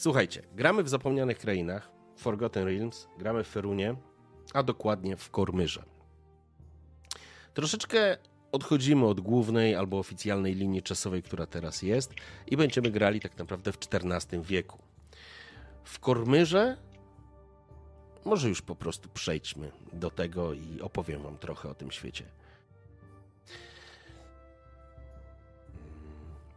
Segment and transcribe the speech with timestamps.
[0.00, 3.96] Słuchajcie, gramy w zapomnianych krainach, Forgotten Realms, gramy w Ferunie,
[4.54, 5.84] a dokładnie w Kormyrze.
[7.54, 8.16] Troszeczkę
[8.52, 12.12] odchodzimy od głównej albo oficjalnej linii czasowej, która teraz jest
[12.46, 14.78] i będziemy grali tak naprawdę w XIV wieku.
[15.84, 16.76] W Kormyrze
[18.24, 22.24] może już po prostu przejdźmy do tego i opowiem wam trochę o tym świecie.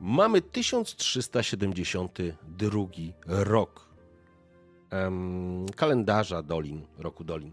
[0.04, 2.88] Mamy 1372
[3.28, 3.90] rok
[5.76, 7.52] kalendarza Dolin, roku Dolin.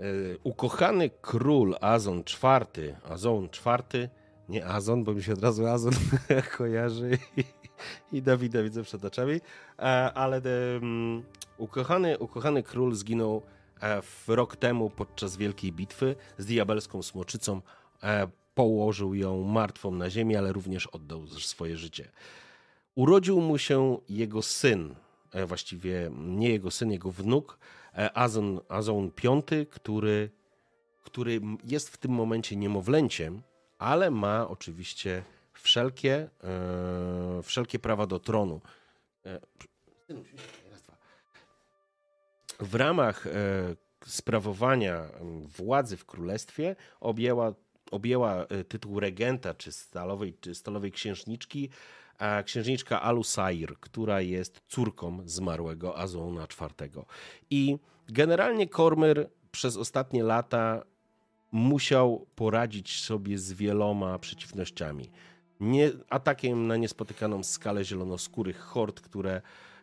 [0.00, 0.04] E,
[0.44, 4.08] ukochany król Azon IV, Azon IV,
[4.48, 5.92] nie Azon, bo mi się od razu Azon
[6.56, 7.18] kojarzy
[8.12, 9.40] i, Dawida widzę przed oczami,
[9.78, 9.82] e,
[10.14, 10.40] ale
[11.58, 13.42] ukochany, ukochany król zginął
[13.80, 17.60] e, w rok temu podczas wielkiej bitwy z diabelską smoczycą.
[18.54, 22.10] Położył ją martwą na ziemi, ale również oddał swoje życie.
[22.94, 24.94] Urodził mu się jego syn,
[25.46, 27.58] właściwie nie jego syn, jego wnuk,
[28.14, 30.30] Azon, Azon V, który,
[31.02, 33.42] który jest w tym momencie niemowlęciem,
[33.78, 38.60] ale ma oczywiście wszelkie, e, wszelkie prawa do tronu.
[39.26, 39.40] E,
[42.60, 43.30] w ramach e,
[44.06, 45.08] sprawowania
[45.58, 47.52] władzy w królestwie objęła,
[47.94, 51.70] objęła tytuł regenta czy stalowej, czy stalowej księżniczki
[52.44, 57.04] księżniczka Alusair, która jest córką zmarłego Azona IV.
[57.50, 57.78] I
[58.08, 60.82] generalnie Kormyr przez ostatnie lata
[61.52, 65.10] musiał poradzić sobie z wieloma przeciwnościami.
[65.60, 69.42] Nie, atakiem na niespotykaną skalę zielonoskórych hord, które,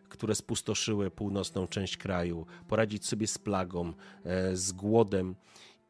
[0.10, 3.94] które spustoszyły północną część kraju, poradzić sobie z plagą,
[4.26, 5.36] e, z głodem.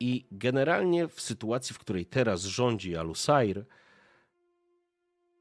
[0.01, 3.65] I generalnie w sytuacji, w której teraz rządzi Alusair,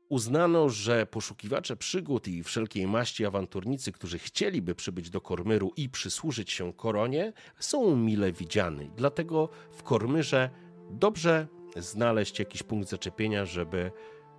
[0.08, 6.50] uznano, że poszukiwacze przygód i wszelkiej maści awanturnicy, którzy chcieliby przybyć do Kormyru i przysłużyć
[6.50, 8.90] się koronie, są mile widziani.
[8.96, 10.50] Dlatego w Kormyrze
[10.90, 13.92] dobrze znaleźć jakiś punkt zaczepienia, żeby,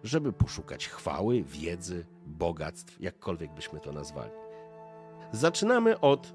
[0.03, 4.31] żeby poszukać chwały, wiedzy, bogactw, jakkolwiek byśmy to nazwali.
[5.31, 6.33] Zaczynamy od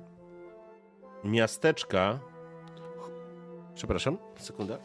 [1.25, 2.21] miasteczka.
[3.77, 4.79] Przepraszam, sekunda.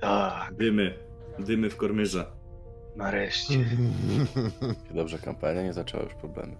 [0.00, 0.94] Tak, Dymy.
[1.38, 2.26] Dymy w kormyrze.
[2.96, 3.64] nareszcie.
[4.94, 6.56] Dobrze, kampania nie zaczęła już problemy.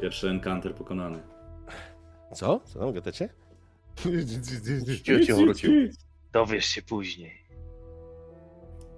[0.00, 1.22] Pierwszy encounter pokonany.
[2.32, 2.60] Co?
[2.64, 2.92] Co?
[2.92, 3.28] Gadacie?
[3.96, 5.72] Cicho, cicho wrócił.
[6.32, 7.44] Dowiesz się później.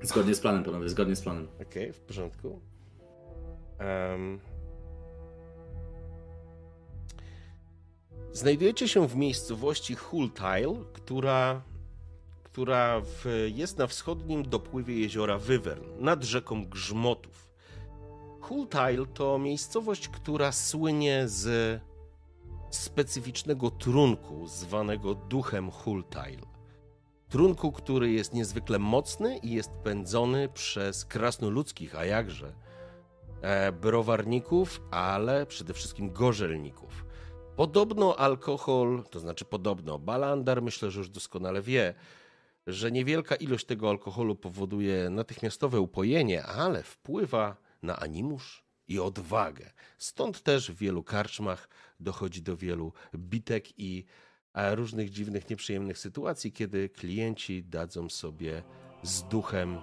[0.03, 1.49] Zgodnie z planem, panowie, zgodnie z planem.
[1.63, 2.61] Okej, w porządku.
[3.81, 4.41] Um,
[8.37, 11.63] Znajdujecie się w miejscowości Hultile, która,
[12.43, 13.25] która w,
[13.55, 17.49] jest na wschodnim dopływie jeziora Wyvern, nad rzeką Grzmotów.
[18.41, 21.81] Hultile to miejscowość, która słynie z
[22.71, 26.47] specyficznego trunku zwanego duchem Hultile.
[27.29, 32.53] Trunku, który jest niezwykle mocny i jest pędzony przez krasnoludzkich, a jakże,
[33.43, 37.06] e, browarników, ale przede wszystkim gorzelników.
[37.57, 41.95] Podobno alkohol, to znaczy podobno, Balandar myślę, że już doskonale wie,
[42.67, 49.71] że niewielka ilość tego alkoholu powoduje natychmiastowe upojenie, ale wpływa na animusz i odwagę.
[49.99, 51.69] Stąd też w wielu karczmach
[52.01, 54.05] dochodzi do wielu bitek i
[54.55, 58.63] różnych dziwnych, nieprzyjemnych sytuacji, kiedy klienci dadzą sobie
[59.03, 59.79] z duchem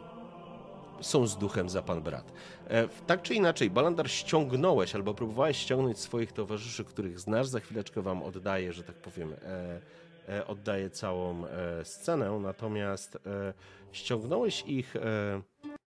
[1.03, 2.33] są z duchem za pan brat.
[2.67, 7.47] E, tak czy inaczej, Balandar ściągnąłeś albo próbowałeś ściągnąć swoich towarzyszy, których znasz.
[7.47, 9.81] Za chwileczkę wam oddaję, że tak powiem, e,
[10.29, 11.43] e, oddaję całą
[11.83, 12.39] scenę.
[12.39, 13.17] Natomiast
[13.91, 14.93] ściągnąłeś ich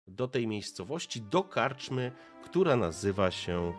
[0.08, 2.12] do tej miejscowości, do karczmy,
[2.46, 3.74] która nazywa się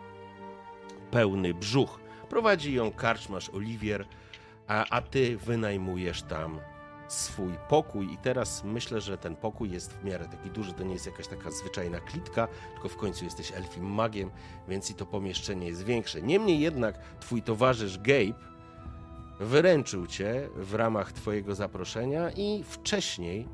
[1.11, 1.99] Pełny Brzuch.
[2.29, 4.05] Prowadzi ją karczmasz Oliwier,
[4.67, 6.59] a, a ty wynajmujesz tam
[7.07, 10.93] swój pokój i teraz myślę, że ten pokój jest w miarę taki duży, to nie
[10.93, 14.31] jest jakaś taka zwyczajna klitka, tylko w końcu jesteś elfim magiem,
[14.67, 16.21] więc i to pomieszczenie jest większe.
[16.21, 18.33] Niemniej jednak twój towarzysz Gabe
[19.39, 23.47] wyręczył cię w ramach twojego zaproszenia i wcześniej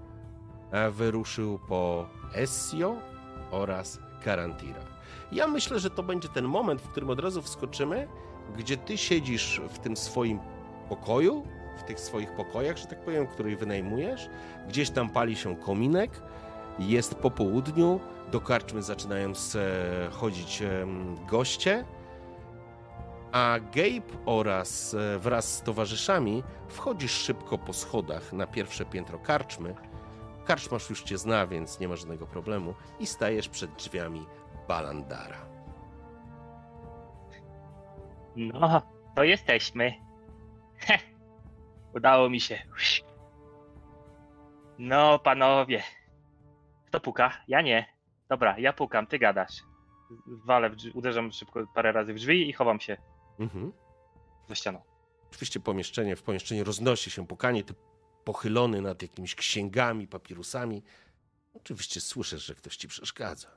[0.72, 2.96] e, wyruszył po Essio
[3.52, 4.82] oraz Karantira.
[5.32, 8.08] Ja myślę, że to będzie ten moment, w którym od razu wskoczymy,
[8.58, 10.40] gdzie ty siedzisz w tym swoim
[10.90, 11.44] pokoju,
[11.78, 14.30] w tych swoich pokojach, że tak powiem, który wynajmujesz.
[14.68, 16.22] Gdzieś tam pali się kominek,
[16.80, 18.00] jest po południu,
[18.32, 19.34] do karczmy zaczynają
[20.12, 20.64] chodzić
[21.28, 21.86] goście,
[23.34, 29.76] a Gabe oraz e, wraz z towarzyszami wchodzisz szybko po schodach na pierwsze piętro karczmy.
[30.46, 34.26] Karczmasz już cię zna, więc nie ma żadnego problemu i stajesz przed drzwiami
[34.68, 35.46] Balandara.
[38.36, 38.82] No,
[39.16, 39.94] to jesteśmy.
[40.78, 41.02] Heh,
[41.96, 42.60] udało mi się.
[44.80, 45.84] No, panowie.
[46.88, 47.32] Kto puka?
[47.48, 47.86] Ja nie.
[48.30, 49.64] Dobra, ja pukam, ty gadasz.
[50.28, 52.98] Walę drzwi, uderzam szybko parę razy w drzwi i chowam się
[53.40, 53.72] Mhm.
[54.48, 54.82] za ścianą.
[55.32, 57.74] Oczywiście pomieszczenie, w pomieszczeniu roznosi się pukanie, ty
[58.24, 60.84] pochylony nad jakimiś księgami, papirusami.
[61.54, 63.48] Oczywiście słyszysz, że ktoś ci przeszkadza.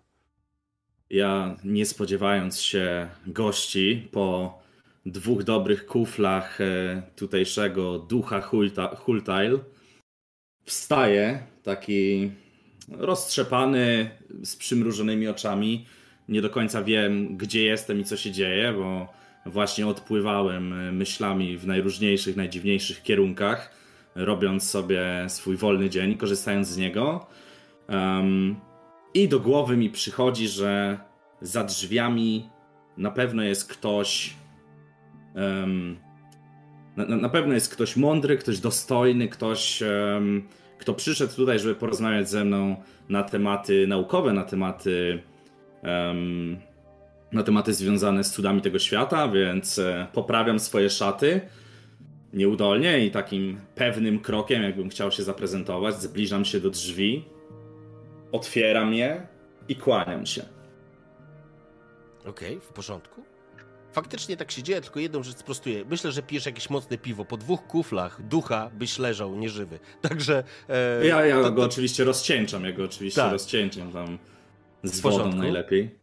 [1.11, 4.59] Ja, nie spodziewając się gości, po
[5.07, 9.61] dwóch dobrych kuflach e, tutejszego ducha Hulta- Hultail,
[10.65, 12.31] wstaję taki
[12.89, 14.11] roztrzepany,
[14.43, 15.87] z przymrużonymi oczami.
[16.29, 19.13] Nie do końca wiem, gdzie jestem i co się dzieje, bo
[19.47, 23.71] właśnie odpływałem e, myślami w najróżniejszych, najdziwniejszych kierunkach,
[24.15, 27.27] robiąc sobie swój wolny dzień, korzystając z niego.
[27.89, 28.57] Em,
[29.15, 30.99] I do głowy mi przychodzi, że
[31.41, 32.49] za drzwiami
[32.97, 34.35] na pewno jest ktoś.
[36.97, 39.83] Na, na- pewno jest ktoś mądry, ktoś dostojny, ktoś,
[40.79, 42.77] kto przyszedł tutaj, żeby porozmawiać ze mną
[43.09, 45.23] na tematy naukowe, na tematy.
[45.83, 46.59] em,
[47.33, 51.41] na tematy związane z cudami tego świata, więc e, poprawiam swoje szaty
[52.33, 57.25] nieudolnie i takim pewnym krokiem, jakbym chciał się zaprezentować, zbliżam się do drzwi,
[58.33, 59.27] otwieram je
[59.69, 60.43] i kłaniam się.
[62.27, 63.23] Okej, w porządku.
[63.97, 65.85] Faktycznie tak się dzieje, tylko jedną rzecz sprostuję.
[65.85, 67.25] Myślę, że pijesz jakieś mocne piwo.
[67.25, 69.79] Po dwóch kuflach ducha byś leżał nieżywy.
[70.09, 70.45] Także.
[70.69, 73.33] E, Ja, ja to- go oczywiście rozcieńczam, ja go oczywiście Tak.
[73.33, 74.19] rozcieńczam tam
[74.85, 75.39] z W wodą porządku.
[75.41, 75.99] najlepiej.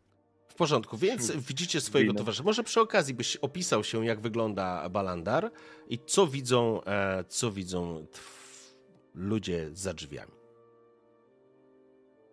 [0.48, 2.18] W porządku, więc widzicie swojego Wino.
[2.20, 2.44] towarzysza.
[2.44, 5.52] Może przy okazji byś opisał się, jak wygląda Balandar
[5.90, 8.06] i co widzą, e, co widzą
[9.16, 10.32] ludzie za drzwiami.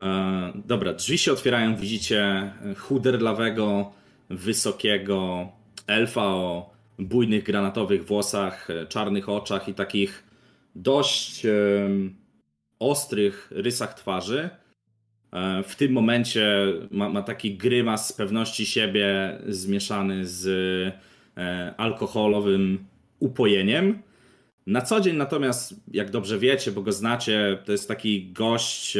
[0.02, 3.92] E, dobra, drzwi się otwierają, widzicie chuderlawego,
[4.30, 5.48] wysokiego
[5.86, 10.24] elfa o bujnych granatowych włosach, e, czarnych oczach i takich
[10.74, 12.16] dość em,
[12.78, 14.50] ostrych rysach twarzy.
[15.32, 20.46] E, W tym momencie ma, ma taki grymas z pewności siebie zmieszany z
[21.36, 22.84] e, alkoholowym
[23.18, 24.02] upojeniem.
[24.66, 28.98] Na co dzień natomiast, jak dobrze wiecie, bo go znacie, to jest taki gość,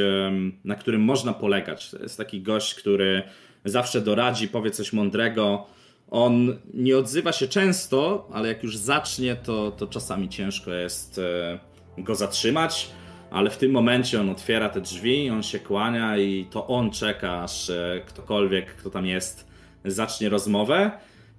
[0.65, 1.91] na którym można polegać.
[1.91, 3.23] To jest taki gość, który
[3.65, 5.67] zawsze doradzi, powie coś mądrego.
[6.11, 11.59] On nie odzywa się często, ale jak już zacznie, to, to czasami ciężko jest e,
[11.99, 12.91] go zatrzymać.
[13.31, 17.43] Ale w tym momencie on otwiera te drzwi, on się kłania i to on czeka,
[17.43, 19.47] aż e, ktokolwiek, kto tam jest,
[19.85, 20.91] zacznie rozmowę.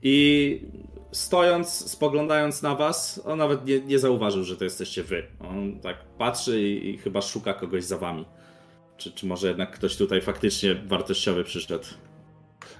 [0.03, 0.61] I
[1.11, 5.23] stojąc, spoglądając na was, on nawet nie, nie zauważył, że to jesteście wy.
[5.39, 8.25] On tak patrzy i, i chyba szuka kogoś za wami.
[8.97, 11.85] Czy, czy może jednak ktoś tutaj faktycznie wartościowy przyszedł?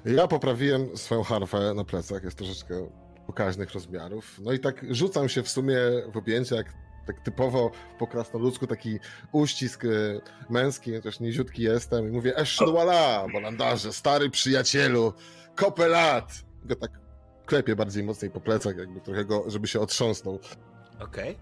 [0.05, 2.89] Ja poprawiłem swoją harfę na plecach, jest troszeczkę
[3.27, 4.39] pokaźnych rozmiarów.
[4.43, 5.77] No i tak rzucam się w sumie
[6.13, 6.73] w objęcia, jak
[7.07, 8.99] tak typowo po krasnoludzku, taki
[9.31, 9.87] uścisk e,
[10.49, 15.13] męski, chociaż niziutki jestem i mówię Esznuala, balandarze, stary przyjacielu,
[15.55, 16.33] kopę lat.
[16.65, 16.91] Go tak
[17.45, 20.39] klepię bardziej mocniej po plecach, jakby trochę go, żeby się otrząsnął.
[20.99, 21.37] Okej.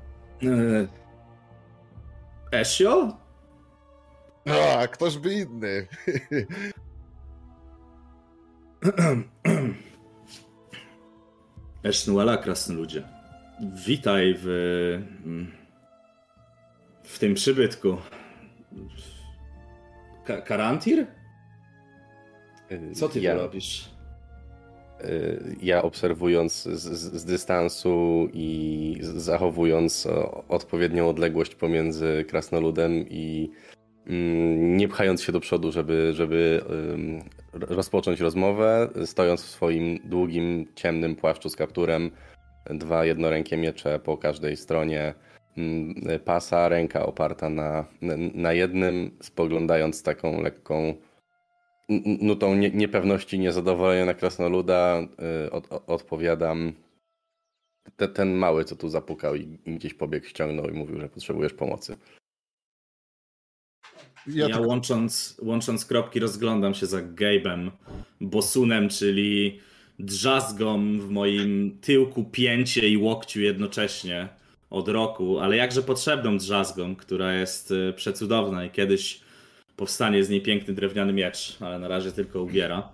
[2.51, 3.17] Ezio?
[4.45, 5.87] No, a ktoż by inny?
[11.83, 13.03] Esznuela, krasnoludzie.
[13.87, 14.45] Witaj w...
[17.03, 17.97] w tym przybytku.
[20.25, 21.05] Ka- Karantir?
[22.93, 23.89] Co ty ja, robisz?
[25.03, 30.07] y, Ja obserwując z, z, dystansu i zachowując
[30.49, 33.51] odpowiednią odległość pomiędzy krasnoludem i
[34.07, 36.61] mm, nie pchając się do przodu, żeby, żeby
[37.53, 42.11] rozpocząć rozmowę, stojąc w swoim długim, ciemnym płaszczu z kapturem,
[42.69, 45.13] dwa jednorękie miecze po każdej stronie
[45.57, 47.85] mm, pasa, ręka oparta na,
[48.33, 50.95] na jednym, spoglądając z taką lekką
[52.21, 55.07] nutą nie, niepewności, niezadowolenia na krasnoluda,
[55.45, 56.73] y, od, od, odpowiadam.
[57.95, 61.97] te, ten mały, co tu zapukał i gdzieś pobiegł, ściągnął i mówił, że potrzebujesz pomocy.
[64.33, 64.67] Ja, ja tylko...
[64.67, 67.71] łącząc, łącząc kropki rozglądam się za Gabe'em,
[68.21, 69.59] Bosunem, czyli
[69.99, 74.27] drzazgą w moim tyłku, pięcie i łokciu jednocześnie
[74.69, 79.21] od roku, ale jakże potrzebną drzazgą, która jest e, przecudowna i kiedyś
[79.75, 82.89] powstanie z niej piękny drewniany miecz, ale na razie tylko ubiera.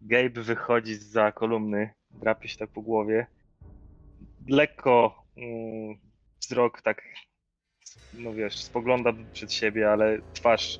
[0.00, 3.26] Gabe wychodzi za kolumny, drapie się tak po głowie.
[4.48, 5.98] Lekko mm,
[6.40, 7.02] wzrok tak,
[8.14, 10.78] no wiesz, spogląda przed siebie, ale twarz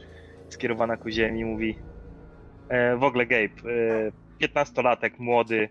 [0.49, 1.78] skierowana ku ziemi mówi
[2.68, 5.68] e, w ogóle Gabe, e, 15-latek, młody,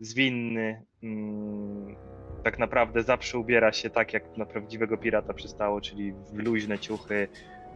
[0.00, 1.96] zwinny, mm,
[2.42, 7.28] tak naprawdę zawsze ubiera się tak, jak na prawdziwego pirata przystało, czyli w luźne ciuchy,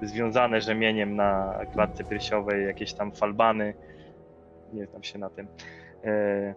[0.02, 3.74] związane rzemieniem na klatce piersiowej, jakieś tam falbany.
[4.72, 5.48] Nie znam się na tym.
[6.04, 6.54] E,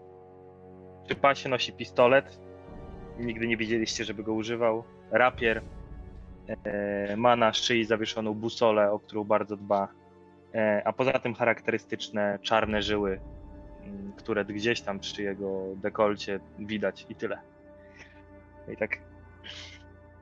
[1.06, 2.40] przy pasie nosi pistolet.
[3.20, 4.84] Nigdy nie widzieliście, żeby go używał.
[5.12, 5.62] Rapier.
[6.48, 9.88] E, ma na szyi zawieszoną busolę, o którą bardzo dba.
[10.54, 13.20] E, a poza tym charakterystyczne czarne żyły,
[14.18, 17.40] które gdzieś tam przy jego dekolcie widać i tyle.
[18.74, 18.98] I tak.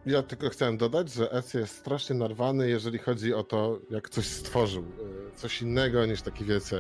[0.06, 4.26] Ja tylko chciałem dodać, że S jest strasznie narwany, jeżeli chodzi o to, jak coś
[4.26, 4.84] stworzył.
[4.84, 6.78] E, coś innego niż taki, wiecie,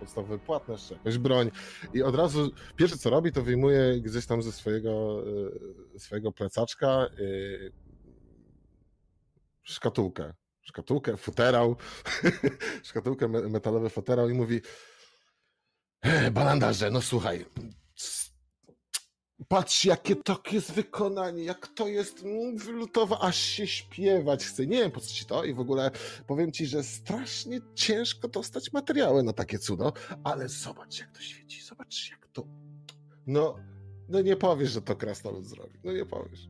[0.00, 1.50] podstawowy płatność, czy jakąś broń.
[1.94, 5.22] I od razu pierwsze co robi, to wyjmuje gdzieś tam ze swojego,
[5.98, 7.06] swojego plecaczka
[9.62, 10.34] szkatułkę.
[10.60, 11.76] Szkatułkę, futerał,
[12.82, 14.60] szkatułkę metalowy futerał i mówi
[16.32, 17.46] Balandarze, no słuchaj,
[19.48, 24.66] Patrz, jakie to jest wykonanie, jak to jest wylutowe, aż się śpiewać chce.
[24.66, 25.90] Nie wiem, po co ci to i w ogóle
[26.26, 29.92] powiem ci, że strasznie ciężko dostać materiały na takie cudo,
[30.24, 32.46] ale zobacz, jak to świeci, zobacz, jak to...
[33.26, 33.56] No,
[34.08, 36.48] no nie powiesz, że to krasnolud zrobi, no nie powiesz.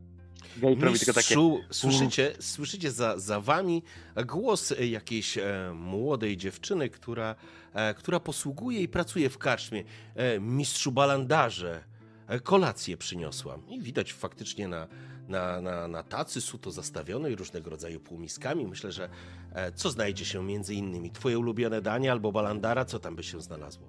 [0.62, 1.34] Mistrzu, takie...
[1.70, 3.82] słyszycie, słyszycie za, za wami
[4.26, 7.34] głos jakiejś e, młodej dziewczyny, która,
[7.74, 9.84] e, która posługuje i pracuje w karczmie.
[10.14, 11.92] E, mistrzu Balandarze,
[12.32, 13.68] E, kolację przyniosłam.
[13.68, 14.88] I widać faktycznie na,
[15.28, 18.66] na, na, na tacy suto zastawionej różnego rodzaju półmiskami.
[18.66, 19.08] Myślę, że
[19.52, 21.10] e, co znajdzie się między innymi?
[21.10, 22.84] Twoje ulubione danie albo balandara?
[22.84, 23.88] Co tam by się znalazło?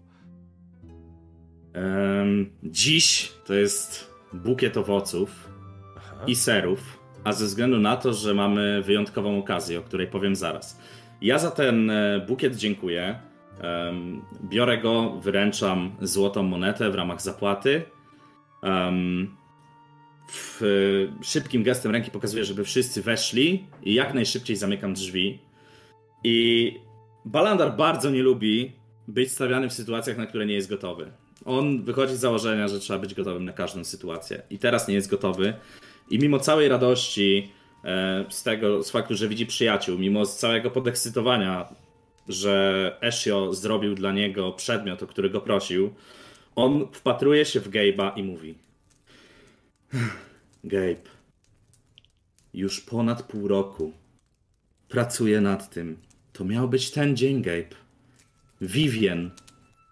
[1.76, 5.50] Um, dziś to jest bukiet owoców.
[6.28, 10.80] I serów, a ze względu na to, że mamy wyjątkową okazję, o której powiem zaraz.
[11.22, 13.20] Ja za ten e, bukiet dziękuję.
[14.44, 17.84] Biorę go, wyręczam złotą monetę w ramach zapłaty
[20.28, 20.62] w,
[21.22, 25.40] szybkim gestem ręki pokazuję, żeby wszyscy weszli i jak najszybciej zamykam drzwi.
[26.24, 26.72] I
[27.26, 28.72] Balandar bardzo nie lubi
[29.08, 31.12] być stawiany w sytuacjach, na które nie jest gotowy.
[31.46, 34.42] On wychodzi z założenia, że trzeba być gotowym na każdą sytuację.
[34.50, 35.54] I teraz nie jest gotowy.
[36.14, 37.52] I mimo całej radości
[37.84, 41.76] e, z tego, z faktu, że widzi przyjaciół, mimo całego podekscytowania,
[42.28, 45.94] że Ezio zrobił dla niego przedmiot, o który go prosił,
[46.56, 48.56] on wpatruje się w Gabe'a i mówi:
[50.64, 51.10] Gabe,
[52.54, 53.94] już ponad pół roku
[54.90, 55.98] pracuję nad tym.
[56.34, 57.76] To miał być ten dzień, Gabe.
[58.62, 59.32] Vivien,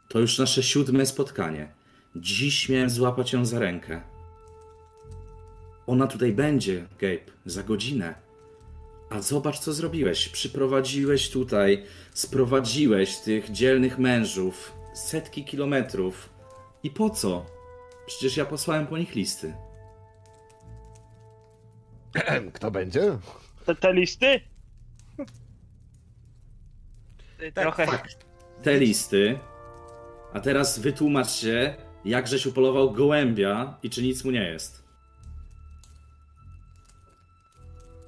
[0.09, 1.71] to już nasze siódme spotkanie.
[2.15, 4.10] Dziś miałem złapać ją za rękę.
[5.87, 8.15] Ona tutaj będzie, Gabe, za godzinę.
[9.09, 10.29] A zobacz, co zrobiłeś.
[10.29, 11.83] Przyprowadziłeś tutaj,
[12.13, 16.29] sprowadziłeś tych dzielnych mężów setki kilometrów
[16.83, 17.45] i po co?
[18.07, 19.53] Przecież ja posłałem po nich listy.
[22.53, 23.17] Kto będzie?
[23.65, 24.41] Te, te listy?
[27.53, 27.87] Tak, Trochę.
[28.63, 29.39] Te listy.
[30.33, 34.80] A teraz wytłumacz się, jak żeś upolował gołębia i czy nic mu nie jest.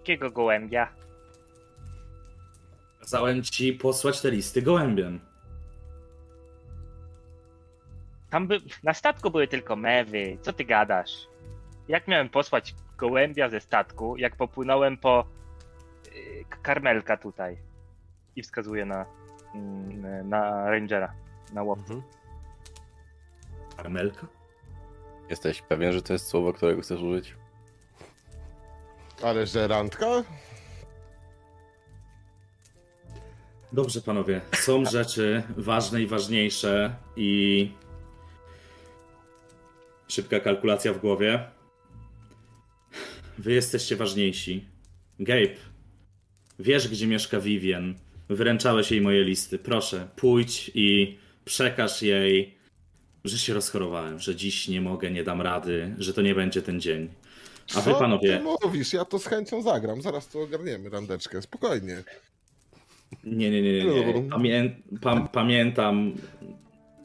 [0.04, 0.88] Jakiego gołębia?
[3.00, 5.20] Kazałem ci posłać te listy gołębiem.
[8.30, 8.60] Tam by...
[8.84, 10.38] Na statku były tylko mewy.
[10.42, 11.28] Co ty gadasz?
[11.88, 15.26] Jak miałem posłać gołębia ze statku, jak popłynąłem po
[16.06, 17.58] yy, karmelka tutaj?
[18.36, 19.06] I wskazuje na,
[19.56, 21.14] yy, na rangera,
[21.54, 21.94] na łowcę.
[21.94, 22.12] Mhm.
[23.78, 24.28] Karmelka?
[25.30, 27.36] Jesteś pewien, że to jest słowo, którego chcesz użyć?
[29.24, 30.24] Ale że randka?
[33.74, 34.42] Dobrze, panowie.
[34.54, 37.72] Są rzeczy ważne i ważniejsze i
[40.08, 41.50] Szybka kalkulacja w głowie.
[43.38, 44.66] Wy jesteście ważniejsi.
[45.20, 45.56] Gabe,
[46.60, 47.96] wiesz gdzie mieszka Vivien.
[48.30, 49.60] Wręczałeś jej moje listy.
[49.60, 52.58] Proszę, pójdź i przekaż jej
[53.26, 56.82] że się rozchorowałem, że dziś nie mogę, nie dam rady, że to nie będzie ten
[56.82, 57.10] dzień.
[57.76, 58.94] A wy Co panowie, ty mówisz?
[58.94, 60.02] Ja to z chęcią zagram.
[60.02, 61.42] Zaraz tu ogarniemy randeczkę.
[61.42, 62.04] Spokojnie.
[63.24, 64.14] nie, nie, nie, nie.
[64.14, 64.30] nie.
[64.30, 64.76] Pamię...
[65.02, 66.14] Pa, pamiętam,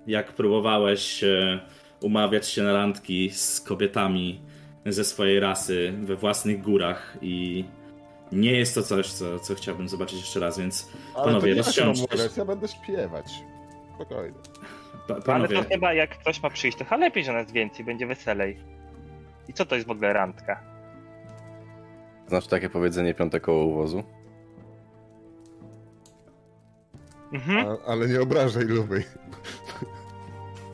[0.06, 1.60] jak próbowałeś e,
[2.00, 4.40] umawiać się na randki z kobietami
[4.86, 7.64] ze swojej rasy we własnych górach i
[8.32, 12.00] nie jest to coś, co, co chciałbym zobaczyć jeszcze raz, więc Ale Panowie, to nie
[12.18, 13.26] ja ja będę śpiewać.
[13.94, 14.38] Spokojnie.
[15.08, 17.84] pa, Ale panowie, to chyba jak ktoś ma przyjść, to chyba lepiej, że nas więcej,
[17.84, 18.56] będzie weselej.
[19.48, 20.60] I co to jest w ogóle randka?
[22.28, 24.02] Znaczy takie powiedzenie piąte koło uwozu?
[27.32, 27.68] Mhm.
[27.68, 29.04] A, ale nie obrażaj lubiej.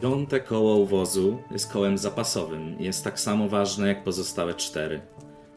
[0.02, 2.76] piąte koło uwozu jest kołem zapasowym.
[2.80, 5.00] Jest tak samo ważne jak pozostałe cztery.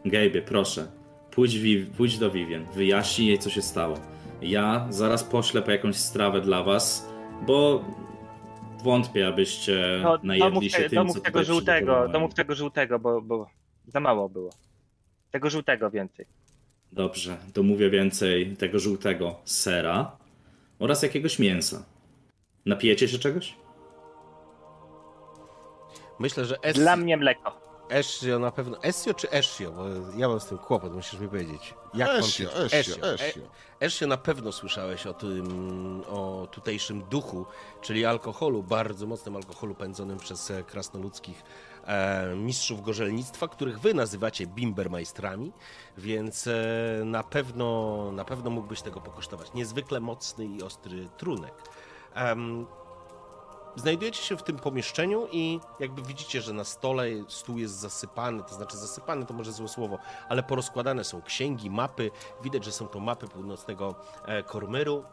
[0.06, 0.88] Gabe'ie, proszę,
[1.32, 1.58] pójdź,
[1.98, 3.98] pójdź do Vivien, wyjaśnij jej, co się stało.
[4.42, 7.10] Ja zaraz poślę po jakąś strawę dla was,
[7.48, 7.86] bo
[8.84, 13.22] wątpię, abyście To, najedli domów, się tym, domów co tego żółtego, domów tego żółtego, bo,
[13.22, 13.50] bo
[13.88, 14.50] za mało było.
[15.32, 16.26] Tego żółtego więcej.
[16.92, 20.18] Dobrze, domówię więcej tego żółtego sera
[20.80, 21.86] oraz jakiegoś mięsa.
[22.66, 23.56] Napijecie się czegoś?
[26.20, 26.76] Myślę, że Es...
[26.76, 27.67] Dla mnie mleko.
[27.90, 28.78] Ezio na pewno.
[28.84, 29.72] Ezio czy Ezio?
[29.72, 29.84] Bo
[30.18, 31.74] ja mam z tym kłopot, musisz mi powiedzieć.
[31.94, 32.66] Jak mam Esio?
[32.66, 33.42] Esio, E- Esio.
[33.80, 37.46] Ezio na pewno słyszałeś o tym, o tutejszym duchu,
[37.82, 41.44] czyli alkoholu, bardzo mocnym alkoholu pędzonym przez e, krasnoludzkich
[41.88, 45.52] e, mistrzów gorzelnictwa, których wy nazywacie bimbermajstrami,
[45.98, 46.54] więc e,
[47.06, 49.54] na pewno, na pewno mógłbyś tego pokosztować.
[49.54, 51.54] Niezwykle mocny i ostry trunek.
[53.78, 58.56] Znajdujecie się w tym pomieszczeniu i jakby widzicie, że na stole stół jest zasypany, to
[58.56, 59.98] znaczy zasypany to może złe słowo,
[60.30, 62.12] ale porozkładane są księgi, mapy.
[62.44, 65.04] Widać, że są to mapy północnego e, Kormyru.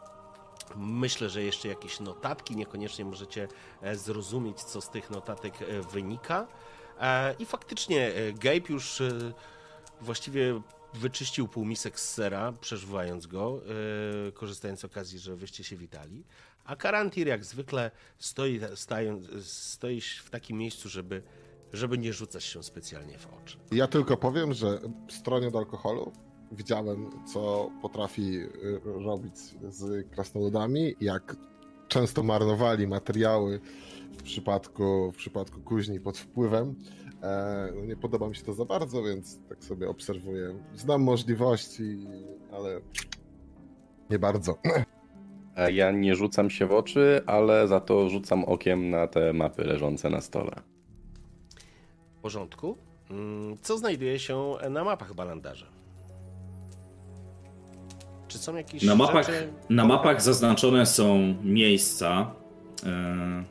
[0.75, 3.47] Myślę, że jeszcze jakieś notatki, niekoniecznie możecie
[3.81, 6.47] e, zrozumieć, co z tych notatek e, wynika.
[7.39, 9.01] I faktycznie Gabe już
[10.01, 10.61] właściwie
[10.93, 13.61] wyczyścił półmisek z sera, przeżywając go,
[14.33, 16.23] korzystając z okazji, że wyście się witali.
[16.65, 21.23] A Karantir jak zwykle stoi, stając, stoi w takim miejscu, żeby,
[21.73, 23.57] żeby nie rzucać się specjalnie w oczy.
[23.71, 26.11] Ja tylko powiem, że stronie od alkoholu
[26.51, 29.37] widziałem, co potrafi y, robić
[29.69, 31.35] z krasnoludami, jak
[31.87, 33.59] często marnowali materiały
[34.17, 36.75] w przypadku, w przypadku kuźni pod wpływem.
[37.23, 40.59] E, no nie podoba mi się to za bardzo, więc tak sobie obserwuję.
[40.75, 42.07] Znam możliwości,
[42.51, 42.81] ale
[44.09, 44.57] nie bardzo.
[45.55, 49.63] A ja nie rzucam się w oczy, ale za to rzucam okiem na te mapy
[49.63, 50.51] leżące na stole.
[52.17, 52.77] W porządku.
[53.11, 55.65] Mm, Co znajduje się na mapach Balandarza?
[58.27, 59.47] Czy są jakieś Na mapach, rzeczy...
[59.69, 62.31] na mapach zaznaczone są miejsca,
[62.85, 63.43] e,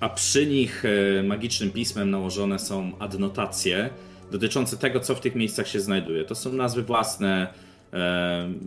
[0.00, 0.84] a przy nich
[1.18, 3.90] e, magicznym pismem nałożone są adnotacje
[4.30, 6.24] dotyczące tego, co w tych miejscach się znajduje.
[6.24, 7.65] To są nazwy własne, e,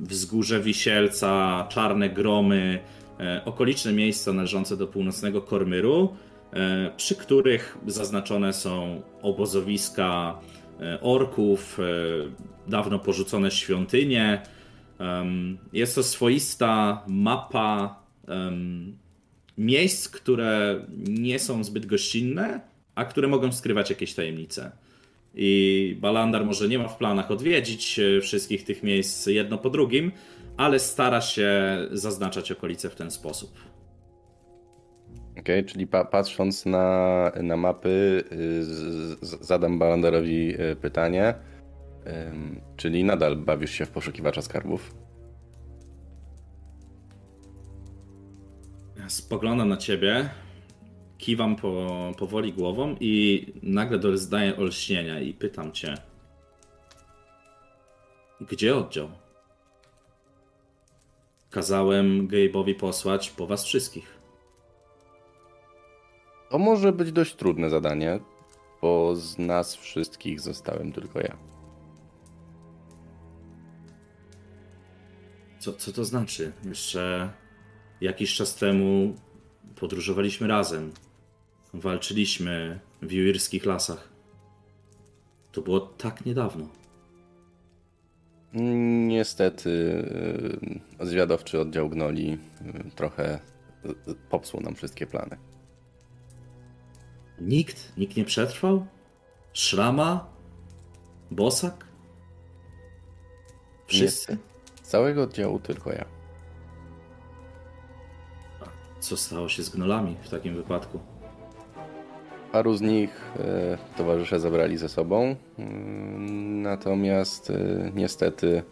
[0.01, 2.79] wzgórze Wisielca, Czarne Gromy,
[3.19, 6.15] e, okoliczne miejsca należące do północnego Kormyru,
[6.53, 10.39] e, przy których zaznaczone są obozowiska
[10.81, 14.41] e, orków, e, dawno porzucone świątynie,
[15.73, 18.03] Jest to swoista mapa
[19.57, 22.61] miejsc, które nie są zbyt gościnne,
[22.95, 24.71] a które mogą skrywać jakieś tajemnice.
[25.33, 30.11] I Balandar może nie ma w planach odwiedzić e, wszystkich tych miejsc jedno po drugim,
[30.57, 33.51] ale stara się zaznaczać okolice w ten sposób.
[35.39, 41.33] Okej, czyli pa patrząc na, na mapy, y, zadam Balandarowi y, pytanie.
[42.07, 44.95] Ym, czyli nadal bawisz się w poszukiwacza skarbów?
[49.07, 50.29] Spoglądam na ciebie,
[51.19, 55.97] kiwam po, powoli głową i nagle doznaję olśnienia i pytam cię.
[58.41, 59.09] Gdzie oddział?
[61.49, 64.19] Kazałem Gabe'owi posłać po was wszystkich.
[66.49, 68.19] To może być dość trudne zadanie,
[68.81, 71.37] bo z nas wszystkich zostałem tylko ja.
[75.59, 76.51] Co, co to znaczy?
[76.63, 77.33] Jeszcze
[78.01, 79.15] jakiś czas temu
[79.75, 80.91] podróżowaliśmy razem.
[81.73, 84.09] Walczyliśmy w juirskich lasach.
[85.51, 86.67] To było tak niedawno.
[89.07, 89.69] Niestety
[90.99, 92.37] y, zwiadowczy oddział Gnoli
[92.87, 93.39] y, trochę
[93.85, 95.37] y, popsuł nam wszystkie plany.
[97.41, 97.97] Nikt?
[97.97, 98.85] Nikt nie przetrwał?
[99.53, 100.27] Szrama?
[101.31, 101.85] Bosak?
[103.87, 104.37] Wszyscy?
[104.83, 106.05] Z całego oddziału tylko ja.
[108.99, 110.99] Co stało się z gnolami w takim wypadku?
[112.51, 113.09] Paru z nich
[113.39, 117.55] e, towarzysze zabrali ze sobą, mm, natomiast e,
[117.95, 118.63] niestety,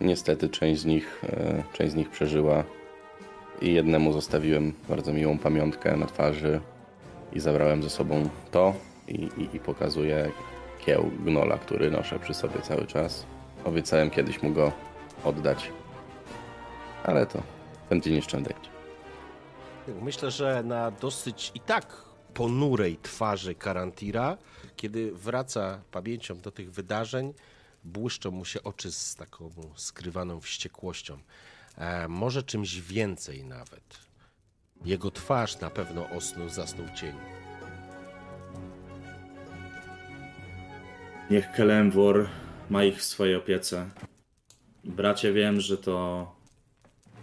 [0.00, 2.64] niestety część z nich, e, część z nich przeżyła
[3.60, 6.60] i jednemu zostawiłem bardzo miłą pamiątkę na twarzy
[7.32, 8.74] i zabrałem ze sobą to
[9.08, 10.30] i, i, i pokazuję
[10.86, 13.26] kieł gnola, który noszę przy sobie cały czas.
[13.64, 14.72] Obiecałem kiedyś mu go
[15.24, 15.70] oddać,
[17.04, 17.42] ale to
[17.90, 18.70] będzie nieszczędność.
[20.02, 24.38] Myślę, że na dosyć i tak ponurej twarzy Karantira,
[24.76, 27.34] kiedy wraca pamięcią do tych wydarzeń,
[27.84, 31.18] błyszczą mu się oczy z taką skrywaną wściekłością.
[31.78, 33.98] E, może czymś więcej nawet.
[34.84, 37.14] Jego twarz na pewno osnął, zasnął cień.
[41.30, 42.28] Niech Kelemwor
[42.70, 43.90] ma ich w swojej opiece.
[44.84, 46.26] Bracie, wiem, że to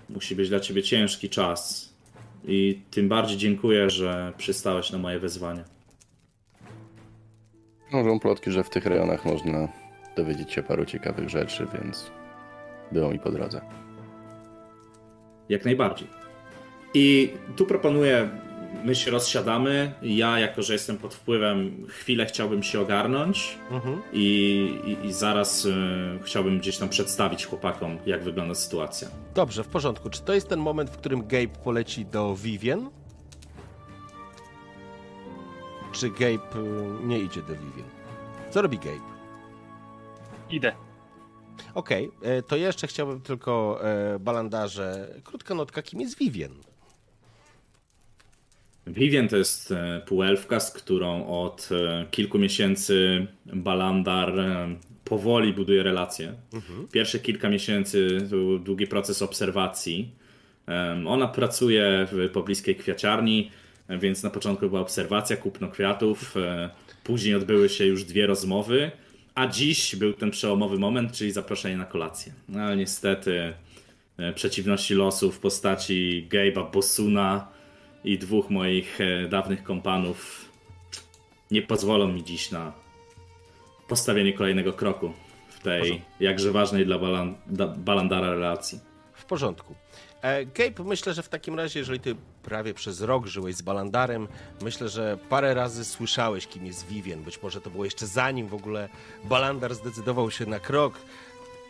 [0.10, 1.89] musi być dla ciebie ciężki czas.
[2.46, 5.64] I tym bardziej dziękuję, że przystałeś na moje wezwanie.
[7.90, 9.68] Krążą plotki, że w tych rejonach można
[10.16, 12.12] dowiedzieć się paru ciekawych rzeczy, więc
[12.92, 13.62] było mi po drodze.
[15.50, 16.08] Jak najbardziej.
[16.94, 18.30] I tu proponuję,
[18.86, 19.94] my się rozsiadamy.
[20.02, 24.02] Ja, jako że jestem pod wpływem, chwilę chciałbym się ogarnąć Mhm.
[24.14, 25.74] i, i, i zaraz y,
[26.24, 29.08] chciałbym gdzieś tam przedstawić chłopakom, jak wygląda sytuacja.
[29.36, 30.10] Dobrze, w porządku.
[30.10, 32.90] Czy to jest ten moment, w którym Gabe poleci do Vivien?
[35.92, 36.26] Czy Gabe
[36.60, 37.86] y, nie idzie do Vivien?
[38.50, 39.10] Co robi Gabe?
[40.50, 40.72] Idę.
[41.74, 45.16] Okej, e, to jeszcze chciałbym tylko e, Balandarze.
[45.24, 46.52] Krótka notka, kim jest Vivien?
[48.90, 54.76] Vivien to jest e, półelfka, z którą od e, kilku miesięcy Balandar e,
[55.06, 56.34] powoli buduje relacje.
[56.92, 60.10] Pierwsze kilka miesięcy to był długi proces obserwacji.
[61.08, 63.52] Ona pracuje w pobliskiej kwiaciarni,
[63.90, 66.36] więc na początku była obserwacja, kupno kwiatów.
[67.04, 68.92] Później odbyły się już dwie rozmowy,
[69.36, 72.34] a dziś był ten przełomowy moment, czyli zaproszenie na kolację.
[72.50, 73.54] No ale niestety
[74.36, 77.59] przeciwności losu w postaci Gabe'a Bosuna
[78.04, 80.46] i dwóch moich e, dawnych kompanów
[81.52, 82.74] nie pozwolą mi dziś na
[83.88, 85.14] postawienie kolejnego kroku
[85.50, 88.80] w tej jakże ważnej dla Balan- da- Balandara relacji.
[89.14, 89.76] W porządku.
[90.22, 94.28] E, Gabe, myślę, że w takim razie, jeżeli ty prawie przez rok żyłeś z Balandarem,
[94.62, 97.24] myślę, że parę razy słyszałeś, kim jest Vivien.
[97.24, 98.90] Być może to było jeszcze zanim w ogóle
[99.24, 100.94] Balandar zdecydował się na krok.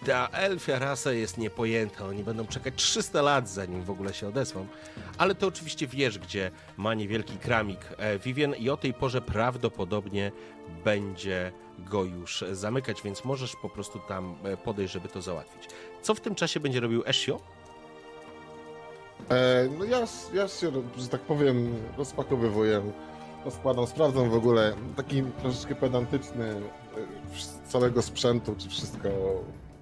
[0.05, 2.05] Ta elfia rasa jest niepojęta.
[2.05, 4.67] Oni będą czekać 300 lat, zanim w ogóle się odezwą.
[5.17, 10.31] Ale to oczywiście wiesz, gdzie ma niewielki kramik e, Vivien i o tej porze prawdopodobnie
[10.83, 15.69] będzie go już zamykać, więc możesz po prostu tam e, podejść, żeby to załatwić.
[16.01, 17.39] Co w tym czasie będzie robił Ezio?
[19.29, 19.99] E, no ja,
[20.33, 22.81] ja się, że tak powiem, rozpakowywuję,
[23.45, 26.62] rozkładam, sprawdzam w ogóle, taki troszeczkę pedantyczny e,
[27.67, 29.09] całego sprzętu, czy wszystko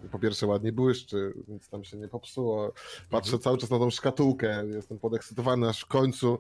[0.08, 2.74] po pierwsze ładnie błyszczy, nic tam się nie popsuło.
[3.10, 6.39] Patrzę cały czas na tą szkatułkę, jestem podekscytowany, aż w końcu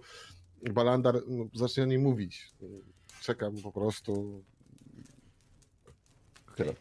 [0.61, 2.51] Balandar no, zacznie o niej mówić.
[3.21, 4.43] Czekam po prostu.
[6.55, 6.73] Tyle.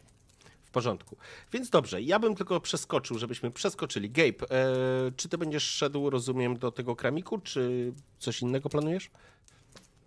[0.64, 1.16] W porządku.
[1.52, 4.10] Więc dobrze, ja bym tylko przeskoczył, żebyśmy przeskoczyli.
[4.10, 9.10] Gabe, e, czy ty będziesz szedł, rozumiem, do tego kramiku, czy coś innego planujesz?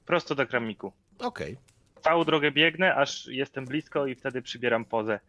[0.05, 0.91] Prosto do kramiku.
[1.19, 1.57] Okej.
[2.01, 5.19] Całą drogę biegnę, aż jestem blisko i wtedy przybieram pozę.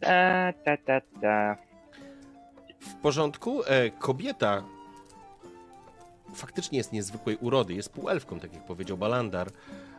[0.00, 1.56] Ta, ta, ta, ta.
[2.80, 3.62] W porządku.
[3.66, 4.62] E, kobieta
[6.34, 9.50] faktycznie jest niezwykłej urody, jest półelfką, tak jak powiedział Balandar.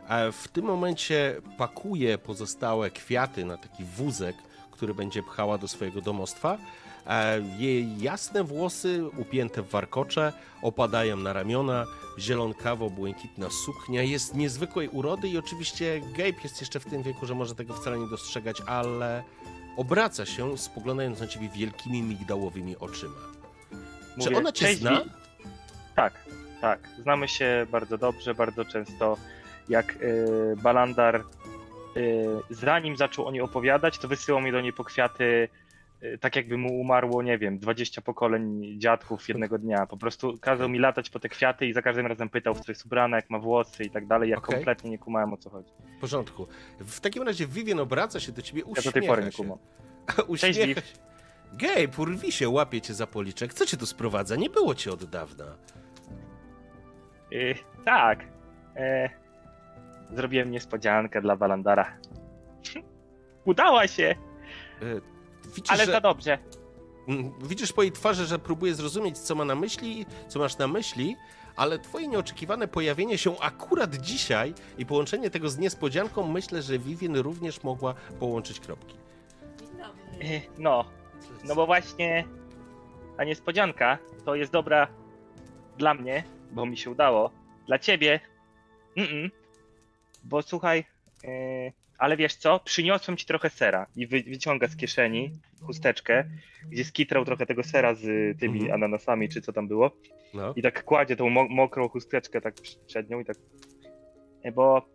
[0.08, 4.36] A w tym momencie pakuje pozostałe kwiaty na taki wózek,
[4.70, 6.58] który będzie pchała do swojego domostwa.
[7.06, 7.24] A
[7.58, 10.32] jej jasne włosy, upięte w warkocze,
[10.62, 11.86] opadają na ramiona,
[12.18, 17.54] zielonkawo-błękitna suknia jest niezwykłej urody i oczywiście Gabe jest jeszcze w tym wieku, że może
[17.54, 19.22] tego wcale nie dostrzegać, ale
[19.76, 23.14] obraca się, spoglądając na ciebie wielkimi migdałowymi oczyma.
[23.70, 23.76] Czy
[24.16, 24.90] Mówię, ona cię "Cześć, zna?
[24.90, 25.10] Wi-"
[25.96, 26.24] Tak,
[26.60, 26.88] tak.
[27.02, 29.16] Znamy się bardzo dobrze, bardzo często.
[29.68, 31.24] Jak y, Balandar,
[31.96, 35.48] y, zanim zaczął o niej opowiadać, to wysyłał mnie do niej po kwiaty,
[36.20, 39.86] tak jakby mu umarło, nie wiem, 20 pokoleń dziadków jednego dnia.
[39.86, 42.72] Po prostu kazał mi latać po te kwiaty i za każdym razem pytał, w co
[42.72, 44.30] jest ubrana, jak ma włosy i tak dalej.
[44.30, 44.54] Ja Okej.
[44.54, 45.70] kompletnie nie kumałem o co chodzi.
[45.96, 46.46] W porządku.
[46.80, 49.58] W takim razie Vivian obraca się do ciebie, Ja uśmiecha do tej pory nie kumam.
[50.38, 50.80] Cześć, Viv.
[50.80, 50.82] się.
[51.52, 53.54] Gabe, urwi się, łapie cię za policzek.
[53.54, 54.36] Co cię tu sprowadza?
[54.36, 55.44] Nie było cię od dawna.
[57.32, 58.24] Y, tak.
[58.76, 59.10] E,
[60.12, 61.92] zrobiłem niespodziankę dla Balandara.
[63.44, 64.14] Udała się,
[64.82, 65.19] E,
[65.56, 65.92] Widzisz, ale że...
[65.92, 66.38] za dobrze.
[67.08, 70.68] Mm, Widzisz po jej twarzy, że próbuje zrozumieć, co ma na myśli, co masz na
[70.68, 71.16] myśli,
[71.56, 77.16] ale twoje nieoczekiwane pojawienie się akurat dzisiaj i połączenie tego z niespodzianką, myślę, że Vivien
[77.16, 78.94] również mogła połączyć kropki.
[80.58, 80.84] No,
[81.44, 82.24] no bo właśnie
[83.16, 84.88] ta niespodzianka to jest dobra
[85.78, 87.30] dla mnie, bo mi się udało.
[87.66, 88.20] Dla ciebie,
[88.96, 89.30] mm
[90.24, 90.84] bo słuchaj,
[91.24, 91.28] e,
[92.00, 95.30] ale wiesz co, przyniosłem ci trochę sera i wy, wyciąga z kieszeni
[95.66, 96.24] chusteczkę,
[96.70, 98.02] gdzie skitrał trochę tego sera z
[98.38, 98.74] tymi Mhm.
[98.74, 99.90] ananasami, czy co tam było.
[100.34, 100.52] No.
[100.56, 102.54] I tak kładzie tą mo- mokrą chusteczkę tak
[102.86, 103.36] przed nią i tak.
[104.54, 104.88] Bo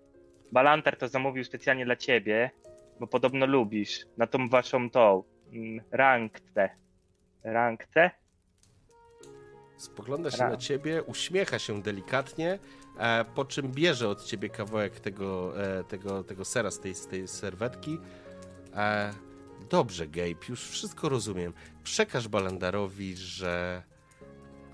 [0.52, 2.52] Balantar to zamówił specjalnie dla ciebie,
[3.00, 6.70] bo podobno lubisz na tą waszą tą mm, ranktę.
[7.44, 8.12] Ranktę?
[9.78, 12.60] Spogląda się na ciebie, uśmiecha się delikatnie,
[13.36, 17.28] po czym bierze od ciebie kawałek tego, e, tego, tego sera z tej, z tej
[17.28, 17.98] serwetki.
[19.70, 21.54] Dobrze, Gabe, już wszystko rozumiem.
[21.84, 23.84] Przekaż Balandarowi, że.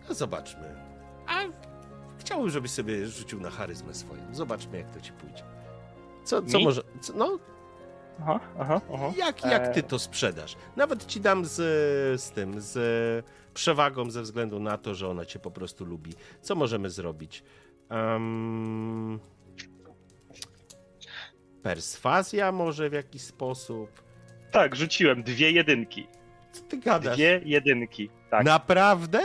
[0.10, 0.76] No, zobaczmy.
[1.28, 1.42] A
[2.20, 4.22] chciałbym, żebyś sobie rzucił na charyzmę swoją.
[4.36, 5.44] Zobaczmy, jak to ci pójdzie.
[6.24, 6.64] Co, co Mi?
[6.64, 6.82] może.
[7.02, 7.40] Co, no,
[8.22, 9.12] Aha, aha, aha.
[9.18, 10.56] jak, jak ty to sprzedasz?
[10.76, 11.56] Nawet ci dam z,
[12.22, 16.14] z tym, z przewagą ze względu na to, że ona cię po prostu lubi.
[16.42, 17.44] Co możemy zrobić?
[17.92, 19.20] Em,
[21.64, 24.04] perswazja może w jakiś sposób?
[24.52, 26.08] Tak, rzuciłem dwie jedynki.
[26.52, 27.16] Co ty gadasz?
[27.16, 28.10] Dwie jedynki.
[28.30, 28.46] Tak.
[28.46, 29.20] Naprawdę?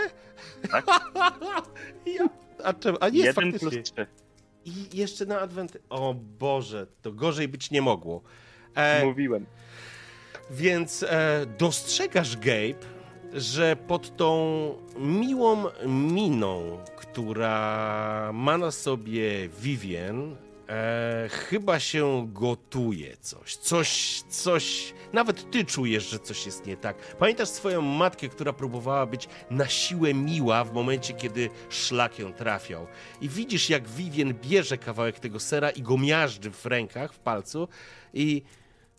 [0.70, 0.86] Tak.
[2.18, 2.28] ja,
[2.64, 3.70] a, czemu- a nie jest Jeden faktycznie.
[3.82, 4.06] plus trzy.
[4.64, 5.80] I jeszcze na adwenty.
[5.88, 8.22] O Boże, to gorzej być nie mogło.
[8.74, 9.46] E, Mówiłem.
[10.50, 12.86] Więc e, dostrzegasz, Gabe,
[13.32, 14.38] że pod tą
[14.98, 20.36] miłą miną, która ma na sobie Vivien,
[20.68, 23.56] e, chyba się gotuje coś.
[23.56, 24.94] Coś, coś.
[25.12, 27.16] Nawet ty czujesz, że coś jest nie tak.
[27.16, 32.86] Pamiętasz swoją matkę, która próbowała być na siłę miła w momencie, kiedy szlak ją trafiał.
[33.20, 37.68] I widzisz, jak Vivien bierze kawałek tego sera i go miażdży w rękach, w palcu
[38.14, 38.42] i.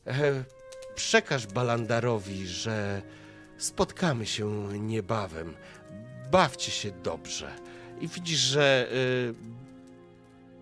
[0.08, 0.44] E,
[0.98, 3.02] przekaż Balandarowi, że
[3.58, 5.54] spotkamy się niebawem.
[6.32, 7.52] Bawcie się dobrze.
[8.02, 9.34] I widzisz, że y,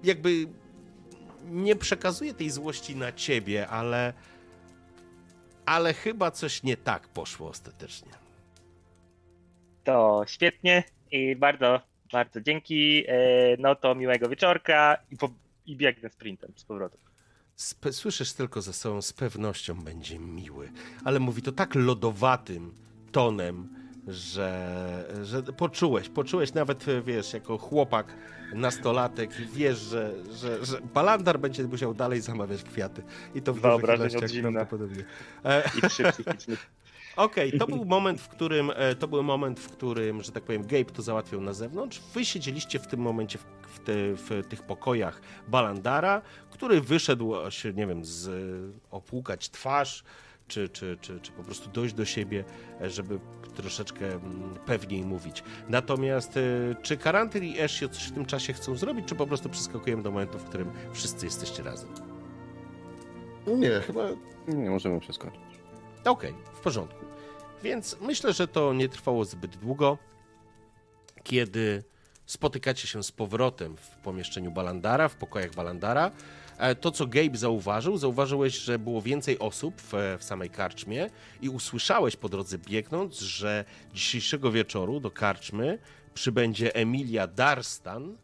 [0.03, 0.47] jakby
[1.45, 4.13] nie przekazuje tej złości na ciebie, ale
[5.65, 8.11] ale chyba coś nie tak poszło ostatecznie.
[9.83, 11.81] To świetnie i bardzo,
[12.11, 13.03] bardzo dzięki.
[13.07, 13.13] E,
[13.59, 15.29] No to miłego wieczorka i, po,
[15.65, 16.99] i biegnę sprintem z powrotem.
[17.57, 20.71] Spe- słyszysz tylko za sobą, z pewnością będzie miły,
[21.05, 22.75] ale mówi to tak lodowatym
[23.15, 23.67] tonem,
[24.07, 28.13] że, że poczułeś, poczułeś nawet, wiesz, jako chłopak,
[28.53, 33.03] nastolatek, wiesz, że, że, że Balandar będzie musiał dalej zamawiać kwiaty.
[33.35, 34.67] I to w Wyobrażeń od zimna.
[35.45, 36.71] E, I psychicznych.
[37.15, 40.61] Okej, to był moment, w którym, e, to był moment, w którym, że tak powiem,
[40.61, 42.01] Gabe to załatwiał na zewnątrz.
[42.13, 47.73] Wy siedzieliście w tym momencie w, w, te, w tych pokojach Balandara, który wyszedł się,
[47.73, 48.29] nie wiem, z,
[48.91, 50.03] opłukać twarz,
[50.47, 52.43] czy, czy, czy, czy po prostu dojść do siebie,
[52.81, 53.19] e, żeby
[53.55, 55.43] troszeczkę mm, pewniej mówić.
[55.69, 56.41] Natomiast e,
[56.81, 60.11] czy Karantyl i Eshio coś w tym czasie chcą zrobić, czy po prostu przeskakujemy do
[60.11, 61.89] momentu, w którym wszyscy jesteście razem?
[63.47, 64.07] Nie, chyba
[64.47, 65.41] Nie możemy przeskoczyć.
[66.05, 67.05] Okej, w porządku.
[67.63, 69.97] Więc myślę, że to nie trwało zbyt długo,
[71.23, 71.83] kiedy
[72.25, 76.11] spotykacie się z powrotem w pomieszczeniu Balandara, w pokojach Balandara.
[76.57, 81.09] E, To, co Gabe zauważył, zauważyłeś, że było więcej osób w, w samej karczmie
[81.41, 85.79] i usłyszałeś po drodze biegnąc, że dzisiejszego wieczoru do karczmy
[86.13, 88.17] przybędzie Emilia Darstan,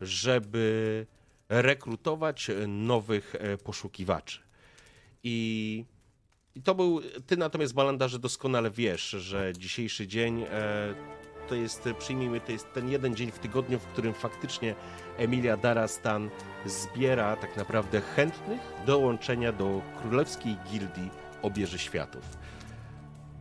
[0.00, 1.06] żeby
[1.48, 4.40] rekrutować nowych e, poszukiwaczy.
[5.22, 5.84] I
[6.54, 10.94] i to był, ty natomiast Balandarze doskonale wiesz, że dzisiejszy dzień e,
[11.48, 14.74] to jest, e, przyjmijmy, to jest ten jeden dzień w tygodniu, w którym faktycznie
[15.18, 16.30] Emilia Darastan
[16.66, 21.10] zbiera tak naprawdę chętnych do łączenia do Królewskiej Gildii
[21.42, 22.38] Obieży Światów.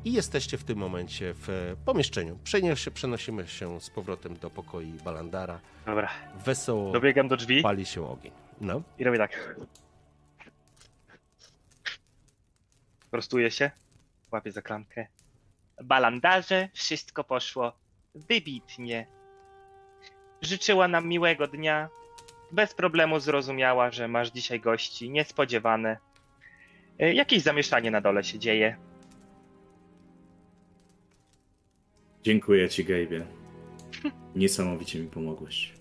[0.06, 2.40] I jesteście w tym momencie w e, pomieszczeniu.
[2.44, 5.60] Przeniesie, przenosimy się z powrotem do pokoi Balandara.
[5.86, 6.10] Dobra,
[6.46, 8.32] Wesoło dobiegam do drzwi pali się ogień.
[8.62, 8.82] No.
[9.00, 9.56] i robię tak.
[13.12, 13.72] Prostuję się,
[14.32, 15.08] łapię za klamkę.
[15.84, 17.74] Balandarze, wszystko poszło
[18.18, 19.08] wybitnie.
[20.42, 21.90] Życzyła nam miłego dnia.
[22.52, 25.98] Bez problemu zrozumiała, że masz dzisiaj gości niespodziewane.
[27.00, 28.78] E, Jakieś zamieszanie na dole się dzieje.
[32.24, 33.22] Dziękuję ci, Gabe'ie.
[34.36, 35.74] Niesamowicie mi pomogłeś.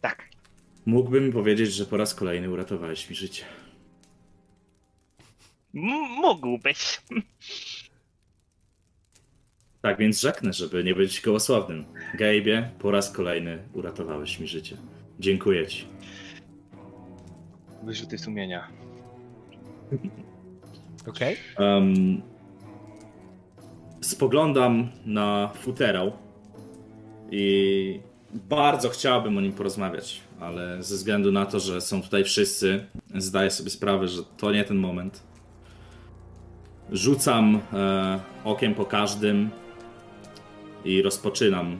[0.00, 0.28] Tak,
[0.86, 3.44] Mógłbym powiedzieć, że po raz kolejny uratowałeś mi życie.
[5.74, 5.82] M-
[6.20, 7.00] mógłbyś.
[9.86, 11.84] Tak więc rzeknę, żeby nie być gołosłownym.
[12.14, 14.76] Gabe'ie, po raz kolejny uratowałeś mi życie.
[15.20, 15.86] Dziękuję ci.
[17.82, 18.68] Wyrzuty sumienia.
[21.10, 21.36] Okej.
[21.58, 22.22] Em,
[24.00, 26.12] spoglądam na futerał
[27.30, 28.00] i
[28.34, 33.50] bardzo chciałbym o nim porozmawiać, ale ze względu na to, że są tutaj wszyscy, zdaję
[33.50, 35.22] sobie sprawę, że to nie ten moment.
[36.92, 39.50] Rzucam e, okiem po każdym
[40.86, 41.78] i rozpoczynam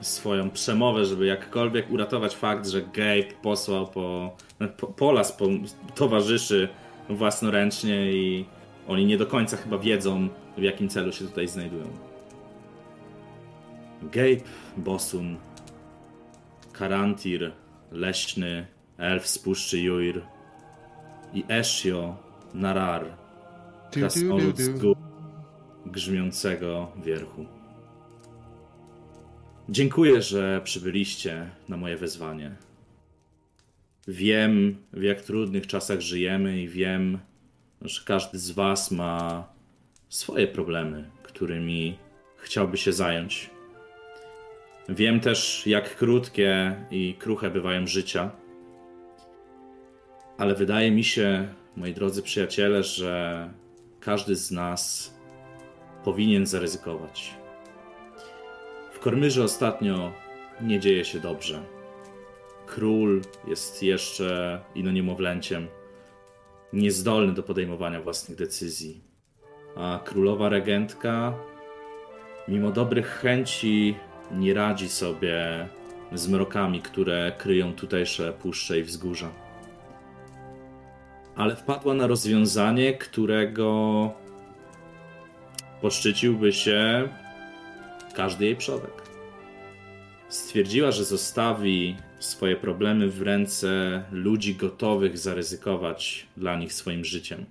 [0.00, 4.36] swoją przemowę, żeby jakkolwiek uratować fakt, że Gabe posłał po,
[4.76, 5.46] po Polas po,
[5.94, 6.68] towarzyszy
[7.08, 8.44] własnoręcznie i
[8.88, 11.84] oni nie do końca chyba wiedzą, w jakim celu się tutaj znajdują.
[14.02, 14.44] Gabe,
[14.76, 15.36] Bosun,
[16.72, 17.52] Karantir,
[17.92, 18.66] Leśny,
[18.98, 20.22] Elf z Puszczy Juir
[21.34, 22.16] i Eshio,
[22.54, 23.04] Narar,
[24.80, 24.96] gór
[25.86, 27.59] grzmiącego wierchu.
[29.72, 32.50] Dziękuję, że przybyliście na moje wezwanie.
[34.08, 37.18] Wiem, w jak trudnych czasach żyjemy i wiem,
[37.82, 39.48] że każdy z Was ma
[40.08, 41.98] swoje problemy, którymi
[42.36, 43.50] chciałby się zająć.
[44.88, 48.30] Wiem też, jak krótkie i kruche bywają życia,
[50.38, 53.48] ale wydaje mi się, moi drodzy przyjaciele, że
[54.00, 55.14] każdy z nas
[56.04, 57.39] powinien zaryzykować.
[59.00, 60.12] W Kormyrze ostatnio
[60.60, 61.62] nie dzieje się dobrze.
[62.66, 65.66] Król jest jeszcze ino niemowlęciem,
[66.72, 69.00] niezdolny do podejmowania własnych decyzji.
[69.76, 71.34] A królowa regentka,
[72.48, 73.94] mimo dobrych chęci,
[74.32, 75.68] nie radzi sobie
[76.12, 79.28] z mrokami, które kryją tutejsze puszcze i wzgórza.
[81.36, 84.10] Ale wpadła na rozwiązanie, którego
[85.80, 87.08] poszczyciłby się
[88.14, 89.02] każdy jej przodek.
[90.28, 97.44] Stwierdziła, że zostawi swoje problemy w ręce ludzi gotowych zaryzykować dla nich swoim życiem.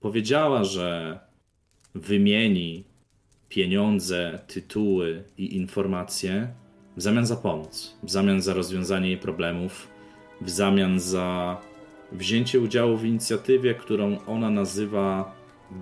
[0.00, 1.18] Powiedziała, że
[1.94, 2.84] wymieni
[3.48, 6.48] pieniądze, tytuły i informacje
[6.96, 9.88] w zamian za pomoc, w zamian za rozwiązanie jej problemów,
[10.40, 11.60] w zamian za
[12.12, 15.34] wzięcie udziału w inicjatywie, którą ona nazywa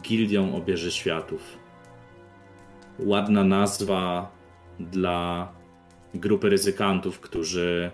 [0.02, 1.65] Gildią Obieży Światów.
[2.98, 4.30] Ładna nazwa
[4.80, 5.52] dla
[6.14, 7.90] grupy ryzykantów, którzy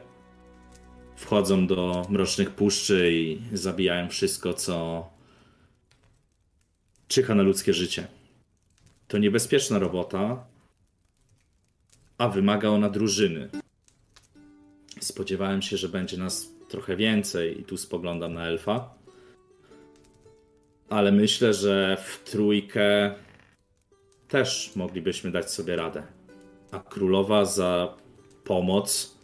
[1.17, 5.09] wchodzą do mrocznych puszczy i zabijają wszystko, co
[7.09, 8.07] czyha na ludzkie życie.
[9.09, 10.45] To niebezpieczna robota,
[12.19, 13.49] a wymaga ona drużyny.
[15.01, 18.95] Spodziewałem się, że będzie nas trochę więcej i tu spoglądam na elfa.
[20.89, 23.15] Ale myślę, że w trójkę
[24.33, 26.03] też moglibyśmy dać sobie radę.
[26.71, 27.97] A królowa za
[28.45, 29.19] pomoc,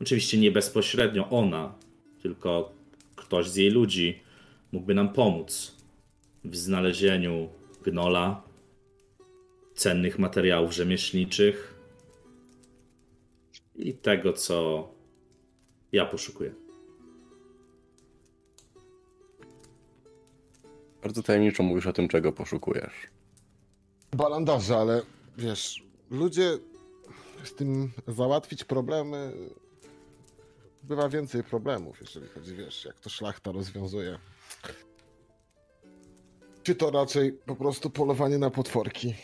[0.00, 1.74] oczywiście nie bezpośrednio ona,
[2.22, 2.72] tylko
[3.16, 4.20] ktoś z jej ludzi
[4.72, 5.76] mógłby nam pomóc
[6.44, 7.48] w znalezieniu
[7.84, 8.42] gnola,
[9.74, 11.74] cennych materiałów rzemieślniczych
[13.74, 14.88] i tego, co
[15.92, 16.54] ja poszukuję.
[21.02, 23.16] Bardzo tajemniczo mówisz o tym, czego poszukujesz.
[24.16, 25.02] Balandarze, ale
[25.38, 26.58] wiesz, ludzie
[27.44, 29.32] z tym załatwić problemy.
[30.82, 34.18] Bywa więcej problemów, jeżeli chodzi, wiesz, jak to szlachta rozwiązuje.
[36.62, 39.14] Czy to raczej po prostu polowanie na potworki?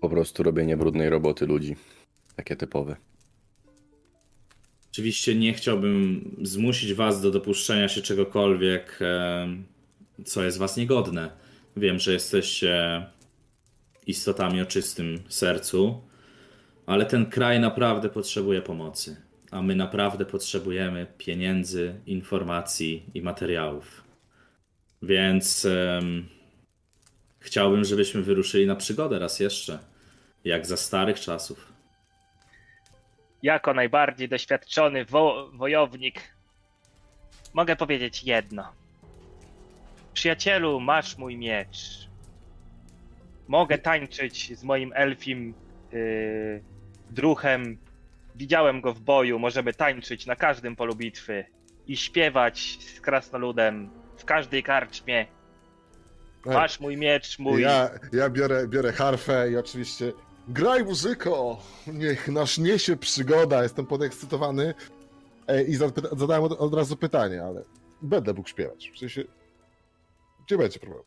[0.00, 1.76] Po prostu robienie brudnej roboty ludzi.
[2.36, 2.96] Takie typowe.
[4.90, 8.98] Oczywiście nie chciałbym zmusić was do dopuszczenia się czegokolwiek,
[10.24, 11.47] co jest was niegodne.
[11.78, 13.06] Wiem, że jesteście
[14.06, 16.02] istotami o czystym sercu,
[16.86, 19.16] ale ten kraj naprawdę potrzebuje pomocy,
[19.50, 24.04] a my naprawdę potrzebujemy pieniędzy, informacji i materiałów.
[25.02, 26.28] Więc em,
[27.38, 29.78] chciałbym, żebyśmy wyruszyli na przygodę raz jeszcze,
[30.44, 31.72] jak za starych czasów.
[33.42, 36.20] Jako najbardziej doświadczony wo wojownik
[37.54, 38.77] mogę powiedzieć jedno.
[40.18, 42.08] Przyjacielu, masz mój miecz.
[43.48, 45.54] Mogę tańczyć z moim elfim
[45.92, 46.62] yy,
[47.10, 47.78] druhem.
[48.34, 51.44] Widziałem go w boju, możemy tańczyć na każdym polu bitwy
[51.86, 55.26] i śpiewać z krasnoludem w każdej karczmie.
[56.46, 57.62] Masz mój miecz, mój.
[57.62, 60.12] Ja, ja biorę, biorę harfę i oczywiście
[60.48, 61.62] graj muzyko!
[61.86, 63.62] Niech nas niesie przygoda.
[63.62, 64.74] Jestem podekscytowany
[65.46, 65.74] e, i
[66.12, 67.62] zadałem od, od razu pytanie, ale
[68.02, 68.90] będę mógł śpiewać.
[68.94, 69.24] W sensie,
[70.48, 71.02] gdzie będzie problem?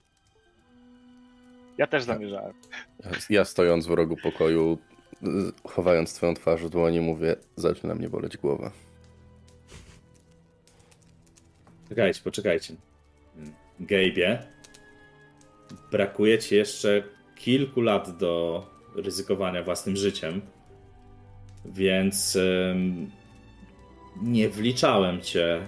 [1.78, 2.54] Ja też zamierzałem.
[3.30, 4.78] Ja stojąc w rogu pokoju,
[5.64, 8.72] chowając twoją twarz w dłoni, mówię, zaczyna mnie boleć głowa.
[11.90, 12.76] Czekajcie, poczekajcie.
[13.80, 14.38] Gabe'ie,
[15.92, 17.04] brakuje ci jeszcze
[17.36, 18.66] kilku lat do
[18.96, 20.42] ryzykowania własnym życiem,
[21.66, 22.38] więc
[24.22, 25.68] nie wliczałem cię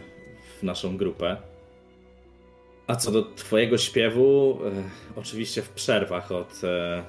[0.59, 1.52] w naszą grupę.
[2.87, 4.83] A co do twojego śpiewu, e,
[5.15, 7.03] oczywiście w przerwach od, e,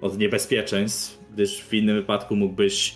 [0.00, 2.94] od niebezpieczeństw, gdyż w innym wypadku mógłbyś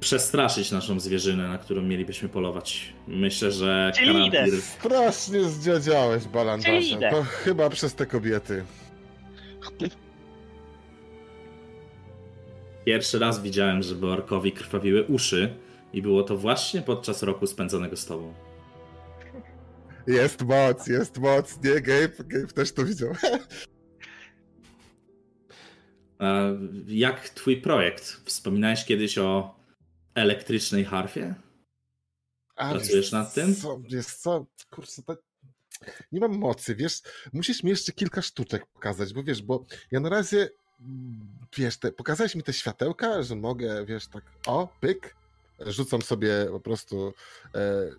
[0.00, 2.92] przestraszyć naszą zwierzynę, na którą mielibyśmy polować.
[3.08, 3.92] Myślę, że.
[3.96, 4.62] Karantir...
[4.62, 7.10] Strasznie zdziadziałeś, balandarze.
[7.10, 8.64] To chyba przez te kobiety.
[12.84, 15.54] Pierwszy raz widziałem, żeby orkowi krwawiły uszy
[15.92, 18.34] i było to właśnie podczas roku spędzonego z tobą.
[20.06, 21.58] Jest moc, jest moc.
[21.64, 23.12] Nie, Gabe, Gabe też to widział.
[26.88, 28.04] Jak twój projekt?
[28.04, 29.56] Wspominałeś kiedyś o
[30.14, 31.34] elektrycznej harfie?
[32.56, 33.56] A Pracujesz nad tym?
[33.56, 35.16] Co, wiesz co, kurczę, to...
[36.12, 37.02] nie mam mocy, wiesz,
[37.32, 40.50] musisz mi jeszcze kilka sztuczek pokazać, bo wiesz, bo ja na razie,
[41.56, 45.16] wiesz, te, pokazałeś mi te światełka, że mogę, wiesz, tak, o, pyk,
[45.66, 47.14] rzucam sobie po prostu
[47.54, 47.90] e,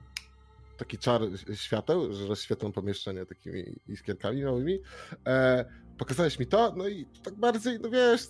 [0.77, 1.21] taki czar
[1.55, 4.79] świateł, że rozświetlą pomieszczenie takimi iskierkami małymi.
[5.27, 5.65] E,
[5.97, 8.21] pokazałeś mi to, no i tak bardziej, no wiesz,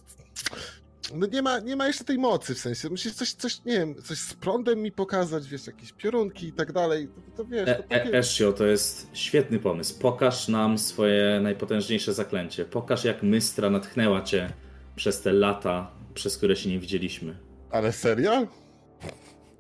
[1.14, 3.96] no nie ma, nie ma jeszcze tej mocy, w sensie, musisz coś, coś, nie wiem,
[4.04, 7.72] coś z prądem mi pokazać, wiesz, jakieś piorunki i tak dalej, to, to wiesz, to
[7.72, 8.14] E- takie...
[8.14, 10.00] e- Ezio, to jest świetny pomysł.
[10.00, 12.66] Pokaż nam swoje najpotężniejsze zaklęcie.
[12.66, 14.54] Pokaż, jak Mystra natchnęła cię
[14.96, 17.38] przez te lata, przez które się nie widzieliśmy.
[17.72, 18.48] Ale serio?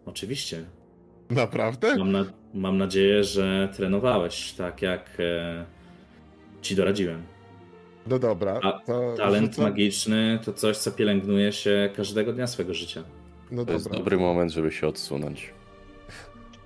[0.05, 0.65] Oczywiście.
[1.30, 1.95] Naprawdę?
[1.97, 5.65] Mam, na, mam nadzieję, że trenowałeś tak, jak e,
[6.61, 7.23] ci doradziłem.
[8.07, 12.73] No dobra, A to Talent rzucam- magiczny to coś, co pielęgnuje się każdego dnia swego
[12.73, 13.03] życia.
[13.51, 13.99] No To jest dobra.
[13.99, 15.53] dobry moment, żeby się odsunąć.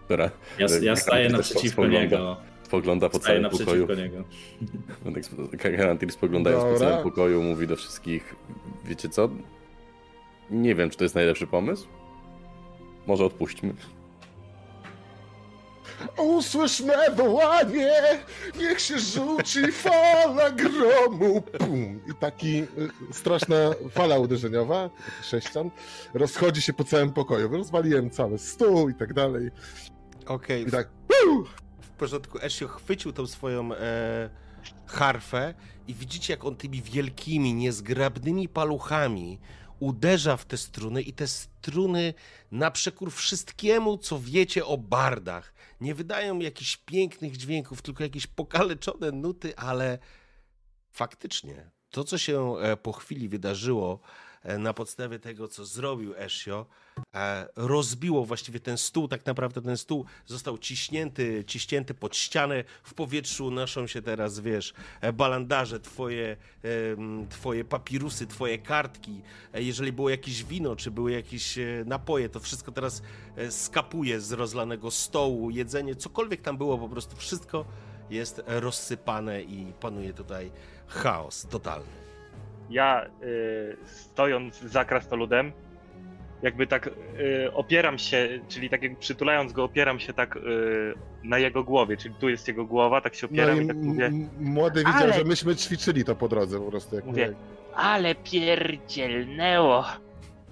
[0.10, 2.38] Dobra, Ja, ja staję naprzeciwko niego.
[2.64, 3.88] spogląda po Staję całym pokoju.
[3.88, 4.04] naprzeciwko
[5.06, 5.78] niego.
[5.78, 6.90] Garantir spoglądając po Dobra.
[6.90, 8.36] całym pokoju mówi do wszystkich,
[8.86, 9.30] wiecie co?
[10.50, 11.88] Nie wiem, czy to jest najlepszy pomysł.
[13.08, 13.74] Może odpuśćmy.
[16.18, 17.94] Usłysz me wołanie,
[18.60, 21.42] niech się rzuci fala gromu.
[21.42, 22.02] Pum.
[22.12, 22.68] I taki y,
[23.12, 23.56] straszna
[23.92, 24.90] fala uderzeniowa,
[25.24, 25.72] sześcian,
[26.14, 27.50] rozchodzi się po całym pokoju.
[27.50, 29.52] Rozwaliłem cały stół i tak dalej.
[30.26, 30.88] Okej, I tak,
[31.82, 32.40] w porządku.
[32.42, 34.30] Ezio chwycił tą swoją e,
[34.86, 35.54] harfę
[35.88, 39.40] i widzicie, jak on tymi wielkimi, niezgrabnymi paluchami
[39.80, 42.14] uderza w te struny i te struny
[42.52, 45.54] na przekór wszystkiemu, co wiecie o bardach.
[45.82, 50.00] Nie wydają jakichś pięknych dźwięków, tylko jakieś pokaleczone nuty, ale
[50.92, 54.00] faktycznie to, co się e, po chwili wydarzyło
[54.60, 56.66] na podstawie tego, co zrobił Ezio,
[57.16, 62.94] e, rozbiło właściwie ten stół, tak naprawdę ten stół został ciśnięty, ciśnięty pod ścianę, w
[62.94, 66.38] powietrzu noszą się teraz, wiesz, e, balandarze, twoje,
[67.30, 69.22] twoje papirusy, twoje kartki,
[69.54, 73.02] E, jeżeli było jakieś wino, czy były jakieś e, napoje, to wszystko teraz
[73.36, 77.66] e, skapuje z rozlanego stołu, jedzenie, cokolwiek tam było, po prostu wszystko
[78.10, 80.52] jest e, rozsypane i panuje tutaj
[80.88, 82.01] chaos totalny.
[82.72, 85.52] Ja y, stojąc za krasnoludem,
[86.42, 86.92] jakby tak y,
[87.54, 90.40] opieram się, czyli tak jakby przytulając go, opieram się tak y,
[91.24, 93.78] na jego głowie, czyli tu jest jego głowa, tak się no opieram i i tak
[93.78, 96.96] mówię, młody widział, Ale- że myśmy ćwiczyli to po drodze po prostu.
[96.96, 97.38] Jak Mówię, mówię.
[97.76, 99.86] Ale pierdzielnęło.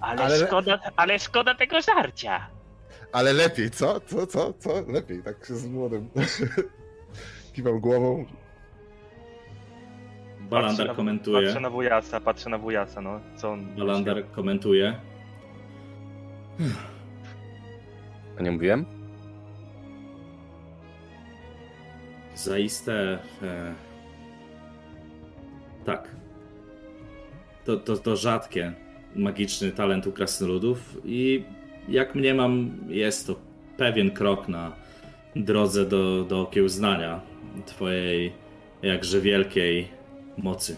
[0.00, 2.46] Ale, Ale- Szkoda, ale szkoda tego żarcia.
[3.12, 4.00] Ale lepiej, co?
[4.00, 4.82] Co, co, co?
[4.88, 6.08] Lepiej, tak z młodym.
[7.54, 8.26] Kiwam głową.
[10.50, 11.46] Patrzę Balander na, komentuje.
[11.46, 13.76] patrzę na wujasa, patrzę na wujasa, no, co on...
[13.76, 14.96] Balander komentuje.
[18.38, 18.84] A nie mówiłem?
[22.34, 23.18] Zaiste.
[23.42, 23.74] E...
[25.84, 26.08] Tak.
[27.64, 28.72] To, to, to rzadkie
[29.16, 31.44] magiczny talent u krasnoludów i
[31.88, 33.34] jak mniemam, jest to
[33.76, 34.72] pewien krok na
[35.36, 37.20] drodze do, do okiełznania
[37.66, 38.32] twojej
[38.82, 39.99] jakże wielkiej
[40.42, 40.76] mocy.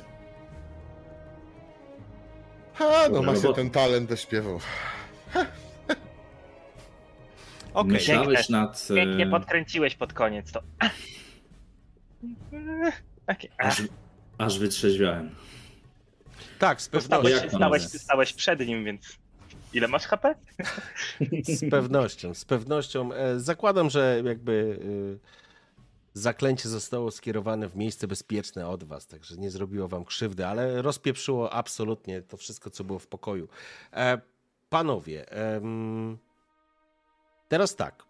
[2.74, 4.60] Ha, no ma się ten talent do śpiewu.
[7.74, 8.58] Okej, Myślałeś Piękne.
[8.60, 8.88] nad...
[8.90, 10.62] e, Pięknie podkręciłeś pod koniec to.
[13.26, 13.82] Ach, Aż,
[14.38, 15.30] aż wytrzeźwiałem.
[16.58, 17.48] tak, z Stałeś, pewnością.
[17.48, 17.82] stałeś, nazwać?
[18.02, 19.18] stałeś przed nim, więc...
[19.74, 20.34] Ile masz HP?
[21.44, 23.12] Z pewnością, z pewnością.
[23.12, 24.78] E, Zakładam, że jakby
[26.14, 31.52] zaklęcie zostało skierowane w miejsce bezpieczne od was, także nie zrobiło wam krzywdy, ale rozpieprzyło
[31.52, 33.48] absolutnie to wszystko, co było w pokoju.
[33.92, 34.20] E,
[34.68, 35.26] panowie,
[37.48, 38.04] teraz tak.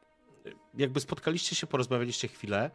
[0.74, 2.70] Jakby spotkaliście się, porozmawialiście chwilę.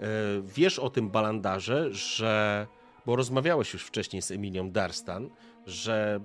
[0.00, 0.06] E,
[0.42, 2.66] wiesz o tym balandarze, że.
[3.06, 5.30] Bo rozmawiałeś już wcześniej z Emilią Darstan,
[5.66, 6.20] że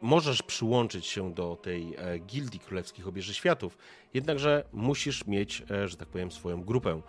[0.00, 3.78] możesz przyłączyć się do tej e, gildii królewskich obieży światów,
[4.14, 7.00] jednakże musisz mieć, e, że tak powiem, swoją grupę.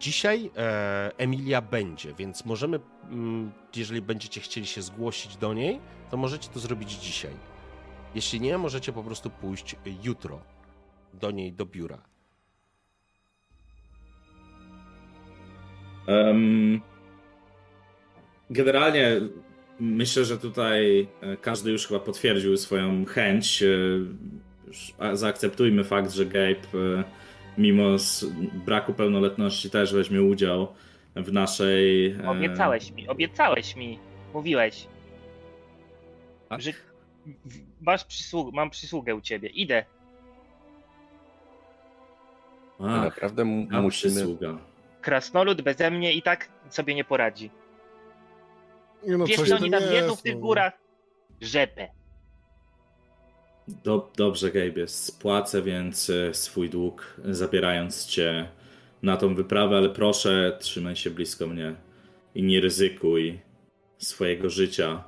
[0.00, 2.80] Dzisiaj e, Emilia będzie, więc możemy,
[3.10, 5.80] mm, jeżeli będziecie chcieli się zgłosić do niej,
[6.10, 7.34] to możecie to zrobić dzisiaj.
[8.14, 10.40] Jeśli nie, możecie po prostu pójść jutro
[11.14, 11.98] do niej do biura.
[16.06, 16.80] Em,
[18.50, 19.20] Generalnie
[19.80, 23.62] myślę, że tutaj e, każdy już chyba potwierdził swoją chęć.
[23.62, 27.04] E, Zaakceptujmy fakt, że Gabe,
[27.58, 27.82] mimo
[28.66, 30.68] braku pełnoletności, też weźmie udział
[31.16, 32.10] w naszej.
[32.10, 33.98] e, Obiecałeś mi, obiecałeś mi.
[34.34, 34.86] Mówiłeś,
[36.48, 36.60] tak?
[36.62, 36.70] że
[37.80, 39.48] masz przysługę, mam przysługę u ciebie.
[39.48, 39.84] Idę.
[42.80, 43.88] Ach, Naprawdę musimy.
[43.90, 44.58] przysługa.
[45.00, 47.50] Krasnolud beze mnie i tak sobie nie poradzi.
[49.06, 50.40] Nie no, Wiesz, oni tam jedzą w jest, tych no.
[50.40, 50.72] górach?
[51.40, 51.88] Rzepę.
[53.84, 58.48] Do, dobrze, Gabe, spłacę więc e, swój dług, zabierając cię
[59.02, 61.74] na tą wyprawę, ale proszę, trzymaj się blisko mnie
[62.34, 63.40] i nie ryzykuj
[63.98, 65.04] swojego życia.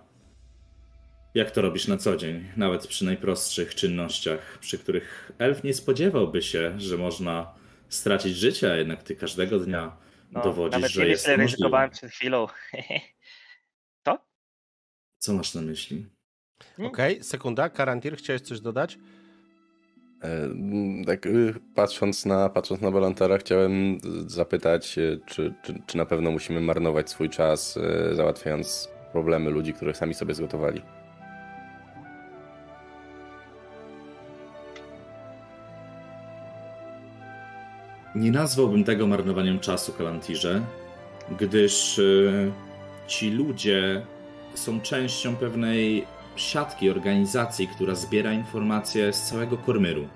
[1.34, 6.42] Jak to robisz na co dzień, nawet przy najprostszych czynnościach, przy których elf nie spodziewałby
[6.42, 7.54] się, że można
[7.88, 9.96] stracić życie, a jednak ty każdego dnia
[10.32, 11.42] No, dowodzisz, nawet że jest możliwe.
[11.42, 12.46] ryzykowałem przed chwilą.
[15.18, 16.06] Co masz na myśli?
[16.76, 16.92] Hmm?
[16.92, 17.68] Okej, sekunda.
[17.68, 18.98] Karantir, chciałeś coś dodać?
[20.22, 20.48] E,
[21.06, 26.30] Tak, y, patrząc na, patrząc na Balantara, chciałem zapytać, e, czy, czy, czy na pewno
[26.30, 27.76] musimy marnować swój czas,
[28.10, 30.82] e, załatwiając problemy ludzi, których sami sobie zgotowali.
[38.14, 40.62] Nie nazwałbym tego marnowaniem czasu, Kalantirze,
[41.40, 42.00] gdyż
[43.06, 44.06] ci ludzie
[44.54, 46.06] są częścią pewnej
[46.36, 50.08] siatki organizacji, która zbiera informacje z całego Kormyru.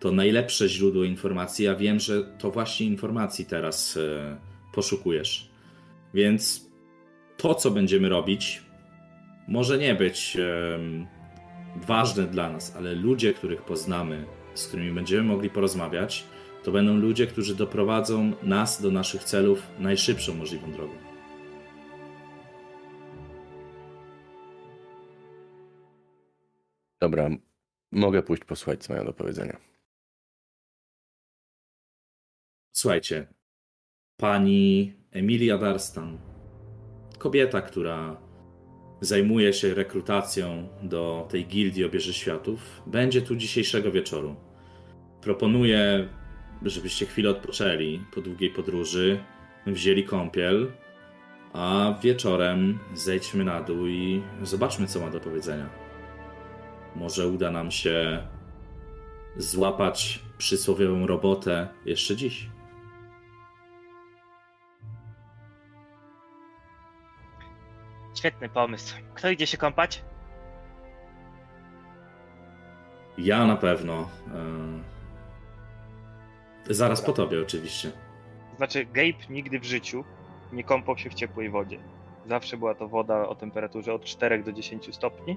[0.00, 4.36] To najlepsze źródło informacji, a wiem, że to właśnie informacji teraz e,
[4.72, 5.50] poszukujesz.
[6.14, 6.70] Więc
[7.36, 8.62] to, co będziemy robić,
[9.48, 10.36] może nie być
[11.76, 14.24] ważne dla nas, ale ludzie, których poznamy,
[14.54, 16.24] z którymi będziemy mogli porozmawiać,
[16.62, 21.09] to będą ludzie, którzy doprowadzą nas do naszych celów najszybszą możliwą drogą.
[27.00, 27.30] Dobra,
[27.92, 29.60] mogę pójść posłuchać, co mają do powiedzenia.
[32.72, 33.26] Słuchajcie,
[34.16, 36.18] pani Emilia Darstan,
[37.18, 38.20] kobieta, która
[39.00, 44.36] zajmuje się rekrutacją do tej gildii obieży światów, będzie tu dzisiejszego wieczoru.
[45.22, 46.08] Proponuję,
[46.62, 49.24] żebyście chwilę odpoczęli po długiej podróży,
[49.66, 50.72] wzięli kąpiel,
[51.52, 55.89] a wieczorem zejdźmy na dół i zobaczmy, co ma do powiedzenia.
[56.96, 58.26] Może uda nam się
[59.36, 62.48] złapać przysłowiową robotę jeszcze dziś.
[68.14, 68.94] Świetny pomysł.
[69.14, 70.02] Kto idzie się kąpać?
[73.18, 74.08] Ja na pewno.
[76.68, 77.92] e, Zaraz po tobie, oczywiście.
[78.56, 80.04] Znaczy, Gabe nigdy w życiu
[80.52, 81.78] nie kąpał się w ciepłej wodzie.
[82.26, 85.36] Zawsze była to woda o temperaturze od 4 do 10 stopni,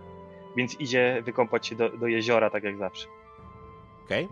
[0.55, 3.07] więc idzie wykąpać się do, do jeziora, tak jak zawsze.
[4.05, 4.27] Okej.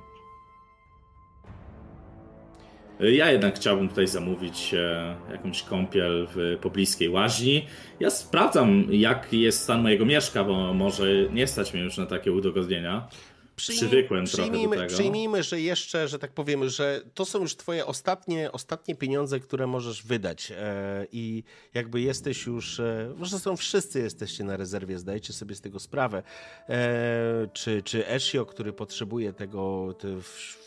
[2.99, 7.67] Ja jednak chciałbym tutaj zamówić e, jakąś kąpiel w pobliskiej łaźni.
[7.99, 12.32] Ja sprawdzam, jak jest stan mojego mieszka, bo może nie stać mnie już na takie
[12.32, 13.07] udogodnienia.
[13.56, 14.88] Przywykłem trochę przyjmijmy, tego.
[14.88, 19.68] Przyjmijmy, że jeszcze, że tak powiem, że to są już twoje ostatnie, ostatnie pieniądze, które
[19.68, 21.43] możesz wydać e, i
[21.74, 26.24] jakby jesteś już, e, zresztą wszyscy jesteście na rezerwie, zdajcie sobie z tego sprawę,
[26.70, 29.95] e, czy, czy Ezio, który potrzebuje tego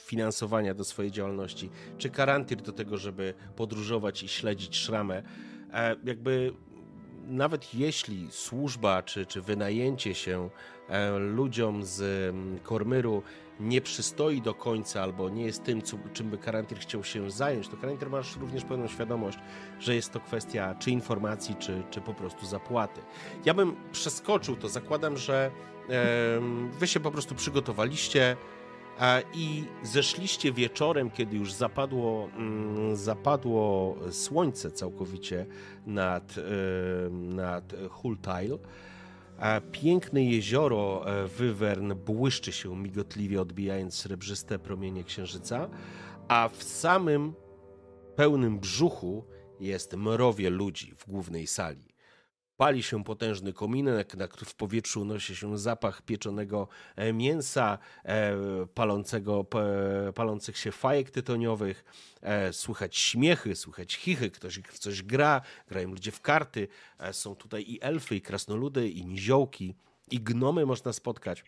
[0.07, 5.23] finansowania do swojej działalności, czy Karantir do tego, żeby podróżować i śledzić szramę,
[6.05, 6.53] jakby
[7.27, 10.51] nawet jeśli służba czy, czy wynajęcie się
[10.89, 12.01] e, ludziom z
[12.31, 13.23] mm, Kormyru
[13.61, 17.69] nie przystoi do końca albo nie jest tym, co, czym by Karantir chciał się zająć,
[17.69, 19.39] to Karantir masz również pełną świadomość,
[19.81, 23.01] że jest to kwestia czy informacji, czy, czy po prostu zapłaty.
[23.45, 25.51] Ja bym przeskoczył to, zakładam, że
[26.79, 28.37] wy się po prostu przygotowaliście,
[29.35, 35.47] I zeszliście wieczorem, kiedy już zapadło, mm, zapadło słońce całkowicie
[35.87, 38.59] nad, e, nad Hultail.
[39.73, 45.69] Piękne jezioro e, Wywern błyszczy się migotliwie, odbijając srebrzyste promienie księżyca,
[46.29, 47.35] a w samym
[48.17, 49.25] pełnym brzuchu
[49.61, 51.94] jest mrowie ludzi w głównej sali.
[52.57, 58.37] Pali się potężny kominek, w powietrzu unosi się zapach pieczonego e, mięsa, e,
[58.75, 59.47] palącego,
[60.15, 61.85] palących się fajek tytoniowych.
[62.23, 66.69] E, słychać śmiechy, słychać chichy, ktoś w coś gra, grają ludzie w karty.
[67.13, 69.75] Są tutaj i elfy, i krasnoludy, i niziołki,
[70.11, 71.45] i gnomy można spotkać.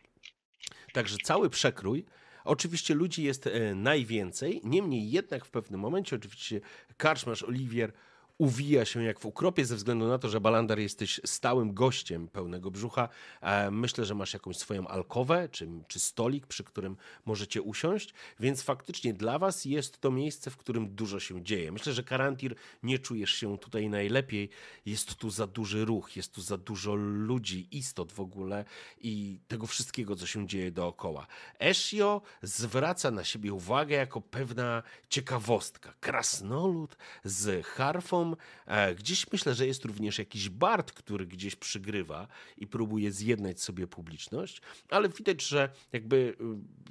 [0.92, 2.04] Także cały przekrój.
[2.44, 6.60] Oczywiście ludzi jest najwięcej, niemniej jednak w pewnym momencie, oczywiście
[6.96, 7.92] karczmarz Oliwier
[8.38, 12.70] uwija się jak w ukropie ze względu na to, że Balandar jesteś stałym gościem pełnego
[12.70, 13.08] brzucha.
[13.40, 18.62] E, myślę, że masz jakąś swoją alkowę czy, czy stolik, przy którym możecie usiąść, więc
[18.62, 21.72] faktycznie dla was jest to miejsce, w którym dużo się dzieje.
[21.72, 24.50] Myślę, że Karantir nie czujesz się tutaj najlepiej.
[24.86, 28.64] Jest tu za duży ruch, jest tu za dużo ludzi, istot w ogóle
[29.00, 31.26] i tego wszystkiego, co się dzieje dookoła.
[31.60, 35.94] Eshio zwraca na siebie uwagę jako pewna ciekawostka.
[36.00, 38.25] Krasnolud z harfą
[38.66, 43.86] E, gdzieś myślę, że jest również jakiś Bart, który gdzieś przygrywa i próbuje zjednać sobie
[43.86, 44.60] publiczność,
[44.90, 46.34] ale widać, że jakby y,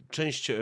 [0.10, 0.56] część, e,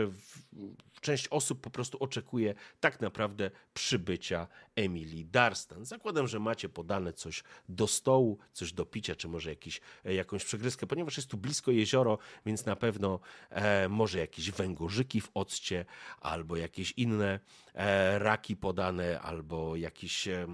[1.04, 5.86] część osób po prostu oczekuje tak naprawdę przybycia Emily Darstan.
[5.86, 10.46] Zakładam, że macie podane coś do stołu, coś do picia, czy może jakiś, e, jakąś
[10.46, 15.86] przegryzkę, ponieważ jest tu blisko jezioro, więc na pewno e, może jakieś węgorzyki w occie,
[16.22, 17.40] albo jakieś inne
[17.74, 20.48] e, raki podane, albo jakieś e,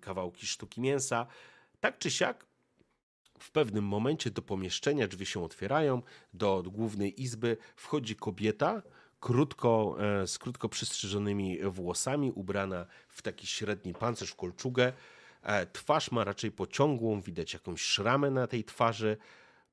[0.00, 1.26] kawałki sztuki mięsa.
[1.80, 2.48] Tak czy siak,
[3.38, 6.02] w pewnym momencie do pomieszczenia drzwi się otwierają,
[6.34, 8.82] do głównej izby wchodzi kobieta,
[9.20, 14.92] krótko, e, z krótko przystrzyżonymi włosami, ubrana w taki średni pancerz, w kolczugę.
[15.42, 19.16] E, twarz ma raczej pociągłą, widać jakąś szramę na tej twarzy.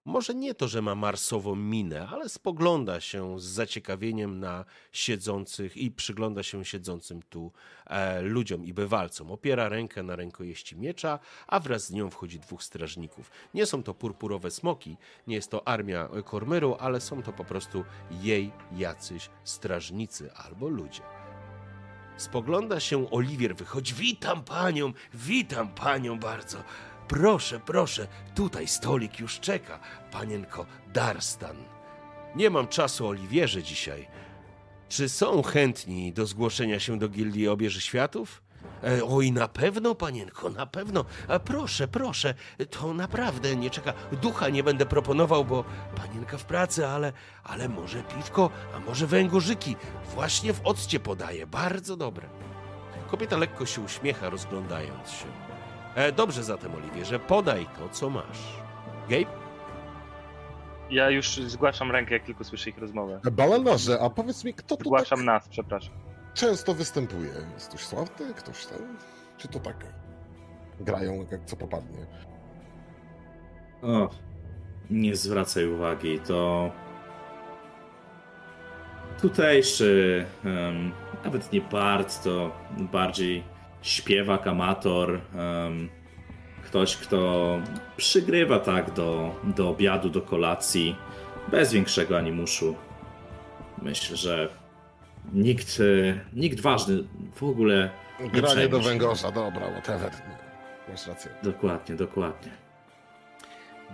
[0.05, 5.91] Może nie to, że ma marsową minę, ale spogląda się z zaciekawieniem na siedzących i
[5.91, 7.51] przygląda się siedzącym tu
[7.87, 9.31] e, ludziom i bywalcom.
[9.31, 13.31] Opiera rękę na rękojeści miecza, a wraz z nią wchodzi dwóch strażników.
[13.53, 14.97] Nie są to purpurowe smoki,
[15.27, 21.01] nie jest to armia Kormyru, ale są to po prostu jej jacyś strażnicy albo ludzie.
[22.17, 23.93] Spogląda się Oliwier, wychodzi.
[23.93, 26.57] Witam panią, witam panią bardzo.
[27.07, 29.79] Proszę, proszę, tutaj stolik już czeka,
[30.11, 31.55] panienko Darstan.
[32.35, 34.07] Nie mam czasu, Oliwierze, dzisiaj.
[34.89, 38.41] Czy są chętni do zgłoszenia się do Gildii Obieży Światów?
[38.83, 41.05] E, oj, na pewno, panienko, na pewno.
[41.27, 42.33] A proszę, proszę,
[42.69, 43.93] to naprawdę nie czeka.
[44.21, 45.63] Ducha nie będę proponował, bo
[45.95, 49.75] panienka w pracy, ale, ale może piwko, a może węgorzyki.
[50.13, 52.29] Właśnie w occie podaje, bardzo dobre.
[53.07, 55.44] Kobieta lekko się uśmiecha, rozglądając się.
[55.95, 58.39] E, dobrze zatem, Oliwierze, podaj to, co masz.
[59.09, 59.25] Gabe?
[60.89, 63.19] Ja już zgłaszam rękę, jak tylko słyszę ich rozmowę.
[63.31, 65.93] Balanarze, a powiedz mi, kto tu Zgłaszam tak nas, przepraszam.
[66.33, 67.31] często występuje?
[67.53, 68.97] Jest ktoś sławny, ktoś ten?
[69.37, 69.75] Czy to tak
[70.79, 72.05] grają, jak co popadnie?
[73.81, 74.09] O,
[74.89, 76.71] nie zwracaj uwagi, to
[79.21, 80.91] tutejszy, um,
[81.25, 83.43] nawet nie Bart, to bardziej
[83.85, 85.89] śpiewak, amator, um,
[86.63, 87.59] ktoś, kto
[87.97, 90.95] przygrywa tak do, do obiadu, do kolacji,
[91.47, 92.75] bez większego animuszu.
[93.81, 94.49] Myślę, że
[95.33, 95.77] nikt,
[96.33, 97.03] nikt ważny
[97.35, 100.11] w ogóle nie Granie do węgorza, dobra, whatever.
[100.89, 101.31] Masz rację.
[101.43, 102.51] Dokładnie, dokładnie.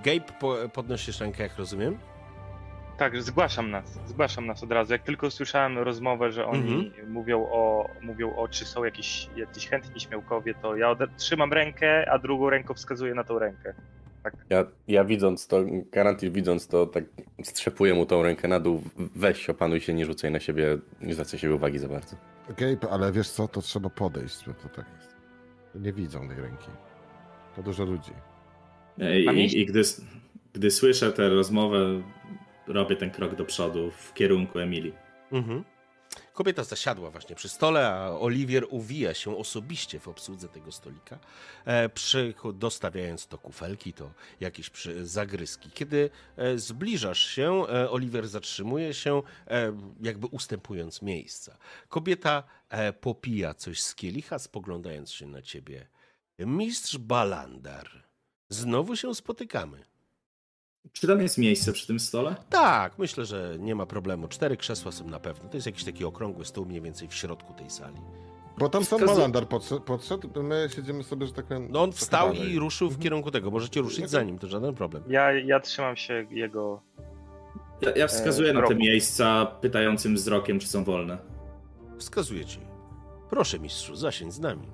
[0.03, 1.97] Gabe, po, podnosisz rękę, jak rozumiem?
[2.97, 4.93] Tak, zgłaszam nas, zgłaszam nas od razu.
[4.93, 7.11] Jak tylko słyszałem rozmowę, że oni Mhm.
[7.11, 12.11] mówią, o, mówią o, czy są jakieś, jacyś chętni śmiałkowie, to ja ode- trzymam rękę,
[12.11, 13.73] a drugą ręką wskazuję na tą rękę.
[14.49, 15.57] Ja, ja widząc to,
[15.91, 17.03] Garantir widząc to, tak
[17.43, 18.83] strzepuję mu tą rękę na dół.
[19.15, 22.15] Weź, opanuj się, nie rzucaj na siebie, nie zwracaj się uwagi za bardzo.
[22.57, 25.15] Gabe, ale wiesz co, to trzeba podejść, bo to tak jest.
[25.75, 26.67] Nie widzą tej ręki.
[27.55, 28.11] To dużo ludzi.
[28.97, 29.81] I, i, i gdy,
[30.53, 32.01] gdy słyszę tę rozmowę,
[32.67, 34.93] robię ten krok do przodu w kierunku Emilii.
[35.31, 35.63] Mhm.
[36.33, 41.19] Kobieta zasiadła właśnie przy stole, a Oliwier uwija się osobiście w obsłudze tego stolika,
[41.65, 45.71] e, przy, dostawiając to kufelki, to jakieś przy, zagryzki.
[45.71, 51.57] Kiedy e, zbliżasz się, e, Oliwier zatrzymuje się, e, jakby ustępując miejsca.
[51.89, 55.87] Kobieta e, popija coś z kielicha, spoglądając się na ciebie.
[56.39, 58.03] Mistrz Balandar,
[58.49, 59.90] znowu się spotykamy.
[60.93, 62.35] Czy tam jest miejsce przy tym stole?
[62.49, 64.27] Tak, myślę, że nie ma problemu.
[64.27, 65.49] Cztery krzesła są na pewno.
[65.49, 67.97] To jest jakiś taki okrągły stół mniej więcej w środku tej sali.
[68.57, 71.67] Bo tam sam Wskazu- Balandar podszedł, podszedł, my siedzimy sobie, że tak powiem...
[71.71, 72.51] No on wstał dalej.
[72.53, 73.51] i ruszył w kierunku tego.
[73.51, 75.03] Możecie ruszyć za nim, to żaden problem.
[75.07, 76.81] Ja, ja trzymam się jego.
[77.81, 81.17] Ja, ja wskazuję na te miejsca pytającym wzrokiem, czy są wolne.
[81.97, 82.59] Wskazuję ci.
[83.29, 84.67] Proszę mistrzu, zasiędź z nami.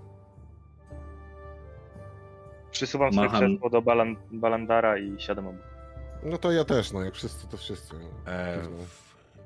[2.72, 3.48] Przysuwam swoje Macham.
[3.50, 5.77] krzesło do balan, Balandara i siadam obok.
[6.24, 7.96] No to ja też, no jak wszyscy, to wszyscy.
[8.28, 8.62] E,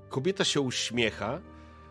[0.09, 1.39] kobieta się uśmiecha.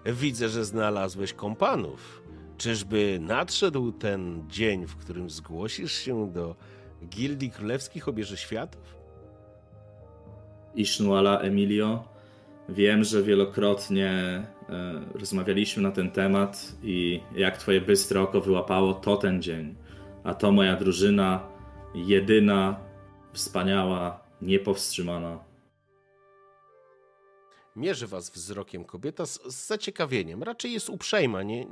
[0.07, 2.23] Widzę, że znalazłeś kompanów.
[2.59, 6.57] Czyżby nadszedł ten dzień, w którym zgłosisz się do
[7.09, 8.97] Gildii Królewskich Obieży Światów?
[10.75, 12.05] Ishnuala Emilio,
[12.69, 14.45] wiem, że wielokrotnie e,
[15.15, 19.75] rozmawialiśmy na ten temat i jak twoje bystre oko wyłapało, to ten dzień.
[20.25, 21.41] A to moja drużyna,
[21.95, 22.77] jedyna,
[23.33, 25.51] wspaniała, niepowstrzymana.
[27.77, 30.43] Mierzy was wzrokiem kobieta z, z zaciekawieniem.
[30.43, 31.65] Raczej jest uprzejma, nie,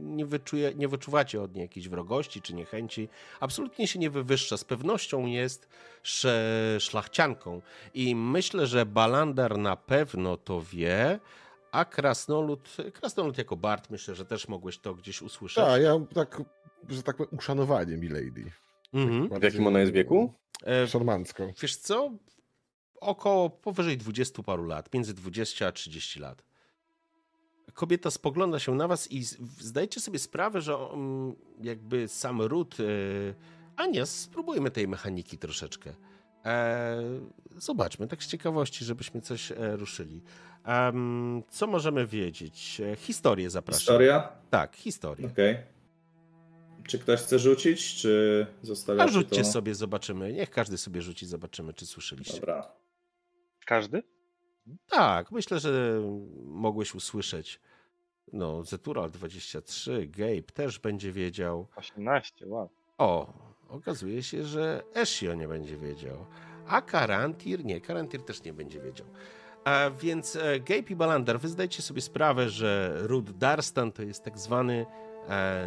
[0.00, 3.08] nie, wyczuje, nie wyczuwacie od niej jakiejś wrogości czy niechęci.
[3.40, 4.56] Absolutnie się nie wywyższa.
[4.56, 5.68] Z pewnością jest
[6.02, 7.62] sze, szlachcianką.
[7.94, 11.20] I myślę, że Balandar na pewno to wie,
[11.72, 15.64] a Krasnolud, Krasnolud jako Bart, myślę, że też mogłeś to gdzieś usłyszeć.
[15.64, 16.42] Tak, ja tak,
[16.88, 18.50] że tak powiem, uszanowanie Milady.
[18.92, 19.40] Mhm.
[19.40, 20.32] W jakim ona jest wieku?
[20.66, 21.46] E, Szarmancko.
[21.62, 22.10] Wiesz co?
[23.00, 26.44] Około powyżej 20 paru lat, między 20 a 30 lat.
[27.74, 29.22] Kobieta spogląda się na was i
[29.60, 32.76] zdajcie sobie sprawę, że mm, jakby sam ród.
[32.80, 32.84] e,
[33.76, 35.94] A nie, spróbujmy tej mechaniki troszeczkę.
[36.44, 36.98] E,
[37.56, 40.22] zobaczmy, tak z ciekawości, żebyśmy coś e, ruszyli.
[41.50, 42.80] Co możemy wiedzieć?
[42.80, 43.80] E, historię zapraszam.
[43.80, 44.28] Historia?
[44.50, 45.26] Tak, historię.
[45.32, 45.56] Okej.
[46.88, 49.44] Czy ktoś chce rzucić, czy zostawiacie A rzućcie to?
[49.44, 50.32] sobie, zobaczymy.
[50.32, 52.34] Niech każdy sobie rzuci, zobaczymy, czy słyszeliście.
[52.34, 52.72] Dobra.
[53.66, 54.02] Każdy?
[54.88, 56.00] Tak, myślę, że
[56.44, 57.60] mogłeś usłyszeć.
[58.32, 61.66] No, Zetural 23, Gabe też będzie wiedział.
[61.76, 62.70] 18, wow.
[62.98, 63.32] O,
[63.68, 66.26] okazuje się, że Ezio nie będzie wiedział.
[66.66, 69.06] A Karantir nie, Karantir też nie będzie wiedział.
[69.64, 74.24] A więc e, Gabe i Balander, wy zdajcie sobie sprawę, że ród Darstan to jest
[74.24, 74.86] tak zwany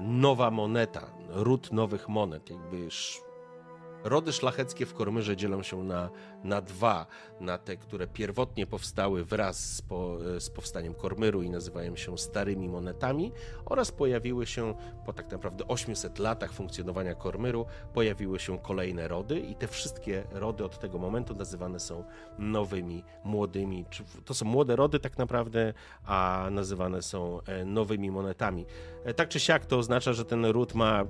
[0.01, 2.49] nowa moneta, ród nowych monet.
[2.49, 2.89] Jakby.
[4.03, 6.09] Rody szlacheckie w Kormyrze dzielą się na,
[6.43, 7.05] na dwa.
[7.39, 12.69] Na te, które pierwotnie powstały wraz z, po, z powstaniem Kormyru i nazywają się starymi
[12.69, 13.31] monetami
[13.65, 14.75] oraz pojawiły się
[15.05, 20.65] po tak naprawdę 800 latach funkcjonowania Kormyru, pojawiły się kolejne rody i te wszystkie rody
[20.65, 22.03] od tego momentu nazywane są
[22.37, 23.85] nowymi, młodymi.
[24.25, 25.73] To są młode rody tak naprawdę,
[26.05, 28.65] a nazywane są e, nowymi monetami.
[29.03, 31.05] E, Tak czy siak to oznacza, że ten ród ma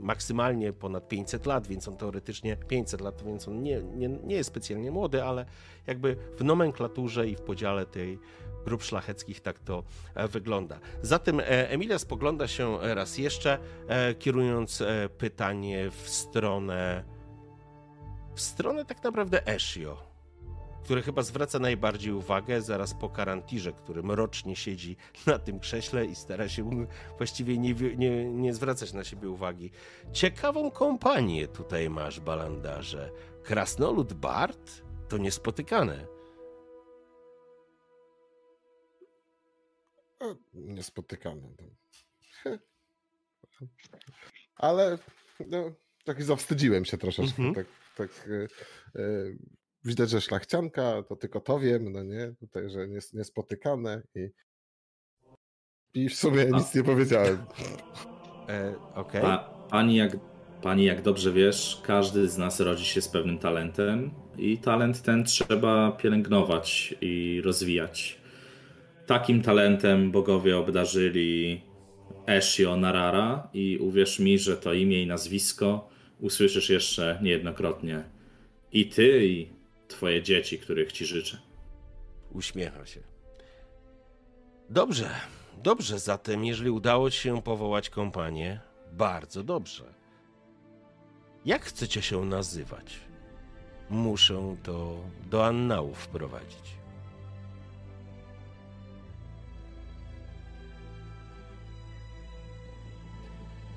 [0.00, 4.50] maksymalnie ponad 500 lat, więc on teoretycznie 500 lat, więc on nie, nie, nie jest
[4.50, 5.46] specjalnie młody, ale
[5.86, 8.18] jakby w nomenklaturze i w podziale tej
[8.64, 9.82] grup szlacheckich tak to
[10.14, 10.80] e, wygląda.
[11.02, 17.04] Zatem e, Emilia spogląda się raz jeszcze, e, kierując e, pytanie w stronę
[18.34, 20.09] w stronę tak naprawdę Ezio,
[20.84, 26.14] który chyba zwraca najbardziej uwagę zaraz po Karantirze, który mrocznie siedzi na tym krześle i
[26.14, 29.70] stara się właściwie nie, nie, nie zwracać na siebie uwagi.
[30.12, 33.10] Ciekawą kompanię tutaj masz, Balandarze.
[33.42, 34.82] Krasnolud Bart?
[35.08, 36.06] To niespotykane.
[40.22, 41.48] E, Niespotykane.
[44.56, 44.98] Ale
[45.46, 45.72] no,
[46.04, 47.42] tak zawstydziłem się troszeczkę.
[47.42, 47.54] Mhm.
[47.54, 47.66] Tak,
[47.96, 48.48] tak e,
[49.00, 49.32] e,
[49.84, 52.34] widać, że szlachcianka, to tylko to wiem, no nie?
[52.40, 54.28] Tutaj, że nies, niespotykane i
[55.94, 56.58] i w sumie A.
[56.58, 57.38] nic nie powiedziałem.
[58.48, 59.20] E, Okej.
[59.20, 59.38] Pa,
[59.70, 60.16] pani, jak,
[60.62, 65.24] pani, jak dobrze wiesz, każdy z nas rodzi się z pewnym talentem i talent ten
[65.24, 68.20] trzeba pielęgnować i rozwijać.
[69.06, 71.60] Takim talentem bogowie obdarzyli
[72.26, 75.88] Ezio Narara i uwierz mi, że to imię i nazwisko
[76.20, 78.04] usłyszysz jeszcze niejednokrotnie.
[78.72, 79.48] I ty, i
[79.90, 81.38] twoje dzieci, których ci życzę.
[82.32, 83.00] Uśmiecha się.
[84.70, 85.10] Dobrze,
[85.62, 88.60] dobrze, zatem jeżeli udało ci się powołać kompanię,
[88.92, 89.94] bardzo dobrze.
[91.44, 93.00] Jak chcecie się nazywać?
[93.90, 94.96] Muszę to
[95.30, 96.70] do annałów wprowadzić.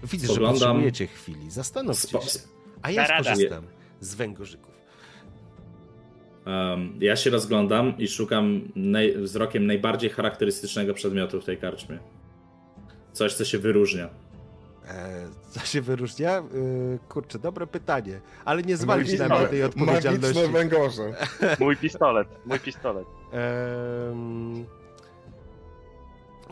[0.03, 1.51] Widzę, że Spoglądam- potrzebujecie chwili.
[1.51, 2.39] Zastanówcie Spo- się.
[2.82, 3.68] A ja skorzystam
[4.01, 4.72] z węgorzyków.
[6.46, 12.00] Um, ja się rozglądam i szukam naj, wzrokiem najbardziej charakterystycznego przedmiotu w tej karczmie.
[13.14, 14.10] Coś, co się wyróżnia.
[14.88, 16.38] E, co się wyróżnia?
[16.38, 16.44] E,
[17.10, 20.36] kurczę, dobre pytanie, ale nie zwalić na mnie tej odpowiedzialności.
[20.36, 21.14] Magiczne węgorze.
[21.60, 23.08] Mój pistolet, mój pistolet.
[23.32, 24.66] Em,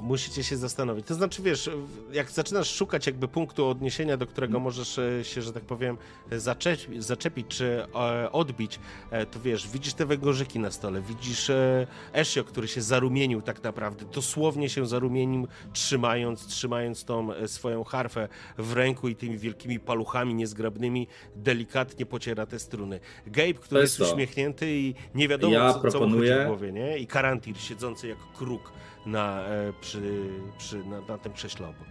[0.01, 1.07] Musicie się zastanowić.
[1.07, 1.69] To znaczy, wiesz,
[2.13, 5.97] jak zaczynasz szukać jakby punktu odniesienia, do którego możesz e, się, że tak powiem,
[6.31, 8.79] zaczepić, zaczepić czy e, odbić,
[9.11, 13.63] e, to wiesz, widzisz te węgorzyki na stole, widzisz e, Ezio, który się zarumienił tak
[13.63, 18.27] naprawdę, dosłownie się zarumienił, trzymając, trzymając tą e, swoją harfę
[18.57, 22.99] w ręku i tymi wielkimi paluchami niezgrabnymi delikatnie pociera te struny.
[23.27, 26.47] Gabe, który jest jest, uśmiechnięty i nie wiadomo, Ja co, co mu chodzi proponuję- w
[26.47, 26.97] głowie, nie?
[26.97, 28.71] I Karantir siedzący jak kruk
[29.05, 31.87] na, e, przy, przy, na, na tym krześle obok.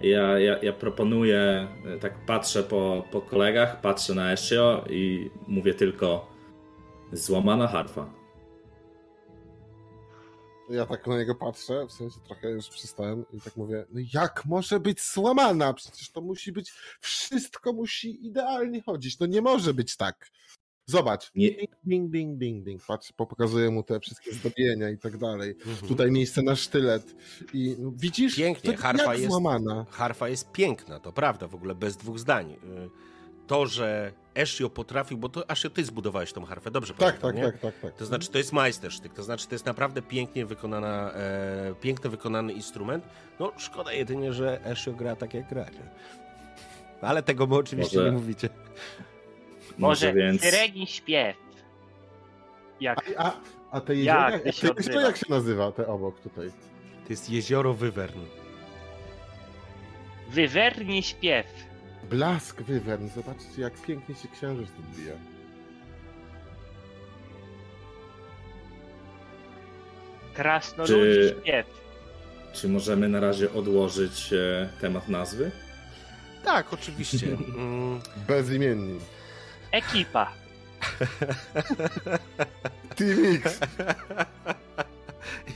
[0.00, 5.74] Ja, ja, ja proponuję, e, tak patrzę po, po kolegach, patrzę na Ezio i mówię
[5.74, 6.32] tylko
[7.12, 8.22] złamana harfa.
[10.70, 14.44] Ja tak na niego patrzę, w sensie trochę już przystałem i tak mówię, no jak
[14.44, 15.74] może być złamana?
[15.74, 20.30] Przecież to musi być, wszystko musi idealnie chodzić, no nie może być tak.
[20.86, 21.50] Zobacz, Nie,
[21.84, 22.82] ding, ding, ding, ding.
[22.86, 25.50] Patrz, po- pokazuję mu te wszystkie zdobienia i tak dalej.
[25.66, 25.88] Mhm.
[25.88, 27.14] Tutaj miejsce na sztylet
[27.54, 29.86] i widzisz, Pięknie, to harfa jest- złamana.
[29.90, 32.52] Harfa jest piękna, to prawda, w ogóle bez dwóch zdań.
[32.52, 32.56] Y,
[33.46, 37.36] To, że Ezio potrafił, bo to aż ty zbudowałeś tą harfę, dobrze Tak, pamiętam, tak,
[37.36, 37.52] nie?
[37.60, 37.94] tak, tak, tak.
[37.98, 42.52] To znaczy, to jest majstersztyk, to znaczy, to jest naprawdę pięknie wykonana, e, pięknie wykonany
[42.52, 43.04] instrument.
[43.40, 45.66] No, szkoda jedynie, że Ezio gra tak, jak gra?
[47.00, 48.48] Ale tego mu oczywiście Może- nie mówicie.
[49.78, 50.42] Może Może więc...
[50.42, 51.36] syreni śpiew.
[52.80, 56.20] Jak A, a, a te jezioro, Jak jak, to się jak się nazywa, te obok
[56.20, 56.50] tutaj?
[57.04, 58.20] To jest jezioro Wywern.
[60.30, 61.46] wywerni śpiew.
[62.10, 65.14] Blask wywern, zobaczcie jak pięknie się księżyc odbija.
[70.34, 71.66] Krasnoludzi Czy- śpiew.
[72.52, 75.50] Czy możemy na razie odłożyć e, temat nazwy?
[76.44, 77.26] Tak, oczywiście.
[77.56, 78.98] Mm, Bezimienni.
[79.72, 80.26] Ekipa.
[82.96, 83.60] Team X.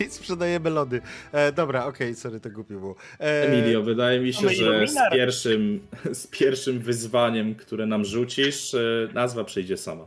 [0.01, 1.01] I sprzedajemy lody.
[1.33, 2.95] E, dobra, okej, sorry, to głupie było.
[3.21, 8.79] E, Emilio, wydaje mi się, że z pierwszym, z pierwszym wyzwaniem, które nam rzucisz, e,
[9.15, 10.07] nazwa przyjdzie sama.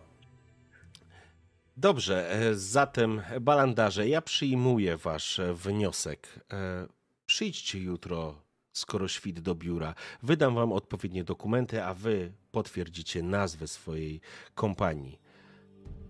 [1.78, 6.28] Dobrze, e, zatem balandarze, ja przyjmuję wasz wniosek.
[6.54, 6.88] E,
[7.26, 8.42] Przyjdźcie jutro,
[8.80, 9.96] skoro świt do biura.
[10.24, 14.22] Wydam wam odpowiednie dokumenty, a wy potwierdzicie nazwę swojej
[14.56, 15.20] kompanii.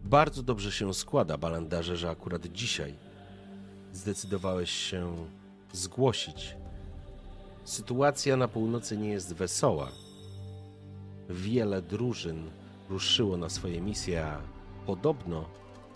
[0.03, 2.95] Bardzo dobrze się składa, balandarze, że akurat dzisiaj
[3.93, 5.27] zdecydowałeś się
[5.73, 6.55] zgłosić.
[7.63, 9.91] Sytuacja na północy nie jest wesoła.
[11.29, 12.49] Wiele drużyn
[12.89, 14.41] ruszyło na swoje misje, a
[14.85, 15.49] podobno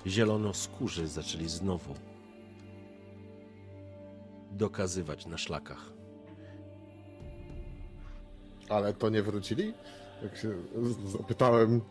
[0.08, 1.96] zielonoskórzy zaczęli znowu
[4.52, 5.93] dokazywać na szlakach.
[8.74, 9.74] Ale to nie wrócili?
[10.24, 10.54] Jak się
[11.08, 11.82] zapytałem.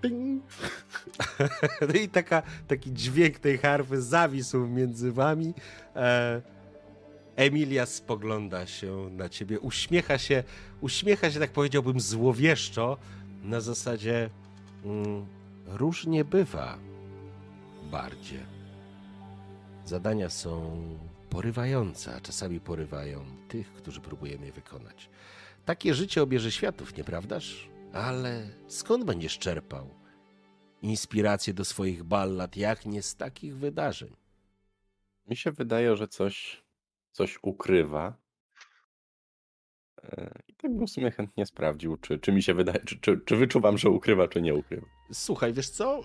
[0.00, 0.44] Ping.
[1.88, 5.54] No i taka, taki dźwięk tej harfy zawisł między wami.
[5.96, 6.42] E,
[7.36, 10.44] Emilia spogląda się na ciebie, uśmiecha się,
[10.80, 12.96] uśmiecha się, tak powiedziałbym, złowieszczo,
[13.42, 14.30] na zasadzie
[14.84, 15.26] mm,
[15.66, 16.78] różnie bywa,
[17.90, 18.40] bardziej.
[19.84, 20.80] Zadania są
[21.30, 25.08] porywające, a czasami porywają tych, którzy próbujemy je wykonać.
[25.66, 27.68] Takie życie obierze światów, nieprawdaż?
[27.92, 29.94] Ale skąd będziesz czerpał
[30.82, 34.16] inspirację do swoich ballad, jak nie z takich wydarzeń?
[35.28, 36.64] Mi się wydaje, że coś,
[37.12, 38.16] coś ukrywa.
[40.02, 43.20] E, I tak bym w sumie chętnie sprawdził, czy, czy mi się wydaje, czy, czy,
[43.24, 44.86] czy wyczuwam, że ukrywa, czy nie ukrywa.
[45.12, 46.00] Słuchaj, wiesz co?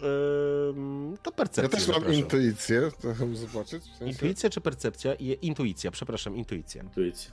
[0.69, 1.69] Ym, to Ja percepcja.
[1.79, 2.23] też mam zapraszam.
[2.23, 3.83] intuicję, to chcę zobaczyć.
[3.83, 5.13] W sensie, Intuicja czy percepcja?
[5.41, 6.83] Intuicja, przepraszam, intuicja.
[6.83, 7.31] Intuicja.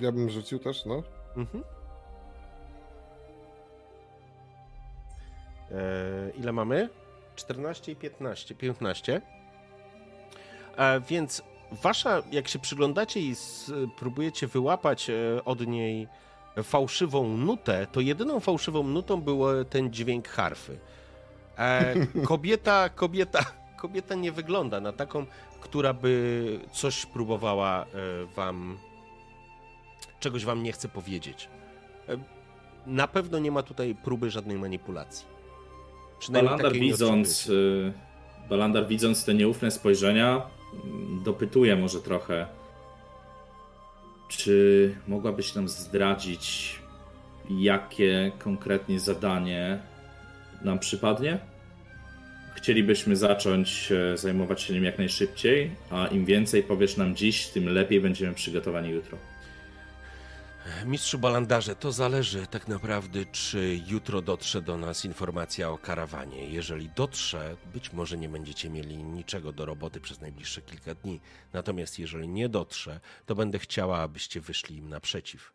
[0.00, 1.02] ja bym rzucił też, no.
[1.36, 1.64] Mhm.
[5.70, 6.88] E, ile mamy?
[7.36, 8.54] 14 i 15.
[8.54, 9.22] 15.
[10.76, 13.34] E, więc wasza, jak się przyglądacie i
[13.98, 16.08] próbujecie wyłapać e, od niej
[16.62, 20.78] fałszywą nutę, to jedyną fałszywą nutą był ten dźwięk harfy.
[21.58, 21.94] E,
[22.28, 23.44] kobieta, kobieta,
[23.76, 25.26] kobieta nie wygląda na taką,
[25.60, 27.86] która by coś próbowała e,
[28.36, 28.78] wam
[30.20, 31.48] czegoś wam nie chce powiedzieć.
[32.08, 32.18] E,
[32.86, 35.26] Na pewno nie ma tutaj próby żadnej manipulacji.
[36.32, 37.92] Balandar widząc, y,
[38.48, 40.42] Balandar widząc te nieufne spojrzenia,
[40.84, 42.46] mm, dopytuje może trochę,
[44.28, 46.78] czy mogłabyś nam zdradzić,
[47.50, 49.78] jakie konkretnie zadanie
[50.62, 51.38] nam przypadnie?
[52.56, 57.68] Chcielibyśmy zacząć e, zajmować się nim jak najszybciej, a im więcej powiesz nam dziś, tym
[57.68, 59.18] lepiej będziemy przygotowani jutro.
[60.86, 66.48] Mistrzu Balandarze, to zależy tak naprawdę, czy jutro dotrze do nas informacja o karawanie.
[66.48, 71.20] Jeżeli dotrze, być może nie będziecie mieli niczego do roboty przez najbliższe kilka dni.
[71.52, 75.52] Natomiast jeżeli nie dotrze, to będę chciała, abyście wyszli im naprzeciw.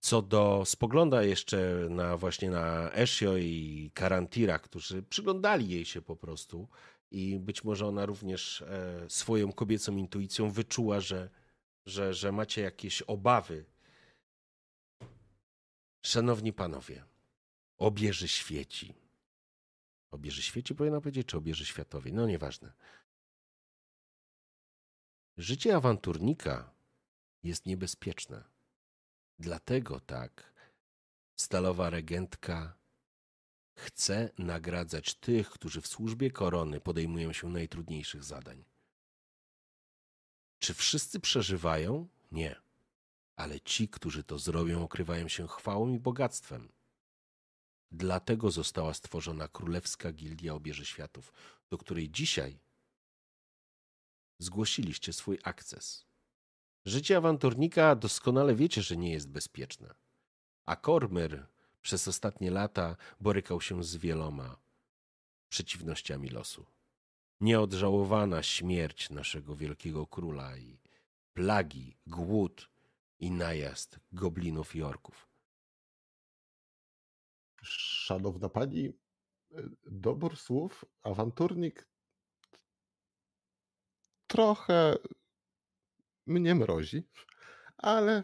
[0.00, 6.16] Co do spogląda jeszcze na właśnie na Eshio i Karantira, którzy przyglądali jej się po
[6.16, 6.68] prostu
[7.10, 11.28] i być może ona również e, swoją kobiecą intuicją wyczuła, że
[11.86, 13.64] że, że macie jakieś obawy.
[16.04, 17.04] Szanowni panowie,
[17.78, 18.94] obieży świeci.
[20.10, 22.12] Obieży świeci powinna powiedzieć, czy obieży światowej?
[22.12, 22.72] No nieważne.
[25.36, 26.74] Życie awanturnika
[27.42, 28.44] jest niebezpieczne.
[29.38, 30.52] Dlatego tak
[31.36, 32.78] stalowa regentka
[33.74, 38.64] chce nagradzać tych, którzy w służbie korony podejmują się najtrudniejszych zadań.
[40.62, 42.08] Czy wszyscy przeżywają?
[42.32, 42.56] Nie.
[43.36, 46.72] Ale ci, którzy to zrobią, okrywają się chwałą i bogactwem.
[47.92, 51.32] Dlatego została stworzona Królewska Gildia Obieży Światów,
[51.70, 52.58] do której dzisiaj
[54.38, 56.06] zgłosiliście swój akces.
[56.84, 59.94] Życie awanturnika doskonale wiecie, że nie jest bezpieczne.
[60.66, 61.46] A Kormyr
[61.80, 64.56] przez ostatnie lata borykał się z wieloma
[65.48, 66.66] przeciwnościami losu
[67.42, 70.78] nieodżałowana śmierć naszego wielkiego króla i
[71.32, 72.70] plagi, głód
[73.18, 75.28] i najazd goblinów i orków.
[77.62, 78.92] Szanowna pani,
[79.86, 81.88] dobór słów, awanturnik
[84.26, 84.96] trochę
[86.26, 87.02] mnie mrozi,
[87.76, 88.22] ale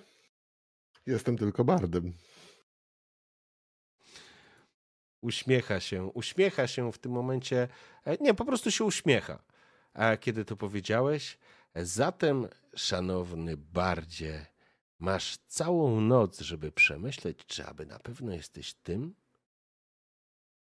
[1.06, 2.12] jestem tylko bardem.
[5.20, 7.68] Uśmiecha się, uśmiecha się w tym momencie.
[8.04, 9.42] e, Nie, po prostu się uśmiecha,
[9.94, 11.38] a kiedy to powiedziałeś.
[11.74, 14.46] Zatem, szanowny bardzie,
[14.98, 19.14] masz całą noc, żeby przemyśleć, czy aby na pewno jesteś tym,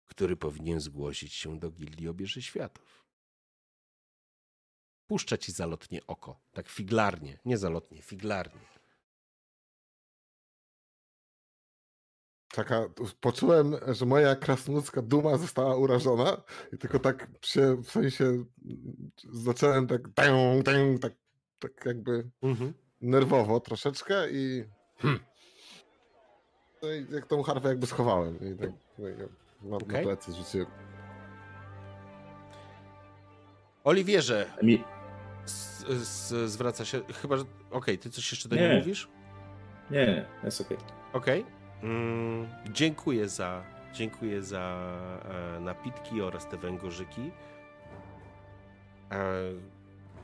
[0.05, 3.05] który powinien zgłosić się do Gildii Obieży Światów.
[5.07, 8.61] Puszcza ci zalotnie oko, tak figlarnie, nie zalotnie, figlarnie.
[12.55, 12.89] Taka,
[13.21, 16.41] poczułem, że moja krasnoludzka duma została urażona
[16.73, 18.43] i tylko tak się, w sensie
[19.31, 21.13] zacząłem tak, tę, tę, tak,
[21.59, 22.73] tak jakby Mhm.
[23.01, 24.63] nerwowo troszeczkę i
[24.97, 25.19] hmm.
[26.81, 30.67] no i jak tą harfę jakby schowałem i tak no i na, plecy rzuciłem.
[33.83, 34.83] Oliwierze, Mi...
[35.45, 38.61] z, z, zwraca się, chyba, że, okej, ty coś jeszcze do Nie.
[38.61, 39.09] niej mówisz?
[39.91, 40.77] Nie, nie, jest okej.
[41.13, 41.54] Okej.
[41.83, 43.63] Mm, dziękuję za,
[43.93, 44.87] dziękuję za
[45.55, 47.31] e, napitki oraz te węgorzyki.
[49.11, 49.33] E,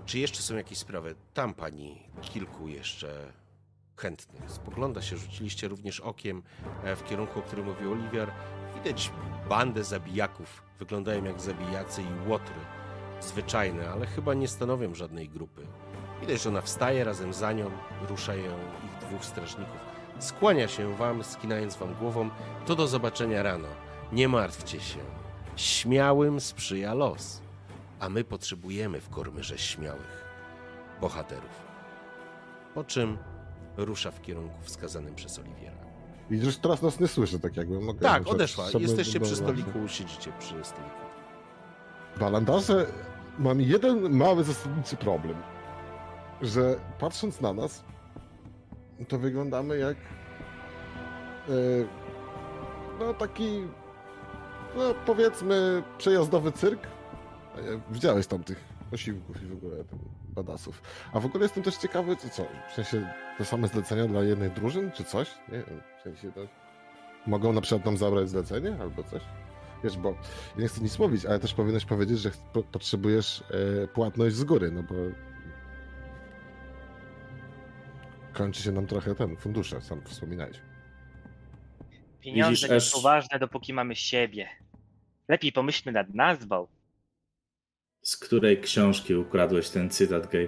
[0.06, 1.16] czy jeszcze są jakieś sprawy?
[1.34, 3.32] Tam pani kilku jeszcze
[3.98, 4.52] chętnych.
[4.52, 6.44] Spogląda się, rzuciliście również okiem
[6.84, 8.32] e, w kierunku, o którym mówił Oliwier.
[8.76, 9.12] Widać
[9.50, 10.64] bandę zabijaków.
[10.80, 12.56] Wyglądają jak zabijacy i łotry.
[13.22, 15.68] Zwyczajne, ale chyba nie stanowią żadnej grupy.
[16.22, 17.72] Widać, że ona wstaje razem za nią,
[18.10, 18.52] ruszają
[18.86, 19.91] ich dwóch strażników.
[20.22, 22.30] Skłania się wam, skinając wam głową.
[22.66, 23.68] To do zobaczenia rano.
[24.12, 25.00] Nie martwcie się.
[25.56, 27.42] Śmiałym sprzyja los.
[28.00, 30.26] A my potrzebujemy w Kormyrze śmiałych
[31.02, 31.62] bohaterów.
[32.74, 33.18] Po czym
[33.78, 35.78] rusza w kierunku wskazanym przez Oliwiera.
[36.30, 37.80] Widzisz, teraz nas nie słyszę tak jakby.
[37.80, 38.66] Mogę Tak, odeszła.
[38.80, 41.02] Jesteście przy stoliku, siedzicie przy stoliku.
[42.20, 42.86] Balandarze,
[43.40, 45.36] mam jeden mały zasadniczy problem.
[46.42, 47.84] Że patrząc na nas,
[49.08, 49.98] to wyglądamy jak
[51.50, 51.54] e,
[53.00, 53.64] no taki
[54.78, 56.88] no powiedzmy przejazdowy cyrk.
[57.92, 60.82] Widziałeś tam tych osiłków i w ogóle tam badasów.
[61.14, 64.54] A w ogóle jestem też ciekawy, co, co w sensie te same zlecenia dla jednych
[64.54, 65.32] drużyn, czy coś?
[65.52, 65.64] Nie
[66.00, 66.42] w sensie to...
[67.28, 69.22] Mogą na przykład nam zabrać zlecenie albo coś?
[69.84, 70.16] Wiesz, bo
[70.58, 72.32] nie chcę nic mówić, ale też powinieneś powiedzieć, że
[72.72, 73.44] potrzebujesz
[73.84, 74.96] e, płatność z góry, no bo
[78.34, 80.58] kończy się nam trochę ten fundusze, sam wspominałeś.
[82.22, 84.50] Pieniądze Widzisz, nie Ash- są ważne, dopóki mamy siebie.
[85.28, 86.68] Lepiej pomyślmy nad nazwą.
[88.02, 90.48] Z której książki ukradłeś ten cytat, Gabe?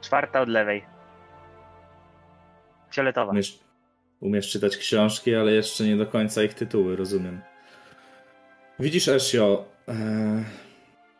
[0.00, 0.84] Czwarta od lewej.
[2.94, 3.32] Fioletowa.
[3.32, 3.60] Umiesz,
[4.20, 7.40] umiesz czytać książki, ale jeszcze nie do końca ich tytuły, rozumiem.
[8.78, 10.44] Widzisz, Esio, e,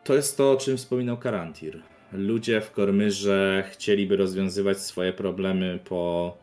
[0.04, 1.82] to jest to, o czym wspominał Karantir.
[2.12, 6.36] Ludzie w Kormyrze chcieliby rozwiązywać swoje problemy po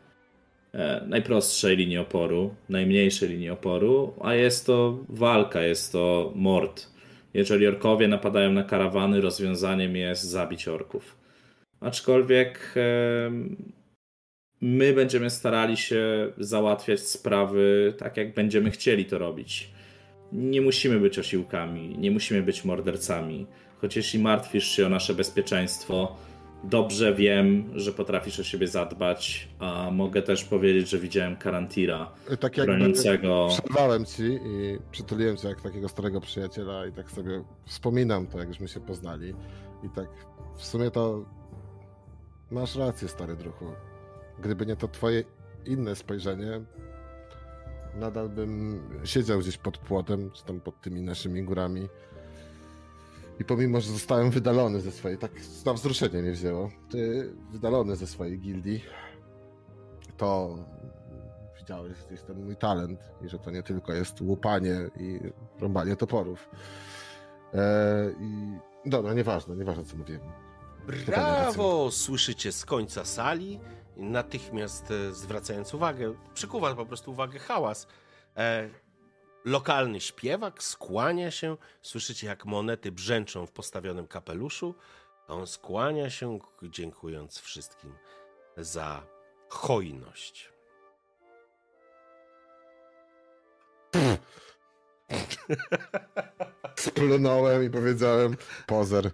[0.74, 6.88] e, najprostszej linii oporu, najmniejszej linii oporu, a jest to walka, jest to mord.
[7.34, 11.18] Jeżeli orkowie napadają na karawany, rozwiązaniem jest zabić orków.
[11.82, 12.76] aczkolwiek
[14.62, 19.70] my będziemy starali się załatwiać sprawy tak, jak będziemy chcieli to robić.
[20.32, 23.46] Nie musimy być osiłkami, nie musimy być mordercami.
[23.82, 26.16] Choć jeśli martwisz się o nasze bezpieczeństwo,
[26.64, 32.58] dobrze wiem, że potrafisz o siebie zadbać, a mogę też powiedzieć, że widziałem Karantira tak
[32.58, 33.48] jak broniącego...
[33.50, 38.68] Przerwałem ci i przytuliłem cię jak takiego starego przyjaciela i tak sobie wspominam to, jakśmy
[38.68, 39.34] się poznali.
[39.84, 40.10] I tak
[40.58, 41.26] w sumie to
[42.52, 43.66] masz rację, stary druhu.
[44.42, 45.24] Gdyby nie to twoje
[45.66, 46.62] inne spojrzenie,
[47.96, 51.88] nadal bym siedział gdzieś pod płotem, czy tam pod tymi naszymi górami.
[53.40, 55.32] I pomimo, że zostałem wydalony ze swojej, tak
[55.66, 56.70] na wzruszenie nie wzięło,
[57.52, 58.86] wydalony ze swojej gildii,
[60.18, 60.58] to
[61.60, 65.20] widziałeś gdzieś ten mój talent i że to nie tylko jest łupanie i
[65.60, 66.50] rąbanie toporów.
[67.54, 70.22] Eee, I dobra, nieważne, nieważne co mówiłem.
[71.06, 71.92] Brawo!
[71.92, 73.60] Słyszycie z końca sali
[73.98, 77.88] natychmiast e, zwracając uwagę, przykuwa po prostu uwagę hałas.
[78.38, 78.70] E,
[79.46, 84.76] lokalny śpiewak skłania się, słyszycie jak monety brzęczą w postawionym kapeluszu.
[85.28, 87.94] On skłania się, dziękując wszystkim
[88.58, 89.04] za
[89.50, 90.50] hojność.
[96.76, 98.38] Splunąłem i powiedziałem
[98.68, 99.12] pozer.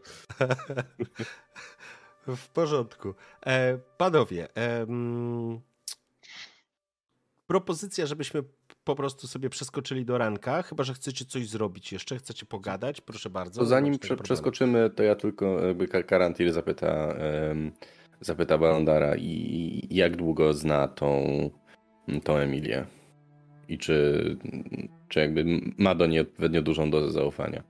[2.28, 3.16] W porządku.
[3.46, 5.62] E, panowie, e, mm,
[7.48, 8.44] propozycja, żebyśmy
[8.84, 13.30] po prostu sobie przeskoczyli do ranka, chyba że chcecie coś zrobić jeszcze, chcecie pogadać, proszę
[13.30, 13.62] bardzo.
[13.62, 17.16] To zanim prze, przeskoczymy, to ja tylko jakby Karantir zapyta,
[17.48, 17.72] um,
[18.22, 21.50] zapyta Balandara i jak długo zna tą,
[22.24, 22.86] tą Emilię
[23.68, 24.38] i czy,
[25.08, 25.46] czy jakby
[25.78, 27.64] ma do niej odpowiednio dużą dozę zaufania.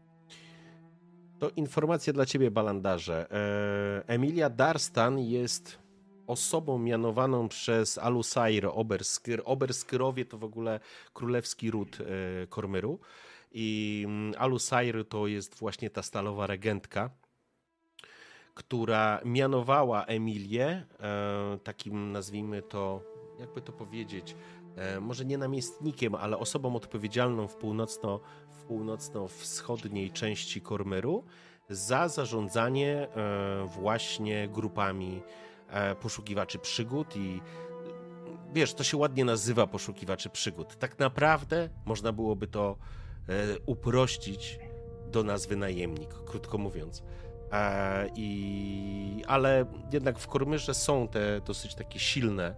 [1.40, 3.28] To informacja dla ciebie, Balandarze.
[3.32, 5.85] E, Emilia Darstan jest
[6.28, 9.42] osobą mianowaną przez Alusair Oberskir.
[9.46, 10.80] Oberskirowie to w ogóle
[11.14, 13.00] królewski ród e, Kormyru.
[13.52, 17.10] I mm, Alusair to jest właśnie ta stalowa regentka,
[18.54, 23.02] która mianowała Emilię e, takim, nazwijmy to,
[23.40, 24.36] jakby to powiedzieć,
[25.02, 28.20] może nie namiestnikiem, ale osobą odpowiedzialną w północno
[28.68, 31.24] północno-wschodniej części Kormeru
[31.70, 35.45] za zarządzanie e, właśnie grupami e,
[36.02, 37.42] poszukiwaczy przygód i
[38.54, 40.76] wiesz, to się ładnie nazywa poszukiwaczy przygód.
[40.76, 42.78] Tak naprawdę można byłoby to
[43.30, 44.60] e, uprościć
[45.12, 47.04] do nazwy najemnik, krótko mówiąc.
[48.16, 52.56] I, ale jednak w Kormyrze są te dosyć takie silne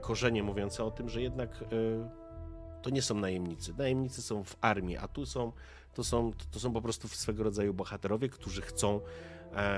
[0.00, 1.64] korzenie mówiące o tym, że jednak
[2.82, 3.74] to nie są najemnicy.
[3.78, 5.52] Najemnicy są w armii, a tu są,
[5.94, 9.00] to są, to są po prostu swego rodzaju bohaterowie, którzy chcą e,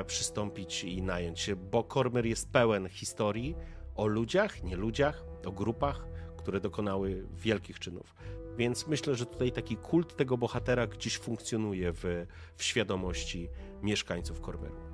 [0.07, 3.57] przystąpić i nająć się, bo Kormer jest pełen historii
[3.95, 6.07] o ludziach, nie ludziach, o grupach,
[6.37, 8.14] które dokonały wielkich czynów.
[8.57, 13.49] Więc myślę, że tutaj taki kult tego bohatera gdzieś funkcjonuje w, w świadomości
[13.83, 14.89] mieszkańców Kormeru.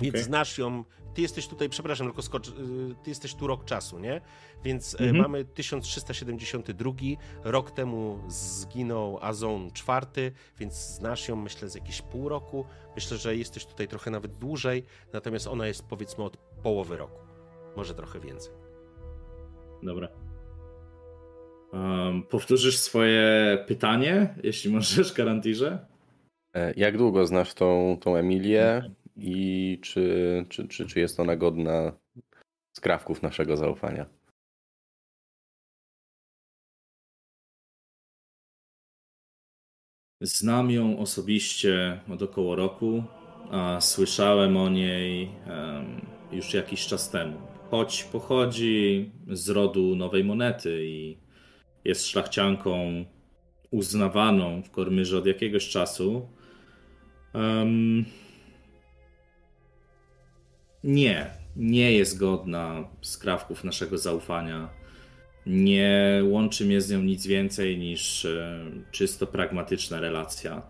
[0.00, 0.24] Więc okay.
[0.24, 0.84] znasz ją.
[1.14, 2.52] Ty jesteś tutaj, przepraszam, tylko skocz, y,
[3.02, 4.20] ty jesteś tu rok czasu, nie?
[4.64, 5.18] Więc mm -hmm.
[5.18, 6.92] mamy 1372,
[7.44, 12.64] rok temu zginął Azon IV, więc znasz ją, myślę, z jakieś pół roku.
[12.94, 17.18] Myślę, że jesteś tutaj trochę nawet dłużej, natomiast ona jest powiedzmy od połowy roku.
[17.76, 18.52] Może trochę więcej.
[19.82, 20.08] Dobra.
[21.72, 25.86] Um, powtórzysz swoje pytanie, jeśli możesz, Garantirze?
[26.54, 28.90] E, jak długo znasz tą, tą Emilię?
[29.20, 31.92] I czy, czy, czy, czy jest ona godna
[32.76, 34.06] skrawków naszego zaufania.
[40.20, 43.04] Znam ją osobiście od około roku,
[43.50, 47.38] a słyszałem o niej um, już jakiś czas temu.
[47.70, 51.18] Choć pochodzi z rodu Nowej Monety i
[51.84, 53.04] jest szlachcianką
[53.70, 56.28] uznawaną w Kormyrze od jakiegoś czasu,
[57.34, 58.04] um,
[60.84, 64.68] nie, nie jest godna skrawków naszego zaufania.
[65.46, 70.62] Nie łączy mnie z nią nic więcej niż e, czysto pragmatyczna relacja.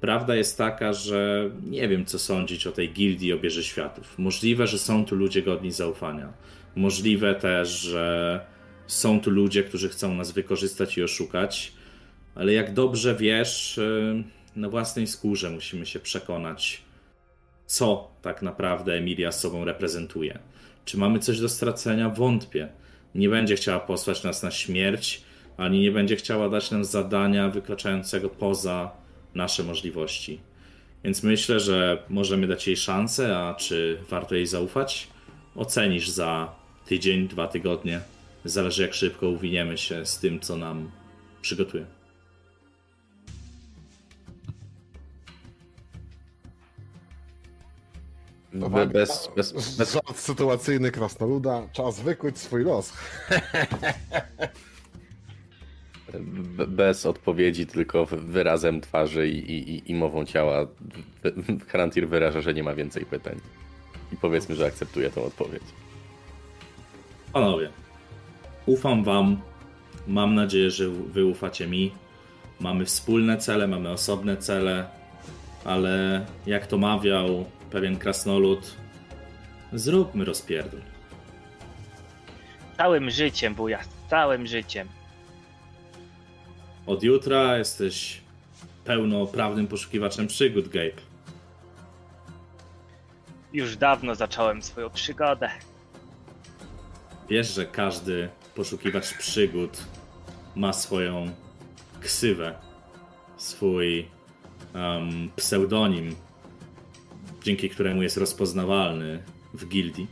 [0.00, 4.18] Prawda jest taka, że nie wiem, co sądzić o tej gildii obierze światów.
[4.18, 6.32] Możliwe, że są tu ludzie godni zaufania.
[6.76, 8.40] Możliwe też, że
[8.86, 11.72] są tu ludzie, którzy chcą nas wykorzystać i oszukać,
[12.34, 14.22] ale jak dobrze wiesz, e,
[14.56, 16.82] na własnej skórze musimy się przekonać,
[17.66, 20.38] co tak naprawdę Emilia sobą reprezentuje.
[20.84, 22.10] Czy mamy coś do stracenia?
[22.10, 22.68] Wątpię.
[23.14, 25.22] Nie będzie chciała posłać nas na śmierć,
[25.56, 28.90] ani nie będzie chciała dać nam zadania wykraczającego poza
[29.34, 30.40] nasze możliwości.
[31.04, 35.08] Więc myślę, że możemy dać jej szansę, a czy warto jej zaufać?
[35.56, 36.54] Ocenisz za
[36.86, 38.00] tydzień, dwa tygodnie.
[38.44, 40.90] Zależy jak szybko uwiniemy się z tym, co nam
[41.42, 41.95] przygotuje.
[48.56, 52.92] Be- Bez, bez, bez, Żart sytuacyjny krasnoluda, czas wykuć swój los.
[56.56, 60.66] be- bez odpowiedzi, tylko wyrazem twarzy i, i, i mową ciała
[61.68, 63.40] Harantir wyraża, że nie ma więcej pytań.
[64.12, 65.62] I powiedzmy, że akceptuje tą odpowiedź.
[67.32, 67.70] Panowie,
[68.66, 69.40] ufam wam.
[70.08, 71.92] Mam nadzieję, że wy ufacie mi.
[72.60, 74.88] Mamy wspólne cele, mamy osobne cele,
[75.64, 78.76] ale jak to mawiał pewien krasnolud,
[79.72, 80.80] zróbmy rozpierdol.
[82.76, 83.78] Całym życiem, buja,
[84.10, 84.88] całym życiem.
[86.86, 88.20] Od jutra jesteś
[88.84, 91.02] pełnoprawnym poszukiwaczem przygód, Gabe.
[93.52, 95.50] Już dawno zacząłem swoją przygodę.
[97.28, 99.84] Wiesz, że każdy poszukiwacz przygód
[100.56, 101.30] ma swoją
[102.00, 102.54] ksywę,
[103.36, 104.08] swój
[104.74, 106.16] em, pseudonim,
[107.46, 109.22] dzięki któremu jest rozpoznawalny
[109.54, 110.06] w gildii.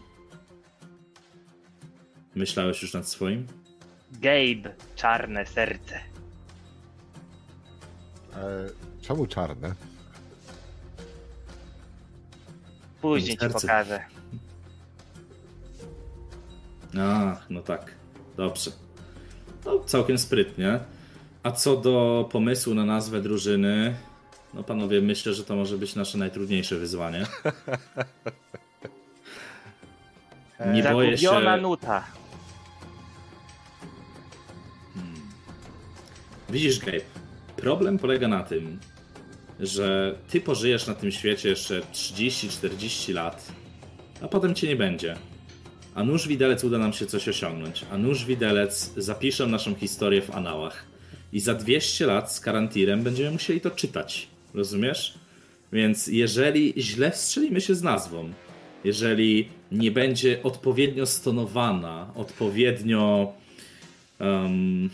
[2.35, 3.47] Myślałeś już nad swoim?
[4.13, 6.01] Gabe, czarne serce.
[8.37, 8.69] E,
[9.03, 9.75] czemu czarne?
[13.01, 13.61] Później ci Serce.
[13.61, 14.01] pokażę.
[17.01, 17.95] Ach, no tak.
[18.37, 18.71] Dobrze.
[19.65, 20.81] No, całkiem sprytnie.
[21.43, 23.95] A co do pomysłu na nazwę drużyny,
[24.55, 27.27] no panowie, myślę, że to może być nasze najtrudniejsze wyzwanie.
[30.75, 31.59] Nie boję się.
[31.63, 32.05] Nuta.
[36.49, 37.01] Widzisz, Gabe,
[37.57, 38.79] problem polega na tym,
[39.61, 43.53] że ty pożyjesz na tym świecie jeszcze 30-40 lat,
[44.21, 45.17] a potem cię nie będzie.
[45.95, 47.85] A nóż widelec uda nam się coś osiągnąć.
[47.93, 50.85] A nóż widelec zapisze naszą historię w anałach.
[51.33, 54.29] I za 200 lat z karantirem będziemy musieli to czytać.
[54.55, 55.19] Rozumiesz?
[55.73, 58.33] Więc jeżeli źle wstrzelimy się z nazwą,
[58.85, 63.33] jeżeli nie będzie odpowiednio stonowana, odpowiednio.
[64.19, 64.91] em,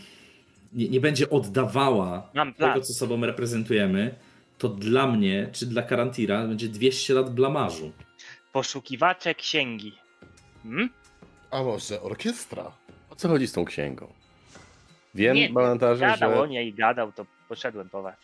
[0.72, 4.14] nie, nie będzie oddawała tego, co sobą reprezentujemy,
[4.58, 7.92] to dla mnie, czy dla Karantira, będzie 200 lat blamażu.
[8.52, 9.92] Poszukiwacze księgi.
[10.62, 10.90] Hmm?
[11.50, 12.72] A może orkiestra?
[13.10, 14.12] O co chodzi z tą księgą?
[15.14, 18.16] Wiem, Nie, Balantarze, Gadał że o niej, gadał, to poszedłem po was.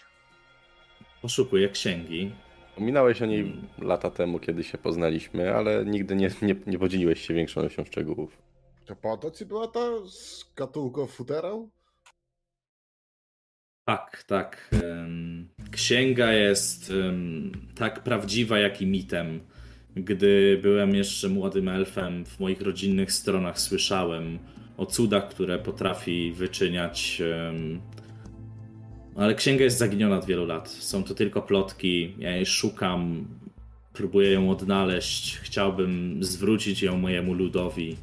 [1.27, 2.32] Poszukuję księgi.
[2.69, 7.35] Wspominałeś o niej lata temu, kiedy się poznaliśmy, ale nigdy nie, nie, nie podzieliłeś się
[7.35, 8.39] większą ilością szczegółów.
[8.85, 9.81] To po to ci była ta
[10.40, 11.70] szkatułka futerał?
[13.85, 14.70] Tak, tak.
[15.70, 16.93] Księga jest
[17.77, 19.40] tak prawdziwa, jak i mitem.
[19.97, 24.39] Gdy byłem jeszcze młodym elfem, w moich rodzinnych stronach słyszałem
[24.77, 27.23] o cudach, które potrafi wyczyniać.
[29.17, 30.69] Ale księga jest zaginiona od wielu lat.
[30.69, 32.15] Są to tylko plotki.
[32.19, 33.27] Ja jej szukam,
[33.93, 35.39] próbuję ją odnaleźć.
[35.39, 37.97] Chciałbym zwrócić ją mojemu ludowi,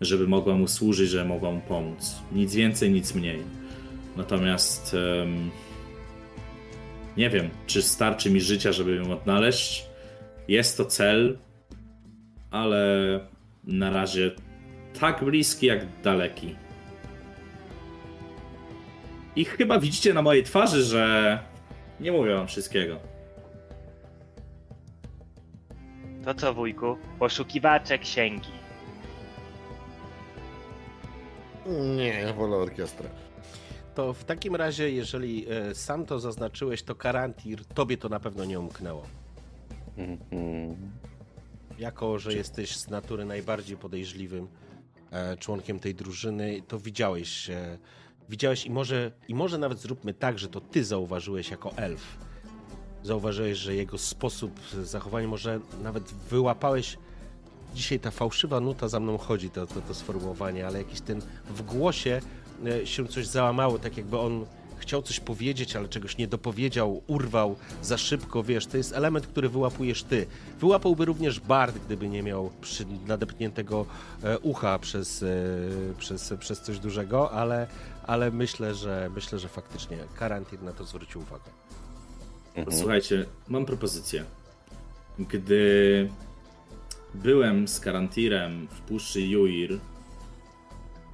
[0.00, 2.16] żeby mogła mu służyć, żeby mogła mu pomóc.
[2.32, 3.38] Nic więcej, nic mniej.
[4.16, 5.50] Natomiast em,
[7.16, 9.86] nie wiem, czy starczy mi życia, żeby ją odnaleźć.
[10.48, 11.38] Jest to cel,
[12.50, 13.20] ale
[13.64, 14.30] na razie
[15.00, 16.54] tak bliski, jak daleki.
[19.36, 21.38] I chyba widzicie na mojej twarzy, że
[22.00, 22.98] nie mówię wam wszystkiego.
[26.24, 26.96] To co, wujku?
[27.18, 28.50] Poszukiwacze księgi.
[31.96, 33.08] Nie, ja wolę orkiestrę.
[33.94, 38.44] To w takim razie, jeżeli e, sam to zaznaczyłeś, to Karantir, tobie to na pewno
[38.44, 39.06] nie umknęło.
[39.96, 40.76] Mhm.
[41.78, 44.48] Jako, że jesteś z natury najbardziej podejrzliwym
[45.10, 47.78] e, członkiem tej drużyny, to widziałeś, e,
[48.32, 52.18] widziałeś i może, i może nawet zróbmy tak, że to ty zauważyłeś jako elf.
[53.02, 56.98] Zauważyłeś, że jego sposób zachowania, może nawet wyłapałeś.
[57.74, 61.62] Dzisiaj ta fałszywa nuta za mną chodzi, to, to, to sformułowanie, ale jakiś ten w
[61.62, 62.20] głosie
[62.66, 64.46] e, się coś załamało, tak jakby on
[64.92, 69.48] chciał coś powiedzieć, ale czegoś nie dopowiedział, urwał za szybko, wiesz, to jest element, który
[69.48, 70.26] wyłapujesz ty.
[70.60, 73.86] Wyłapałby również Bard, gdyby nie miał przy nadepniętego
[74.22, 75.26] e, ucha przez, e,
[75.98, 77.66] przez, przez coś dużego, ale,
[78.06, 81.50] ale myślę, że myślę, że faktycznie Karantir na to zwrócił uwagę.
[82.54, 82.78] Mhm.
[82.78, 84.24] Słuchajcie, mam propozycję.
[85.18, 86.10] Gdy
[87.14, 89.78] byłem z Karantirem w puszczy Juir,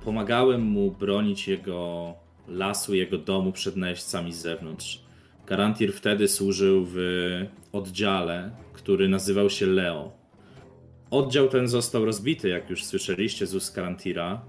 [0.05, 2.14] pomagałem mu bronić jego
[2.49, 5.03] lasu, jego domu przed najeźdźcami z zewnątrz.
[5.47, 6.99] Garantir wtedy służył w
[7.73, 10.12] oddziale, który nazywał się Leo.
[11.11, 14.45] Oddział ten został rozbity, jak już słyszeliście z ust Garantira,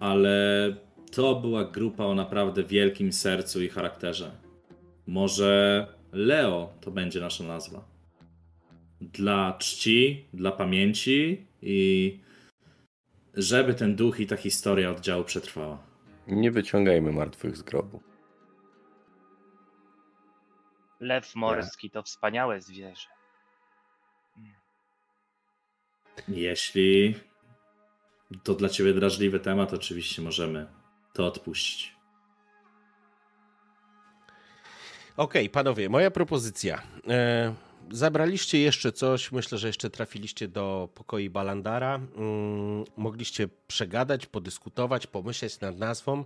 [0.00, 0.76] ale
[1.12, 4.30] to była grupa o naprawdę wielkim sercu i charakterze.
[5.06, 7.84] Może Leo to będzie nasza nazwa.
[9.00, 12.18] Dla czci, dla pamięci i
[13.34, 15.91] żeby ten duch i ta historia oddziału przetrwała.
[16.26, 18.02] Nie wyciągajmy martwych z grobu.
[21.00, 23.08] Lew morski to wspaniałe zwierzę.
[26.28, 27.14] Jeśli
[28.42, 30.66] to dla ciebie drażliwy temat, oczywiście możemy
[31.12, 31.96] to odpuścić.
[35.16, 36.82] Okej, panowie, moja propozycja.
[37.08, 37.54] E,
[37.92, 41.94] zabraliście jeszcze coś, myślę, że jeszcze trafiliście do pokoi Balandara.
[41.94, 46.24] Mm, mogliście przegadać, podyskutować, pomyśleć nad nazwą.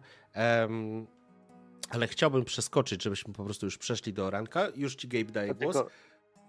[1.90, 4.68] Ale chciałbym przeskoczyć, żebyśmy po prostu już przeszli do ranka.
[4.76, 5.76] Już ci Gabe daje To głos.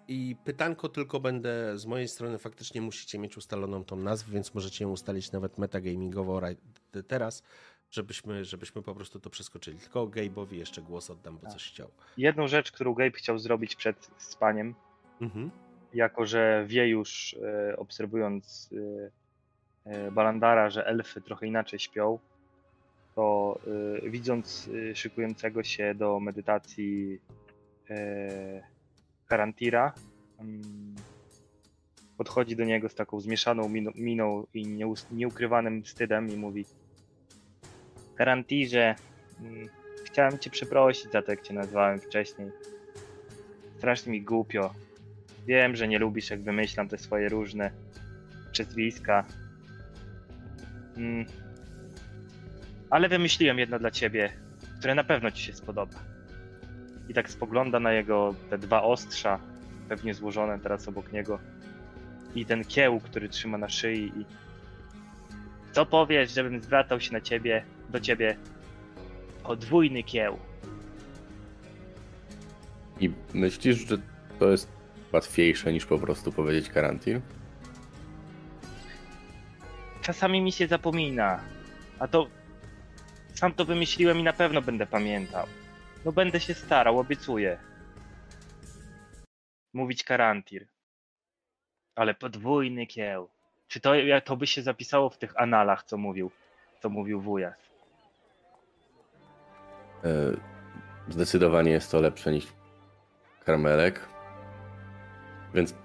[0.08, 4.84] I pytanko tylko będę z mojej strony, faktycznie musicie mieć ustaloną tą nazwę, więc możecie
[4.84, 6.50] ją ustalić nawet metagamingowo ra-
[7.08, 7.44] teraz,
[7.92, 9.80] żebyśmy, żebyśmy po prostu to przeskoczyli.
[9.80, 11.90] Tylko Gabe'owi jeszcze głos oddam, bo coś chciał.
[12.18, 14.76] Jedną rzecz, którą Gabe chciał zrobić przed spaniem,
[15.22, 15.52] Mhm.
[15.94, 18.70] jako że wie już, e, obserwując
[19.86, 22.20] e, e, Balandara, że elfy trochę inaczej śpią,
[23.16, 23.60] to
[24.04, 27.20] e, widząc e, szykującego się do medytacji
[27.90, 28.62] e,
[29.28, 29.94] Karantira,
[30.40, 30.96] mm,
[32.18, 36.66] podchodzi do niego z taką zmieszaną miną, miną i nieus- nieukrywanym wstydem i mówi
[38.16, 38.96] Karantirze,
[39.40, 39.70] mm,
[40.06, 42.52] chciałem cię przeprosić za to, jak cię nazwałem wcześniej.
[43.78, 44.74] Strasznie mi głupio.
[45.48, 47.72] Wiem, że nie lubisz, jak wymyślam te swoje różne
[48.52, 49.26] przezwiska.
[50.98, 51.26] Mm.
[52.90, 54.30] Ale wymyśliłem jedno dla ciebie,
[54.80, 56.00] które na pewno ci się spodoba.
[57.10, 59.40] I tak spogląda na jego te dwa ostrza,
[59.90, 61.40] pewnie złożone teraz obok niego.
[62.36, 64.12] I ten kieł, który trzyma na szyi.
[64.18, 64.26] I...
[65.72, 68.38] Co powiesz, żebym zwracał się na ciebie, do ciebie
[69.44, 70.38] podwójny kieł?
[73.00, 73.98] I myślisz, że
[74.40, 74.77] to jest
[75.14, 77.22] łatwiejsze niż po prostu powiedzieć karantin?
[80.08, 81.40] czasami mi się zapomina.
[82.00, 82.28] A to
[83.34, 85.48] sam to wymyśliłem i na pewno będę pamiętał.
[86.06, 87.58] No będę się starał, obiecuję.
[89.74, 90.68] Mówić karantir.
[91.96, 93.30] Ale podwójny kieł.
[93.68, 93.92] Czy to,
[94.26, 96.32] to by się zapisało w tych analach, co mówił,
[96.82, 97.58] co mówił wujas?
[100.04, 100.10] E,
[101.10, 102.48] Zdecydowanie jest to lepsze niż
[103.46, 104.17] karmelek.
[105.54, 105.76] Więc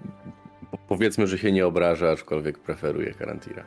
[0.71, 3.63] po- powiedzmy, że się nie obraża, aczkolwiek preferuje karantira.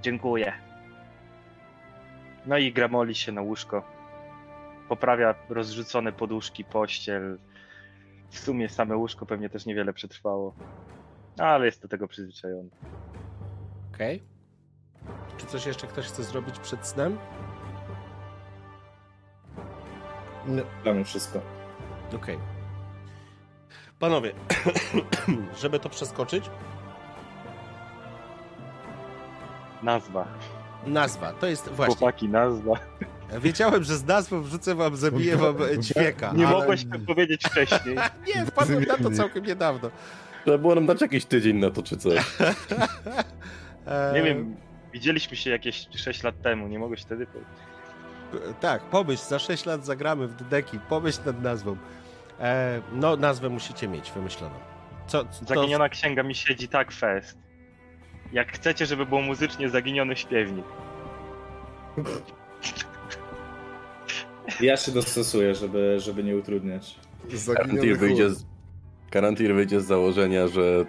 [0.00, 0.52] Dziękuję.
[2.46, 3.82] No i gramoli się na łóżko.
[4.88, 7.38] Poprawia rozrzucone poduszki, pościel.
[8.30, 10.54] W sumie same łóżko pewnie też niewiele przetrwało.
[11.38, 12.70] Ale jest do tego przyzwyczajony.
[13.94, 14.22] Okej.
[15.36, 17.18] Czy coś jeszcze ktoś chce zrobić przed snem?
[20.82, 21.40] Dla mnie wszystko.
[22.16, 22.38] Okej.
[24.02, 24.32] Panowie,
[25.62, 26.50] żeby to przeskoczyć,
[29.82, 30.26] Nazwa.
[30.86, 31.32] nazwa.
[31.32, 31.96] To jest właśnie.
[31.96, 32.72] Chłopaki, nazwa.
[33.40, 36.32] Wiedziałem, że z nazwą wrzucę wam, zabiję wam e, ćwieka.
[36.36, 36.56] Nie ale...
[36.56, 37.96] mogłeś tego powiedzieć wcześniej.
[38.36, 39.90] Nie, wpadłem na to całkiem niedawno.
[40.44, 42.18] Trzeba było nam dać jakiś tydzień na to, czy coś.
[43.86, 44.56] E, Nie wiem,
[44.92, 47.54] widzieliśmy się jakieś 6 lat temu, nie mogłeś wtedy powiedzieć.
[48.60, 51.76] Tak, pomyśl, za 6 lat zagramy w Dudeki, pomyśl nad nazwą.
[52.42, 54.54] E, no, nazwę musicie mieć wymyśloną.
[55.06, 57.38] Co, to, Zaginiona księga mi siedzi tak fest.
[58.32, 60.64] Jak chcecie, żeby było muzycznie zaginiony śpiewnik.
[64.60, 66.98] Ja się dostosuję, żeby, żeby nie utrudniać.
[67.54, 68.44] Karantir wyjdzie, z,
[69.10, 70.84] Karantir wyjdzie z założenia, że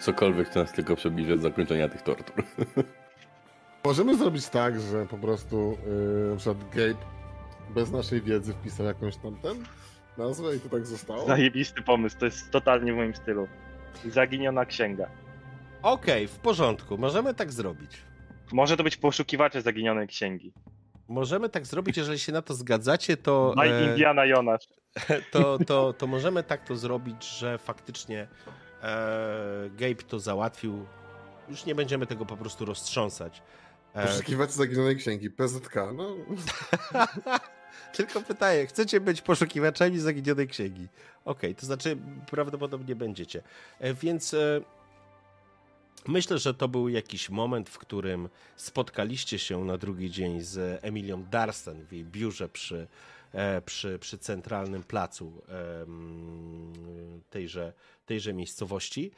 [0.00, 2.44] cokolwiek to nas tylko przybliży do zakończenia tych tortur.
[3.84, 7.04] Możemy zrobić tak, że po prostu yy, na przykład Gabe
[7.74, 9.64] bez naszej wiedzy wpisał jakąś tam ten
[10.18, 11.26] nazwę i to tak zostało.
[11.26, 13.48] Zajebisty pomysł, to jest totalnie w moim stylu.
[14.10, 15.08] Zaginiona księga.
[15.82, 17.90] Okej, w porządku, możemy tak zrobić.
[18.52, 20.52] Może to być poszukiwacze zaginionej księgi.
[21.08, 24.64] Możemy tak zrobić, jeżeli się na to zgadzacie, to, By e, Indiana Jonasz.
[25.32, 28.28] to, to, to możemy tak to zrobić, że faktycznie
[28.82, 30.86] e, Gabe to załatwił.
[31.48, 33.42] Już nie będziemy tego po prostu roztrząsać.
[33.94, 36.16] E, Poszukiwać zaginionej księgi, PZK, no.
[37.96, 40.88] Tylko pytanie, chcecie być poszukiwaczami zaginionej księgi?
[41.24, 41.96] Okej, to znaczy
[42.30, 43.42] prawdopodobnie będziecie.
[43.78, 44.60] E, Więc e,
[46.06, 51.24] myślę, że to był jakiś moment, w którym spotkaliście się na drugi dzień z Emilią
[51.24, 52.86] Darsten w jej biurze przy,
[53.32, 55.42] e, przy, przy centralnym placu
[57.30, 57.72] tejże,
[58.06, 59.10] tejże miejscowości,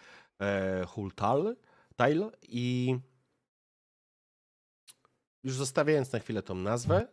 [0.86, 1.56] Hultal,
[1.96, 2.96] Tail i
[5.44, 7.08] już zostawiając na chwilę tą nazwę,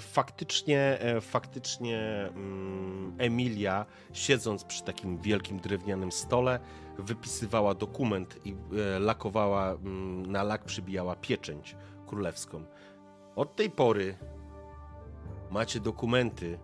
[0.00, 6.60] faktycznie, e, faktycznie mm, Emilia, siedząc przy takim wielkim drewnianym stole,
[6.98, 11.76] wypisywała dokument i e, lakowała, mm, na lak przybijała pieczęć
[12.06, 12.64] królewską.
[13.36, 14.16] Od tej pory
[15.50, 16.58] macie dokumenty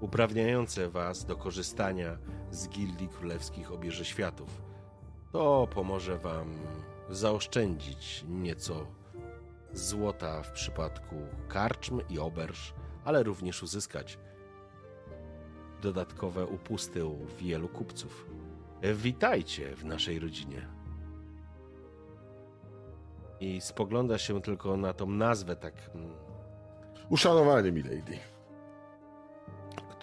[0.00, 2.18] uprawniające was do korzystania
[2.50, 4.62] z Gildii Królewskich Obieży Światów.
[5.32, 6.54] To pomoże wam
[7.10, 8.86] zaoszczędzić nieco
[9.72, 11.16] złota w przypadku
[11.48, 12.74] karczm i oberż,
[13.04, 14.18] ale również uzyskać
[15.82, 18.26] dodatkowe upusty u wielu kupców.
[18.94, 20.68] Witajcie w naszej rodzinie.
[23.40, 26.14] I spogląda się tylko na tą nazwę, tak, mm,
[27.10, 28.18] Uszanowanie, milady.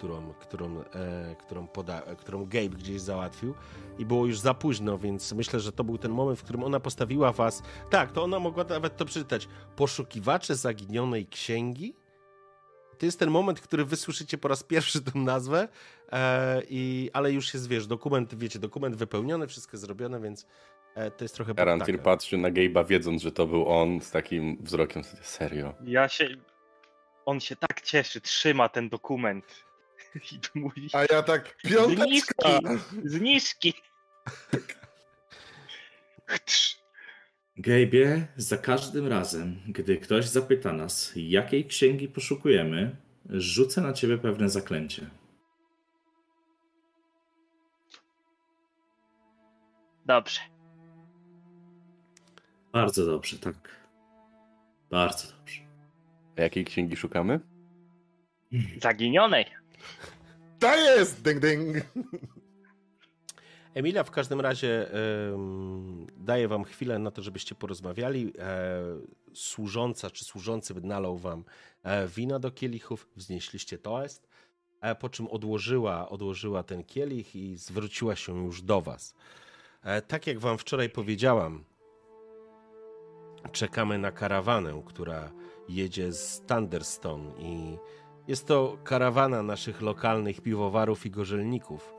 [0.00, 3.54] Którą, którą, e, którą, poda, którą Gabe gdzieś załatwił
[3.98, 6.80] i było już za późno, więc myślę, że to był ten moment, w którym ona
[6.80, 7.62] postawiła was.
[7.90, 9.48] Tak, to ona mogła nawet to przeczytać.
[9.76, 11.94] Poszukiwacze zaginionej księgi?
[12.98, 15.68] To jest ten moment, w którym wysłyszycie po raz pierwszy tę nazwę,
[16.12, 20.46] e, i, ale już jest, wiesz, dokument, wiecie, dokument wypełniony, wszystko zrobione, więc
[20.94, 21.54] e, to jest trochę...
[21.54, 22.04] Garantir taka.
[22.04, 25.74] patrzył na Gabe'a, wiedząc, że to był on, z takim wzrokiem, serio.
[25.84, 26.28] Ja się.
[27.26, 29.69] On się tak cieszy, trzyma ten dokument.
[30.32, 30.88] I mówi.
[30.92, 32.58] A ja tak, piąteczka!
[32.58, 33.04] Zniżki!
[33.04, 33.74] Zniżki!
[36.26, 36.80] Chrz.
[37.58, 42.96] Gabe'ie, za każdym razem, gdy ktoś zapyta nas, jakiej księgi poszukujemy,
[43.28, 45.10] rzucę na ciebie pewne zaklęcie.
[50.06, 50.40] Dobrze.
[52.72, 53.56] Bardzo dobrze, tak.
[54.90, 55.60] Bardzo dobrze.
[56.38, 57.40] A jakiej księgi szukamy?
[58.82, 59.59] Zaginionej.
[60.58, 61.22] To jest!
[61.22, 61.76] Ding, ding!
[63.74, 68.32] Emilia w każdym razie em, daje wam chwilę na to, żebyście porozmawiali.
[68.38, 68.82] E,
[69.34, 71.44] służąca czy służący nalał wam
[71.82, 74.28] e, wina do kielichów, wznieśliście toast,
[74.80, 79.14] e, po czym odłożyła, odłożyła ten kielich i zwróciła się już do was.
[79.82, 81.64] E, tak jak wam wczoraj powiedziałam,
[83.52, 85.32] czekamy na karawanę, która
[85.68, 87.78] jedzie z Thunderstone i
[88.30, 91.94] jest to karawana naszych lokalnych piwowarów i gorzelników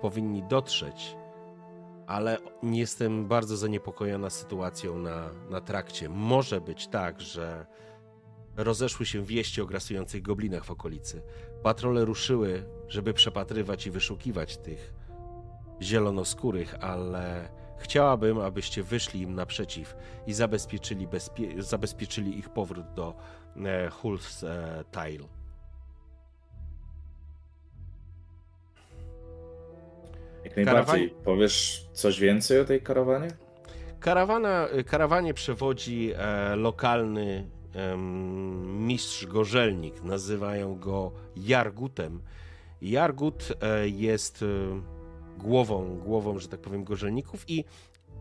[0.00, 1.16] powinni dotrzeć,
[2.06, 6.08] ale jestem bardzo zaniepokojona sytuacją na, na trakcie.
[6.08, 7.66] Może być tak, że
[8.56, 11.22] rozeszły się wieści o grasujących goblinach w okolicy.
[11.62, 14.94] Patrole ruszyły, żeby przepatrywać i wyszukiwać tych
[15.82, 17.48] zielonoskórych, ale
[17.78, 19.96] chciałabym, abyście wyszli im naprzeciw
[20.26, 23.14] i zabezpieczyli, bezpie- zabezpieczyli ich powrót do
[23.56, 23.90] e,
[24.42, 25.37] e, Tile.
[30.44, 31.10] Jak najbardziej.
[31.10, 33.28] Karawan- Powiesz coś więcej o tej karawanie?
[34.00, 40.02] Karawana, karawanie przewodzi e, lokalny em, mistrz gorzelnik.
[40.02, 42.22] Nazywają go Jargutem.
[42.82, 44.46] Jargut e, jest e,
[45.38, 47.64] głową, głową, że tak powiem, gorzelników i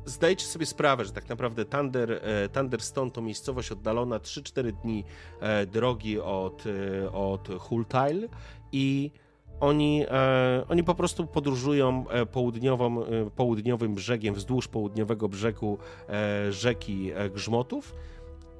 [0.06, 5.04] zdajecie sobie sprawę, że tak naprawdę Thunder, e, Thunderstone to miejscowość oddalona 3-4 dni
[5.40, 6.64] e, drogi od,
[7.04, 8.28] e, od Hultile
[8.72, 9.12] i
[9.60, 15.78] oni, e, oni po prostu podróżują e, południową, e, południowym brzegiem, wzdłuż południowego brzegu
[16.10, 17.94] e, rzeki e, Grzmotów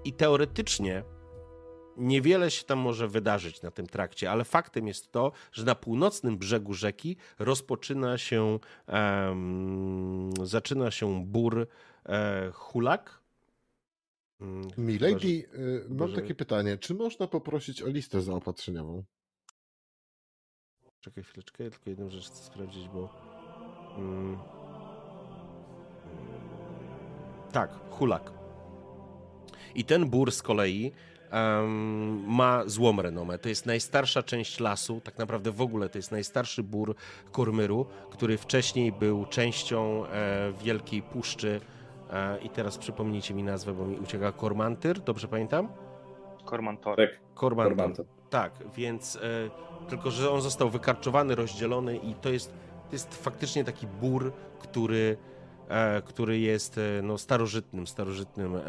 [0.06, 1.04] i teoretycznie
[1.98, 6.38] niewiele się tam może wydarzyć na tym trakcie, ale faktem jest to, że na północnym
[6.38, 8.60] brzegu rzeki rozpoczyna się,
[10.44, 11.68] zaczyna się bór
[12.06, 13.22] e, Hulak.
[14.78, 16.16] Milady, y, mam Boże.
[16.16, 16.78] takie pytanie.
[16.78, 19.04] Czy można poprosić o listę zaopatrzeniową?
[21.02, 23.10] Czekaj chwileczkę, ja tylko jedną rzecz chcę sprawdzić, bo...
[23.98, 24.38] Mm.
[27.52, 28.32] Tak, hulak.
[29.76, 30.92] I ten bór z kolei
[31.32, 33.38] em, ma złą renomę.
[33.38, 36.96] To jest najstarsza część lasu, tak naprawdę w ogóle to jest najstarszy bór
[37.32, 41.62] Kurmyru, który wcześniej był częścią e, Wielkiej Puszczy
[42.10, 45.68] e, i teraz przypomnijcie mi nazwę, bo mi ucieka Kormantyr, dobrze pamiętam?
[46.46, 46.98] Kormantor.
[46.98, 47.78] Tak, Kormantyr.
[47.78, 48.17] Kormanto.
[48.30, 49.20] Tak, więc e,
[49.90, 52.54] tylko, że on został wykarczowany, rozdzielony i to jest,
[52.90, 55.18] to jest faktycznie taki bór, który,
[55.70, 58.62] e, który jest e, no, starożytnym, starożytnym e,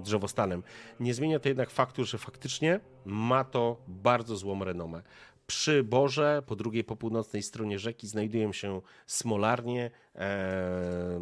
[0.00, 0.62] drzewostanem.
[1.00, 5.02] Nie zmienia to jednak faktu, że faktycznie ma to bardzo złą renomę.
[5.46, 11.20] Przy Borze, po drugiej, po północnej stronie rzeki znajdują się smolarnie, e,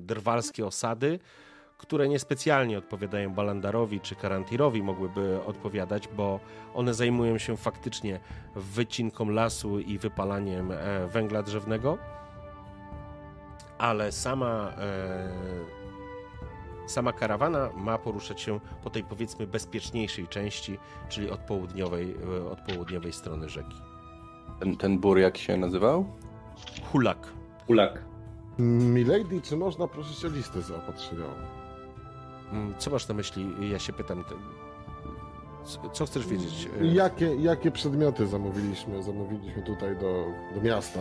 [0.00, 1.18] drwalskie osady,
[1.78, 6.40] które niespecjalnie odpowiadają Balandarowi czy Karantirowi, mogłyby odpowiadać, bo
[6.74, 8.20] one zajmują się faktycznie
[8.56, 11.98] wycinką lasu i wypalaniem e, węgla drzewnego,
[13.78, 15.28] ale sama, e,
[16.86, 20.78] sama karawana ma poruszać się po tej powiedzmy bezpieczniejszej części,
[21.08, 23.76] czyli od południowej, e, od południowej strony rzeki.
[24.60, 26.06] Ten, ten bór jak się nazywał?
[26.92, 27.32] Hulak.
[27.66, 28.04] Ulak.
[28.58, 31.57] Milady, czy można prosić o listę zaopatrzeniową?
[32.52, 33.70] Mm, Co masz na myśli?
[33.70, 34.24] Ja się pytam.
[35.92, 36.68] co- chcesz wiedzieć?
[36.82, 39.02] E, Jakie, jakie przedmioty zamówiliśmy?
[39.02, 41.00] Zamówiliśmy tutaj do, do miasta.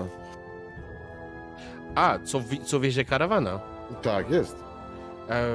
[1.95, 3.59] A, co, co wiezie karawana?
[4.01, 4.55] Tak, jest.
[5.29, 5.45] E,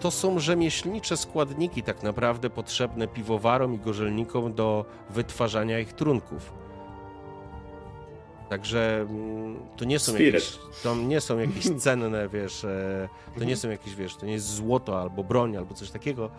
[0.00, 6.52] To są rzemieślnicze składniki, tak naprawdę potrzebne piwowarom i gorzelnikom do wytwarzania ich trunków.
[8.48, 10.34] Także mm, to nie są Spirit.
[10.34, 13.08] jakieś, to nie są jakieś cenne, wiesz, e,
[13.38, 16.30] to nie są jakieś, wiesz, to nie jest złoto albo broń albo coś takiego.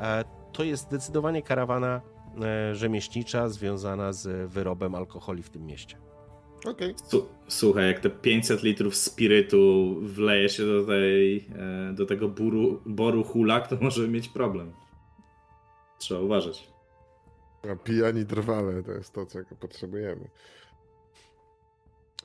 [0.00, 2.00] E, To jest zdecydowanie karawana
[2.42, 5.96] e, rzemieślnicza związana z wyrobem alkoholi w tym mieście.
[6.66, 6.94] Okej.
[7.06, 11.48] Su- Słuchaj, jak te 500 litrów spirytu wleje się do, tej,
[11.94, 14.72] do tego buru, boru hulak, to może mieć problem.
[15.98, 16.68] Trzeba uważać.
[17.72, 20.28] A Pijani drwale to jest to, czego potrzebujemy.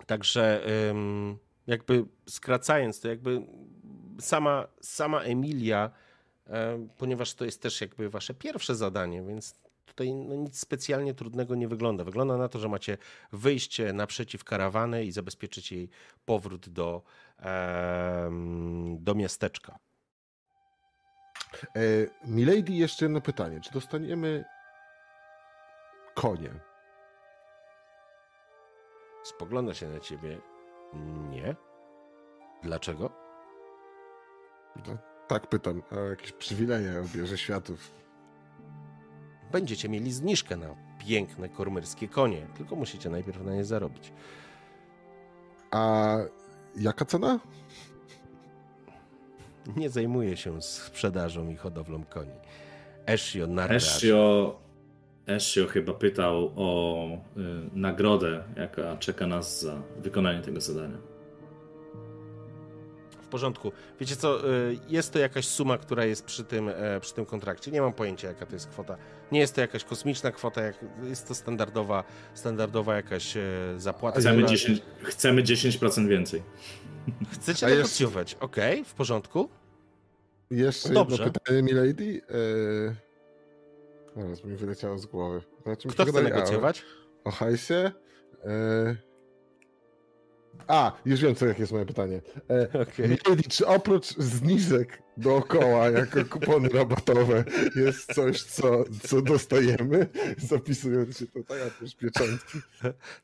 [0.05, 0.65] Także
[1.67, 3.41] jakby skracając to, jakby
[4.19, 5.91] sama, sama Emilia,
[6.45, 9.55] em, ponieważ to jest też jakby wasze pierwsze zadanie, więc
[9.85, 12.03] tutaj no, nic specjalnie trudnego nie wygląda.
[12.03, 12.97] Wygląda na to, że macie
[13.31, 15.89] wyjście naprzeciw karawany i zabezpieczyć jej
[16.25, 17.01] powrót do,
[18.99, 19.79] do miasteczka.
[21.75, 21.79] E,
[22.25, 23.61] Milady, jeszcze jedno pytanie.
[23.61, 24.45] Czy dostaniemy
[26.13, 26.70] konie?
[29.23, 30.41] Spogląda się na ciebie.
[31.29, 31.55] Nie.
[32.63, 33.09] Dlaczego?
[34.87, 35.83] No, tak pytam.
[35.91, 37.91] A jakieś przywileje obierze światów?
[39.51, 44.13] Będziecie mieli zniżkę na piękne kormerskie konie, tylko musicie najpierw na nie zarobić.
[45.71, 46.15] A
[46.75, 47.39] jaka cena?
[49.75, 52.31] Nie zajmuję się sprzedażą i hodowlą koni.
[53.05, 53.97] Eshio Narraż.
[53.97, 54.59] Eshio,
[55.27, 57.07] Eshio chyba pytał o
[57.37, 57.39] y,
[57.73, 60.97] nagrodę, jaka czeka nas za wykonanie tego zadania.
[63.21, 63.71] W porządku.
[63.99, 67.71] Wiecie co, y, jest to jakaś suma, która jest przy tym, e, przy tym kontrakcie.
[67.71, 68.97] Nie mam pojęcia, jaka to jest kwota.
[69.31, 72.03] Nie jest to jakaś kosmiczna kwota, jak, jest to standardowa,
[72.33, 73.41] standardowa jakaś e,
[73.77, 74.19] zapłata.
[74.19, 76.43] Chcemy która- 10%, chcemy 10% więcej.
[77.33, 78.37] Chcecie A jest- negocjować.
[78.39, 79.49] Okej, w porządku.
[80.51, 81.23] Jeszcze dobrze.
[81.23, 82.21] jedno pytanie, Milady.
[82.29, 83.10] E...
[84.15, 85.41] Zaraz mi wyleciało z głowy.
[85.79, 86.19] Czymś Kto chce?
[86.19, 86.85] A, negocjować?
[87.23, 87.91] O hajsie?
[88.45, 88.95] E...
[90.67, 92.21] A, już wiem, co, jakie jest moje pytanie.
[92.49, 93.09] E, Okej.
[93.09, 97.43] Milady, czy oprócz zniżek dookoła, jako kupony rabatowe,
[97.75, 100.07] jest coś, co, co dostajemy,
[100.37, 102.57] zapisując się tutaj, oprócz pieczątki?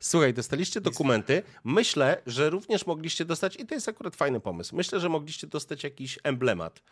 [0.00, 1.42] Słuchaj, dostaliście dokumenty.
[1.64, 5.84] Myślę, że również mogliście dostać, i to jest akurat fajny pomysł, myślę, że mogliście dostać
[5.84, 6.82] jakiś emblemat,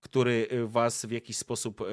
[0.00, 1.86] który y, was w jakiś sposób yy,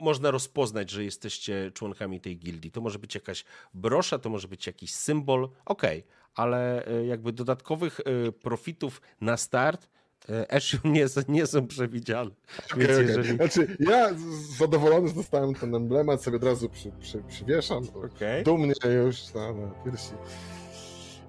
[0.00, 2.70] można rozpoznać, że jesteście członkami tej gildii.
[2.70, 6.04] To może być jakaś brosza, to może być jakiś symbol, okej,
[6.34, 9.88] ale y, jakby dodatkowych y, profitów na start
[10.30, 12.30] y, Eshiu nie, nie są przewidziane.
[12.72, 13.06] Okej, okej.
[13.06, 13.36] jeżeli...
[13.36, 14.10] Znaczy, ja
[14.58, 17.84] zadowolony, dostałem ten emblemat, sobie od razu przy, przy, przywieszam.
[18.14, 18.44] Okej.
[18.44, 18.74] Dumnie
[19.04, 20.12] już na, na piersi.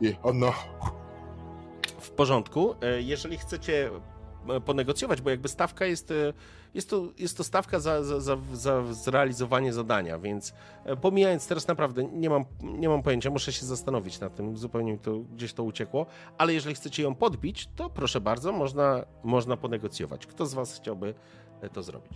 [0.02, 0.54] I ono.
[2.00, 2.76] W porządku.
[2.82, 3.90] E, Jeżeli chcecie
[4.50, 6.34] e, ponegocjować, bo jakby stawka jest, e,
[6.74, 10.54] jest, to, jest to stawka za, za, za, za zrealizowanie zadania, więc
[10.86, 14.92] e, pomijając teraz naprawdę, nie mam, nie mam pojęcia, muszę się zastanowić nad tym, zupełnie
[14.92, 16.06] mi to gdzieś to uciekło,
[16.38, 20.28] ale jeżeli chcecie ją podbić, to proszę bardzo, można, można ponegocjować.
[20.28, 21.14] Kto z was chciałby
[21.62, 22.14] e, to zrobić?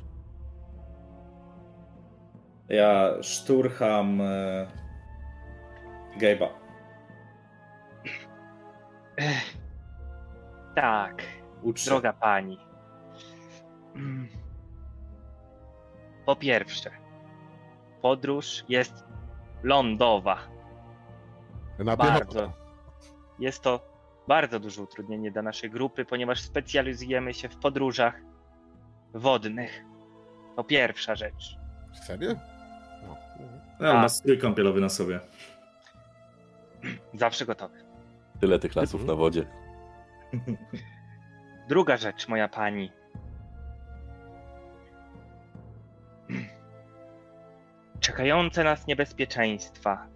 [2.69, 4.67] Ja szturcham e,
[6.19, 6.47] Gabe'a.
[10.75, 11.21] Tak,
[11.63, 11.89] Ucz się.
[11.89, 12.57] droga pani.
[16.25, 16.91] Po pierwsze,
[18.01, 18.93] podróż jest
[19.63, 20.37] lądowa.
[21.79, 22.53] Na Bardzo.
[23.39, 23.95] Jest to
[24.27, 28.21] bardzo duże utrudnienie dla naszej grupy, ponieważ specjalizujemy się w podróżach
[29.13, 29.83] wodnych.
[30.55, 31.57] To pierwsza rzecz.
[32.07, 32.31] Serio?
[33.79, 35.19] No, ma strój kąpielowy na sobie.
[37.13, 37.83] Zawsze gotowy.
[38.39, 39.07] Tyle tych lasów Mhm.
[39.07, 39.47] na wodzie.
[41.69, 42.91] Druga rzecz, moja pani.
[48.05, 50.07] Czekające nas niebezpieczeństwa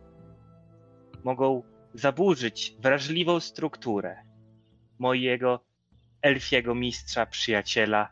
[1.23, 1.63] mogą
[1.93, 4.23] zaburzyć wrażliwą strukturę
[4.99, 5.63] mojego
[6.21, 8.11] elfiego mistrza, przyjaciela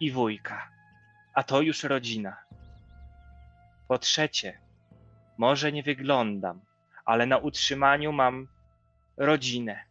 [0.00, 0.70] i wujka.
[1.34, 2.36] A to już rodzina.
[3.88, 4.60] Po trzecie,
[5.38, 6.60] może nie wyglądam,
[7.04, 8.48] ale na utrzymaniu mam
[9.16, 9.84] rodzinę.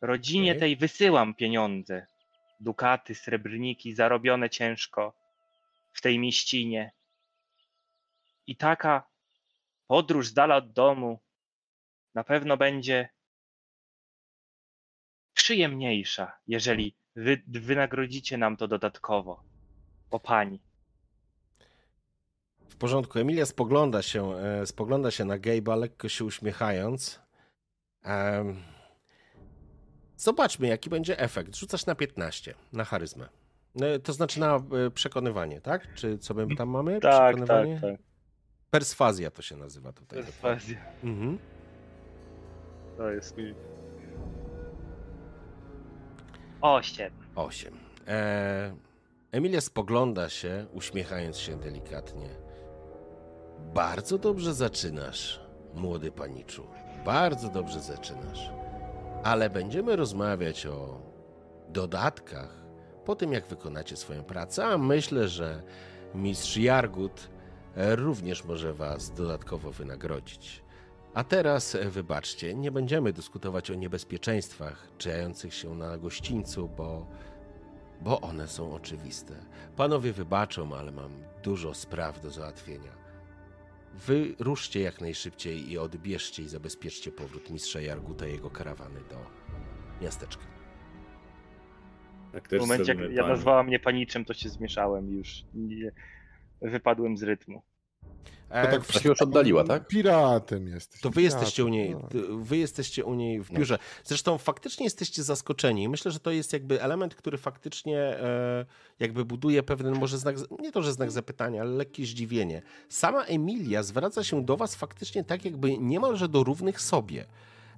[0.00, 2.06] Rodzinie tej wysyłam pieniądze.
[2.60, 5.14] Dukaty, srebrniki zarobione ciężko
[5.92, 6.97] w tej mieścinie.
[8.48, 9.06] I taka
[9.86, 11.20] podróż z dala od domu
[12.14, 13.08] na pewno będzie
[15.34, 19.42] przyjemniejsza, jeżeli wy wynagrodzicie nam to dodatkowo.
[20.10, 20.60] O pani.
[22.68, 23.18] W porządku.
[23.18, 27.20] Emilia spogląda się, e, spogląda się na Gabe'a, lekko się uśmiechając.
[28.02, 28.62] Em,
[30.16, 31.56] zobaczmy, jaki będzie efekt.
[31.56, 33.28] Rzucasz na 15, na charyzmę.
[33.80, 35.94] E, To znaczy na e, przekonywanie, tak?
[35.94, 37.00] Czy co my tam mamy?
[37.00, 38.07] Tak, tak, tak.
[38.70, 40.22] Perswazja to się nazywa tutaj.
[40.22, 40.78] Perswazja.
[41.04, 41.38] Mhm.
[42.96, 43.36] To jest.
[46.60, 47.12] Osiem.
[47.34, 47.74] 8.
[48.08, 48.76] E,
[49.32, 52.28] Emilia spogląda się, uśmiechając się delikatnie.
[53.74, 55.40] Bardzo dobrze zaczynasz,
[55.74, 56.66] młody paniczu.
[57.04, 58.50] Bardzo dobrze zaczynasz.
[59.24, 61.00] Ale będziemy rozmawiać o
[61.68, 62.64] dodatkach
[63.04, 65.62] po tym, jak wykonacie swoją pracę, a myślę, że
[66.14, 67.28] mistrz Jargut
[67.78, 70.62] również może was dodatkowo wynagrodzić.
[71.14, 77.06] A teraz, e, wybaczcie, nie będziemy dyskutować o niebezpieczeństwach czyhających się na gościńcu, bo,
[78.00, 79.34] bo one są oczywiste.
[79.76, 81.10] Panowie wybaczą, ale mam
[81.42, 82.98] dużo spraw do załatwienia.
[83.94, 89.16] Wy ruszcie jak najszybciej i odbierzcie i zabezpieczcie powrót mistrza Jarguta i jego karawany do
[90.02, 90.44] miasteczka.
[92.32, 95.44] Tak W momencie, jak ja nazwała mnie paniczem, to się zmieszałem już.
[95.54, 95.92] Nie,
[96.62, 97.62] wypadłem z rytmu.
[98.50, 99.88] E, To tak Tak się już oddaliła, tak?
[99.88, 101.00] Piratem jesteś.
[101.00, 102.08] To wy jesteście u niej, No.
[102.38, 103.58] wy jesteście u niej w No.
[103.58, 103.78] biurze.
[104.04, 105.88] Zresztą faktycznie jesteście zaskoczeni.
[105.88, 108.66] Myślę, że to jest jakby element, który faktycznie e,
[109.00, 112.62] jakby buduje pewien może znak, nie to, że znak zapytania, ale lekkie zdziwienie.
[112.88, 117.26] Sama Emilia zwraca się do was faktycznie tak jakby niemalże do równych sobie.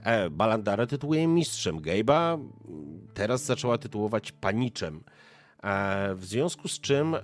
[0.04, 5.02] E, Balandara tytułuje mistrzem, Gabe'a mm, teraz zaczęła tytułować paniczem.
[5.62, 7.20] E, w związku z czym e,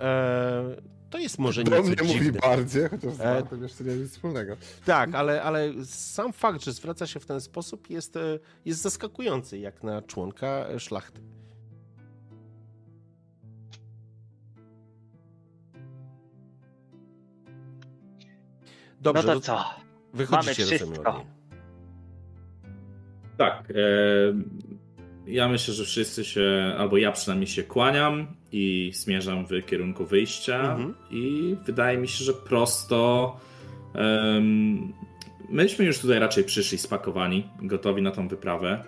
[1.11, 2.41] to jest może nieco mnie mówi dziwne.
[2.41, 4.57] bardziej, chociaż z E, Bartem jeszcze nie ma nic wspólnego.
[4.85, 9.59] Tak, ale, ale sam fakt, że zwraca się w ten sposób jest, e, jest zaskakujący,
[9.59, 11.21] jak na członka szlachty.
[19.01, 19.65] Dobrze, no to co?
[20.15, 21.25] wychodzicie mamy wszystko.
[23.39, 23.71] Tak.
[23.71, 23.75] E,
[25.27, 30.61] ja myślę, że wszyscy się, albo ja przynajmniej się kłaniam i zmierzam w kierunku wyjścia.
[30.61, 30.95] Mhm.
[31.11, 33.37] I wydaje mi się, że prosto.
[33.95, 34.93] em,
[35.49, 38.85] myśmy już tutaj raczej przyszli spakowani, gotowi na tą wyprawę.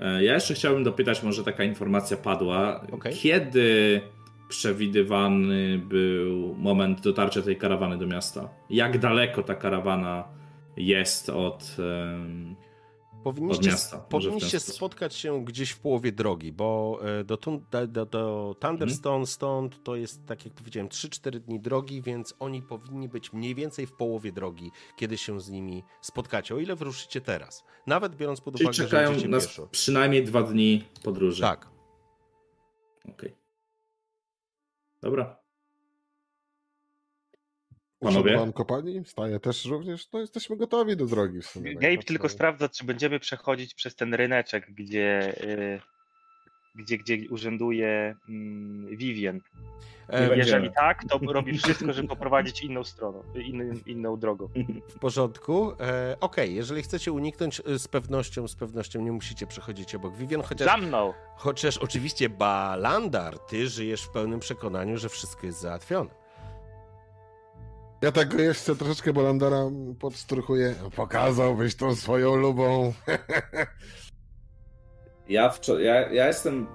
[0.00, 2.86] E, ja jeszcze chciałbym dopytać, może taka informacja padła.
[2.92, 3.14] Okej.
[3.14, 4.00] Kiedy
[4.48, 8.48] przewidywany był moment dotarcia tej karawany do miasta?
[8.70, 10.24] Jak daleko ta karawana
[10.76, 11.76] jest od.
[11.78, 12.56] em,
[13.24, 17.36] Powinniście, miasta, powinniście spotkać się gdzieś w połowie drogi, bo e, do,
[17.70, 22.62] do, do, do Thunderstone stąd to jest, tak jak powiedziałem, 3-4 dni drogi, więc oni
[22.62, 27.20] powinni być mniej więcej w połowie drogi, kiedy się z nimi spotkacie, o ile wyruszycie
[27.20, 27.64] teraz.
[27.86, 29.66] Nawet biorąc pod Czyli uwagę, że czekają idziecie nas pieszo.
[29.66, 31.42] przynajmniej dwa dni podróży.
[31.42, 31.68] Tak.
[33.08, 33.36] Okej.
[35.02, 35.41] Dobra.
[38.02, 38.38] Panowie?
[38.38, 39.04] pan kopalni?
[39.04, 40.08] Staje też również?
[40.12, 41.72] No jesteśmy gotowi do drogi w sumie.
[41.72, 42.08] tak Gabe patrzę.
[42.08, 45.80] tylko sprawdza, czy będziemy przechodzić przez ten ryneczek, gdzie, y,
[46.74, 49.40] gdzie, gdzie urzęduje mm, Vivien.
[50.08, 54.48] E, Jeżeli tak, to robi wszystko, żeby poprowadzić inną stroną, inną, inną drogą.
[54.88, 55.72] W porządku.
[55.80, 60.42] E, Okej, jeżeli chcecie uniknąć e, z pewnością, z pewnością nie musicie przechodzić obok Vivian,
[60.42, 61.12] chociaż, Za mną!
[61.36, 66.10] chociaż oczywiście Balandar, ty żyjesz w pełnym przekonaniu, że wszystko jest załatwione.
[68.02, 69.70] Ja tego jeszcze troszeczkę Bolandara
[70.00, 70.74] podstruchuję.
[70.96, 72.92] Pokazałbyś tą swoją lubą.
[75.28, 76.66] Ja, wczor- ja, ja jestem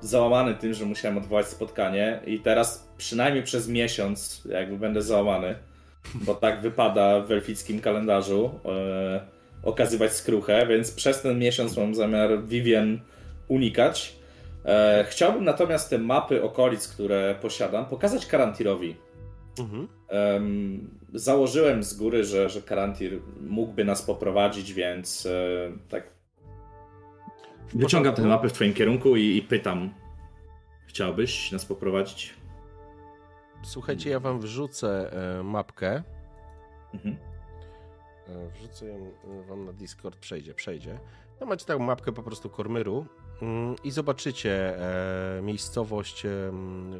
[0.00, 5.54] załamany tym, że musiałem odwołać spotkanie i teraz przynajmniej przez miesiąc jakby będę załamany,
[6.14, 9.26] bo tak wypada w elfickim kalendarzu e,
[9.62, 13.00] okazywać skruchę, więc przez ten miesiąc mam zamiar Vivien
[13.48, 14.16] unikać.
[14.64, 19.05] E, chciałbym natomiast te mapy okolic, które posiadam, pokazać Karantirowi.
[19.58, 19.88] Mhm.
[20.08, 26.10] Em, założyłem z góry, że, że Karantir mógłby nas poprowadzić, więc e, tak.
[27.74, 29.94] Wyciągam te mapy w Twoim kierunku i, i pytam:
[30.86, 32.34] Chciałbyś nas poprowadzić?
[33.62, 36.02] Słuchajcie, ja wam wrzucę e, mapkę.
[36.94, 37.16] Mhm.
[38.28, 39.12] E, Wrzucę ją
[39.48, 40.98] wam na Discord, przejdzie, przejdzie.
[41.40, 43.06] No macie taką mapkę po prostu Kormyru.
[43.42, 44.78] Mm, i zobaczycie
[45.38, 46.22] e, miejscowość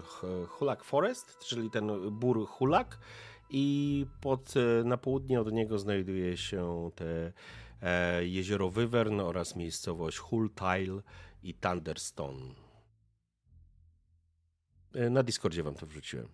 [0.03, 2.99] Ch- Hulak Forest, czyli ten bór Hulak
[3.51, 7.33] i pod, e, na południe od niego znajduje się te
[7.83, 11.03] e, jezioro Wyvern oraz miejscowość Hultail
[11.43, 12.41] i Thunderstone.
[14.95, 16.29] E, Na Discordzie wam to wrzuciłem.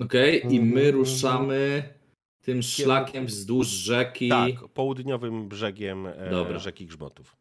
[0.00, 0.94] Okej, i my Mhm.
[0.94, 1.88] ruszamy
[2.40, 4.28] tym szlakiem wzdłuż rzeki.
[4.28, 6.58] Tak, południowym brzegiem e, Dobra.
[6.58, 7.36] rzeki Grzmotów.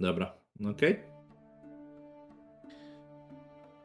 [0.00, 0.32] Dobra,
[0.70, 1.00] okej.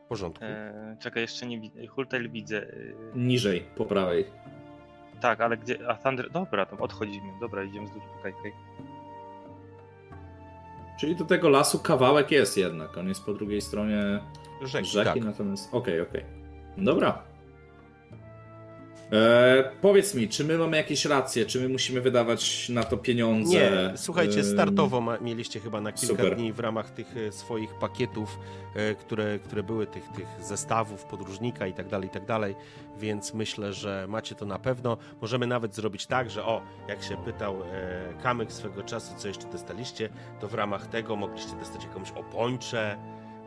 [0.05, 0.45] W porządku.
[0.45, 1.87] E, czekaj, jeszcze nie widzę.
[1.87, 2.57] Hultel widzę.
[2.63, 2.67] e,
[3.15, 4.25] Niżej, po prawej.
[5.21, 5.89] Tak, ale gdzie.
[5.89, 6.31] A Thunder.
[6.31, 7.27] Dobra, to odchodzimy.
[7.39, 8.03] Dobra, idziemy wzdłuż.
[8.19, 8.51] Okej, okej.
[10.99, 12.97] Czyli do tego lasu kawałek jest jednak.
[12.97, 14.19] On jest po drugiej stronie
[14.61, 15.23] Rzeki, rzeki, tak.
[15.23, 15.73] natomiast.
[15.73, 16.25] Okej, okej.
[16.77, 17.23] Dobra.
[19.11, 21.45] E, powiedz mi, czy my mamy jakieś racje?
[21.45, 23.53] Czy my musimy wydawać na to pieniądze?
[23.53, 26.35] Nie, słuchajcie, startowo ma, mieliście chyba na kilka super.
[26.35, 28.39] dni w ramach tych e, swoich pakietów,
[28.75, 32.55] e, które, które były tych, tych zestawów podróżnika i tak dalej, i tak dalej,
[32.97, 34.97] więc myślę, że macie to na pewno.
[35.21, 39.47] Możemy nawet zrobić tak, że o, jak się pytał e, Kamyk swego czasu, co jeszcze
[39.47, 40.09] dostaliście,
[40.39, 42.97] to w ramach tego mogliście dostać jakąś opończę,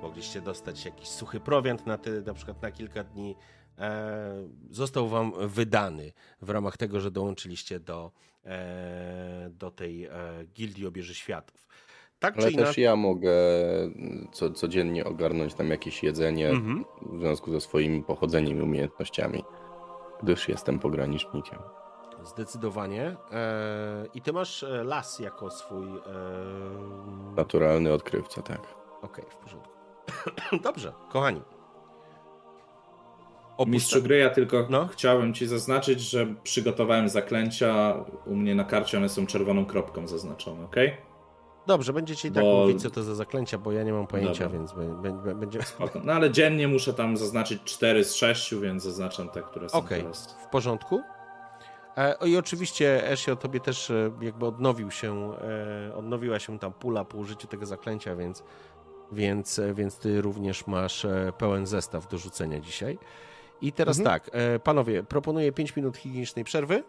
[0.03, 3.37] mogliście dostać jakiś suchy prowiant na, te, na przykład na kilka dni.
[3.79, 8.13] E, został wam wydany w ramach tego, że dołączyliście do,
[8.45, 10.11] e, do tej e,
[10.55, 11.69] gildii obieży światów.
[12.19, 13.33] Tak Ale też ja mogę
[14.33, 16.85] co, codziennie ogarnąć tam jakieś jedzenie Mhm.
[17.13, 19.45] w związku ze swoim pochodzeniem i umiejętnościami,
[20.23, 21.59] gdyż jestem pogranicznikiem.
[22.25, 23.17] Zdecydowanie.
[24.15, 25.87] I ty masz las jako swój.
[27.37, 28.61] Naturalny odkrywca, tak.
[29.03, 29.73] Okej, w porządku.
[30.63, 31.43] Dobrze, kochani.
[33.67, 34.87] Mistrzu gry, ja tylko No.
[34.87, 37.95] chciałem ci zaznaczyć, że przygotowałem zaklęcia.
[38.27, 40.77] U mnie na karcie one są czerwoną kropką zaznaczone, ok?
[41.67, 44.45] Dobrze, będziecie i tak Bo- mówić, co to za zaklęcia, bo ja nie mam pojęcia,
[44.45, 44.59] Dobra.
[44.59, 44.73] więc
[45.23, 45.63] be- będzie.
[45.63, 46.01] Spoko.
[46.05, 50.01] No ale dziennie muszę tam zaznaczyć 4 z 6, więc zaznaczam te, które są Okej,
[50.03, 50.37] teraz.
[50.47, 51.01] w porządku.
[51.97, 55.33] E, I oczywiście, Esio, tobie też e, jakby odnowił się,
[55.91, 58.43] e, odnowiła się tam pula po użyciu tego zaklęcia, więc,
[59.13, 61.07] więc, więc ty również masz
[61.39, 62.99] pełen zestaw do rzucenia dzisiaj.
[63.61, 64.21] I teraz Mhm.
[64.21, 66.85] tak, e, panowie, proponuję 5 minut higienicznej przerwy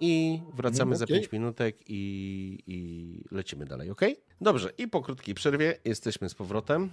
[0.00, 1.16] i wracamy Mhm, za okej.
[1.20, 4.00] 5 minutek i, i lecimy dalej, ok?
[4.40, 6.90] Dobrze, i po krótkiej przerwie jesteśmy z powrotem.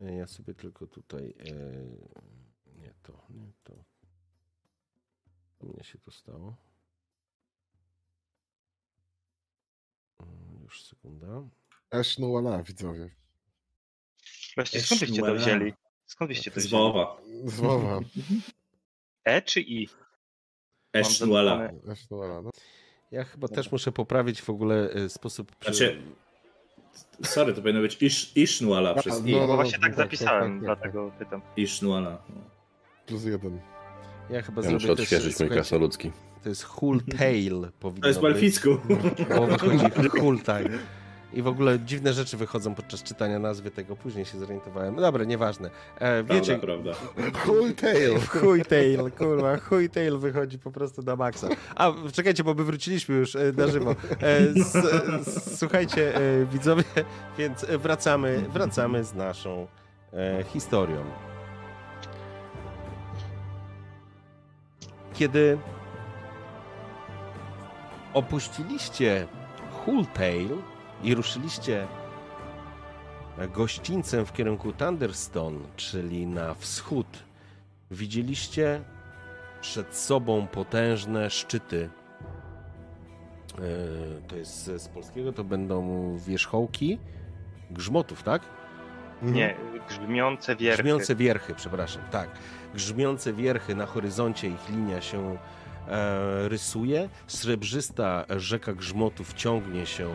[0.00, 1.34] E, Ja sobie tylko tutaj.
[1.40, 1.54] E,
[2.80, 3.72] nie to, nie to.
[5.60, 6.56] U mnie się to stało.
[10.20, 11.42] Mm, Już sekunda.
[11.90, 13.10] Esznuala, widzowie.
[14.54, 15.72] Właśnie, skąd byście to wzięli?
[16.12, 17.20] Skąd byście to.
[19.24, 19.88] E czy I?
[20.92, 21.68] Esznuela.
[21.88, 22.50] Esznuala, no.
[23.10, 25.56] Ja chyba też muszę poprawić w ogóle e, sposób.
[25.56, 26.02] przy- Znaczy,
[27.24, 29.32] Sorry, to powinno być Isz, Isznuala przez no, I.
[29.32, 30.92] No, no, właśnie tak tak, zapisałem, tak, tak, tak.
[30.92, 31.42] dlatego pytam.
[31.56, 32.22] Isznuala.
[33.06, 33.60] Plus jeden.
[34.30, 36.12] Ja chyba Ja zrobię muszę odświeżyć mój krasnoludzki.
[36.42, 38.34] To jest Hull Tail powinno To jest po być.
[38.36, 38.68] elficku.
[39.36, 40.78] Bo wychodzi Hull Tail.
[41.34, 43.96] I w ogóle dziwne rzeczy wychodzą podczas czytania nazwy tego.
[43.96, 44.96] Później się zorientowałem.
[44.96, 45.70] Dobra, nieważne.
[45.98, 47.38] E, wiecie, Prawda, prawda.
[47.38, 48.18] Cool tail.
[48.40, 51.48] Chuj tail, kurwa, chuj tail wychodzi po prostu na maksa.
[51.76, 53.90] A, czekajcie, bo my wróciliśmy już e, na żywo.
[53.90, 54.76] E, s,
[55.26, 56.84] s, słuchajcie, e, widzowie,
[57.38, 59.66] więc wracamy, wracamy z naszą
[60.12, 61.04] e, historią.
[65.14, 65.58] Kiedy
[68.14, 69.26] opuściliście
[69.72, 70.48] Hulltail
[71.02, 71.86] i ruszyliście
[73.52, 77.06] gościńcem w kierunku Thunderstone, czyli na wschód,
[77.90, 78.80] widzieliście
[79.60, 81.90] przed sobą potężne szczyty.
[83.58, 83.60] E,
[84.28, 86.98] To jest z polskiego, to będą wierzchołki
[87.70, 88.42] grzmotów, tak?
[89.22, 89.54] Nie,
[89.88, 90.82] grzmiące wierchy.
[90.82, 92.30] Grzmiące wierchy, przepraszam, tak.
[92.74, 95.38] Grzmiące wierchy, na horyzoncie ich linia się
[95.88, 97.08] e, rysuje.
[97.26, 100.08] Srebrzysta rzeka grzmotów ciągnie się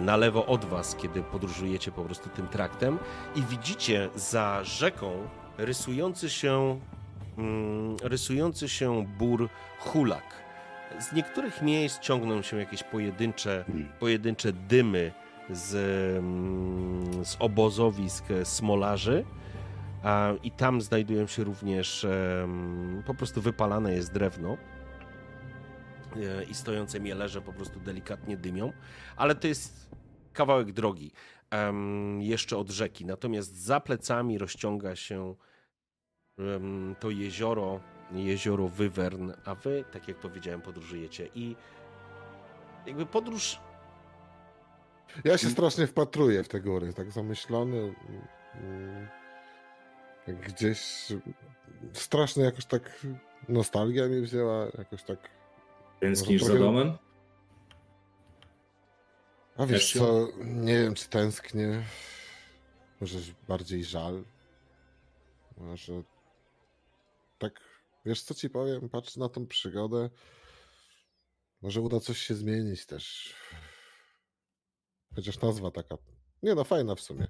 [0.00, 2.98] na lewo od was, kiedy podróżujecie po prostu tym traktem
[3.36, 5.28] i widzicie za rzeką
[5.58, 6.80] rysujący się,
[7.38, 9.48] mm, rysujący się bór
[9.78, 10.46] Hulak.
[11.00, 13.64] Z niektórych miejsc ciągną się jakieś pojedyncze,
[14.00, 15.12] pojedyncze dymy
[15.50, 15.74] z,
[16.18, 19.24] mm, z obozowisk smolarzy.
[20.42, 22.06] I tam znajdują się również
[23.06, 24.56] po prostu wypalane jest drewno.
[26.16, 28.72] E, I stojące mielerze po prostu delikatnie dymią,
[29.16, 29.90] ale to jest
[30.32, 31.12] kawałek drogi
[32.18, 33.04] jeszcze od rzeki.
[33.06, 35.34] Natomiast za plecami rozciąga się
[37.00, 37.80] to jezioro,
[38.12, 41.28] jezioro Wyvern, a wy, tak jak powiedziałem, podróżujecie.
[41.34, 41.56] I
[42.86, 43.60] jakby podróż
[45.24, 47.94] Ja się strasznie wpatruję w te góry, tak zamyślony.
[48.54, 49.08] mm,
[50.46, 51.12] Gdzieś
[51.92, 53.06] strasznie jakoś tak
[53.48, 55.35] nostalgia mi wzięła, jakoś tak.
[56.00, 56.98] Tęsknisz za domem?
[59.56, 61.82] A wiesz co, nie wiem czy tęsknię.
[63.00, 63.18] Może
[63.48, 64.24] bardziej żal.
[65.56, 66.02] Może
[67.38, 67.60] tak,
[68.04, 70.10] wiesz co ci powiem, patrz na tą przygodę.
[71.62, 73.34] Może uda coś się zmienić też.
[75.14, 75.96] Chociaż nazwa taka,
[76.42, 77.26] nie no fajna w sumie.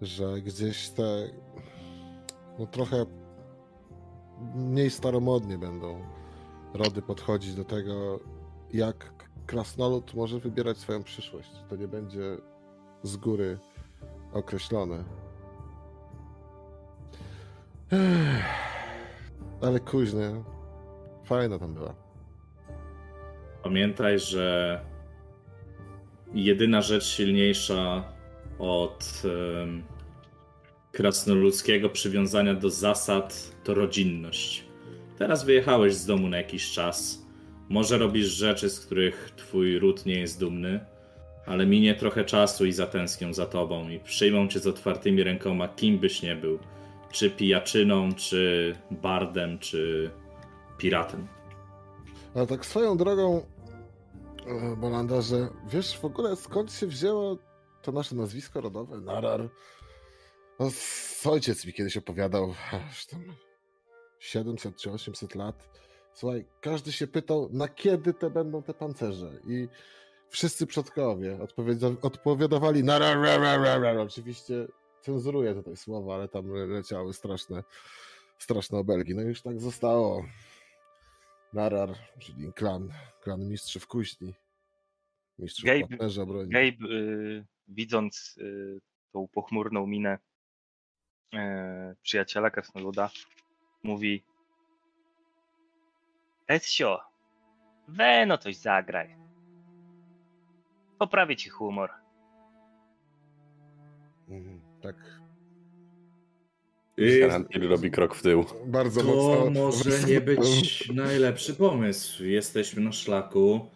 [0.00, 1.30] Że gdzieś te,
[2.58, 3.06] no trochę
[4.54, 6.23] mniej staromodnie będą
[6.74, 8.20] rody podchodzić do tego,
[8.72, 11.50] jak krasnolud może wybierać swoją przyszłość.
[11.70, 12.36] To nie będzie
[13.02, 13.58] z góry
[14.32, 15.04] określone.
[19.62, 20.30] Ale kuźnie,
[21.24, 21.94] fajna tam była.
[23.62, 24.80] Pamiętaj, że
[26.34, 28.04] jedyna rzecz silniejsza
[28.58, 29.22] od
[30.92, 34.63] krasnoludzkiego przywiązania do zasad to rodzinność.
[35.18, 37.22] Teraz wyjechałeś z domu na jakiś czas.
[37.68, 40.86] Może robisz rzeczy, z których twój ród nie jest dumny,
[41.46, 45.98] ale minie trochę czasu i zatęsknią za tobą i przyjmą cię z otwartymi rękoma, kim
[45.98, 46.58] byś nie był.
[47.12, 50.10] Czy pijaczyną, czy bardem, czy
[50.78, 51.28] piratem.
[52.34, 53.46] Ale tak swoją drogą,
[54.46, 57.38] e, Bolanda, że wiesz w ogóle skąd się wzięło
[57.82, 59.48] to nasze nazwisko rodowe, Narar?
[60.58, 60.70] No,
[61.24, 62.54] ojciec mi kiedyś opowiadał,
[62.90, 63.20] aż tam
[64.24, 65.68] 700 czy 800 lat.
[66.12, 69.68] Słuchaj, każdy się pytał, na kiedy te będą te pancerze i
[70.28, 74.02] wszyscy przodkowie odpowiedzia- odpowiadowali Narar, ra, ra, ra, ra.
[74.02, 74.66] Oczywiście
[75.00, 77.62] cenzuruję tutaj słowa, ale tam le- leciały straszne,
[78.38, 79.14] straszne obelgi.
[79.14, 80.24] No i już tak zostało.
[81.52, 82.92] Narar, czyli klan,
[83.22, 84.34] klan mistrzów kuźni.
[85.38, 86.50] Mistrzów Gabe- partnerza broni.
[86.50, 88.80] Gabe, y, widząc y,
[89.12, 90.18] tą pochmurną minę
[91.34, 91.38] y,
[92.02, 93.10] przyjaciela Krasnoluda,
[93.84, 94.22] mówi
[96.48, 97.00] Esio,
[97.88, 99.16] we no coś zagraj.
[100.98, 101.90] Poprawię ci humor.
[104.28, 104.96] Mhm, tak.
[107.20, 108.44] Harantil robi krok w tył.
[108.66, 109.50] Bardzo To mocno.
[109.50, 112.24] może nie być najlepszy pomysł.
[112.24, 113.66] Jesteśmy na szlaku.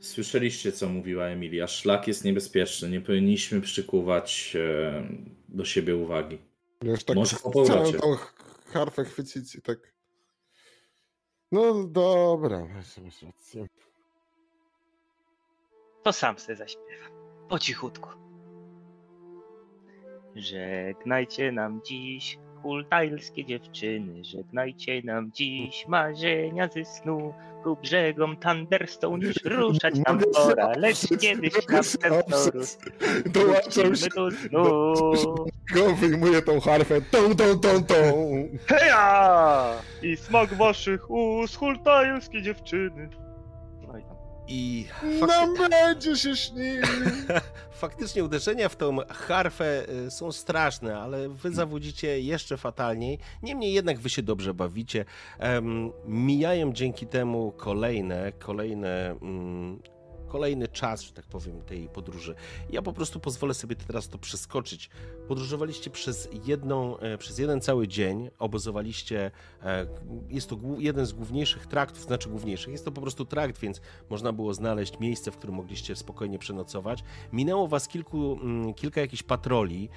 [0.00, 1.66] Słyszeliście, co mówiła Emilia.
[1.66, 2.88] Szlak jest niebezpieczny.
[2.90, 5.02] Nie powinniśmy przykuwać e,
[5.48, 6.38] do siebie uwagi.
[7.06, 7.98] Tak Może po powrocie.
[7.98, 8.34] tą ch-
[8.74, 9.78] harfę chwycić i tak.
[11.52, 13.66] No dobra, masz, rację.
[16.02, 17.12] To sam se zaśpiewam.
[17.48, 18.08] Po cichutku.
[20.34, 27.34] Żegnajcie nam dziś hultajlskie dziewczyny, żegnajcie nam dziś marzenia ze snu.
[27.64, 32.36] Ku brzegom Thunderstone już ruszać nam pora, lecz kiedyś na pewno.
[33.26, 34.06] Dołączam się.
[34.16, 35.34] do snu.
[35.74, 37.00] Go wyjmuję tą harfę.
[37.00, 37.94] Tą, tą, tą, tą.
[38.66, 39.72] Heja!
[40.02, 43.23] I smak waszych ust, hultajlskie dziewczyny.
[44.48, 44.86] No i
[45.26, 45.56] tam.
[45.56, 46.82] I Nam będzie się śnił.
[47.70, 53.18] Faktycznie uderzenia w tą harfę y, są straszne, ale wy zawodzicie jeszcze fatalniej.
[53.42, 55.04] Niemniej jednak wy się dobrze bawicie.
[55.38, 59.10] Em, mijają dzięki temu kolejne, kolejne.
[59.22, 59.93] Mm,
[60.34, 62.34] Kolejny czas, że tak powiem, tej podróży.
[62.70, 64.90] Ja po prostu pozwolę sobie teraz to przeskoczyć.
[65.28, 69.30] Podróżowaliście przez jedną, e, przez jeden cały dzień, obozowaliście.
[69.62, 69.86] e,
[70.28, 72.72] Jest to jeden z główniejszych traktów, znaczy główniejszych.
[72.72, 73.80] Jest to po prostu trakt, więc
[74.10, 77.04] można było znaleźć miejsce, w którym mogliście spokojnie przenocować.
[77.32, 79.88] Minęło was kilku, mm, kilka jakichś patroli.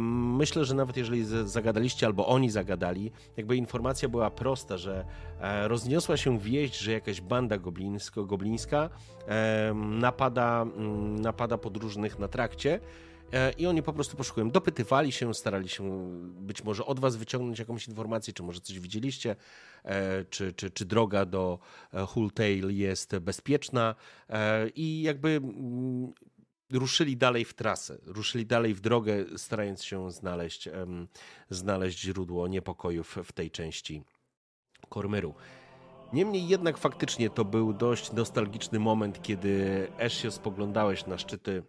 [0.00, 5.04] Myślę, że nawet jeżeli zagadaliście albo oni zagadali, jakby informacja była prosta, że
[5.40, 8.90] e, rozniosła się wieść, że jakaś banda goblińsko, goblińska
[9.84, 12.80] napada, mm, napada podróżnych na trakcie.
[13.32, 17.58] E, I oni po prostu poszukują, dopytywali się, starali się być może od was wyciągnąć
[17.58, 19.36] jakąś informację, czy może coś widzieliście,
[19.84, 21.58] e, czy, czy, czy droga do
[21.92, 23.94] e, Hull Tale jest bezpieczna.
[24.74, 26.12] I jakby mm,
[26.72, 30.68] ruszyli dalej w trasę, ruszyli dalej w drogę, starając się znaleźć,
[31.50, 34.02] znaleźć źródło niepokojów w tej części
[34.88, 35.34] Kormyru.
[36.12, 41.62] Niemniej jednak faktycznie to był dość nostalgiczny moment, kiedy Ezio spoglądałeś na szczyty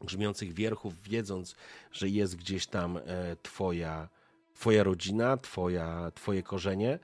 [0.00, 1.56] grzmiących wierchów, wiedząc,
[1.92, 3.00] że jest gdzieś tam e,
[3.42, 4.08] twoja,
[4.54, 6.98] twoja rodzina, twoja, twoje korzenie,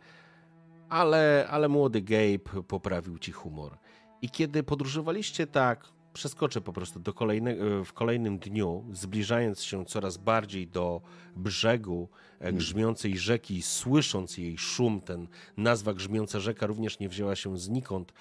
[0.89, 3.79] ale, ale młody Gabe poprawił ci humor.
[4.23, 5.85] I kiedy podróżowaliście tak,
[6.19, 11.01] przeskoczę po prostu do kolejnego, w kolejnym dniu, zbliżając się coraz bardziej do
[11.37, 12.09] brzegu
[12.41, 18.13] e, grzmiącej rzeki, słysząc jej szum, ten nazwa grzmiąca rzeka również nie wzięła się znikąd.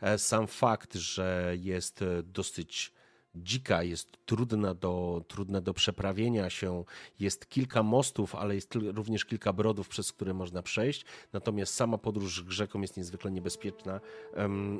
[0.00, 2.92] E, Sam fakt, że jest e, dosyć
[3.36, 6.84] dzika, jest trudna do, trudna do przeprawienia się.
[7.20, 11.04] Jest kilka mostów, ale jest również kilka brodów, przez które można przejść.
[11.32, 14.00] Natomiast sama podróż rzeką jest niezwykle niebezpieczna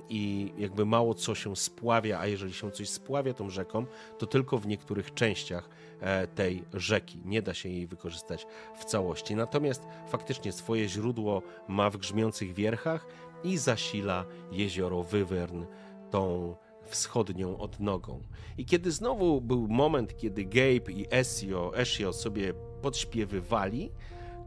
[0.08, 3.86] i jakby mało co się spławia, a jeżeli się coś spławia tą rzeką,
[4.18, 5.68] to tylko w niektórych częściach
[6.00, 7.20] e, tej rzeki.
[7.24, 8.46] Nie da się jej wykorzystać
[8.78, 9.36] w całości.
[9.36, 13.06] Natomiast faktycznie swoje źródło ma w grzmiących wierchach
[13.44, 15.64] i zasila jezioro Wywern
[16.10, 16.56] tą
[16.86, 18.22] wschodnią odnogą.
[18.58, 23.90] I kiedy znowu był moment, kiedy Gabe i Ezio, Ezio sobie podśpiewywali,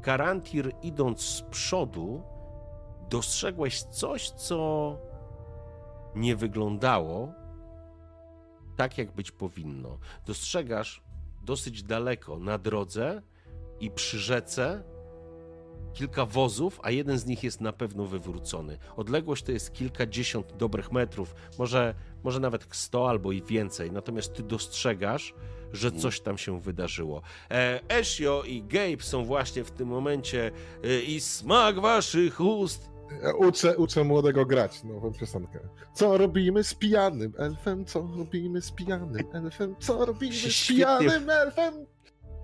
[0.01, 2.21] Karantir idąc z przodu,
[3.09, 4.97] dostrzegłeś coś, co
[6.15, 7.33] nie wyglądało
[8.75, 9.97] tak, jak być powinno.
[10.25, 11.03] Dostrzegasz
[11.43, 13.21] dosyć daleko na drodze
[13.79, 14.83] i przy rzece
[15.93, 18.77] kilka wozów, a jeden z nich jest na pewno wywrócony.
[18.95, 23.91] Odległość to jest kilkadziesiąt dobrych metrów, może, może nawet sto albo i więcej.
[23.91, 25.33] Natomiast ty dostrzegasz,
[25.73, 26.01] że mhm.
[26.01, 27.21] coś tam się wydarzyło.
[27.51, 30.51] E, Ezio i Gabe są właśnie w tym momencie
[30.83, 32.89] e, i smak waszych ust.
[33.23, 35.59] Ja uczę, uczę młodego grać nową piosenkę.
[35.93, 37.85] Co robimy z pijanym elfem?
[37.85, 39.75] Co robimy z pijanym elfem?
[39.79, 41.85] Co robimy z pijanym elfem?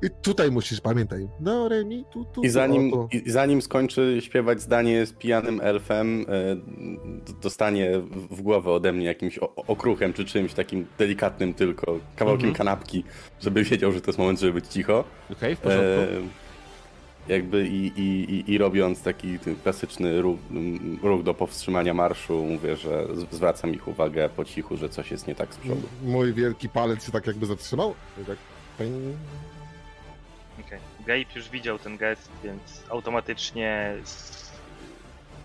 [0.04, 1.28] I tutaj musisz, pamiętaj.
[1.40, 6.26] No, re, mi, tu, tu, I zanim, I zanim skończy śpiewać zdanie z pijanym elfem,
[6.30, 6.56] e,
[7.42, 7.92] dostanie
[8.32, 12.56] w głowę ode mnie jakimś okruchem czy czymś takim delikatnym tylko, kawałkiem mhm.
[12.56, 13.04] kanapki,
[13.42, 15.04] żeby wiedział, że to jest moment, żeby być cicho.
[15.32, 16.02] Okej, okay, w porządku.
[16.02, 16.46] E,
[17.28, 20.40] jakby i, i, i, robiąc taki klasyczny ruch,
[21.04, 25.36] ruch, do powstrzymania marszu, mówię, że zwracam ich uwagę po cichu, że coś jest nie
[25.36, 25.82] tak z przodu.
[26.04, 27.94] Mój wielki palec się tak jakby zatrzymał.
[28.28, 28.38] Tak,
[30.60, 30.80] Okay.
[31.00, 33.96] Gabe już widział ten gest, więc automatycznie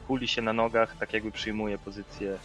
[0.07, 2.39] kuli się na nogach, tak jakby przyjmuje pozycję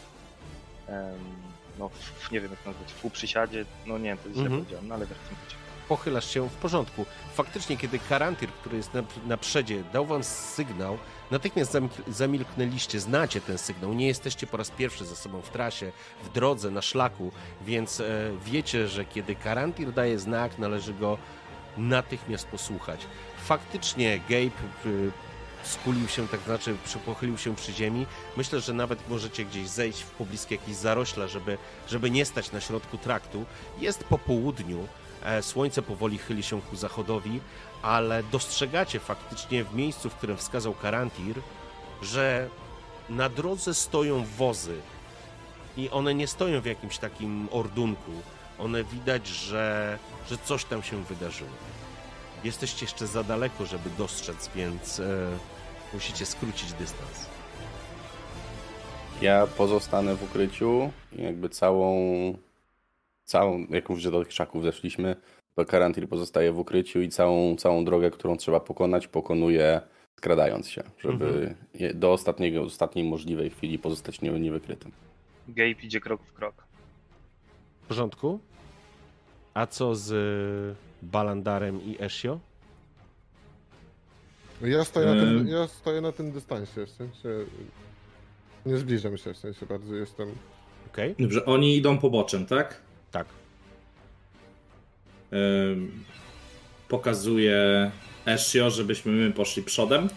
[1.79, 4.57] no, w, nie wiem jak nazwać, w półprzysiadzie, no nie wiem, to jest -hmm.
[4.57, 5.37] powiedziałem, no ale w tym
[5.87, 7.05] Pochylasz się w porządku.
[7.33, 10.97] Faktycznie, kiedy Karantir, który jest na, na przedzie, dał wam sygnał,
[11.31, 11.77] natychmiast
[12.07, 15.91] zamilknęliście, znacie ten sygnał, nie jesteście po raz pierwszy ze sobą w trasie,
[16.23, 17.31] w drodze, na szlaku,
[17.61, 21.17] więc e, wiecie, że kiedy Karantir daje znak, należy go
[21.77, 22.99] natychmiast posłuchać.
[23.45, 24.51] Faktycznie Gabe
[24.85, 25.11] y,
[25.63, 26.75] skulił się, tak znaczy
[27.05, 28.05] pochylił się przy ziemi.
[28.37, 31.57] Myślę, że nawet możecie gdzieś zejść w pobliskie jakieś zarośla, żeby,
[31.87, 33.45] żeby nie stać na środku traktu.
[33.79, 34.87] Jest po południu,
[35.23, 37.39] e, słońce powoli chyli się ku zachodowi,
[37.81, 41.35] ale dostrzegacie faktycznie w miejscu, w którym wskazał Karantir,
[42.01, 42.49] że
[43.09, 44.75] na drodze stoją wozy
[45.77, 48.11] i one nie stoją w jakimś takim ordunku.
[48.59, 49.97] One widać, że
[50.29, 51.49] że coś tam się wydarzyło.
[52.43, 55.37] Jesteście jeszcze za daleko, żeby dostrzec, więc e,
[55.93, 57.29] musicie skrócić dystans.
[59.21, 61.93] Ja pozostanę w ukryciu i jakby całą,
[63.23, 65.15] całą, jak już do tych krzaków zeszliśmy,
[65.55, 69.81] to Karantil pozostaje w ukryciu i całą, całą drogę, którą trzeba pokonać, pokonuje
[70.17, 71.99] skradając się, żeby mhm.
[71.99, 74.91] do ostatniego, ostatniej możliwej chwili pozostać nie, niewykrytym.
[75.47, 76.67] Gabe idzie krok w krok.
[77.81, 78.39] W porządku?
[79.55, 82.39] A co z y, Balandarem i Ezio?
[84.61, 87.29] Ja stoję, na tym, ja stoję na tym dystansie, w sensie
[88.65, 90.29] nie zbliżam się, w sensie bardzo jestem...
[90.91, 91.11] Okej.
[91.11, 91.25] Okay.
[91.25, 92.81] Dobrze, oni idą poboczem, tak?
[93.11, 93.27] Tak.
[96.89, 97.91] pokazuje
[98.25, 100.09] Ezio, żebyśmy my poszli przodem,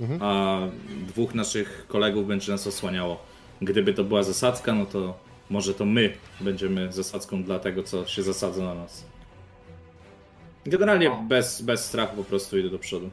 [0.00, 0.22] mhm.
[0.22, 0.60] a
[1.06, 3.26] dwóch naszych kolegów będzie nas osłaniało.
[3.62, 8.22] Gdyby to była zasadzka, no to może to my będziemy zasadzką dla tego, co się
[8.22, 9.04] zasadza na nas.
[10.66, 13.10] Generalnie bez, bez strachu po prostu idę do przodu.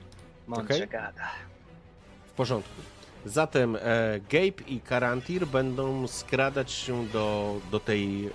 [0.48, 1.32] Mądrze gada.
[2.28, 2.82] W porządku.
[3.26, 3.80] Zatem e,
[4.30, 8.30] Gabe i Karantir będą skradać się do, do tej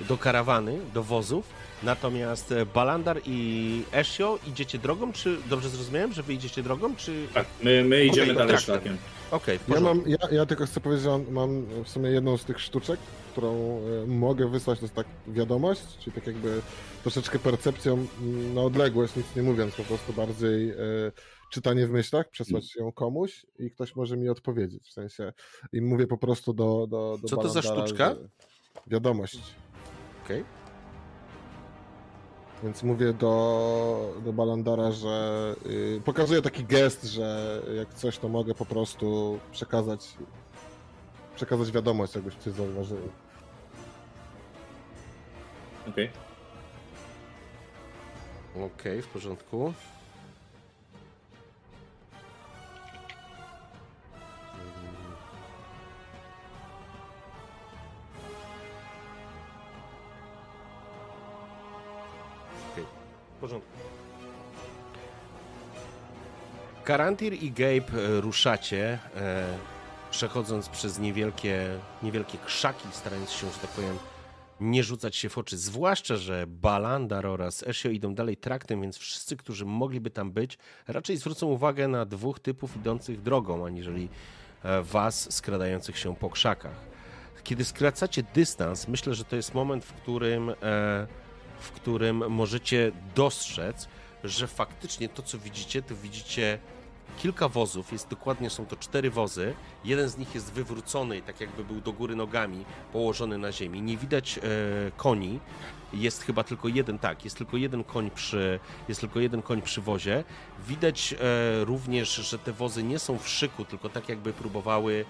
[0.00, 1.46] do karawany, do wozów.
[1.82, 7.26] Natomiast e, Balandar i Ezio idziecie drogą, czy dobrze zrozumiałem, że wy idziecie drogą, czy...
[7.34, 8.96] Tak, my, my idziemy okay, dalej szlakiem.
[9.32, 12.44] Okej, okay, ja, mam, ja, ja tylko chcę powiedzieć, że mam w sumie jedną z
[12.44, 13.00] tych sztuczek,
[13.32, 16.60] którą e, mogę wysłać, to jest tak wiadomość, czyli tak jakby
[17.02, 18.06] troszeczkę percepcją
[18.54, 20.74] na odległość, nic nie mówiąc, po prostu bardziej e,
[21.50, 25.32] czytanie w myślach, przesłać ją komuś i ktoś może mi odpowiedzieć, w sensie
[25.72, 28.16] i mówię po prostu do, do, do Co to za sztuczka?
[28.86, 29.38] Wiadomość.
[30.24, 30.40] Okej.
[30.40, 30.61] Okay.
[32.62, 38.54] Więc mówię do, do Balandara, że yy, pokazuję taki gest, że jak coś, to mogę
[38.54, 40.08] po prostu przekazać
[41.36, 43.08] przekazać wiadomość, jakbyście zauważyli.
[45.88, 46.10] Okej.
[46.10, 46.22] Okay.
[48.64, 49.72] Okej, okay, w porządku.
[63.42, 63.70] Porządku.
[66.84, 69.58] Karantir i Gabe e, ruszacie, e,
[70.10, 73.98] przechodząc przez niewielkie, niewielkie krzaki, starając się, że tak powiem,
[74.60, 75.58] nie rzucać się w oczy.
[75.58, 80.58] Zwłaszcza, że Balandar oraz Esio idą dalej traktem, więc wszyscy, którzy mogliby tam być,
[80.88, 84.08] raczej zwrócą uwagę na dwóch typów idących drogą, aniżeli
[84.62, 86.92] e, was skradających się po krzakach.
[87.44, 91.06] Kiedy skracacie dystans, myślę, że to jest moment, w którym, e,
[91.62, 93.88] w którym możecie dostrzec,
[94.24, 96.58] że faktycznie to, co widzicie, to widzicie
[97.18, 99.54] kilka wozów, jest dokładnie, są to cztery wozy.
[99.84, 103.82] Jeden z nich jest wywrócony, tak jakby był do góry nogami, położony na ziemi.
[103.82, 104.42] Nie widać e,
[104.96, 105.40] koni.
[105.92, 109.80] Jest chyba tylko jeden, tak, jest tylko jeden koń przy, jest tylko jeden koń przy
[109.80, 110.24] wozie.
[110.68, 115.04] Widać e, również, że te wozy nie są w szyku, tylko tak jakby próbowały.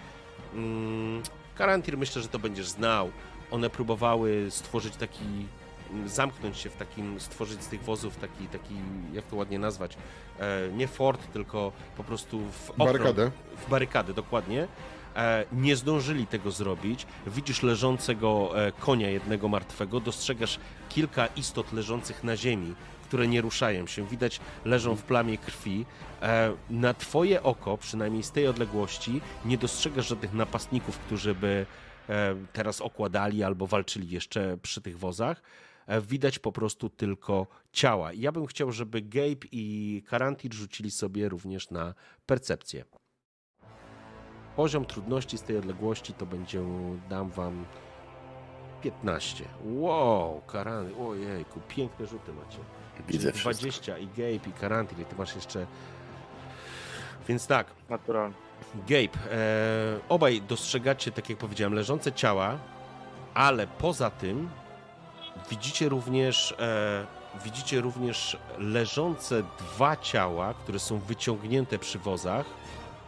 [0.55, 1.23] Mm,
[1.55, 3.11] Karantir myślę, że to będziesz znał.
[3.51, 5.25] One próbowały stworzyć taki
[6.07, 8.75] zamknąć się w takim, stworzyć z tych wozów taki, taki
[9.13, 9.97] jak to ładnie nazwać,
[10.41, 13.31] e, nie fort, tylko po prostu w ochron, Barykadę.
[13.67, 14.69] W barykadę, dokładnie.
[15.17, 17.07] E, nie zdążyli tego zrobić.
[17.27, 20.59] Widzisz leżącego e, konia jednego martwego, dostrzegasz
[20.89, 22.75] kilka istot leżących na ziemi,
[23.05, 24.07] które nie ruszają się.
[24.07, 25.87] Widać, leżą w plamie krwi.
[26.71, 31.67] Na twoje oko, przynajmniej z tej odległości, nie dostrzegasz żadnych napastników, którzy by
[32.53, 35.43] teraz okładali albo walczyli jeszcze przy tych wozach.
[35.87, 38.13] E, widać po prostu tylko ciała.
[38.13, 41.95] Ja bym chciał, żeby Gabe i Karantir rzucili sobie również na
[42.27, 42.85] percepcję.
[44.57, 46.63] Poziom trudności z tej odległości to będzie,
[47.11, 47.65] dam wam
[48.83, 49.45] 15.
[49.65, 52.59] Wow, Karantir, ojejku, piękne rzuty macie.
[53.09, 53.61] Widzę Czyli wszystko.
[53.61, 55.67] 20 i Gabe i Karantir, i ty masz jeszcze...
[57.29, 58.35] Więc tak, Naturalnie.
[58.75, 62.59] Gabe, e, obaj dostrzegacie, tak jak powiedziałem, leżące ciała,
[63.35, 64.49] ale poza tym
[65.51, 67.07] widzicie również, e,
[67.45, 72.47] widzicie również leżące dwa ciała, które są wyciągnięte przy wozach,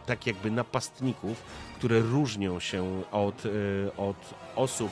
[0.05, 1.43] tak jakby napastników,
[1.75, 3.49] które różnią się od, e,
[3.97, 4.17] od
[4.55, 4.91] osób,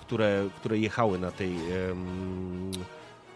[0.00, 2.70] które, które jechały na, tej, em,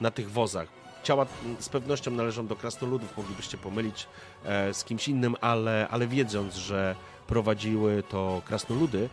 [0.01, 0.69] na tych wozach.
[1.03, 1.27] Ciała
[1.59, 4.07] z pewnością należą do krasnoludów, moglibyście pomylić
[4.45, 6.97] e, z kimś innym, ale, ale wiedząc, że
[7.27, 9.09] prowadziły to krasnoludy,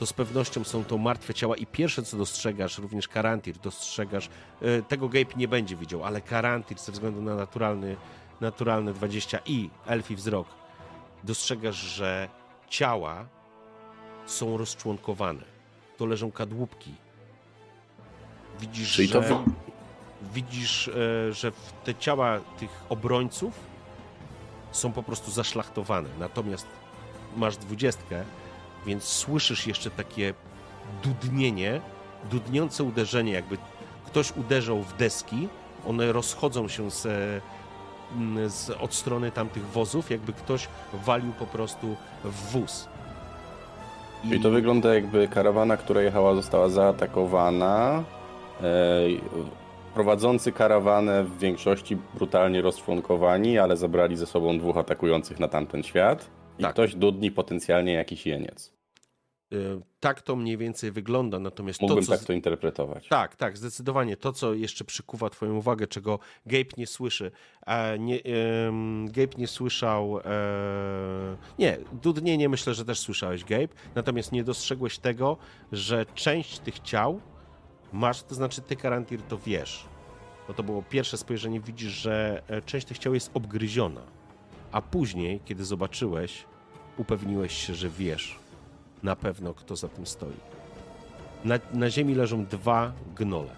[0.00, 4.28] to z pewnością są to martwe ciała i pierwsze co dostrzegasz, również Karantir, dostrzegasz,
[4.62, 7.96] e, tego Gabe nie będzie widział, ale Karantir ze względu na naturalny,
[8.40, 10.48] naturalne 20 i elfi wzrok,
[11.24, 12.28] dostrzegasz, że
[12.68, 13.26] ciała
[14.26, 15.44] są rozczłonkowane.
[15.96, 16.94] To leżą kadłubki.
[18.60, 19.44] Widzisz, Czyli że,
[20.34, 21.52] widzisz, e, że
[21.84, 23.54] te ciała tych obrońców
[24.72, 26.08] są po prostu zaszlachtowane.
[26.18, 26.66] Natomiast
[27.36, 28.24] masz dwudziestkę,
[28.86, 30.34] więc słyszysz jeszcze takie
[31.02, 31.80] dudnienie,
[32.30, 33.56] dudniące uderzenie, jakby
[34.06, 35.48] ktoś uderzał w deski,
[35.86, 37.06] one rozchodzą się z,
[38.16, 40.68] mm, z, od strony tamtych wozów, jakby ktoś
[41.04, 42.88] walił po prostu w wóz.
[44.24, 48.04] I Czyli to wygląda jakby karawana, która jechała, została zaatakowana.
[49.94, 56.30] Prowadzący karawanę w większości brutalnie rozczłonkowani, ale zabrali ze sobą dwóch atakujących na tamten świat.
[56.60, 56.72] I Tak.
[56.72, 58.72] ktoś dudni potencjalnie jakiś jeniec.
[59.52, 62.18] y, tak to mniej więcej wygląda, natomiast Mógłbym to, co...
[62.18, 63.08] tak to interpretować.
[63.08, 64.16] Tak, tak, zdecydowanie.
[64.16, 67.30] To, co jeszcze przykuwa Twoją uwagę, czego Gabe nie słyszy.
[67.66, 70.18] A nie, em, Gabe nie słyszał.
[70.18, 70.22] E,
[71.58, 73.68] nie, dudnienie myślę, że też słyszałeś, Gabe.
[73.94, 75.36] Natomiast nie dostrzegłeś tego,
[75.72, 77.20] że część tych ciał
[77.92, 79.84] masz, to znaczy ty, Karantir, to wiesz.
[80.48, 84.02] Bo to było pierwsze spojrzenie, widzisz, że e, część tych ciał jest obgryziona.
[84.72, 86.44] A później, kiedy zobaczyłeś,
[87.00, 88.38] upewniłeś się, że wiesz
[89.02, 90.36] na pewno, kto za tym stoi.
[91.44, 93.48] Na, na ziemi leżą dwa gnole.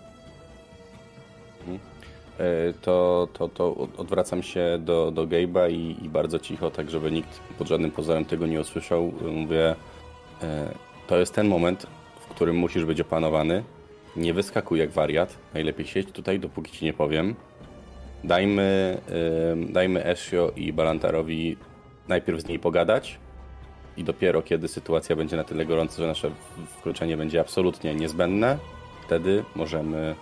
[2.39, 6.90] E, To, to, to od- odwracam się do, do Gabe'a i, i bardzo cicho, tak
[6.90, 9.12] żeby nikt pod żadnym pozorem tego nie usłyszał.
[9.32, 9.74] Mówię,
[10.43, 10.69] e,
[11.06, 11.86] to jest ten moment,
[12.20, 13.64] w którym musisz być opanowany.
[14.16, 15.39] Nie wyskakuj jak wariat.
[15.55, 17.35] Najlepiej siedź tutaj, dopóki ci nie powiem.
[18.24, 18.98] Dajmy,
[19.69, 21.56] e, dajmy Ezio i Balantarowi
[22.09, 23.19] najpierw z niej pogadać
[23.97, 26.31] i dopiero kiedy sytuacja będzie na tyle gorąca, że nasze
[26.78, 28.59] wkroczenie będzie absolutnie niezbędne,
[29.06, 30.14] wtedy możemy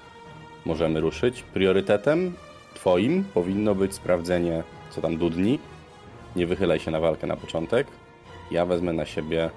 [0.64, 1.42] możemy ruszyć.
[1.42, 2.34] Priorytetem
[2.74, 5.58] twoim powinno być sprawdzenie, co tam dudni.
[6.36, 7.86] Nie wychylaj się na walkę na początek.
[8.50, 9.50] Ja wezmę na siebie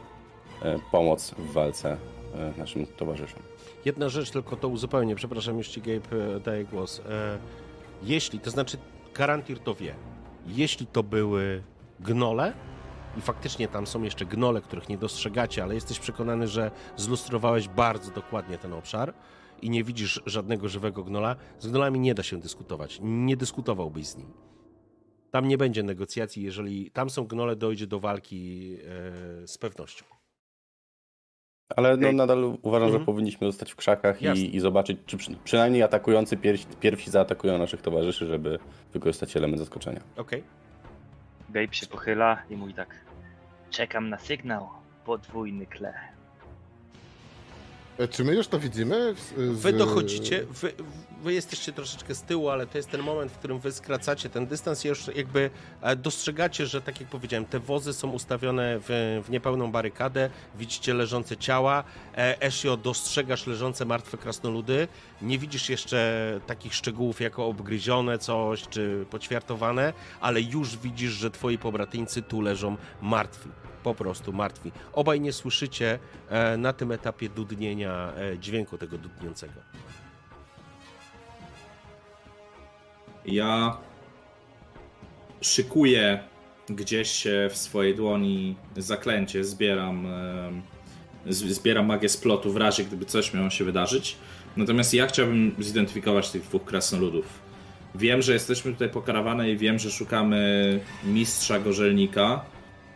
[0.61, 1.97] e, pomoc w walce
[2.35, 3.39] e, naszym towarzyszom.
[3.85, 7.01] Jedna rzecz, tylko to uzupełnię, przepraszam, ci Gabe e, daję głos.
[8.03, 8.77] Jeśli, to znaczy
[9.13, 9.95] Karantir to wie,
[10.47, 11.63] jeśli to były
[11.99, 12.53] gnole
[13.17, 18.11] i faktycznie tam są jeszcze gnole, których nie dostrzegacie, ale jesteś przekonany, że zlustrowałeś bardzo
[18.11, 19.13] dokładnie ten obszar,
[19.61, 21.35] i nie widzisz żadnego żywego gnola.
[21.59, 22.99] Z gnolami nie da się dyskutować.
[23.01, 24.27] Nie dyskutowałbyś z nim.
[25.31, 28.73] Tam nie będzie negocjacji, jeżeli tam są gnole, dojdzie do walki
[29.43, 30.05] e, z pewnością.
[31.75, 33.01] Ale no, nadal uważam, Mhm.
[33.01, 37.57] że powinniśmy zostać w krzakach i, i zobaczyć, czy przy, przynajmniej atakujący pierwsi, pierwsi zaatakują
[37.57, 38.59] naszych towarzyszy, żeby
[38.93, 40.01] wykorzystać element zaskoczenia.
[40.17, 40.43] Okej.
[41.53, 43.05] Gabe się pochyla i mówi tak.
[43.69, 44.69] Czekam na sygnał.
[45.05, 45.93] Podwójny kle.
[47.97, 49.15] E, Czy my już to widzimy?
[49.15, 49.33] Z.
[49.61, 50.73] Wy dochodzicie, wy,
[51.23, 54.47] wy jesteście troszeczkę z tyłu, ale to jest ten moment, w którym wy skracacie ten
[54.47, 55.49] dystans i już jakby
[55.81, 60.93] e, dostrzegacie, że tak jak powiedziałem, te wozy są ustawione w, w niepełną barykadę, widzicie
[60.93, 61.83] leżące ciała,
[62.17, 64.87] e, Ezio dostrzegasz leżące martwe krasnoludy,
[65.21, 71.57] nie widzisz jeszcze takich szczegółów jako obgryzione coś, czy poćwiartowane, ale już widzisz, że twoi
[71.57, 73.49] pobratyńcy tu leżą martwi.
[73.83, 74.71] Po prostu martwi.
[74.93, 75.99] Obaj nie słyszycie
[76.29, 79.53] e, na tym etapie dudnienia e, dźwięku tego dudniącego.
[83.25, 83.77] Ja
[85.41, 86.19] szykuję
[86.69, 90.07] gdzieś e, w swojej dłoni zaklęcie, zbieram,
[91.29, 94.17] z- zbieram magię splotu w razie, gdyby coś miało się wydarzyć.
[94.57, 97.25] Natomiast ja chciałbym zidentyfikować tych dwóch krasnoludów.
[97.95, 102.45] Wiem, że jesteśmy tutaj po karawanę i wiem, że szukamy mistrza gorzelnika.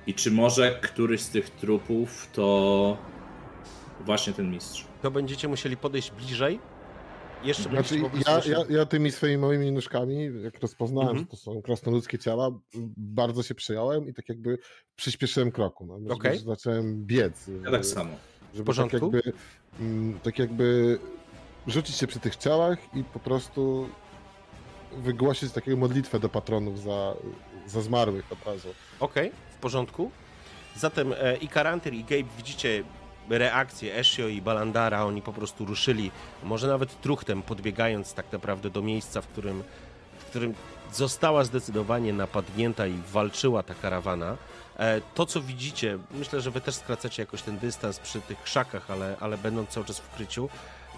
[0.07, 2.97] I czy może któryś z tych trupów to
[4.05, 4.85] właśnie ten mistrz?
[5.01, 6.59] To będziecie musieli podejść bliżej.
[7.43, 11.25] Jeszcze Znaczy, ja, ja, ja tymi swoimi małymi nóżkami, jak rozpoznałem, Mhm.
[11.25, 12.49] że to są krasnoludzkie ciała,
[12.97, 14.57] bardzo się przyjąłem i tak jakby
[14.95, 15.97] przyspieszyłem kroku.
[15.99, 16.39] No, Okej.
[16.39, 17.49] Zacząłem biec.
[17.63, 18.11] Ja tak samo.
[18.53, 18.99] Żeby porządku?
[18.99, 19.34] Tak jakby,
[19.79, 20.99] mm, tak jakby
[21.67, 23.89] rzucić się przy tych ciałach i po prostu
[24.97, 27.13] wygłosić taką modlitwę do patronów za,
[27.67, 28.67] za zmarłych od razu.
[28.99, 30.11] Okej, w porządku.
[30.75, 32.84] Zatem e, i Karantyr, i Gabe widzicie
[33.29, 35.03] reakcję Ezio i Balandara.
[35.05, 36.11] Oni po prostu ruszyli,
[36.43, 39.63] może nawet truchtem, podbiegając tak naprawdę do miejsca, w którym,
[40.19, 40.53] w którym
[40.93, 44.38] została zdecydowanie napadnięta i walczyła ta karawana.
[44.79, 48.91] E, To, co widzicie, myślę, że wy też skracacie jakoś ten dystans przy tych krzakach,
[48.91, 50.49] ale, ale będąc cały czas w ukryciu.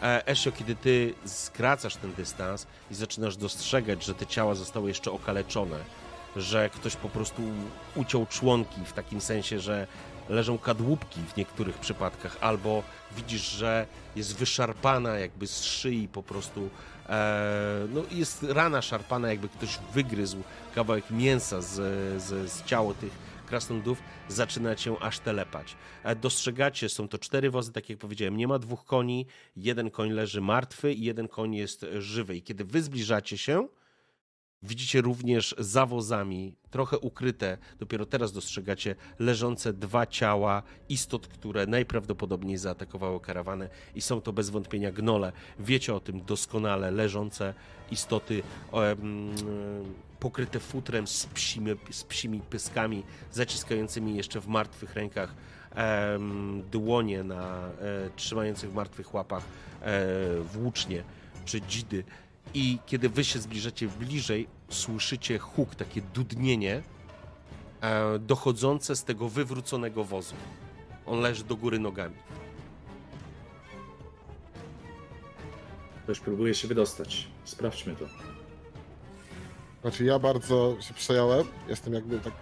[0.04, 5.12] E, Ezio, kiedy ty skracasz ten dystans i zaczynasz dostrzegać, że te ciała zostały jeszcze
[5.12, 5.78] okaleczone,
[6.36, 7.42] że ktoś po prostu
[7.96, 9.88] uciął członki w takim sensie, że
[10.30, 12.84] leżą kadłubki w niektórych przypadkach, albo
[13.18, 16.70] widzisz, że jest wyszarpana jakby z szyi po prostu,
[17.10, 20.44] e, no jest rana szarpana, jakby ktoś wygryzł
[20.76, 21.74] kawałek mięsa z,
[22.22, 25.76] z, z ciała tych krasnoludów, zaczyna cię aż telepać.
[26.04, 29.26] E, dostrzegacie, są to cztery wozy, tak jak powiedziałem, nie ma dwóch koni,
[29.58, 32.36] jeden koń leży martwy i jeden koń jest żywy.
[32.36, 33.68] I kiedy wy zbliżacie się,
[34.64, 42.58] Widzicie również za wozami, trochę ukryte, dopiero teraz dostrzegacie leżące dwa ciała istot, które najprawdopodobniej
[42.58, 45.32] zaatakowały karawanę i są to bez wątpienia gnole.
[45.60, 47.54] Wiecie o tym doskonale, leżące
[47.92, 48.44] istoty
[50.20, 55.36] pokryte futrem z psimi, z psimi pyskami, zaciskającymi jeszcze w martwych rękach
[56.72, 59.44] dłonie na e, trzymających w martwych łapach
[59.82, 60.06] e,
[60.42, 61.04] włócznie
[61.46, 62.04] czy dzidy.
[62.54, 66.82] I kiedy wy się zbliżacie bliżej, słyszycie huk, takie dudnienie
[67.82, 70.36] e, dochodzące z tego wywróconego wozu.
[71.06, 72.16] On leży do góry nogami.
[76.04, 77.28] Ktoś próbuje się wydostać.
[77.46, 78.06] Sprawdźmy to.
[79.82, 82.34] Znaczy ja bardzo się przejąłem, jestem jakby tak,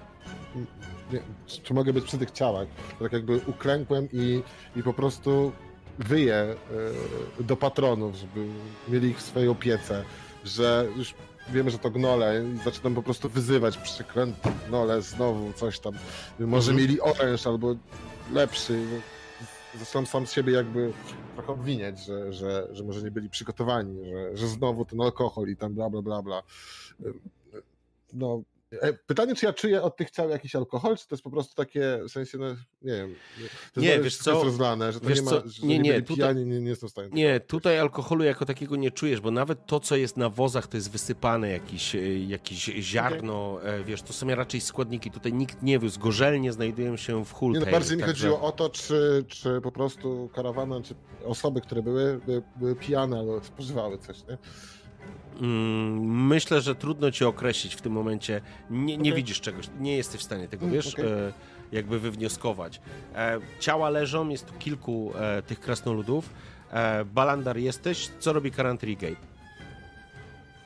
[1.11, 1.19] nie,
[1.63, 2.67] czy- mogę być przy tych ciałach,
[2.99, 4.41] tak jakby uklękłem i,
[4.75, 5.51] i po prostu
[5.99, 6.35] wyję
[7.39, 8.47] e, do patronów, żeby
[8.87, 10.03] mieli ich w swojej opiece,
[10.45, 11.13] że już
[11.49, 15.93] wiemy, że to gnole i zaczynam po prostu wyzywać przeklęte gnole, znowu coś tam,
[16.39, 16.87] może Mhm.
[16.87, 17.75] mieli oręż albo
[18.33, 18.83] lepszy,
[19.79, 20.93] zaczynam sam z siebie jakby
[21.35, 25.55] trochę obwiniać, że, że, że może nie byli przygotowani, że, że znowu ten alkohol i
[25.57, 26.43] tam bla bla bla bla.
[28.13, 28.41] No,
[29.07, 31.99] pytanie, czy ja czuję od tych ciał jakiś alkohol, czy to jest po prostu takie,
[32.07, 32.47] w sensie, no,
[32.81, 33.15] nie wiem,
[33.73, 34.31] to Nie, jest wiesz co?
[34.31, 35.43] jest rozlane, że to Wiesz nie ma, co?
[35.63, 38.91] Nie, nie, tutaj- pijani, nie, nie jestem w stanie Nie, tutaj alkoholu jako takiego nie
[38.91, 43.59] czujesz, bo nawet to, co jest na wozach, to jest wysypane jakieś, e, jakieś ziarno,
[43.63, 45.11] e, wiesz, to są raczej składniki.
[45.11, 45.99] Tutaj nikt nie wiózł.
[45.99, 50.29] Gorzelnie znajdują się w Nie, no, bardziej mi chodziło o to, czy, czy po prostu
[50.35, 50.95] karawana, czy
[51.25, 54.37] osoby, które były, były, były pijane albo spożywały coś, nie?
[55.41, 58.41] Mm, Myślę, że trudno ci określić w tym momencie.
[58.69, 59.13] Nie, nie Okej.
[59.13, 61.05] widzisz czegoś, nie jesteś w stanie tego, Mm, wiesz, okej.
[61.05, 61.33] e,
[61.71, 62.81] jakby wywnioskować.
[63.15, 66.29] E, ciała leżą, jest tu kilku e, tych krasnoludów.
[66.71, 69.15] E, Balandar jesteś, co robi Karantry Gate?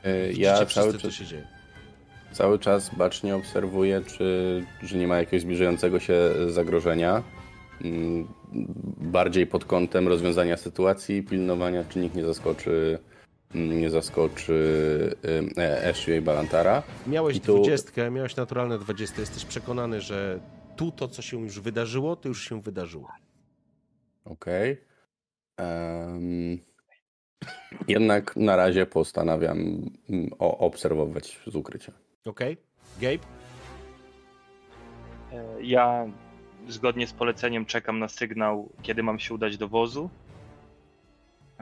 [0.04, 1.46] E, Ja wszyscy, cały, co czas- się dzieje.
[2.32, 6.14] cały czas bacznie obserwuję, czy że nie ma jakiegoś zbliżającego się
[6.48, 7.22] zagrożenia.
[7.84, 8.28] mm,
[9.00, 12.98] bardziej pod kątem rozwiązania sytuacji, pilnowania, czy nikt nie zaskoczy,
[13.54, 15.16] nie zaskoczy
[15.58, 16.82] e, Eshiu i Balantara.
[17.06, 19.20] Miałeś I tu- dwudziestkę, miałeś naturalne 20.
[19.20, 20.40] Jesteś przekonany, że
[20.76, 23.08] tu to, co się już wydarzyło, to już się wydarzyło.
[24.24, 24.80] Okej.
[25.56, 26.58] Em,
[27.88, 29.58] jednak na razie postanawiam
[30.10, 31.92] mm, obserwować z ukrycia.
[32.26, 32.56] Okej?
[33.00, 33.18] Gabe?
[35.32, 36.06] E, Ja
[36.68, 40.10] zgodnie z poleceniem czekam na sygnał, kiedy mam się udać do wozu.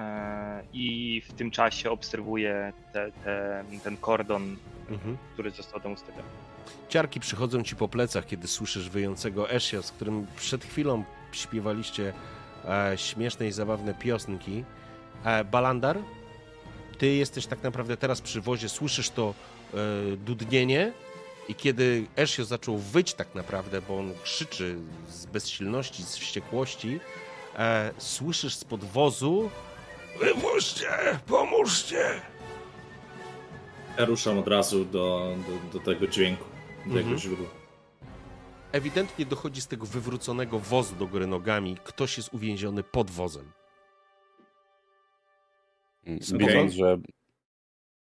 [0.01, 4.57] E, I w tym czasie obserwuję te, te, ten kordon,
[4.91, 5.17] Mhm.
[5.35, 6.29] który został tam ustawiony.
[6.89, 12.13] Ciarki przychodzą ci po plecach, kiedy słyszysz wyjącego Esia, z którym przed chwilą śpiewaliście
[12.65, 14.65] e, śmieszne i zabawne piosenki.
[15.25, 15.99] E, Balandar,
[16.99, 19.35] ty jesteś tak naprawdę teraz przy wozie, słyszysz to
[19.75, 19.77] e,
[20.17, 20.93] dudnienie
[21.49, 24.77] i kiedy Esio zaczął wyć tak naprawdę, bo on krzyczy
[25.09, 27.01] z bezsilności, z wściekłości,
[27.59, 29.51] e, słyszysz spod wozu
[30.19, 30.89] Wypuśćcie!
[31.27, 32.21] Pomóżcie!
[33.99, 35.37] Ja ruszam od razu do,
[35.73, 36.45] do, do tego dźwięku,
[36.79, 37.05] do Mhm.
[37.05, 37.47] tego źródła.
[38.73, 41.77] Ewidentnie dochodzi z tego wywróconego wozu do góry nogami.
[41.85, 43.53] Ktoś jest uwięziony pod wozem.
[46.05, 46.19] Mm.
[46.39, 46.99] Widząc, że,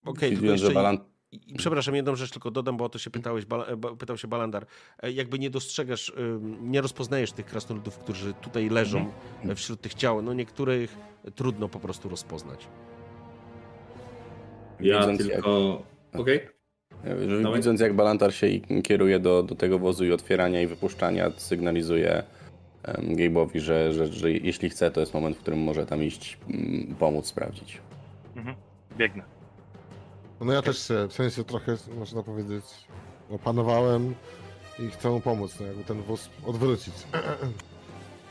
[0.04, 0.98] Okej, tylko widząc, że jeszcze...
[1.32, 4.28] I, przepraszam, jedną rzecz tylko dodam, bo o to się pytałeś, e, ba- pytał się
[4.28, 4.66] Balandar.
[5.02, 9.10] E, Jakby nie dostrzegasz, ym, nie rozpoznajesz tych krasnoludów, którzy tutaj leżą
[9.48, 10.22] e, wśród tych ciał.
[10.22, 10.96] No niektórych
[11.34, 12.68] trudno po prostu rozpoznać.
[14.80, 15.82] Ja widząc, tylko...
[16.12, 16.40] Okej?
[17.04, 17.58] jak, że Dawaj.
[17.58, 18.46] widząc jak Balantar się
[18.84, 22.22] kieruje do, do tego wozu i otwierania i wypuszczania, sygnalizuje
[22.84, 26.94] Gabe'owi, że, że, że jeśli chce, to jest moment, w którym może tam iść, mm,
[26.98, 27.78] pomóc sprawdzić.
[28.36, 28.56] Mhm.
[28.96, 29.39] Biegnę.
[30.40, 32.64] No ja też się, w sensie trochę, można powiedzieć,
[33.30, 34.14] opanowałem
[34.78, 36.94] i chcę mu pomóc, no jakby ten wóz odwrócić.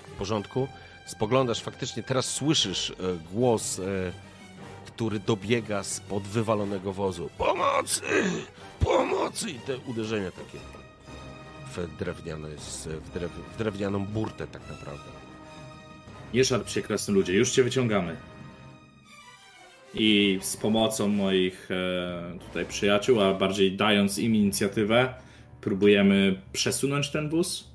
[0.08, 0.68] W porządku.
[1.08, 2.94] Spoglądasz, faktycznie teraz słyszysz e,
[3.34, 3.84] głos, e,
[4.86, 7.30] który dobiega spod wywalonego wozu.
[7.38, 8.02] Pomocy!
[8.80, 9.52] Pomocy!
[9.52, 10.60] I te uderzenia takie
[11.76, 12.50] w, drewniane,
[12.86, 15.10] w, drew, w drewnianą burtę tak naprawdę.
[16.34, 18.18] Nie szarp się, krasny ludzie, już cię wyciągamy.
[19.94, 25.14] I z pomocą moich e, tutaj przyjaciół, a bardziej dając im inicjatywę,
[25.62, 27.70] próbujemy przesunąć ten wóz.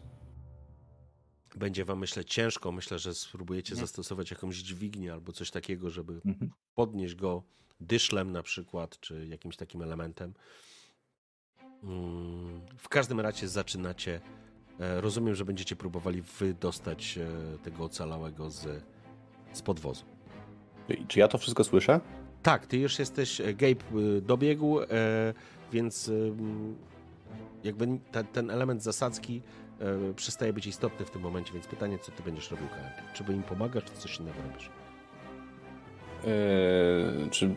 [1.57, 2.73] Będzie wam, myślę, ciężko.
[2.73, 6.51] Myślę, że spróbujecie zastosować jakąś dźwignię albo coś takiego, żeby Mhm.
[6.74, 7.43] podnieść go
[7.81, 10.35] dyszlem na przykład, czy jakimś takim elementem.
[11.82, 14.20] Mm, W każdym razie zaczynacie.
[14.81, 18.82] e, Rozumiem, że będziecie próbowali wydostać e, tego ocalałego z,
[19.53, 20.05] z podwozu.
[21.09, 22.01] Czy ja to wszystko słyszę?
[22.43, 23.40] Tak, ty już jesteś.
[23.40, 23.70] e, Gabe
[24.16, 24.86] e, dobiegł, e,
[25.73, 26.11] więc
[27.65, 29.43] jakby ta, ten element zasadzki
[29.81, 33.05] e, przestaje być istotny w tym momencie, więc pytanie, co ty będziesz robił, Karantin?
[33.15, 34.70] Czy by im pomagasz, czy coś innego robisz?
[36.27, 37.55] Eee, czy...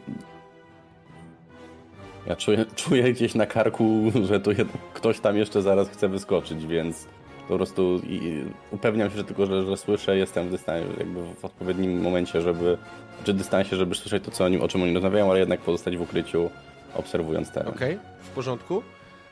[2.28, 4.68] Ja czuję, czuję gdzieś na karku, że tu jed...
[4.94, 7.08] ktoś tam jeszcze zaraz chce wyskoczyć, więc
[7.48, 11.45] po prostu i, upewniam się że tylko, że, że słyszę, jestem w dystansie, jakby w
[11.45, 12.78] odpowiednim momencie, żeby,
[13.24, 16.02] czy dystansie, żeby słyszeć to, co oni, o czym oni rozmawiają, ale jednak pozostać w
[16.02, 16.49] ukryciu,
[16.94, 17.74] obserwując teren.
[17.74, 18.84] Okej, w porządku.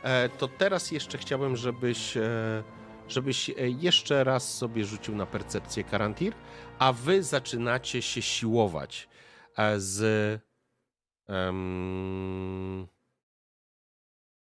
[0.03, 2.63] E, to teraz jeszcze chciałbym, żebyś, e,
[3.07, 6.33] żebyś e, jeszcze raz sobie rzucił na percepcję Karantir,
[6.79, 9.07] a wy zaczynacie się siłować
[9.57, 10.41] e, z.
[11.27, 12.87] Um,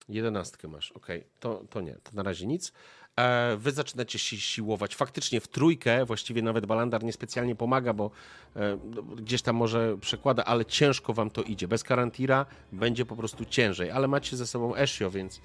[0.09, 2.73] jedenastkę masz, okej, to, to nie, to na razie nic.
[3.20, 4.97] E, wy zaczynacie się siłować.
[4.97, 8.11] Faktycznie w trójkę, właściwie nawet Balandar niespecjalnie pomaga, bo
[8.57, 11.69] e, no, gdzieś tam może przekłada, ale ciężko wam to idzie.
[11.69, 15.41] Bez Karantira będzie po prostu ciężej, ale macie ze sobą Esio, więc,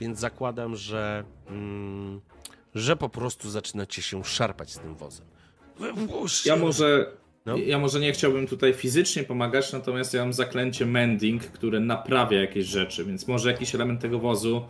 [0.00, 2.20] więc zakładam, że, mm,
[2.74, 5.26] że po prostu zaczynacie się szarpać z tym wozem.
[6.44, 7.12] Ja może,
[7.46, 7.56] No.
[7.56, 12.66] ja może nie chciałbym tutaj fizycznie pomagać, natomiast ja mam zaklęcie mending, które naprawia jakieś
[12.66, 14.62] rzeczy, więc może jakiś element tego wozu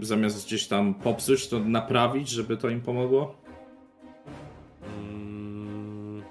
[0.00, 3.34] zamiast gdzieś tam popsuć, to naprawić, żeby to im pomogło?
[4.98, 6.22] Mm,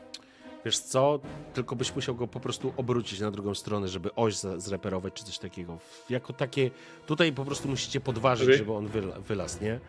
[0.66, 1.20] Wiesz co,
[1.54, 5.38] tylko byś musiał go po prostu obrócić na drugą stronę, żeby oś zreperować czy coś
[5.40, 5.78] takiego.
[6.10, 6.72] Jako takie,
[7.06, 8.58] tutaj po prostu musicie podważyć, Okej.
[8.58, 9.80] żeby on wyla, wylazł, nie?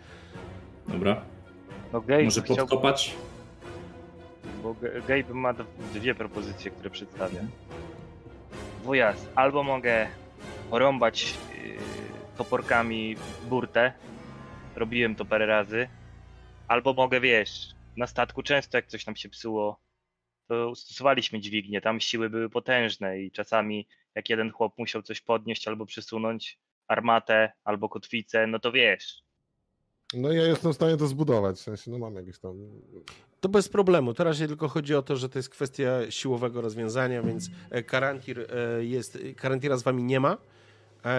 [0.89, 1.23] Dobra,
[1.93, 3.15] No Gabe może podkopać?
[4.63, 4.75] bo
[5.09, 5.55] Gabe ma
[5.95, 7.41] dwie propozycje, które przedstawia.
[8.85, 10.07] Wujas, albo mogę
[10.71, 11.35] porąbać
[12.37, 13.17] toporkami
[13.49, 13.93] burtę,
[14.77, 15.89] robiłem to parę razy,
[16.69, 19.81] albo mogę, wiesz, na statku często jak coś nam się psuło,
[20.49, 25.69] to stosowaliśmy dźwignię, tam siły były potężne i czasami jak jeden chłop musiał coś podnieść
[25.69, 26.59] albo przesunąć,
[26.89, 29.25] armatę albo kotwicę, no to wiesz,
[30.15, 32.53] No i ja jestem w stanie to zbudować, w sensie, no mam jakieś tam...
[33.41, 34.15] To bez problemu.
[34.15, 38.85] Teraz tylko chodzi o to, że to jest kwestia siłowego rozwiązania, więc e, Karantir e,
[38.85, 40.37] jest, Karantira z wami nie ma,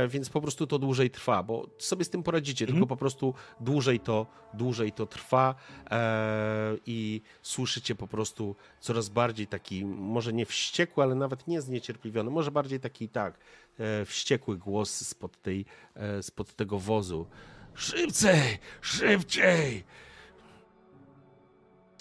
[0.07, 3.99] więc po prostu to dłużej trwa, bo sobie z tym poradzicie, tylko po prostu dłużej
[3.99, 5.55] to, dłużej to trwa
[5.91, 12.31] e, i słyszycie po prostu coraz bardziej taki, może nie wściekły, ale nawet nie zniecierpliwiony,
[12.31, 13.37] może bardziej taki tak,
[13.79, 17.27] e, wściekły głos spod, tej, e, spod tego wozu.
[17.73, 19.83] Szybciej, szybciej!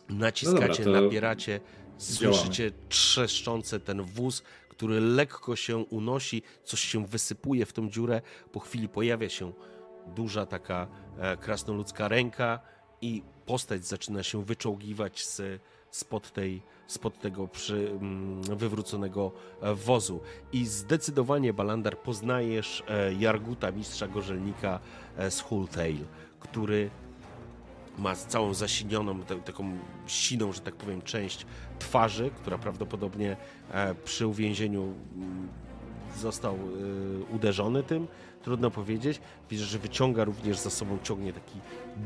[0.08, 1.60] Naciskacie, No dobra, nabieracie,
[1.98, 4.42] słyszycie trzeszczące ten wóz,
[4.76, 8.22] który lekko się unosi, coś się wysypuje w tą dziurę.
[8.52, 9.52] Po chwili pojawia się
[10.06, 10.86] duża taka
[11.18, 12.60] e, krasnoludzka ręka
[13.00, 20.20] i postać zaczyna się wyczołgiwać z, spod, tej, spod tego przy, mm, wywróconego e, wozu.
[20.52, 24.80] I zdecydowanie, Balandar, poznajesz e, Jarguta, mistrza gorzelnika
[25.30, 26.04] z Hulltail,
[26.40, 26.90] który
[27.98, 31.46] ma całą zasinioną, ta- taką siną, że tak powiem, część
[31.78, 33.36] twarzy, która prawdopodobnie
[33.70, 34.94] e, przy uwięzieniu
[36.16, 36.58] został e,
[37.34, 38.08] uderzony tym,
[38.42, 39.20] trudno powiedzieć.
[39.50, 41.58] Widzę, że wyciąga również za sobą, ciągnie taki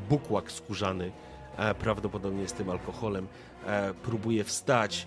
[0.08, 1.12] bukłak skórzany,
[1.56, 3.26] e, prawdopodobnie z tym alkoholem.
[4.02, 5.06] Próbuje wstać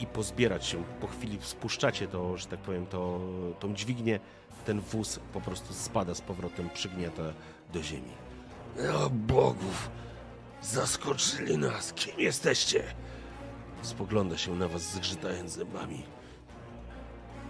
[0.00, 0.82] i pozbierać się.
[1.00, 3.20] Po chwili spuszczacie to, że tak powiem, to,
[3.60, 4.20] tą dźwignię.
[4.64, 7.22] Ten wóz po prostu spada z powrotem, przygniata
[7.72, 8.10] do ziemi.
[8.94, 9.90] O bogów!
[10.62, 11.92] Zaskoczyli nas!
[11.92, 12.82] Kim jesteście?
[13.84, 16.02] Spogląda się na was, zgrzytając zębami.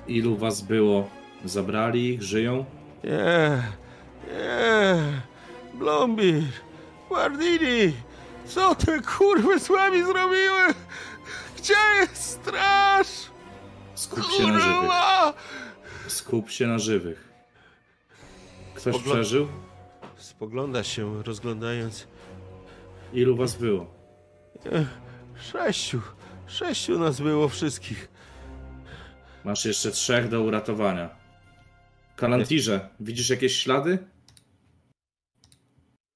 [0.06, 1.09] Ilu was było?
[1.44, 2.23] Zabrali ich?
[2.23, 2.65] Żyją?
[3.05, 3.62] Nie,
[4.27, 5.23] nie,
[5.74, 6.43] Blombir,
[7.09, 7.93] Guardini,
[8.47, 10.74] co te kurwy z wami zrobiły?
[11.59, 13.06] Gdzie jest straż?
[13.94, 14.90] Skup się na żywych.
[16.09, 17.28] Skup się na żywych.
[18.74, 19.48] Ktoś Spogląd- przeżył?
[20.16, 22.06] Spogląda się, rozglądając.
[23.12, 23.86] Ilu was było?
[25.52, 26.01] Sześciu,
[26.46, 28.08] sześciu nas było wszystkich.
[29.44, 31.16] Masz jeszcze trzech do uratowania.
[32.16, 33.98] Kalantirze, widzisz jakieś ślady?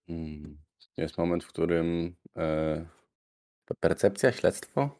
[0.08, 0.58] Mm.
[0.96, 2.86] Jest moment, w którym e,
[3.80, 4.98] percepcja, śledztwo?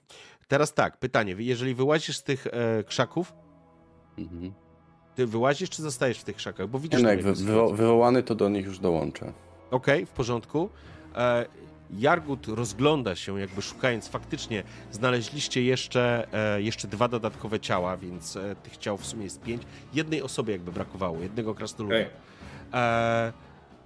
[0.49, 3.33] Teraz tak, pytanie, jeżeli wyłazisz z tych e, krzaków,
[4.19, 4.53] Mhm.
[5.15, 6.69] ty wyłazisz czy zostajesz w tych krzakach?
[6.69, 9.33] Bo Nie, widzisz no, jak wy, wywo- wywołany, to do nich już dołączę.
[9.71, 10.71] Okej, w porządku.
[11.15, 11.47] E,
[11.91, 14.09] Jargut rozgląda się, jakby szukając.
[14.09, 19.43] Faktycznie znaleźliście jeszcze, e, jeszcze dwa dodatkowe ciała, więc e, tych ciał w sumie jest
[19.43, 19.63] pięć.
[19.95, 21.97] Jednej osobie jakby brakowało, jednego krasnoluda.
[22.75, 23.33] E,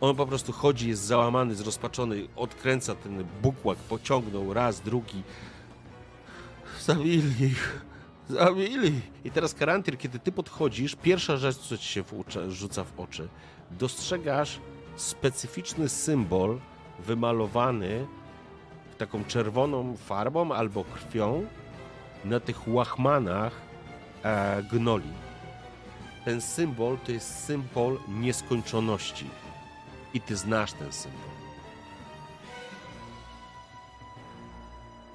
[0.01, 5.23] on po prostu chodzi, jest załamany, zrozpaczony, odkręca ten bukłak, pociągnął raz, drugi.
[6.81, 7.85] Zabili ich.
[8.29, 9.01] Zabili.
[9.25, 13.29] I teraz Karantir, kiedy ty podchodzisz, pierwsza rzecz, co ci się w rzuca w oczy,
[13.71, 14.61] dostrzegasz
[14.97, 16.59] specyficzny symbol
[16.99, 18.07] wymalowany
[18.99, 21.47] taką czerwoną farbą albo krwią
[22.25, 23.53] na tych łachmanach
[24.25, 25.13] e, gnoli.
[26.25, 29.27] Ten symbol to jest symbol nieskończoności.
[30.15, 31.21] I ty znasz ten symbol.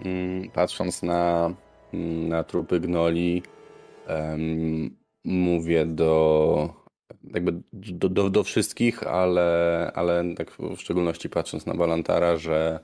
[0.06, 1.52] Mm, Patrząc na,
[1.94, 3.44] mm, na trupy gnoli,
[5.26, 6.87] mówię do,
[7.34, 12.80] jakby do, do, do wszystkich, ale, ale tak w szczególności patrząc na Balantara, że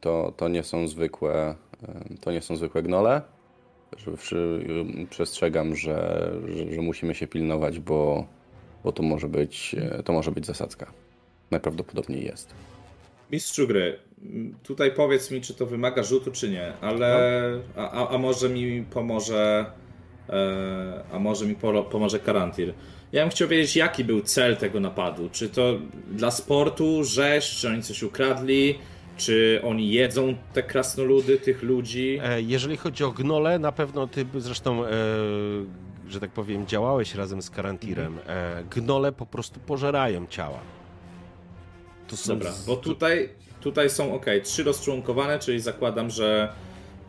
[0.00, 1.54] to, to nie są zwykłe,
[2.20, 3.22] to nie są zwykłe gnole.
[5.10, 8.26] Przestrzegam, że, że, że musimy się pilnować, bo,
[8.84, 10.92] bo to może być, to może być zasadzka.
[11.50, 12.54] Najprawdopodobniej jest.
[13.32, 13.98] Mistrzu gry,
[14.62, 17.40] tutaj powiedz mi, czy to wymaga rzutu, czy nie, ale
[17.76, 19.66] a, a, a może mi pomoże
[20.28, 21.54] e, a może mi
[21.90, 22.74] pomoże Karantir.
[23.16, 25.28] Ja bym chciał wiedzieć, jaki był cel tego napadu.
[25.32, 25.78] Czy to
[26.10, 28.78] dla sportu, rzeź, czy oni coś ukradli,
[29.16, 32.18] czy oni jedzą te krasnoludy, tych ludzi?
[32.24, 34.90] E, jeżeli chodzi o gnole, na pewno ty zresztą, e,
[36.08, 38.18] że tak powiem, działałeś razem z Karantirem.
[38.26, 40.60] E, gnole po prostu pożerają ciała.
[42.08, 43.28] To są Dobra, bo tutaj,
[43.60, 46.52] tutaj są ok, trzy rozczłonkowane, czyli zakładam, że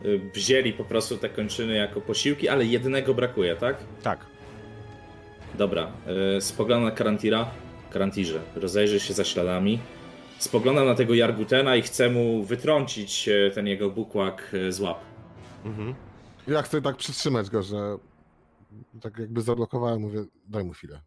[0.05, 3.77] y, wzięli po prostu te kończyny jako posiłki, ale jednego brakuje, tak?
[4.03, 4.36] Tak.
[5.57, 5.91] Dobra,
[6.37, 7.51] y, spoglądam na Karantira.
[7.89, 9.79] Karantirze, rozejrzyj się za śladami.
[10.39, 14.99] Spoglądam na tego Jargutena i chcę mu wytrącić e, ten jego bukłak e, z łap.
[15.65, 15.95] Mhm.
[16.47, 17.97] Ja chcę tak przytrzymać go, że
[19.01, 21.01] tak jakby zablokowałem, mówię, daj mu chwilę.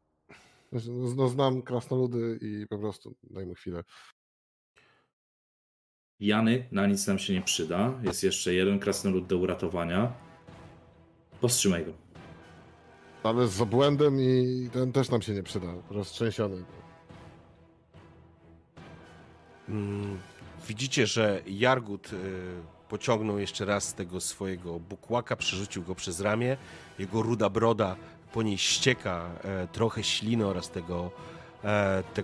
[1.17, 3.85] No, znam krasnoludy i po prostu daj mu chwilę.
[6.21, 8.01] Jany na nic nam się nie przyda.
[8.03, 10.13] Jest jeszcze jeden krasnolud do uratowania.
[11.41, 12.10] Powstrzymaj go.
[13.23, 15.67] Ale z obłędem i ten też nam się nie przyda.
[15.91, 16.65] Roztrzęsiony.
[19.69, 20.19] Mm,
[20.69, 22.17] widzicie, że Jargut y,
[22.89, 26.57] pociągnął jeszcze raz tego swojego bukłaka, przerzucił go przez ramię.
[26.99, 27.97] Jego ruda broda
[28.33, 31.11] po niej ścieka e, trochę śliny oraz tego,
[31.65, 32.23] e, te,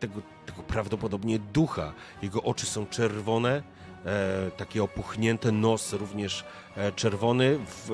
[0.00, 1.92] tego, tego prawdopodobnie ducha.
[2.22, 3.62] Jego oczy są czerwone,
[4.04, 6.44] e, takie opuchnięte, nos również
[6.76, 7.58] e, czerwony.
[7.58, 7.90] W,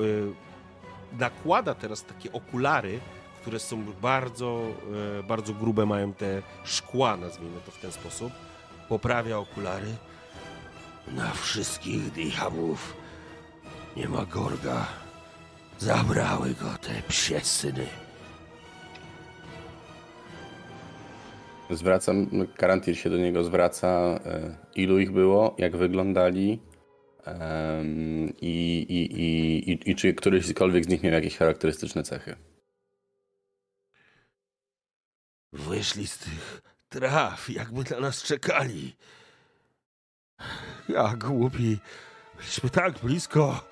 [1.19, 2.99] nakłada teraz takie okulary,
[3.41, 4.61] które są bardzo,
[5.19, 8.33] e, bardzo grube, mają te szkła, nazwijmy to w ten sposób.
[8.89, 9.95] Poprawia okulary.
[11.07, 12.97] Na wszystkich diabłów
[13.97, 14.85] nie ma Gorga.
[15.79, 17.85] Zabrały go te psie syny.
[21.69, 22.27] Zwracam,
[22.57, 24.19] Karantir się do niego zwraca, e,
[24.75, 26.59] ilu ich było, jak wyglądali
[28.41, 32.35] i, i, i, i, i czy któryśkolwiek z nich miał jakieś charakterystyczne cechy.
[35.53, 38.95] Wyszli z tych traw, jakby na nas czekali.
[40.89, 41.79] Ja, głupi,
[42.37, 43.65] byliśmy tak blisko.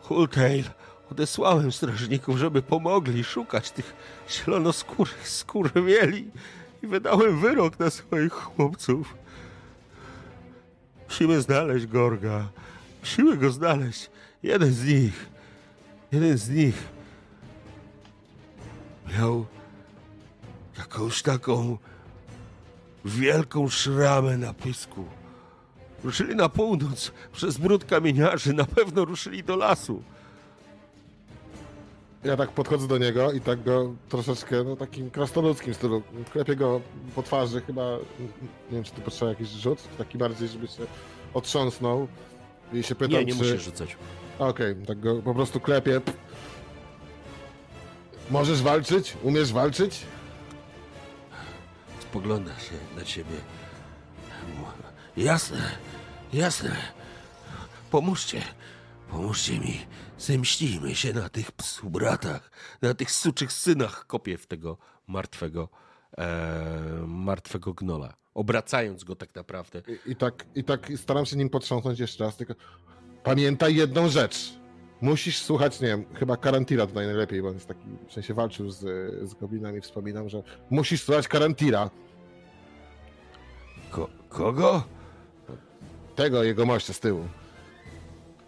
[0.00, 0.64] Hultail,
[1.10, 3.94] odesłałem strażników, żeby pomogli szukać tych
[4.30, 6.30] zielonoskórych skurwieli
[6.82, 9.14] i wydałem wyrok na swoich chłopców.
[11.08, 12.48] Musimy znaleźć Gorga.
[13.06, 14.10] Musimy go znaleźć.
[14.42, 15.26] Jeden z nich,
[16.12, 16.74] jeden z nich
[19.18, 19.46] miał
[20.78, 21.78] jakąś taką
[23.04, 25.04] wielką szramę na pysku.
[26.04, 30.02] Ruszyli na północ przez brud kamieniarzy, na pewno ruszyli do lasu.
[32.24, 36.02] Ja tak podchodzę do niego i tak go troszeczkę, no takim krasnoludzkim stylu,
[36.32, 36.80] klepię go
[37.14, 37.82] po twarzy, chyba,
[38.70, 40.86] nie wiem, czy tu potrzeba jakiś rzut, taki bardziej, żeby się
[41.34, 42.08] otrząsnął
[42.72, 43.38] i się pytam, Nie, nie czy...
[43.38, 43.96] musisz rzucać.
[44.38, 46.00] Okej, tak go po prostu klepię.
[48.30, 49.16] Możesz walczyć?
[49.22, 50.02] Umiesz walczyć?
[52.00, 53.36] Spogląda się na ciebie.
[55.16, 55.70] Jasne,
[56.32, 56.76] jasne.
[57.90, 58.42] Pomóżcie,
[59.10, 59.80] pomóżcie mi.
[60.18, 62.50] Zemścimy się na tych psu bratach,
[62.82, 64.06] na tych suczych synach.
[64.06, 65.68] Kopię w tego martwego,
[66.18, 68.14] e, martwego gnola.
[68.36, 69.82] Obracając go tak naprawdę.
[70.06, 72.54] I, I tak, I tak staram się nim potrząsnąć jeszcze raz, tylko
[73.24, 74.52] pamiętaj jedną rzecz.
[75.00, 78.70] Musisz słuchać, nie wiem, chyba Karantira tutaj najlepiej, bo on jest taki, w sensie walczył
[78.70, 78.78] z,
[79.30, 81.90] z goblinami, wspominam, że musisz słuchać Karantira,
[83.90, 84.82] Ko kogo?
[86.16, 87.28] tego jego mościa z tyłu.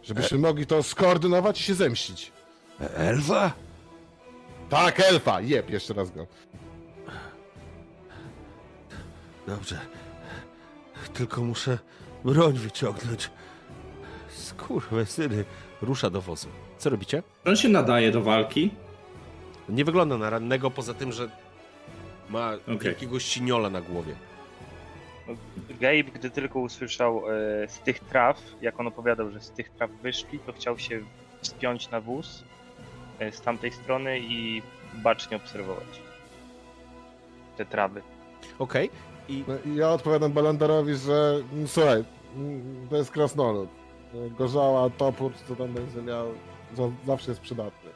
[0.02, 2.32] Żebyśmy mogli to skoordynować i się zemścić.
[2.80, 3.52] E, Elfa?
[4.68, 5.40] Tak, elfa!
[5.40, 6.26] Jep, jeszcze raz go.
[9.48, 9.78] Dobrze.
[11.14, 11.78] Tylko muszę
[12.24, 13.30] broń wyciągnąć.
[14.28, 15.44] Skurwe syny.
[15.82, 16.48] Rusza do wozu.
[16.78, 17.22] Co robicie?
[17.44, 18.70] On się nadaje do walki.
[19.68, 21.28] Nie wygląda na rannego, poza tym, że
[22.30, 22.88] ma Okej.
[22.88, 24.14] jakiegoś siniola na głowie.
[25.80, 29.90] Gabe, gdy tylko usłyszał e, z tych traw, jak on opowiadał, że z tych traw
[29.90, 31.00] wyszli, to chciał się
[31.42, 32.44] wspiąć na wóz
[33.18, 34.62] e, z tamtej strony i
[34.94, 36.02] bacznie obserwować
[37.56, 38.02] te trawy.
[38.58, 38.90] Okej.
[38.92, 39.44] No, i
[39.74, 42.04] ja odpowiadam Balandarowi, że mm, słuchaj,
[42.90, 43.68] to jest krasnolud.
[44.38, 46.26] Gorzała, topór, co tam będzie miał,
[46.76, 47.90] za- zawsze jest przydatny.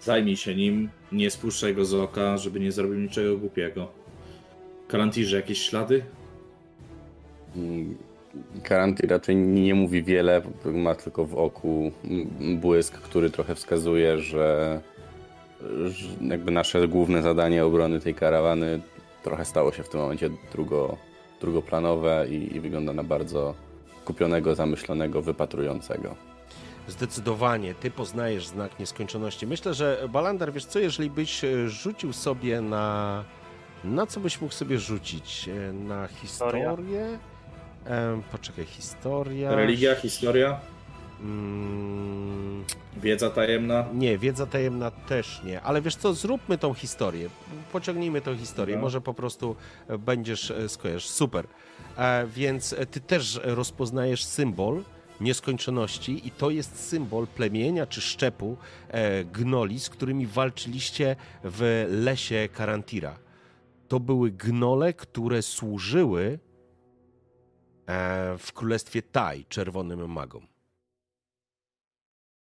[0.00, 3.88] Zajmij się nim, nie spuszczaj go z oka, żeby nie zrobił niczego głupiego.
[4.88, 6.04] Kalantirze, jakieś ślady?
[7.56, 7.96] Mm,
[8.62, 11.92] Karantir raczej nie mówi wiele, ma tylko w oku
[12.56, 14.80] błysk, który trochę wskazuje, że
[16.20, 18.80] jakby nasze główne zadanie obrony tej karawany
[19.22, 20.96] trochę stało się w tym momencie drugo,
[21.40, 23.54] drugoplanowe i, i wygląda na bardzo
[24.04, 26.14] kupionego, zamyślonego, wypatrującego.
[26.88, 29.46] zdecydowanie ty poznajesz znak nieskończoności.
[29.46, 33.24] Myślę, że Balandar, wiesz co, jeżeli byś e, rzucił sobie na...
[33.84, 35.48] Na co byś mógł sobie rzucić?
[35.68, 37.18] E, Na historię?
[37.86, 39.54] Em, poczekaj, historia...
[39.54, 40.60] Religia, historia,
[41.24, 42.64] Mm,
[42.96, 43.84] wiedza tajemna.
[43.94, 47.28] nie, wiedza tajemna też nie, ale wiesz co, zróbmy tą historię.
[47.72, 48.82] Pociągnijmy tą historię, Dobra.
[48.82, 49.56] może po prostu
[49.88, 51.08] e, będziesz e, skojarz.
[51.08, 51.46] Super.
[51.96, 54.82] E, więc ty też rozpoznajesz symbol
[55.20, 58.56] nieskończoności i to jest symbol plemienia czy szczepu
[58.88, 63.18] e, gnoli, z którymi walczyliście w lesie Karantira.
[63.88, 66.38] To były gnole, które służyły
[67.86, 70.53] e, w królestwie Tai, czerwonym magom.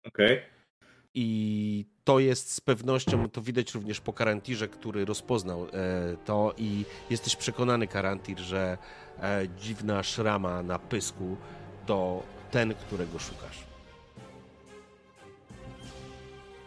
[0.05, 0.41] Okej.
[1.15, 5.69] I to jest z pewnością, to widać również po Karantirze, który rozpoznał e,
[6.25, 8.79] to i jesteś przekonany, Karantir, że
[9.23, 11.37] e, dziwna szrama na pysku
[11.87, 13.65] to ten, którego szukasz.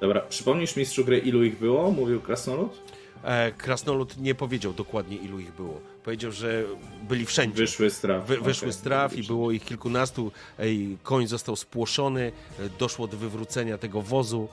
[0.01, 1.91] Dobra, przypomnisz mistrzu gry, ilu ich było?
[1.91, 2.81] Mówił Krasnolud?
[3.23, 5.81] E, krasnolud nie powiedział dokładnie, ilu ich było.
[6.07, 6.63] Powiedział, że
[7.09, 7.57] byli wszędzie.
[7.57, 8.25] Wyszły z traf.
[8.25, 8.79] Wy, wyszły Okej.
[8.79, 10.31] z traf i było ich kilkunastu.
[10.59, 14.47] Ej, koń został spłoszony, e, doszło do wywrócenia tego wozu.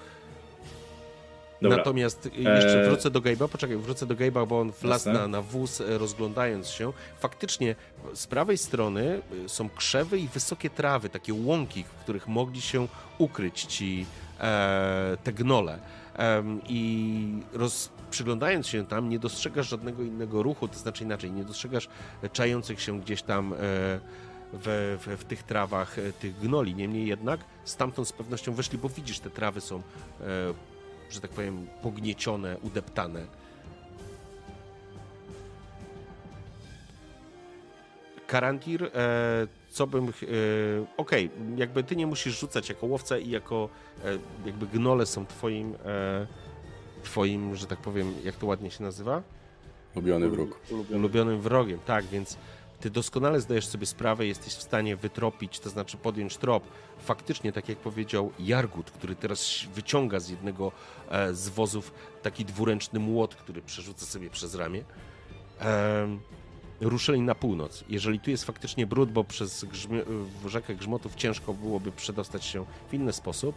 [1.62, 1.76] Dobra.
[1.78, 2.88] Natomiast jeszcze Eee.
[2.88, 6.68] wrócę do Gabe'a, poczekaj, wrócę do Gabe'a, bo on wlazł na, na wóz, e, rozglądając
[6.68, 6.92] się.
[7.20, 7.74] Faktycznie
[8.14, 12.88] z prawej strony e, są krzewy i wysokie trawy, takie łąki, w których mogli się
[13.18, 14.06] ukryć ci
[14.40, 15.78] e, te gnole.
[16.68, 21.88] I roz, przyglądając się tam, nie dostrzegasz żadnego innego ruchu, to znaczy inaczej, nie dostrzegasz
[22.32, 23.56] czających się gdzieś tam e,
[24.52, 26.74] w, w, w tych trawach e, tych gnoli.
[26.74, 29.82] Niemniej jednak stamtąd z pewnością wyszli, bo widzisz, te trawy są, e,
[31.10, 33.26] że tak powiem, pogniecione, udeptane.
[38.26, 38.90] Karantir, e,
[39.74, 40.08] co bym.
[40.08, 40.10] E,
[40.96, 43.68] Okej, jakby ty nie musisz rzucać jako łowca i jako
[44.04, 45.74] e, jakby gnole są twoim.
[45.84, 46.26] E,
[47.02, 49.22] twoim, że tak powiem, jak to ładnie się nazywa?
[49.96, 50.60] Lubiony wróg.
[50.90, 52.36] ulubionym wrogiem, tak, więc
[52.80, 56.64] ty doskonale zdajesz sobie sprawę, jesteś w stanie wytropić, to znaczy podjąć trop.
[56.98, 60.72] Faktycznie, tak jak powiedział Jargut, który teraz wyciąga z jednego
[61.10, 61.92] e, z wozów
[62.22, 64.84] taki dwuręczny młot, który przerzuca sobie przez ramię.
[66.80, 67.84] Ruszyli na północ.
[67.88, 70.02] Jeżeli tu jest faktycznie brud, bo przez grzmi-
[70.46, 73.56] rzekę Grzmotów ciężko byłoby przedostać się w inny sposób,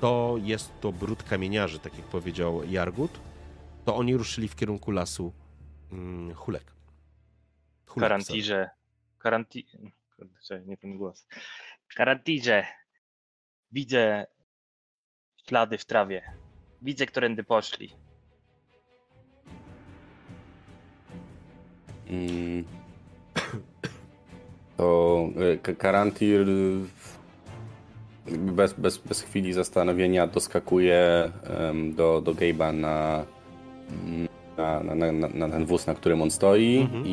[0.00, 3.20] to jest to brud kamieniarzy, tak jak powiedział Jargut,
[3.84, 5.32] to oni ruszyli w kierunku lasu
[5.92, 6.72] mm, Hulek.
[7.86, 8.08] Hulek.
[8.08, 8.70] Karantirze.
[9.18, 9.66] Karanti...
[10.66, 11.26] Nie ten głos.
[11.96, 12.66] Karantirze.
[13.72, 14.26] Widzę
[15.48, 16.22] ślady w trawie.
[16.82, 18.05] Widzę, którędy poszli.
[24.76, 25.28] To
[25.66, 26.46] e, Karantir
[28.26, 31.30] bez, bez, bez chwili zastanowienia doskakuje
[31.96, 33.24] do, do Gabe'a na,
[34.58, 37.04] na, na, na, na- na ten wóz, na którym on stoi Mhm.
[37.06, 37.10] i,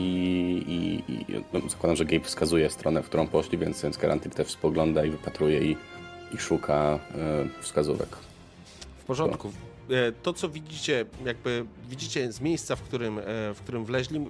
[0.68, 4.48] i, i no, zakładam, że Gabe wskazuje stronę, w którą poszli, więc, więc Karantir też
[4.48, 5.78] spogląda i wypatruje i,
[6.34, 8.10] i szuka e, wskazówek.
[8.98, 9.52] W porządku.
[9.90, 13.24] E, To, co widzicie, jakby widzicie z miejsca, w którym, e,
[13.54, 14.26] w którym wleźli,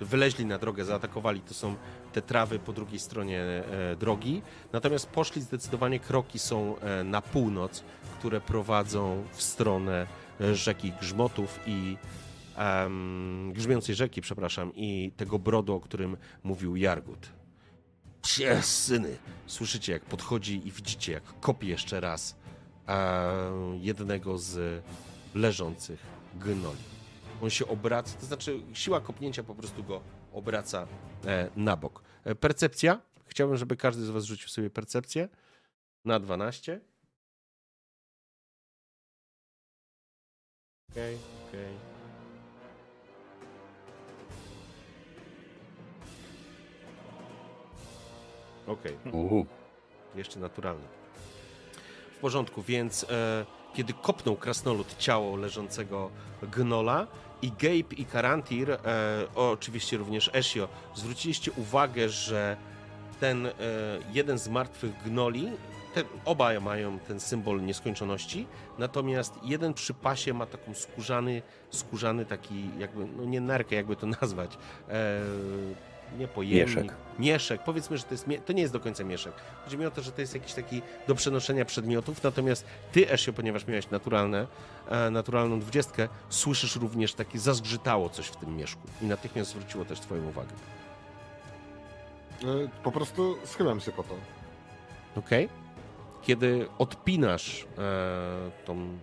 [0.00, 1.74] wyleźli na drogę, zaatakowali, to są
[2.12, 4.42] te trawy po drugiej stronie e, drogi.
[4.72, 7.84] Natomiast poszli zdecydowanie, kroki są na północ,
[8.18, 10.06] które prowadzą w stronę
[10.52, 11.96] rzeki Grzmotów i
[12.56, 17.28] em, grzmiącej rzeki, przepraszam, i tego brodu, o którym mówił Jargut.
[18.22, 19.16] Cie, syny!
[19.46, 22.36] Słyszycie, jak podchodzi i widzicie, jak kopie jeszcze raz
[23.80, 24.84] jednego z
[25.34, 26.00] leżących
[26.34, 26.82] gnoli.
[27.42, 30.00] On się obraca, to znaczy siła kopnięcia po prostu go
[30.32, 30.86] obraca
[31.26, 32.02] e, na bok.
[32.24, 33.00] E, percepcja.
[33.26, 35.28] Chciałbym, żeby każdy z was rzucił sobie percepcję
[36.04, 36.80] na 12.
[40.90, 41.74] Okej, okej.
[48.66, 48.96] Okej.
[49.12, 49.46] Uhu.
[50.14, 51.03] Jeszcze naturalne.
[52.24, 53.44] Porządku, więc e,
[53.74, 56.10] kiedy kopnął krasnolud ciało leżącego
[56.42, 57.06] gnola
[57.42, 58.78] i Gabe i Karantir, e,
[59.34, 62.56] oczywiście również Ezio, zwróciliście uwagę, że
[63.20, 63.52] ten e,
[64.12, 65.48] jeden z martwych gnoli,
[65.94, 68.46] te, obaj mają ten symbol nieskończoności,
[68.78, 74.06] natomiast jeden przy pasie ma taką skórzany, skórzany taki jakby, no nie nerkę, jakby to
[74.20, 75.20] nazwać, e,
[76.18, 76.76] nie pojemnik.
[76.76, 77.03] Mieszek.
[77.18, 77.62] Mieszek.
[77.64, 79.32] Powiedzmy, że to jest, to nie jest do końca mieszek.
[79.64, 83.32] Chodzi mi o to, że to jest jakiś taki do przenoszenia przedmiotów, natomiast ty, Esio,
[83.32, 84.46] ponieważ miałeś naturalne,
[84.88, 90.00] e, naturalną dwudziestkę, słyszysz również takie zazgrzytało coś w tym mieszku i natychmiast zwróciło też
[90.00, 90.52] twoją uwagę.
[92.44, 92.46] E,
[92.82, 94.14] Po prostu schylam się po to.
[95.16, 95.48] Okej?
[96.22, 98.98] Kiedy odpinasz e, tą.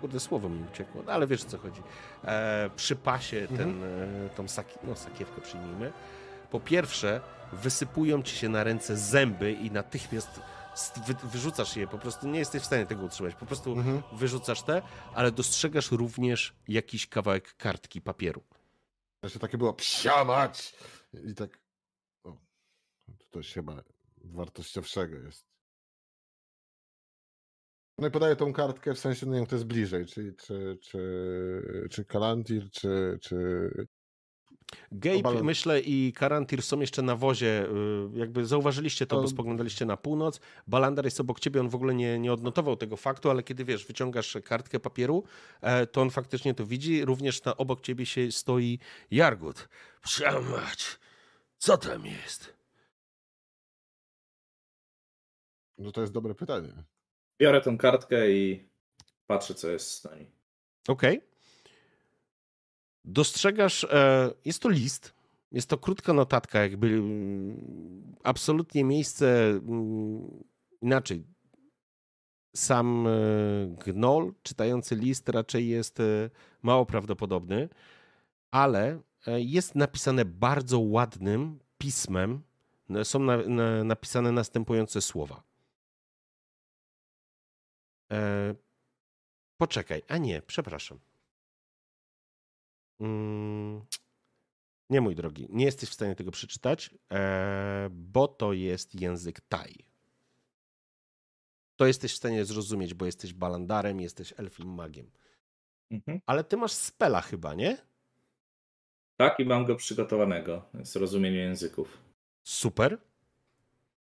[0.00, 1.82] Kurde, słowo mi uciekło, no, ale wiesz o co chodzi.
[2.24, 5.92] E, przy pasie ten, e, tą saki, no, sakiewkę przyjmijmy.
[6.54, 7.20] Po pierwsze,
[7.52, 10.28] wysypują ci się na ręce zęby i natychmiast
[10.74, 11.86] st- wy, wyrzucasz je.
[11.86, 13.34] Po prostu nie jesteś w stanie tego utrzymać.
[13.34, 14.02] Po prostu Mhm.
[14.12, 14.82] wyrzucasz te,
[15.14, 18.42] ale dostrzegasz również jakiś kawałek kartki papieru.
[19.22, 20.74] Jeszcze takie było psiamać!
[21.30, 21.58] I tak.
[22.24, 22.32] O,
[23.18, 23.82] to coś chyba
[24.24, 25.46] wartościowszego jest.
[27.98, 30.78] No i podaję tą kartkę w sensie, no nie wiem, kto jest bliżej, czyli czy,
[30.82, 33.36] czy, czy Kalantir, czy, czy...
[34.92, 37.66] Gabe, Obalam- myślę, i Karantir są jeszcze na wozie.
[38.14, 40.40] y, Jakby zauważyliście to, To- bo spoglądaliście na północ.
[40.66, 43.86] Balandar jest obok ciebie, on w ogóle nie, nie odnotował tego faktu, ale kiedy wiesz,
[43.86, 45.24] wyciągasz kartkę papieru,
[45.60, 47.04] e, to on faktycznie to widzi.
[47.04, 48.78] Również na, obok ciebie się stoi
[49.10, 49.68] Jargut.
[50.02, 50.98] Przemać,
[51.58, 52.54] co tam jest?
[55.78, 56.68] No to jest dobre pytanie.
[57.38, 58.68] Biorę tą kartkę i
[59.26, 60.30] patrzę, co jest na niej.
[60.88, 61.20] Okej.
[63.04, 65.14] Dostrzegasz, e, jest to list,
[65.52, 70.44] jest to krótka notatka, jakby mm, absolutnie miejsce mm,
[70.82, 71.24] inaczej.
[72.56, 73.10] Sam e,
[73.86, 76.30] Gnoll czytający list raczej jest e,
[76.62, 77.68] mało prawdopodobny,
[78.50, 82.42] ale jest napisane bardzo ładnym pismem.
[83.04, 85.42] Są na, na, napisane następujące słowa.
[88.12, 88.54] E,
[89.56, 90.98] poczekaj, a nie, przepraszam.
[93.04, 93.86] Mm,
[94.90, 99.74] nie, mój drogi, nie jesteś w stanie tego przeczytać, e, bo to jest język Taj.
[101.76, 105.10] To jesteś w stanie zrozumieć, bo jesteś balandarem, jesteś elfim magiem.
[105.90, 106.20] Mhm.
[106.26, 107.78] Ale ty masz spela chyba, nie?
[109.16, 111.98] Tak, i mam go przygotowanego z rozumienia języków.
[112.44, 112.98] Super.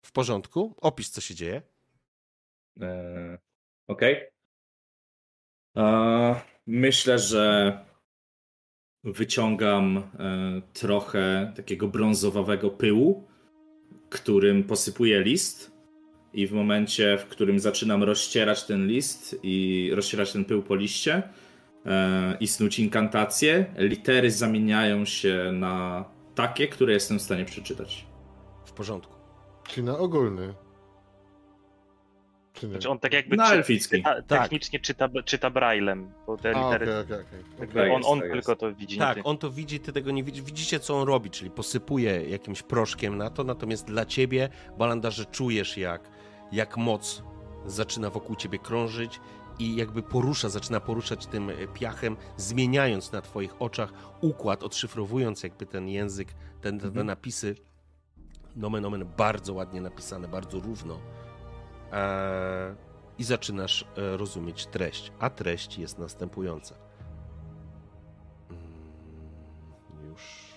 [0.05, 0.75] W porządku.
[0.77, 1.61] Opisz, co się dzieje.
[2.81, 3.37] Eee,
[3.87, 4.29] Okej.
[5.75, 6.41] Okay.
[6.67, 7.92] Myślę, że
[9.03, 10.01] wyciągam e,
[10.73, 13.27] trochę takiego brązowawego pyłu,
[14.09, 15.73] którym posypuję list.
[16.33, 21.23] I w momencie, w którym zaczynam rozcierać ten list i rozcierać ten pył po liście
[21.85, 28.05] e, i snuć inkantacje, litery zamieniają się na takie, które jestem w stanie przeczytać.
[28.65, 29.13] W porządku.
[29.67, 30.53] Czyli na ogólny.
[32.53, 33.37] Czy Znaczy on tak jakby.
[33.97, 34.41] Czyta, tak.
[34.41, 36.97] technicznie czyta, czyta braillem, bo te litery...
[36.97, 37.93] Okay, okay, okay.
[37.93, 38.97] On, on tak tylko to widzi.
[38.97, 40.43] Tak, on to widzi, ty tego nie widzisz.
[40.43, 45.77] Widzicie, co on robi, czyli posypuje jakimś proszkiem na to, natomiast dla ciebie, Balandarze, czujesz
[45.77, 46.09] jak,
[46.51, 47.23] jak moc
[47.65, 49.19] zaczyna wokół ciebie krążyć
[49.59, 55.89] i jakby porusza, zaczyna poruszać tym piachem, zmieniając na twoich oczach układ, odszyfrowując jakby ten
[55.89, 57.07] język, ten, te, mhm.
[57.07, 57.55] napisy,
[58.55, 60.99] nomen omen, bardzo ładnie napisane, bardzo równo e,
[63.17, 65.11] i zaczynasz e, rozumieć treść.
[65.19, 66.75] A treść jest następująca.
[68.49, 70.53] Mm, już.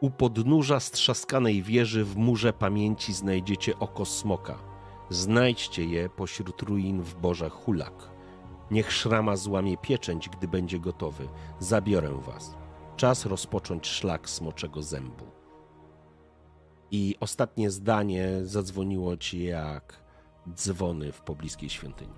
[0.00, 4.58] U podnóża strzaskanej wieży w murze pamięci znajdziecie oko smoka.
[5.10, 8.10] Znajdźcie je pośród ruin w bożach hulak.
[8.70, 11.28] Niech szrama złamie pieczęć, gdy będzie gotowy.
[11.58, 12.54] Zabiorę was.
[12.96, 15.39] Czas rozpocząć szlak smoczego zębu.
[16.90, 20.00] I ostatnie zdanie zadzwoniło ci jak
[20.54, 22.14] dzwony w pobliskiej świątyni.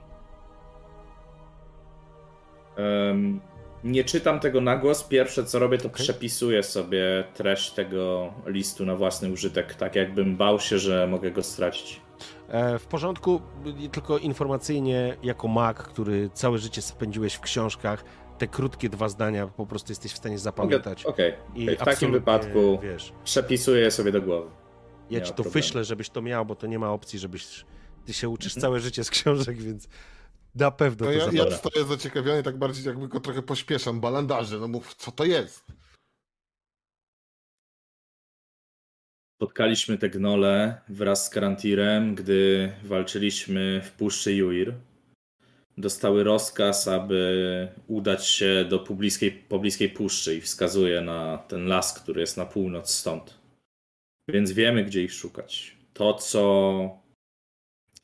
[2.79, 3.41] Um,
[3.85, 5.05] nie czytam tego na głos.
[5.05, 6.03] Pierwsze co robię, to okay.
[6.03, 11.43] przepisuję sobie treść tego listu na własny użytek, tak jakbym bał się, że mogę go
[11.43, 12.01] stracić.
[12.49, 13.41] E, w porządku,
[13.93, 18.05] tylko informacyjnie, jako mag, który całe życie spędziłeś w książkach,
[18.39, 21.07] te krótkie dwa zdania po prostu jesteś w stanie zapamiętać.
[21.07, 21.63] Okej, okay.
[21.63, 21.77] okay.
[21.77, 24.62] w takim wypadku wiesz, przepisuję sobie do głowy.
[25.13, 25.53] Ja ci to problemu.
[25.53, 27.65] wyślę, żebyś to miał, bo to nie ma opcji, żebyś.
[28.07, 28.61] Ty się uczysz mhm.
[28.61, 29.89] całe życie z książek, więc
[30.55, 34.01] na pewno no to ja, ja stoję zaciekawiony, tak bardziej jakby go trochę pośpieszam.
[34.01, 35.65] Balandarze, no mów, co to jest?
[39.43, 44.75] Spotkaliśmy te gnole wraz z Karantirem, gdy walczyliśmy w Puszczy Juir.
[45.79, 52.21] Dostały rozkaz, aby udać się do pobliskiej, pobliskiej puszczy i wskazuje na ten las, który
[52.21, 53.42] jest na północ stąd.
[54.29, 55.77] Więc wiemy, gdzie ich szukać.
[55.93, 57.03] To, co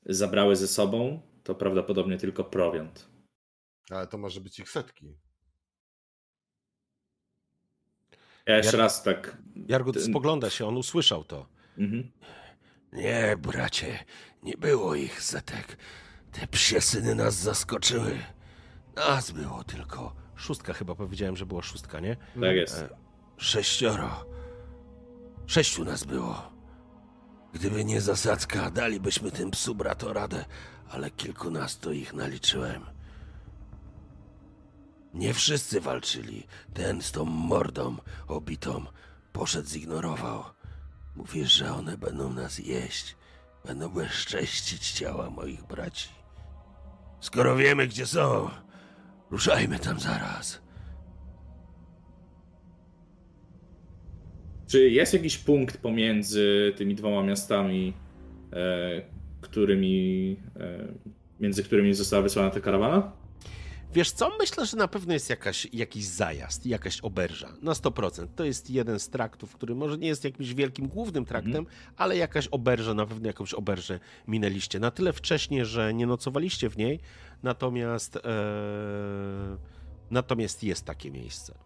[0.06, 3.08] zabrały ze sobą, to prawdopodobnie tylko prowiant.
[3.90, 5.16] Ale to może być ich setki.
[8.46, 8.84] Ja jeszcze Jar...
[8.84, 9.36] raz tak.
[9.68, 10.04] Jargut Ten...
[10.04, 11.48] spogląda się, on usłyszał to.
[11.78, 12.10] Mhm.
[12.92, 14.04] Nie, bracie,
[14.42, 15.76] nie było ich setek.
[16.32, 18.18] Te psie syny nas zaskoczyły.
[18.96, 20.16] Nas było tylko.
[20.36, 22.16] Szóstka chyba powiedziałem, że była szóstka, nie?
[22.16, 22.78] Tak jest.
[22.78, 22.88] E,
[23.36, 24.37] sześcioro.
[25.48, 26.52] Sześciu nas było.
[27.52, 30.44] Gdyby nie zasadzka, dalibyśmy tym psu brato radę,
[30.90, 32.86] ale kilkunastu ich naliczyłem.
[35.14, 36.46] Nie wszyscy walczyli.
[36.74, 37.96] Ten z tą mordą
[38.26, 38.84] obitą
[39.32, 40.44] poszedł, zignorował.
[41.16, 43.16] Mówisz, że one będą nas jeść.
[43.64, 46.08] Będą bezcześcić ciała moich braci.
[47.20, 48.50] Skoro wiemy, gdzie są,
[49.30, 50.60] ruszajmy tam zaraz.
[54.68, 57.92] Czy jest jakiś punkt pomiędzy tymi dwoma miastami,
[58.52, 59.02] e,
[59.40, 60.88] którymi, e,
[61.40, 63.12] między którymi została wysłana ta karawana?
[63.94, 68.26] Wiesz co, myślę, że na pewno jest jakaś, jakiś zajazd, jakaś oberża, na 100%.
[68.36, 71.66] To jest jeden z traktów, który może nie jest jakimś wielkim, głównym traktem, mm.
[71.96, 74.80] ale jakaś oberża, na pewno jakąś oberżę minęliście.
[74.80, 77.00] Na tyle wcześnie, że nie nocowaliście w niej,
[77.42, 78.20] natomiast, e,
[80.10, 81.58] natomiast jest takie miejsce.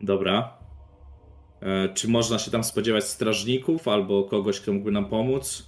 [0.00, 0.65] Dobra.
[1.60, 5.66] E, czy można się tam spodziewać strażników albo kogoś, kto mógłby nam pomóc?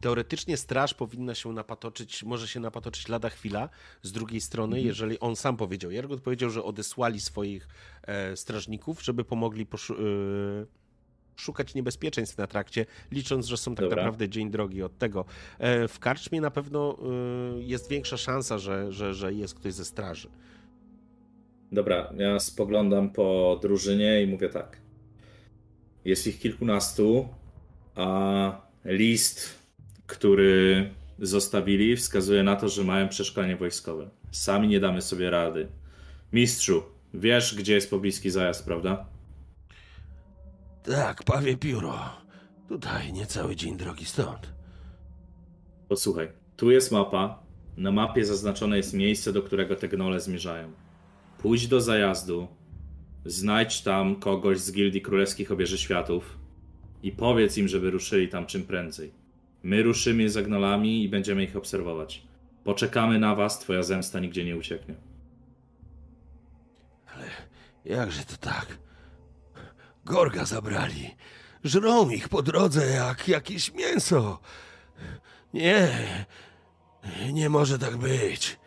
[0.00, 3.68] Teoretycznie straż powinna się napatoczyć, może się napatoczyć lada chwila.
[4.02, 4.86] Z drugiej strony, Mhm.
[4.86, 7.68] jeżeli on sam powiedział, Jargot powiedział, że odesłali swoich
[8.02, 10.66] e, strażników, żeby pomogli poszu- e,
[11.36, 13.96] szukać niebezpieczeństw na trakcie, licząc, że są tak Dobra.
[13.96, 15.24] naprawdę dzień drogi od tego.
[15.58, 16.98] E, w karczmie na pewno
[17.58, 20.28] e, jest większa szansa, że, że, że jest ktoś ze straży.
[21.72, 24.83] Dobra, ja spoglądam po drużynie i mówię tak.
[26.04, 27.28] Jest ich kilkunastu,
[27.94, 29.58] a list,
[30.06, 34.10] który zostawili, wskazuje na to, że mają przeszkolenie wojskowe.
[34.30, 35.68] Sami nie damy sobie rady.
[36.32, 36.82] Mistrzu,
[37.14, 39.06] wiesz, gdzie jest pobliski zajazd, prawda?
[40.82, 41.98] Tak, pawie pióro.
[42.68, 44.52] Tutaj niecały dzień drogi stąd.
[45.88, 47.44] Posłuchaj, tu jest mapa.
[47.76, 50.72] Na mapie zaznaczone jest miejsce, do którego te gnole zmierzają.
[51.38, 52.48] Pójdź do zajazdu,
[53.24, 56.38] znajdź tam kogoś z Gildii Królewskich Obieży Światów
[57.02, 59.12] i powiedz im, żeby ruszyli tam czym prędzej.
[59.62, 62.22] My ruszymy za gnolami i będziemy ich obserwować.
[62.64, 64.94] Poczekamy na was, twoja zemsta nigdzie nie ucieknie.
[67.84, 68.78] Jakże to tak?
[70.04, 71.14] Gorga zabrali.
[71.64, 74.40] Żrą ich po drodze jak jakieś mięso.
[75.54, 75.88] Nie.
[77.32, 78.58] Nie może tak być.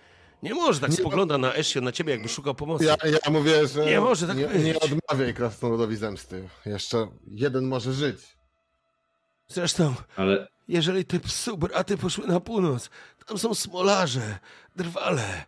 [0.44, 2.86] Nie może tak Nie- spogląda na Esio, na ciebie, jakby szukał pomocy.
[2.86, 4.64] Ja, ja mówię, że Nie może tak nie, być.
[4.64, 6.50] nie odmawiaj krasnoludowi zemsty.
[6.66, 8.38] Jeszcze jeden może żyć.
[9.48, 12.90] Zresztą, Ale jeżeli te psu braty poszły na północ,
[13.26, 14.40] tam są smolarze,
[14.76, 15.46] drwale.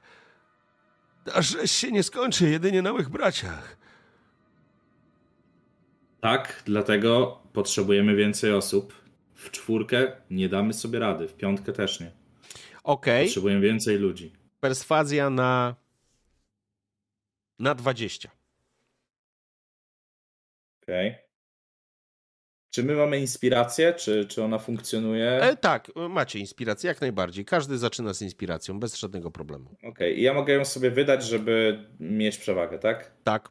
[1.26, 3.78] Ta rzeź się nie skończy jedynie na mych braciach.
[6.22, 8.94] tak, dlatego potrzebujemy więcej osób.
[9.36, 12.12] W czwórkę nie damy sobie rady, w piątkę też nie.
[12.84, 14.34] Okej, Potrzebujemy więcej ludzi.
[14.60, 15.76] Perswazja na
[17.60, 18.30] na 20.
[20.84, 21.16] Okej.
[22.72, 25.42] Czy my mamy inspirację, czy, czy ona funkcjonuje?
[25.42, 27.46] E, tak, macie inspirację, jak najbardziej.
[27.46, 29.76] Każdy zaczyna z inspiracją, bez żadnego problemu.
[29.84, 33.12] Okej, i ja mogę ją sobie wydać, żeby mieć przewagę, tak?
[33.24, 33.50] Tak.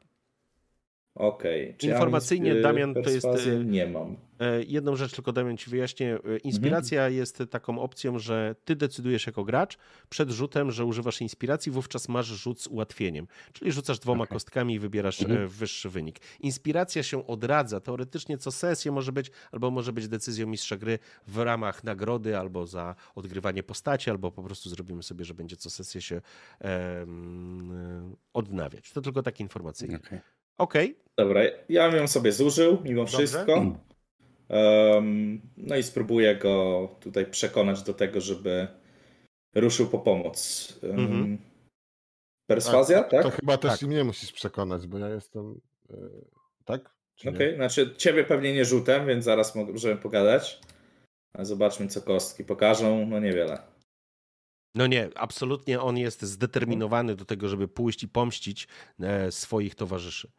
[1.18, 1.74] Okej.
[1.78, 4.16] Czy Informacyjnie, ja inspi- Damian, to jest, y- Nie mam.
[4.40, 6.18] E, Jedną rzecz tylko Damian ci wyjaśnię.
[6.44, 12.08] Inspiracja jest taką opcją, że ty decydujesz jako gracz przed rzutem, że używasz inspiracji, wówczas
[12.08, 13.26] masz rzut z ułatwieniem.
[13.52, 14.34] Czyli rzucasz dwoma Okej.
[14.34, 15.48] kostkami i wybierasz Mhm.
[15.48, 16.18] wyższy wynik.
[16.40, 17.80] Inspiracja się odradza.
[17.80, 22.66] Teoretycznie co sesję może być, albo może być decyzją mistrza gry w ramach nagrody, albo
[22.66, 26.20] za odgrywanie postaci, albo po prostu zrobimy sobie, że będzie co sesję się
[26.60, 28.92] em, odnawiać.
[28.92, 29.98] To tylko takie informacyjnie.
[30.58, 30.90] Okej.
[30.90, 33.18] Okej, Dobra, ja bym ją sobie zużył mimo Dobrze.
[33.18, 33.76] wszystko.
[34.48, 38.68] Em, no i spróbuję go tutaj przekonać do tego, żeby
[39.54, 40.68] ruszył po pomoc.
[40.82, 41.38] Mhm.
[42.50, 43.22] Perswazja, tak?
[43.22, 43.82] To chyba też Tak.
[43.82, 45.60] i mnie musisz przekonać, bo ja jestem...
[45.90, 45.96] e,
[46.64, 46.94] tak?
[47.28, 47.56] Okej, nie?
[47.56, 50.60] znaczy ciebie pewnie nie rzutem, więc zaraz mo- możemy pogadać.
[51.38, 53.06] Zobaczmy, co kostki pokażą.
[53.06, 53.58] No niewiele.
[54.78, 58.68] No nie, absolutnie on jest zdeterminowany do tego, żeby pójść i pomścić
[59.00, 60.30] e, swoich towarzyszy.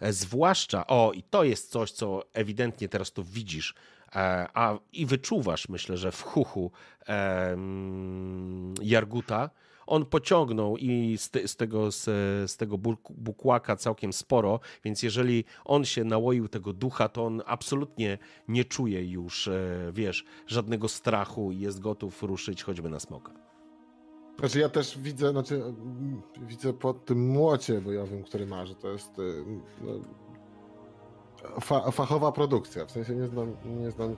[0.00, 3.74] E, zwłaszcza, o i to jest coś, co ewidentnie teraz tu widzisz,
[4.14, 6.70] e, a i wyczuwasz, myślę, że w chuchu
[7.08, 9.50] e, mm, Jarguta,
[9.86, 12.04] on pociągnął i z, te, z tego, z,
[12.50, 17.42] z tego buk- bukłaka całkiem sporo, więc jeżeli on się nałoił tego ducha, to on
[17.46, 18.18] absolutnie
[18.48, 19.48] nie czuje już,
[19.92, 23.45] wiesz, żadnego strachu i jest gotów ruszyć choćby na smoka.
[24.38, 28.88] Znaczy ja też widzę, znaczy mm, widzę po tym młocie bojowym, który ma, że to
[28.88, 29.44] jest y,
[29.80, 29.92] no,
[31.60, 32.86] fa fachowa produkcja.
[32.86, 34.16] W sensie nie znam, nie znam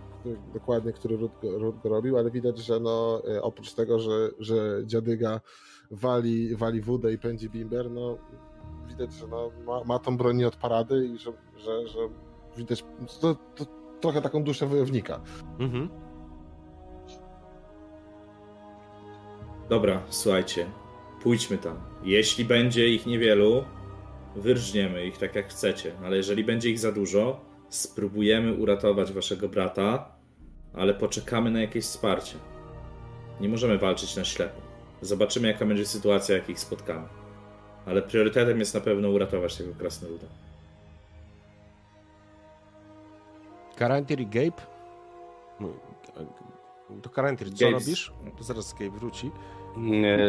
[0.55, 4.83] dokładnie, który ród go, go robił, ale widać, że no, y, oprócz tego, że, że
[4.87, 5.41] dziadyga
[5.91, 8.19] wali, wali wódę i pędzi bimber, no
[8.89, 11.99] widać, że no, ma, ma tą broń od parady i że, że, że
[12.57, 12.85] widać
[13.21, 13.65] to, to,
[14.01, 15.21] trochę taką duszę wojownika.
[15.59, 16.08] Mhm.
[19.69, 20.67] Dobra, słuchajcie,
[21.23, 21.79] pójdźmy tam.
[22.03, 23.65] Jeśli będzie ich niewielu,
[24.37, 30.13] wyrżniemy ich tak jak chcecie, ale jeżeli będzie ich za dużo, spróbujemy uratować waszego brata,
[30.75, 32.37] ale poczekamy na jakieś wsparcie.
[33.41, 34.61] Nie możemy walczyć na ślepo.
[35.03, 37.09] Zobaczymy, jaka będzie sytuacja, jak ich spotkamy.
[37.87, 40.27] Ale priorytetem jest na pewno uratować tego krasnoluda.
[43.77, 44.63] Karantir i Gabe?
[45.61, 45.69] No,
[47.03, 48.13] To Karantir, co Gabe- robisz?
[48.39, 49.31] To zaraz Gabe wróci.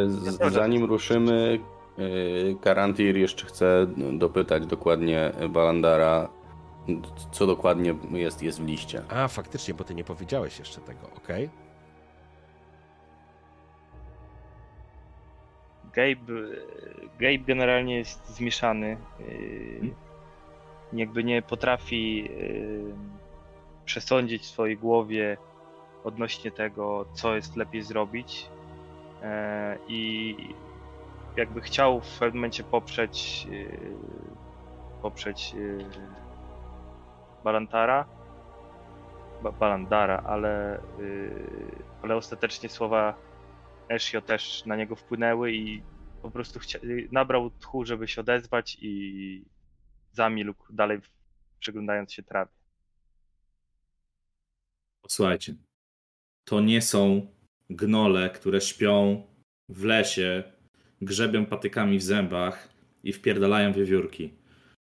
[0.08, 1.60] Z- Zanim ruszymy,
[2.00, 6.30] y, Karantir jeszcze chce dopytać dokładnie Balandara,
[7.32, 9.02] co dokładnie jest, jest w liście.
[9.10, 11.50] A, faktycznie, bo ty nie powiedziałeś jeszcze tego, okej.
[15.94, 16.34] Gabe,
[17.20, 18.98] Gabe generalnie jest zmieszany.
[19.20, 19.94] yy,
[20.94, 22.30] Jakby nie potrafi
[23.86, 25.38] przesądzić w swojej głowie,
[26.04, 28.50] odnośnie tego, co jest lepiej zrobić.
[29.22, 30.36] E, I
[31.38, 33.98] jakby chciał w pewnym momencie poprzeć, yy,
[35.02, 35.86] poprzeć yy,
[37.44, 38.06] Balantara,
[39.44, 40.82] ba Balandara, ale,
[42.02, 43.16] ale ostatecznie słowa
[43.90, 45.84] Eshio też na niego wpłynęły i
[46.22, 46.60] po prostu
[47.12, 49.46] nabrał tchu, żeby się odezwać i
[50.12, 51.00] zamilkł dalej
[51.60, 52.52] przyglądając się trawie.
[55.02, 55.56] Posłuchajcie,
[56.44, 57.28] to nie są
[57.70, 59.24] gnole, które śpią
[59.70, 60.44] w lesie,
[61.02, 62.70] grzebią patykami w zębach
[63.04, 64.30] i wpierdalają wiewiórki.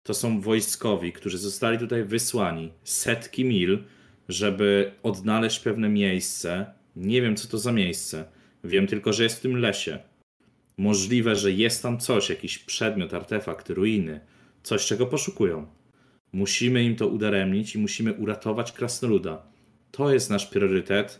[0.03, 3.83] To są wojskowi, którzy zostali tutaj wysłani setki mil,
[4.29, 6.65] żeby odnaleźć pewne miejsce.
[6.95, 8.25] Nie wiem, co to za miejsce.
[8.63, 9.99] Wiem tylko, że jest w tym lesie.
[10.77, 14.19] Możliwe, że jest tam coś, jakiś przedmiot, artefakt, ruiny,
[14.63, 15.67] coś, czego poszukują.
[16.33, 19.45] Musimy im to udaremnić i musimy uratować krasnoluda.
[19.91, 21.19] To jest nasz priorytet,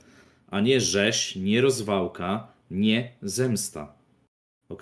[0.54, 3.96] a nie rzeź, nie rozwałka, nie zemsta.
[4.70, 4.82] Ok?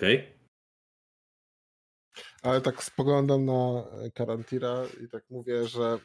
[2.42, 3.84] Ale tak spoglądam na
[4.14, 5.98] Karantira i tak mówię, że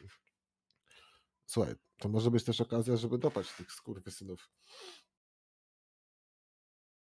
[1.46, 4.50] słuchaj, to może być też okazja, żeby dopaść tych skurwysynów.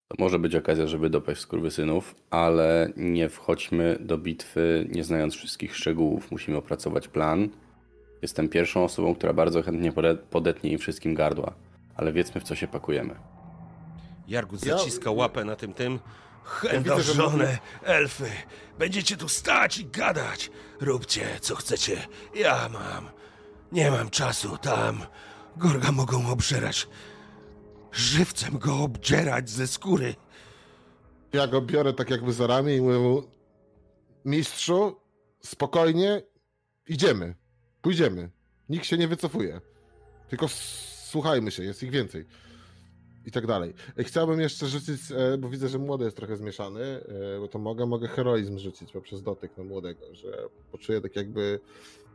[0.08, 5.76] To może być okazja, żeby dopaść skurwysynów, ale nie wchodźmy do bitwy nie znając wszystkich
[5.76, 6.30] szczegółów.
[6.30, 7.48] Musimy opracować plan.
[8.22, 9.92] Jestem pierwszą osobą, która bardzo chętnie
[10.30, 11.67] podetnie im wszystkim gardła,
[11.98, 13.14] ale wiedzmy w co się pakujemy.
[14.28, 15.16] Jargut zaciska ja...
[15.16, 16.00] łapę na tym tym.
[16.44, 18.30] Chędożone ja elfy,
[18.78, 20.50] będziecie tu stać i gadać.
[20.80, 23.10] Róbcie co chcecie, ja mam.
[23.72, 25.02] Nie mam czasu tam.
[25.56, 26.88] Gorga mogą obżerać
[27.92, 30.14] żywcem go obdzierać ze skóry.
[31.32, 33.22] Ja go biorę tak jakby za ramię i mówię mu,
[34.24, 35.00] mistrzu,
[35.40, 36.22] spokojnie,
[36.88, 37.34] idziemy,
[37.82, 38.30] pójdziemy.
[38.68, 39.60] Nikt się nie wycofuje.
[40.28, 40.48] Tylko
[41.08, 42.24] słuchajmy się, jest ich więcej.
[43.26, 43.74] I tak dalej.
[43.98, 47.86] Chciałbym jeszcze rzucić, e, bo widzę, że młody jest trochę zmieszany, e, bo to mogę,
[47.86, 51.60] mogę heroizm rzucić poprzez dotyk na młodego, że poczuję tak jakby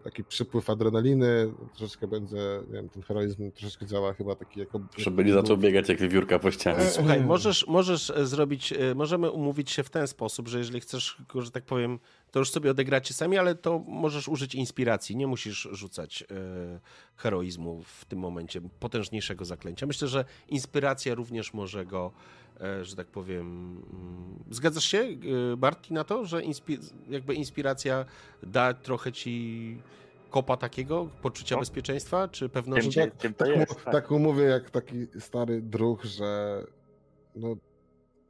[0.04, 4.80] taki przypływ adrenaliny, troszeczkę będzie, nie wiem, ten heroizm troszeczkę działa chyba taki jako...
[4.98, 6.86] Żeby nie zaczął biegać jak wiewiórka po ścianie.
[6.86, 11.18] Słuchaj, możesz, możesz e, zrobić, e, możemy umówić się w ten sposób, że jeżeli chcesz,
[11.36, 12.00] że tak powiem,
[12.32, 16.26] to już sobie odegracie sami, ale to możesz użyć inspiracji, nie musisz rzucać e,
[17.16, 19.86] heroizmu w tym momencie, potężniejszego zaklęcia.
[19.86, 22.12] Myślę, że inspiracja również może go
[22.82, 23.42] że tak powiem.
[23.94, 25.08] Mm, zgadzasz się,
[25.58, 28.06] Bartki, na to, że inspi jakby inspiracja
[28.44, 29.78] da trochę ci
[30.30, 31.60] kopa takiego, poczucia no.
[31.60, 33.00] bezpieczeństwa, czy pewności?
[33.00, 36.64] Tak, tak, tak, tak mówię jak taki stary druh, że
[37.36, 37.56] no,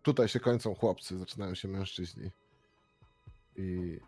[0.02, 2.32] tutaj się kończą chłopcy, zaczynają się mężczyźni.
[3.56, 4.00] I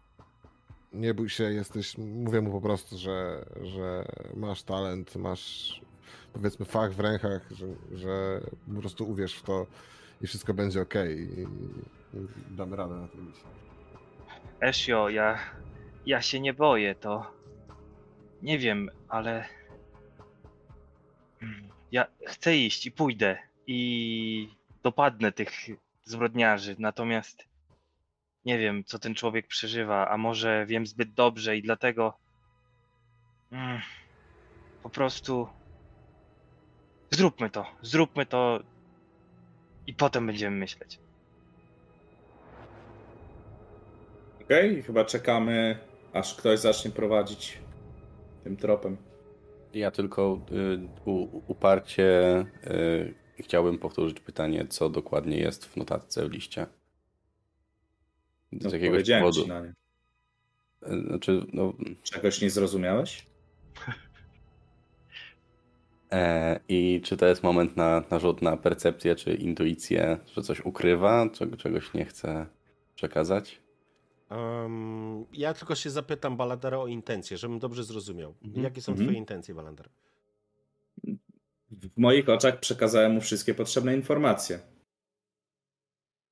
[0.94, 5.82] nie bój się, jesteś, mówię mu po prostu, że, że masz talent, masz
[6.34, 8.42] powiedzmy fach w rękach, że, że
[8.76, 9.68] po prostu uwierz w to
[10.26, 10.94] i wszystko będzie ok.
[10.96, 11.48] I,
[12.50, 13.44] damy radę na tym misji.
[14.62, 15.40] Eshio, ja,
[16.06, 17.32] ja się nie boję, to
[18.42, 19.46] nie wiem, ale
[21.92, 23.38] ja chcę iść i pójdę
[23.68, 24.50] i
[24.84, 25.52] dopadnę tych
[26.04, 27.44] zbrodniarzy, natomiast
[28.46, 32.18] nie wiem, co ten człowiek przeżywa, a może wiem zbyt dobrze i dlatego
[33.52, 33.82] mm,
[34.84, 35.48] po prostu
[37.12, 38.60] zróbmy to, zróbmy to
[39.88, 41.00] i potem będziemy myśleć.
[44.44, 45.78] Okej, okay, chyba czekamy,
[46.14, 47.58] aż ktoś zacznie prowadzić
[48.44, 48.98] tym tropem.
[49.74, 56.32] Ja tylko y, u, uparcie y, chciałbym powtórzyć pytanie, co dokładnie jest w notatce w
[56.32, 56.66] liście.
[58.52, 59.48] Z no, jakiegoś powodu.
[59.48, 59.74] na nie.
[60.94, 61.74] Y, znaczy, no...
[62.04, 63.26] Czegoś nie zrozumiałeś?
[66.16, 70.66] E, I czy to jest moment na, na rzut na percepcję czy intuicję, że coś
[70.66, 72.46] ukrywa, czego, czegoś nie chce
[72.96, 73.62] przekazać?
[74.30, 78.34] Um, ja tylko się zapytam Baladara o intencje, żebym dobrze zrozumiał.
[78.44, 78.64] Mhm.
[78.64, 79.08] Jakie są mhm.
[79.08, 79.90] twoje intencje, Baladar?
[81.72, 84.60] W moich oczach przekazałem mu wszystkie potrzebne informacje.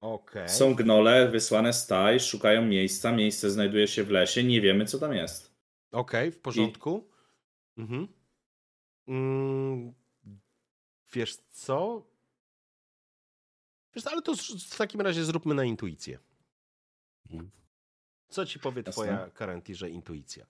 [0.02, 0.50] Okay.
[0.50, 5.00] Są gnole wysłane z taj, szukają miejsca, miejsce znajduje się w lesie, nie wiemy co
[5.00, 5.54] tam jest.
[5.92, 7.10] Okej, okay, w porządku.
[7.78, 7.82] I...
[7.82, 8.08] Mhm.
[9.08, 9.94] Mm,
[11.14, 12.06] wiesz co?
[13.96, 14.36] Wiesz, ale to
[14.70, 16.20] w takim razie zróbmy na intuicję.
[17.30, 17.52] Mhm.
[18.30, 18.92] Co ci powie Jasne.
[18.92, 19.30] twoja
[19.76, 20.46] że intuicja?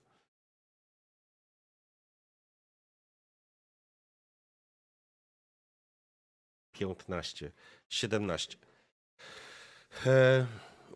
[6.72, 7.52] Piętnaście,
[7.88, 8.58] siedemnaście.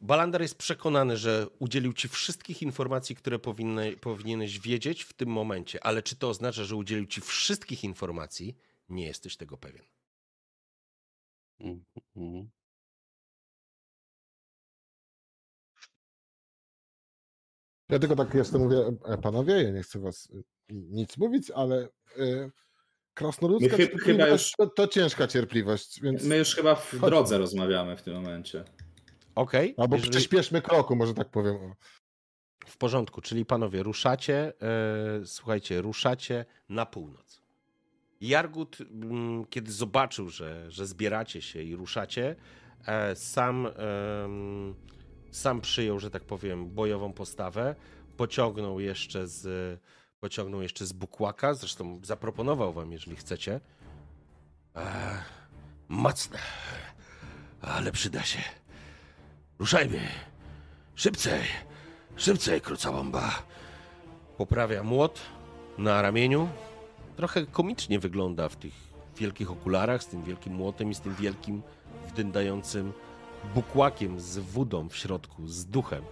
[0.00, 5.84] Balander jest przekonany, że udzielił ci wszystkich informacji, które powinny, powinieneś wiedzieć w tym momencie,
[5.84, 8.56] ale czy to oznacza, że udzielił ci wszystkich informacji?
[8.88, 9.84] nie jesteś tego pewien.
[11.60, 12.50] Mhm.
[17.88, 21.88] Ja tylko tak jeszcze mówię, e, panowie, ja nie chcę was y, nic mówić, ale
[22.18, 22.50] y,
[23.14, 27.06] krasnoludzka My chy- cierpliwość już- to, to ciężka cierpliwość, więc My już chyba w Chodźmy.
[27.08, 28.64] drodze rozmawiamy w tym momencie.
[29.38, 31.74] Okej, albo jeżeli- przyspieszmy kroku, może tak powiem.
[32.66, 37.42] W porządku, czyli panowie ruszacie, e, słuchajcie, ruszacie na północ.
[38.20, 42.36] Jargut, mm, kiedy zobaczył, że, że zbieracie się i ruszacie,
[42.86, 43.68] e, sam,
[45.30, 47.74] sam przyjął, że tak powiem, bojową postawę,
[48.16, 49.80] pociągnął jeszcze z,
[50.20, 53.60] pociągnął jeszcze z bukłaka, zresztą zaproponował wam, jeżeli chcecie.
[54.76, 55.22] E,
[55.88, 56.38] mocne,
[57.62, 58.40] ale przyda się.
[59.58, 59.98] Ruszajmy,
[60.94, 61.40] szybcej.
[62.16, 63.30] Szybciej, krucałomba.
[64.36, 65.20] Poprawia młot
[65.78, 66.48] na ramieniu.
[67.16, 68.72] Trochę komicznie wygląda w tych
[69.16, 71.62] wielkich okularach, z tym wielkim młotem i z tym wielkim,
[72.08, 72.92] wdyndającym
[73.54, 76.04] bukłakiem z wódą w środku, z duchem.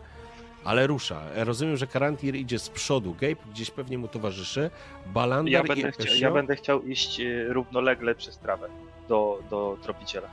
[0.64, 1.22] Ale rusza.
[1.34, 3.12] Rozumiem, że Karantir idzie z przodu.
[3.20, 4.70] Gabe gdzieś pewnie mu towarzyszy.
[5.06, 8.68] Balandar Ja i będę, Esio- ja będę chciał iść y, równolegle przez trawę
[9.08, 10.28] do, do tropiciela.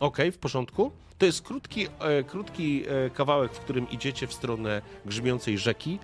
[0.00, 0.92] Okej, w porządku.
[1.18, 5.98] To jest krótki, e, krótki e, kawałek, w którym idziecie w stronę grzmiącej rzeki.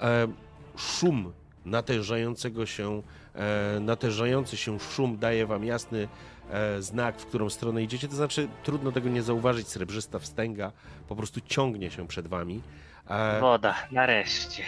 [0.00, 0.28] E,
[0.76, 1.32] szum
[1.64, 3.02] natężającego się,
[3.34, 6.08] e, natężający się szum daje wam jasny
[6.50, 8.08] e, znak, w którą stronę idziecie.
[8.08, 9.68] To znaczy, trudno tego nie zauważyć.
[9.68, 10.72] Srebrzysta wstęga
[11.08, 12.62] po prostu ciągnie się przed wami.
[13.08, 14.62] E, Woda, nareszcie.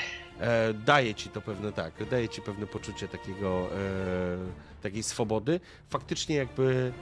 [0.84, 3.68] daje ci to pewne tak, daje ci pewne poczucie takiego,
[4.83, 5.60] takiej swobody.
[5.89, 6.92] Faktycznie jakby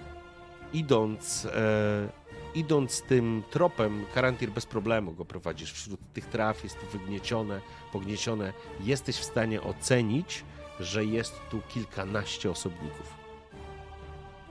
[0.72, 2.08] idąc, e,
[2.54, 7.60] idąc tym tropem, Karantir bez problemu go prowadzisz wśród tych traw, jest to wygniecione,
[7.92, 8.52] pogniecione.
[8.80, 10.44] Jesteś w stanie ocenić,
[10.80, 13.14] że jest tu kilkanaście osobników.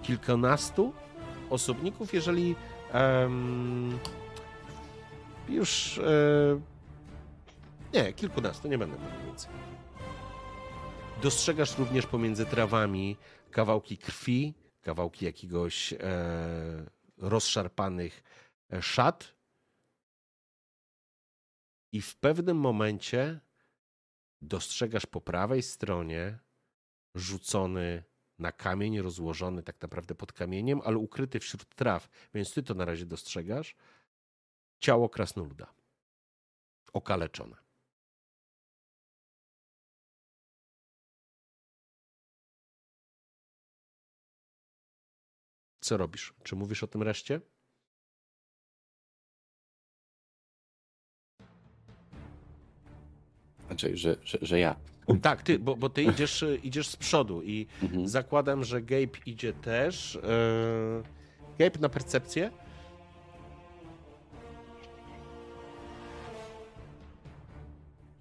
[0.04, 0.94] Kilkunastu
[1.50, 2.56] osobników, jeżeli
[5.50, 6.60] już e,
[7.94, 9.52] nie, kilkunastu, nie będę mówił więcej.
[11.22, 13.18] Dostrzegasz również pomiędzy trawami
[13.52, 14.54] kawałki krwi,
[14.88, 15.98] kawałki jakiegoś e,
[17.18, 18.24] rozszarpanych
[18.74, 19.36] e, szat.
[21.92, 23.40] I w pewnym momencie
[24.42, 26.40] dostrzegasz po prawej stronie
[27.16, 28.04] rzucony
[28.40, 32.86] na kamień, rozłożony tak naprawdę pod kamieniem, ale ukryty wśród traw, więc ty to na
[32.86, 33.76] razie dostrzegasz.
[34.80, 35.74] Ciało krasnoluda.
[36.94, 37.67] Okaleczone.
[45.88, 46.34] Co robisz?
[46.44, 47.42] Czy mówisz o tym reszcie?
[53.68, 54.76] Znaczy, że, że, że ja.
[55.22, 58.08] Tak, ty, bo, bo ty idziesz, y, idziesz z przodu i Mhm.
[58.08, 60.16] zakładam, że Gabe idzie też.
[60.24, 61.04] Yy...
[61.66, 62.52] Gabe na percepcję.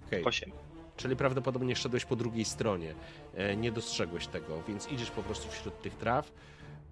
[0.06, 0.50] Okej, Osiem.
[0.96, 2.94] czyli prawdopodobnie szedłeś po drugiej stronie.
[3.34, 6.32] E, nie dostrzegłeś tego, więc idziesz po prostu wśród tych traw.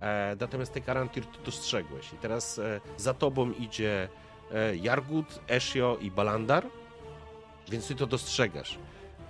[0.05, 2.13] E, natomiast ty Karantir to dostrzegłeś.
[2.13, 4.09] I teraz e, za tobą idzie
[4.53, 6.67] e, Jargut, Eshio i Balandar,
[7.71, 8.79] więc ty to dostrzegasz.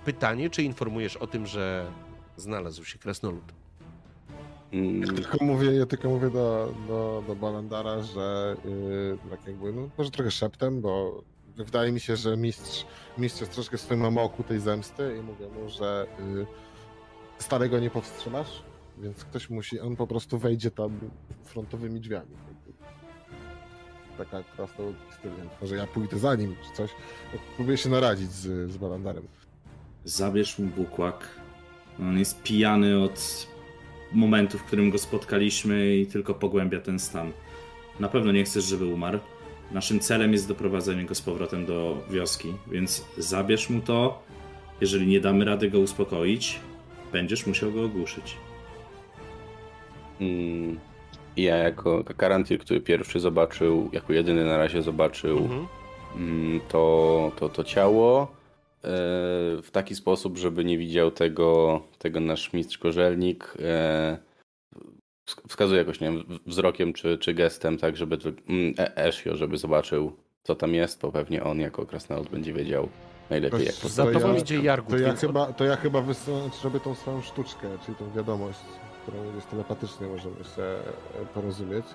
[0.05, 1.91] Pytanie, czy informujesz o tym, że
[2.37, 3.43] znalazł się krasnolud?
[4.73, 9.89] Mm, Tylko mówię, ja tylko mówię do, do, do Balandara, że yy, tak jakby, no
[9.97, 11.21] może trochę szeptem, bo
[11.57, 12.85] wydaje mi się, że mistrz,
[13.17, 16.45] mistrz jest troszkę w swoim amoku tej zemsty i mówię mu, że yy,
[17.39, 18.63] starego nie powstrzymasz,
[18.97, 20.99] więc ktoś musi, on po prostu wejdzie tam
[21.43, 22.35] frontowymi drzwiami.
[24.17, 26.91] Taka krasnoludki styl, więc może ja pójdę za nim czy coś.
[27.55, 29.27] Próbuję się naradzić z, z Balandarem.
[30.03, 31.29] Zabierz mu bukłak.
[31.99, 33.47] On jest pijany od
[34.11, 37.31] momentu, w którym go spotkaliśmy i tylko pogłębia ten stan.
[37.99, 39.19] Na pewno nie chcesz, żeby umarł.
[39.71, 44.23] Naszym celem jest doprowadzenie go z powrotem do wioski, więc zabierz mu to.
[44.81, 46.59] Jeżeli nie damy rady go uspokoić,
[47.11, 48.37] będziesz musiał go ogłuszyć.
[50.21, 50.79] Mm,
[51.37, 55.67] ja jako Karantir, który pierwszy zobaczył, jako jedyny na razie zobaczył Mhm.
[56.15, 58.27] mm, to, to, to ciało e,
[59.61, 63.53] w taki sposób, żeby nie widział tego, tego nasz mistrz korzelnik.
[63.63, 64.17] e,
[65.29, 68.17] wsk- Wskazuje jakoś, nie wiem, wzrokiem czy, czy gestem, tak, żeby
[68.49, 70.11] mm, Eshio, żeby zobaczył,
[70.43, 72.89] co tam jest, bo pewnie on jako krasnolud będzie wiedział
[73.29, 76.01] najlepiej, jak To to Za ja- idzie Jargut, To ja więc chyba, to ja chyba
[76.01, 78.59] wysłałem, zrobię tą swoją sztuczkę, czyli tą wiadomość,
[79.05, 81.85] którą jest telepatycznie możemy się e, porozumieć.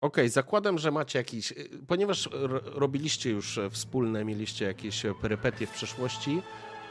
[0.00, 1.52] Okej, zakładam, że macie jakiś.
[1.52, 2.28] y, Ponieważ
[2.74, 6.42] robiliście już e, wspólne, mieliście jakieś e, perypetie w przeszłości,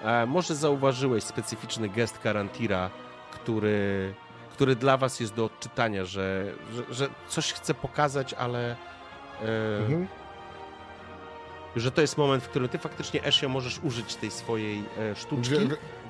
[0.01, 2.89] e, może zauważyłeś specyficzny gest Karantira,
[3.31, 4.13] który,
[4.51, 8.71] który dla was jest do odczytania, że, że, że coś chce pokazać, ale
[9.41, 10.07] e, Mhm.
[11.75, 15.55] że to jest moment, w którym ty faktycznie, Ezio, możesz użyć tej swojej e, sztuczki.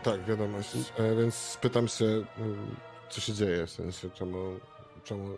[0.06, 0.70] Tak, wiadomość.
[0.98, 2.76] E, więc pytam się, mm,
[3.10, 4.60] co się dzieje, w sensie, czemu...
[5.04, 5.30] czemu...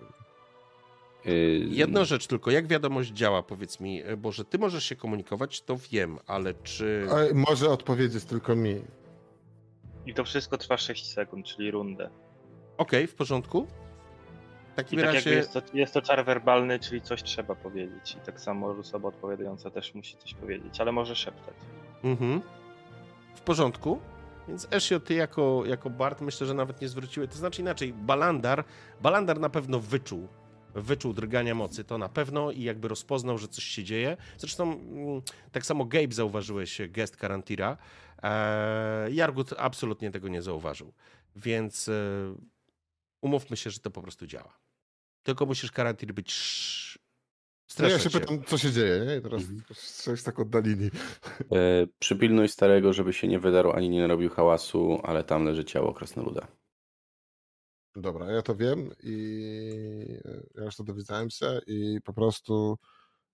[1.26, 4.96] Y, Jedna rzecz tylko, jak wiadomość działa, powiedz mi, e, bo że ty możesz się
[4.96, 7.08] komunikować, to wiem, ale czy...
[7.12, 8.82] A, może odpowiedzieć tylko mi.
[10.06, 12.10] I to wszystko trwa 6 sekund, czyli rundę.
[12.78, 13.66] Okej, w porządku?
[13.66, 15.34] W I takim tak jakby razie...
[15.34, 18.16] jest to, jest to czar werbalny, czyli coś trzeba powiedzieć.
[18.16, 21.56] I tak samo osoba odpowiadająca też musi coś powiedzieć, ale może szeptać.
[22.04, 22.42] Mhm.
[23.36, 24.00] W porządku.
[24.48, 27.30] Więc Ezio, ty jako, jako Bart myślę, że nawet nie zwróciłeś.
[27.30, 28.64] To znaczy inaczej, Balandar,
[29.02, 30.28] Balandar na pewno wyczuł,
[30.76, 34.18] wyczuł drgania mocy, to na pewno i jakby rozpoznał, że coś się dzieje.
[34.38, 37.78] Zresztą mm, tak samo Gabe zauważyłeś gest Karantira.
[38.24, 40.94] Eee, Jargut absolutnie tego nie zauważył.
[41.36, 41.94] Więc e,
[43.22, 44.58] umówmy się, że to po prostu działa.
[45.24, 47.00] Tylko musisz Karantir być
[47.80, 48.20] No ja się się.
[48.20, 49.16] pytam, co się dzieje, nie?
[49.18, 49.64] I teraz Mhm.
[49.76, 50.92] coś tak oddalili.
[51.52, 55.94] E, przypilnuj starego, żeby się nie wydarł ani nie narobił hałasu, ale tam leży ciało
[55.94, 56.48] krasnoluda.
[57.96, 60.20] Dobra, ja to wiem i
[60.56, 62.78] ja już to dowiedziałem się i po prostu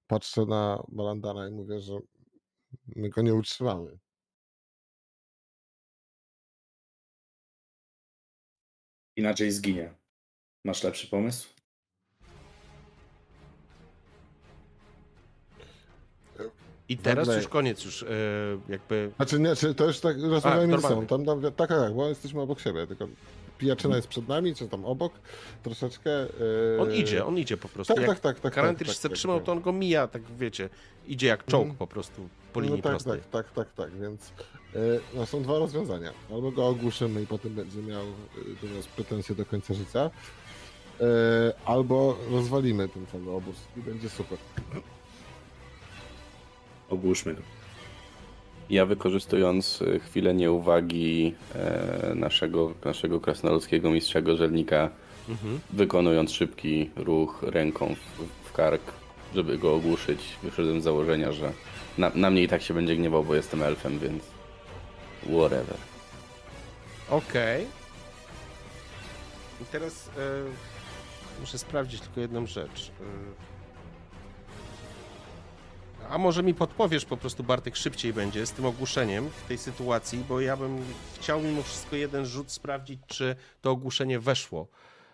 [0.07, 1.93] patrzę na Balandana i mówię, że
[2.95, 3.99] my go nie utrzymamy.
[9.15, 9.93] Inaczej zginie.
[10.65, 11.49] Masz lepszy pomysł?
[16.89, 17.41] I teraz Dobra.
[17.41, 18.07] już koniec, już e,
[18.69, 21.05] jakby Znaczy nie, czy to już tak rozmawiamy sobą.
[21.07, 23.07] Tam, tam, tak, tak, tak, bo jesteśmy obok siebie, tylko
[23.57, 25.13] pijaczyna jest przed nami, czy tam obok
[25.63, 26.09] troszeczkę.
[26.09, 27.93] yy, On idzie, on idzie po prostu.
[27.93, 28.53] Tak, Jak tak, tak, tak.
[28.53, 30.69] Karantyr tak, się tak, zatrzymał, tak, to on go mija, tak wiecie,
[31.07, 31.77] idzie jak czołg Mhm.
[31.77, 33.19] po prostu po linii no tak, prostej.
[33.31, 34.31] tak, tak, tak, tak, więc
[34.75, 36.11] yy, no, są dwa rozwiązania.
[36.31, 40.11] Albo go ogłuszymy i potem będzie miał yy, do nas pretensje do końca życia,
[40.99, 41.05] yy,
[41.65, 44.37] albo rozwalimy ten cały obóz i będzie super.
[46.93, 47.41] Ogłuszmy go.
[48.69, 54.89] Ja wykorzystując e, chwilę nieuwagi e, naszego, naszego krasnoludzkiego mistrza gorzelnika,
[55.29, 55.59] Mhm.
[55.69, 58.81] wykonując szybki ruch ręką w, w kark,
[59.35, 61.51] żeby go ogłuszyć, wyszedłem z założenia, że
[61.97, 64.23] na, na mnie i tak się będzie gniewał, bo jestem elfem, więc
[65.23, 65.77] whatever.
[67.09, 67.65] Okej.
[69.61, 70.11] I teraz e,
[71.41, 72.91] muszę sprawdzić tylko jedną rzecz.
[73.01, 73.03] E,
[76.09, 80.23] a może mi podpowiesz po prostu, Bartek, szybciej będzie z tym ogłuszeniem w tej sytuacji,
[80.29, 80.77] bo ja bym
[81.15, 84.67] chciał mimo wszystko jeden rzut sprawdzić, czy to ogłuszenie weszło.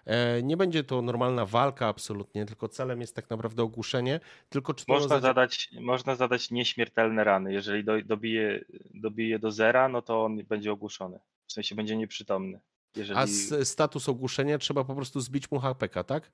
[0.06, 4.20] E, nie będzie to normalna walka absolutnie, tylko celem jest tak naprawdę ogłuszenie,
[4.50, 7.54] tylko czy Można zadzi- zadać, można zadać nieśmiertelne rany.
[7.54, 11.20] Jeżeli do, dobije, dobije do zera, no to on będzie ogłuszony.
[11.48, 12.60] W sensie będzie nieprzytomny.
[12.96, 16.32] Jeżeli, A z, status ogłuszenia trzeba po prostu zbić mu HPK, tak?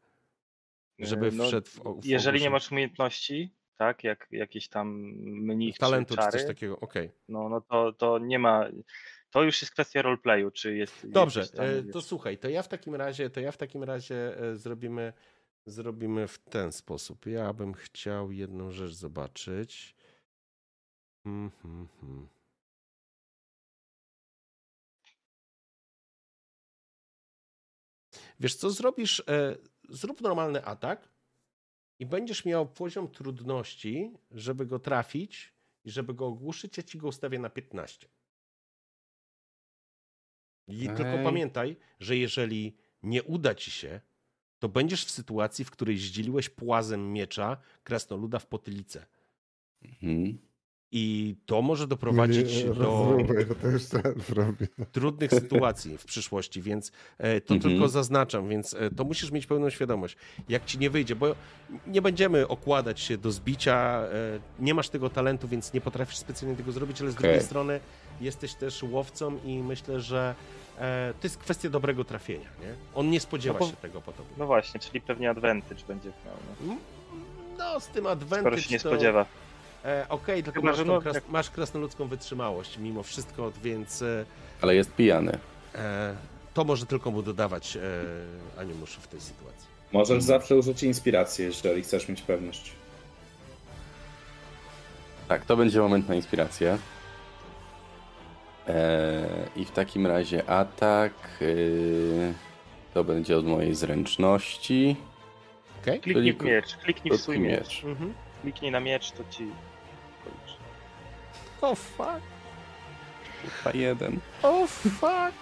[1.00, 2.50] Żeby no, wszedł w, w Jeżeli nie ogłuszenie.
[2.50, 4.88] masz umiejętności, tak, jak jakiś tam
[5.24, 7.12] mnich talentu czy czy czary, coś takiego, okej.
[7.28, 8.70] no, no to, to nie ma...
[9.30, 11.10] To już jest kwestia roleplayu, czy jest...
[11.10, 14.40] Dobrze, tam, e, to słuchaj, to ja w takim razie, to ja w takim razie
[14.40, 15.14] e, zrobimy,
[15.66, 17.26] zrobimy w ten sposób.
[17.26, 19.96] Ja bym chciał jedną rzecz zobaczyć.
[21.26, 22.28] Mhm, mhm.
[28.40, 29.56] Wiesz co, zrobisz, e,
[29.90, 31.15] zrób normalny atak
[32.00, 37.08] i będziesz miał poziom trudności, żeby go trafić i żeby go ogłuszyć, ja ci go
[37.08, 38.08] ustawię na 15.
[40.68, 41.24] I tylko Okej.
[41.24, 44.02] pamiętaj, że jeżeli nie uda ci się,
[44.60, 49.06] to będziesz w sytuacji, w której zdzieliłeś płazem miecza krasnoluda w potylicę.
[49.82, 50.38] Mhm.
[50.98, 53.18] I to może doprowadzić Nie, do
[54.92, 57.74] trudnych sytuacji w przyszłości, więc e, to Mhm.
[57.74, 60.18] tylko zaznaczam, więc e, to musisz mieć pełną świadomość,
[60.50, 61.36] jak ci nie wyjdzie, bo
[61.88, 66.58] nie będziemy okładać się do zbicia, e, nie masz tego talentu, więc nie potrafisz specjalnie
[66.58, 67.80] tego zrobić, ale z drugiej strony
[68.22, 70.36] jesteś też łowcą i myślę, że
[71.22, 72.74] to jest kwestia dobrego trafienia, nie?
[72.96, 74.30] On nie spodziewa No bo- się tego po tobie.
[74.38, 76.36] No właśnie, czyli pewnie advantage będzie miał.
[76.68, 76.76] No.
[77.58, 78.90] No, z tym Skoro advantage się nie to...
[79.86, 81.16] E, Okej, tylko Chyba, masz, no, kras...
[81.16, 84.02] jak- masz krasnoludzką wytrzymałość mimo wszystko, więc...
[84.02, 84.26] E,
[84.62, 85.38] Ale jest pijany.
[85.76, 86.16] E,
[86.54, 87.82] to może tylko mu dodawać e,
[88.62, 89.68] animuszu w tej sytuacji.
[89.92, 92.72] Możesz zawsze użyć inspiracji, jeżeli chcesz mieć pewność.
[95.28, 96.78] Tak, to będzie moment na inspirację.
[98.68, 102.34] Eee, I w takim razie atak yy,
[102.94, 104.96] to będzie od mojej zręczności.
[105.82, 106.00] Okej?
[106.00, 107.60] Kliknij w Tylko- miecz, kliknij w swój miecz.
[107.60, 107.84] miecz.
[107.84, 108.14] Mhm.
[108.42, 109.48] Kliknij na miecz, to ci...
[111.66, 112.22] Oh fuck,
[113.66, 114.20] A jeden.
[114.44, 115.34] oh fuck.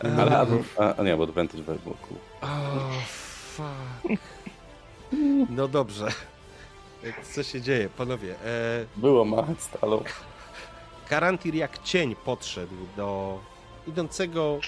[0.00, 0.46] Ale,
[0.78, 2.18] a, a nie, bo advantage było cool.
[2.40, 2.90] O,
[3.56, 4.20] fuck.
[5.50, 6.08] No dobrze.
[7.32, 8.34] Co się dzieje, panowie?
[8.44, 10.04] E, Było machać stalą.
[11.08, 13.38] Karantir jak cień podszedł do
[13.86, 14.58] idącego,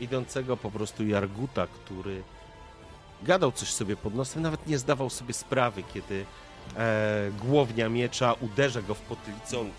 [0.00, 2.22] idącego po prostu Jarguta, który
[3.22, 6.24] gadał coś sobie pod nosem, nawet nie zdawał sobie sprawy, kiedy
[6.76, 9.60] e, głownia miecza uderza go w potylicę.
[9.60, 9.70] On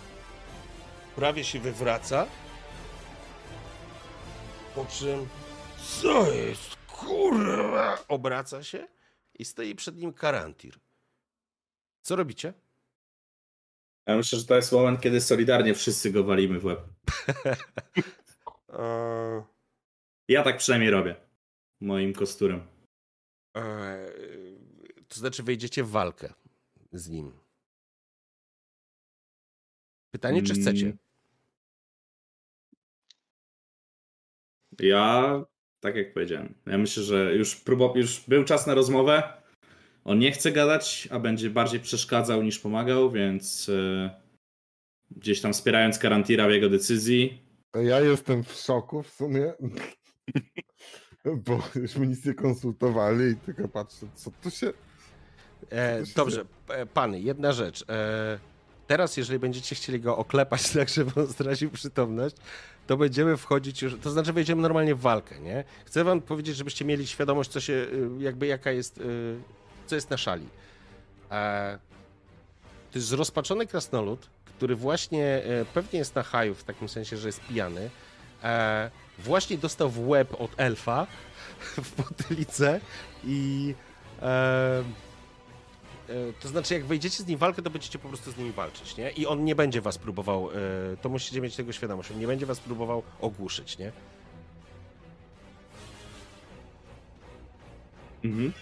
[1.15, 2.27] prawie się wywraca,
[4.75, 5.27] po czym
[6.01, 8.87] co jest, kurwa, obraca się
[9.39, 10.79] i stoi przed nim Karantir.
[12.01, 12.53] Co robicie?
[14.07, 16.79] Ja myślę, że to jest moment, kiedy solidarnie wszyscy go walimy w łeb.
[18.69, 19.41] Eee,
[20.27, 21.15] Ja tak przynajmniej robię.
[21.81, 22.67] Moim kosturem.
[23.55, 24.57] Eee,
[25.07, 26.33] to znaczy wejdziecie w walkę
[26.91, 27.31] z nim.
[30.11, 30.85] Pytanie, czy chcecie?
[30.85, 30.97] Mm.
[34.79, 35.43] Ja,
[35.79, 39.41] tak jak powiedziałem, ja myślę, że już, próbo, już był czas na rozmowę.
[40.03, 44.21] On nie chce gadać, a będzie bardziej przeszkadzał niż pomagał, więc e,
[45.11, 47.43] gdzieś tam wspierając Karantira w jego decyzji.
[47.75, 49.53] Ja jestem w szoku w sumie,
[51.45, 54.73] bo żeśmy nic nie konsultowali i tylko patrzę, co tu się...
[55.69, 57.85] E, dobrze, e, pany, jedna rzecz.
[57.89, 58.39] E,
[58.87, 62.35] teraz, jeżeli będziecie chcieli go oklepać tak, żeby on stracił przytomność,
[62.87, 65.63] to będziemy wchodzić już, to znaczy wejdziemy normalnie w walkę, nie?
[65.85, 69.37] Chcę wam powiedzieć, żebyście mieli świadomość, co się, y, jakby jaka jest, y,
[69.87, 70.45] co jest na szali.
[71.31, 71.79] E,
[72.91, 77.27] to jest zrozpaczony krasnolud, który właśnie e, pewnie jest na haju, w takim sensie, że
[77.27, 77.89] jest pijany.
[78.43, 81.07] E, właśnie dostał w łeb od elfa
[81.83, 82.79] w potylicę
[83.23, 83.75] i
[84.21, 84.83] e,
[86.41, 88.97] to znaczy, jak wejdziecie z nim w walkę, to będziecie po prostu z nimi walczyć,
[88.97, 89.11] nie?
[89.11, 92.45] I on nie będzie was próbował, e, to musicie mieć tego świadomość, on nie będzie
[92.45, 93.91] was próbował ogłuszyć, nie?
[98.25, 98.53] Mhm.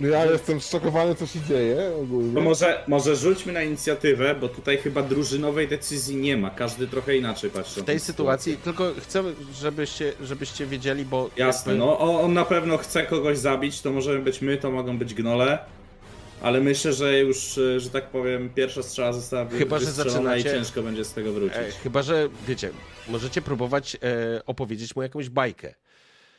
[0.00, 2.32] No ja jestem zszokowany, co się dzieje ogólnie.
[2.32, 6.50] No może, może rzućmy na inicjatywę, bo tutaj chyba drużynowej decyzji nie ma.
[6.50, 7.80] Każdy trochę inaczej patrzy.
[7.80, 9.22] W tej sytuacji, tylko chcę,
[9.54, 11.30] żebyście, żebyście wiedzieli, bo...
[11.36, 14.70] Jasne, jakby- no o- on na pewno chce kogoś zabić, to możemy być my, to
[14.70, 15.58] mogą być gnole.
[16.42, 20.58] Ale myślę, że już, że tak powiem, pierwsza strzała została Chyba, że wystrzelona i zaczynacie-
[20.58, 21.58] ciężko będzie z tego wrócić.
[21.58, 22.70] E, chyba, że, wiecie,
[23.08, 23.98] możecie próbować e,
[24.46, 25.74] opowiedzieć mu jakąś bajkę.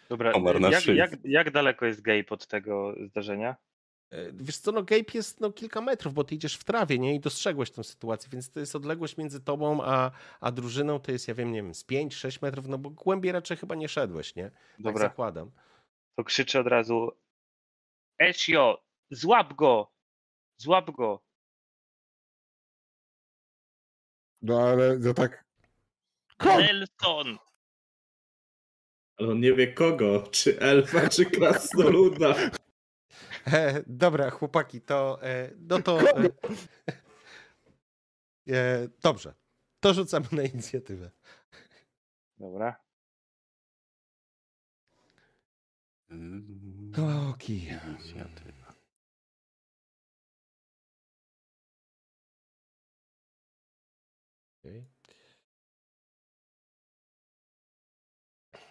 [0.10, 0.34] Dobra,
[0.72, 3.56] jak, jak, jak daleko jest Gabe od tego zdarzenia?
[4.12, 7.16] E, Wiesz co, no Gabe jest no, kilka metrów, bo ty idziesz w trawie, nie?
[7.16, 11.28] I dostrzegłeś tę sytuację, więc to jest odległość między tobą a, a drużyną, to jest,
[11.28, 14.44] ja wiem, nie wiem, z 5-6 metrów, no bo głębiej raczej chyba nie szedłeś, nie?
[14.44, 15.52] Tak Dobra, zakładam.
[16.16, 17.12] to krzyczę od razu
[18.20, 19.93] Ezio, złap go!
[20.58, 21.24] Złap go!
[24.42, 25.46] No ale ja tak...
[26.46, 27.38] Nelson!
[29.18, 32.36] Ale on nie wie kogo, czy elfa, czy krasnoluda.
[33.48, 36.02] E, dobra, chłopaki, to e, no to...
[36.02, 36.30] E,
[38.50, 39.34] e, dobrze,
[39.80, 41.12] to rzucamy na inicjatywę.
[42.38, 42.84] Dobra.
[47.34, 47.70] Okej.
[47.88, 48.53] Inicjatywa.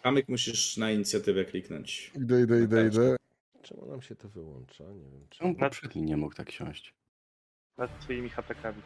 [0.03, 2.11] Kamyk musisz na inicjatywę kliknąć.
[2.17, 3.17] Idę, idę, idę, idę.
[3.63, 4.85] Czemu nam się to wyłącza?
[4.85, 5.45] Nie wiem, czy...
[5.45, 6.95] On poprzedni nie mógł tak siąść.
[7.79, 8.83] Nad twoimi HP-kami.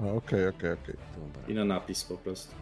[0.00, 0.94] A, Okej, okej, okej.
[1.16, 1.42] Dobra.
[1.48, 2.54] I na napis po prostu.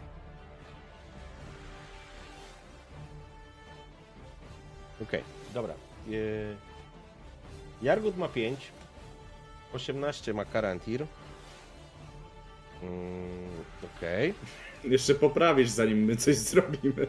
[5.01, 5.73] Okej, dobra.
[5.73, 6.55] E,
[7.81, 8.71] Jargut ma 5,
[9.73, 11.05] 18 ma Karantir.
[12.83, 13.49] Mm,
[13.97, 14.33] Okej.
[14.83, 17.07] Jeszcze poprawisz, zanim my coś zrobimy.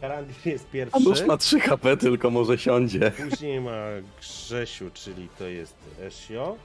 [0.00, 1.00] Karantir jest A pierwszy.
[1.00, 3.10] nóż ma 3 HP, tylko może siądzie.
[3.10, 3.76] Później ma
[4.20, 6.56] Grzesiu, czyli to jest Esio.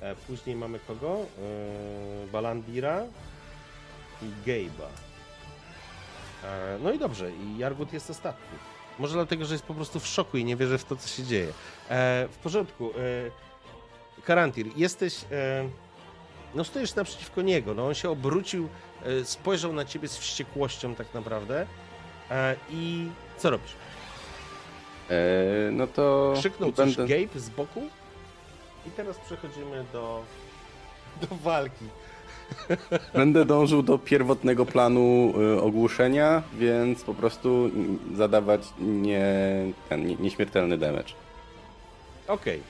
[0.00, 1.16] E, Później mamy kogo?
[1.18, 3.02] E, Balandira
[4.22, 4.88] i Gabe'a.
[6.44, 8.58] E, No i dobrze, i Jargut jest ostatni.
[8.98, 11.22] Może dlatego, że jest po prostu w szoku i nie wierzy w to, co się
[11.22, 11.48] dzieje.
[11.90, 12.90] E, W porządku.
[12.90, 15.24] e, Karantir, jesteś...
[15.32, 15.68] e,
[16.54, 17.74] No stoisz naprzeciwko niego.
[17.74, 18.68] No on się obrócił,
[19.04, 21.66] e, spojrzał na ciebie z wściekłością tak naprawdę.
[22.30, 23.72] E, I co robisz?
[25.10, 26.32] Eee, no to.
[26.36, 27.14] Krzyknął coś będę...
[27.16, 27.82] Gabe z boku
[28.86, 30.22] i teraz przechodzimy do,
[31.20, 31.84] do walki.
[33.14, 39.22] Będę dążył do pierwotnego planu y, ogłuszenia, więc po prostu mm, zadawać nie,
[39.88, 41.12] ten, nie, nieśmiertelny damage.
[42.28, 42.62] Okej.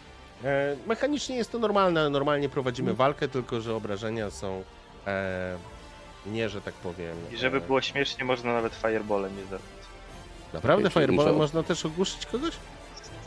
[0.44, 4.62] E, Mechanicznie jest to normalne, normalnie prowadzimy walkę, tylko że obrażenia są
[5.06, 5.56] e,
[6.26, 7.16] Nie, że tak powiem.
[7.32, 9.66] I żeby e, było śmiesznie, można nawet fireballem nie zabić.
[10.52, 12.54] Naprawdę Czyli fireballem można też ogłuszyć kogoś?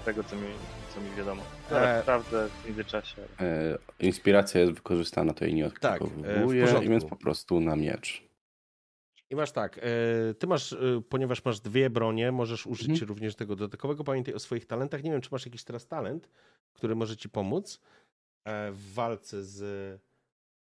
[0.02, 0.48] Z tego, co mi,
[0.96, 1.42] co mi wiadomo.
[1.42, 1.70] E.
[1.70, 3.22] Teraz sprawdzę w międzyczasie.
[3.40, 6.90] E, inspiracja jest wykorzystana, to jej nie Tak, e, w porządku.
[6.90, 8.24] więc po prostu na miecz.
[9.30, 9.82] I masz tak, e,
[10.34, 10.78] ty masz, e,
[11.10, 13.08] ponieważ masz dwie bronie, możesz użyć Mhm.
[13.08, 14.04] również tego dodatkowego.
[14.04, 15.04] Pamiętaj o swoich talentach.
[15.04, 16.30] Nie wiem, czy masz jakiś teraz talent,
[16.74, 17.80] który może ci pomóc
[18.46, 19.62] e, w walce z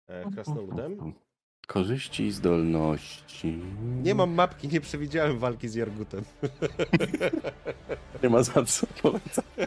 [0.07, 1.13] e, krasnoludem.
[1.67, 3.59] Korzyści i zdolności.
[4.03, 6.23] Nie mam mapki, nie przewidziałem walki z Jargutem.
[8.23, 9.43] Nie ma za co polecam.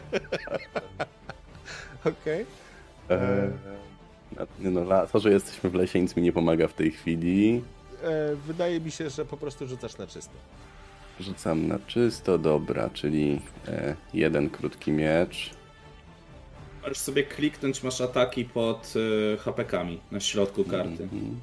[2.05, 2.45] Okej.
[3.09, 3.49] E,
[4.59, 7.63] no, no, to, że jesteśmy w lesie, nic mi nie pomaga w tej chwili.
[8.03, 10.33] E, Wydaje mi się, że po prostu rzucasz na czysto.
[11.19, 15.49] Rzucam na czysto, dobra, czyli e, jeden krótki miecz.
[16.81, 21.03] Możesz sobie kliknąć, masz ataki pod y, HP-kami na środku karty.
[21.03, 21.41] Mhm.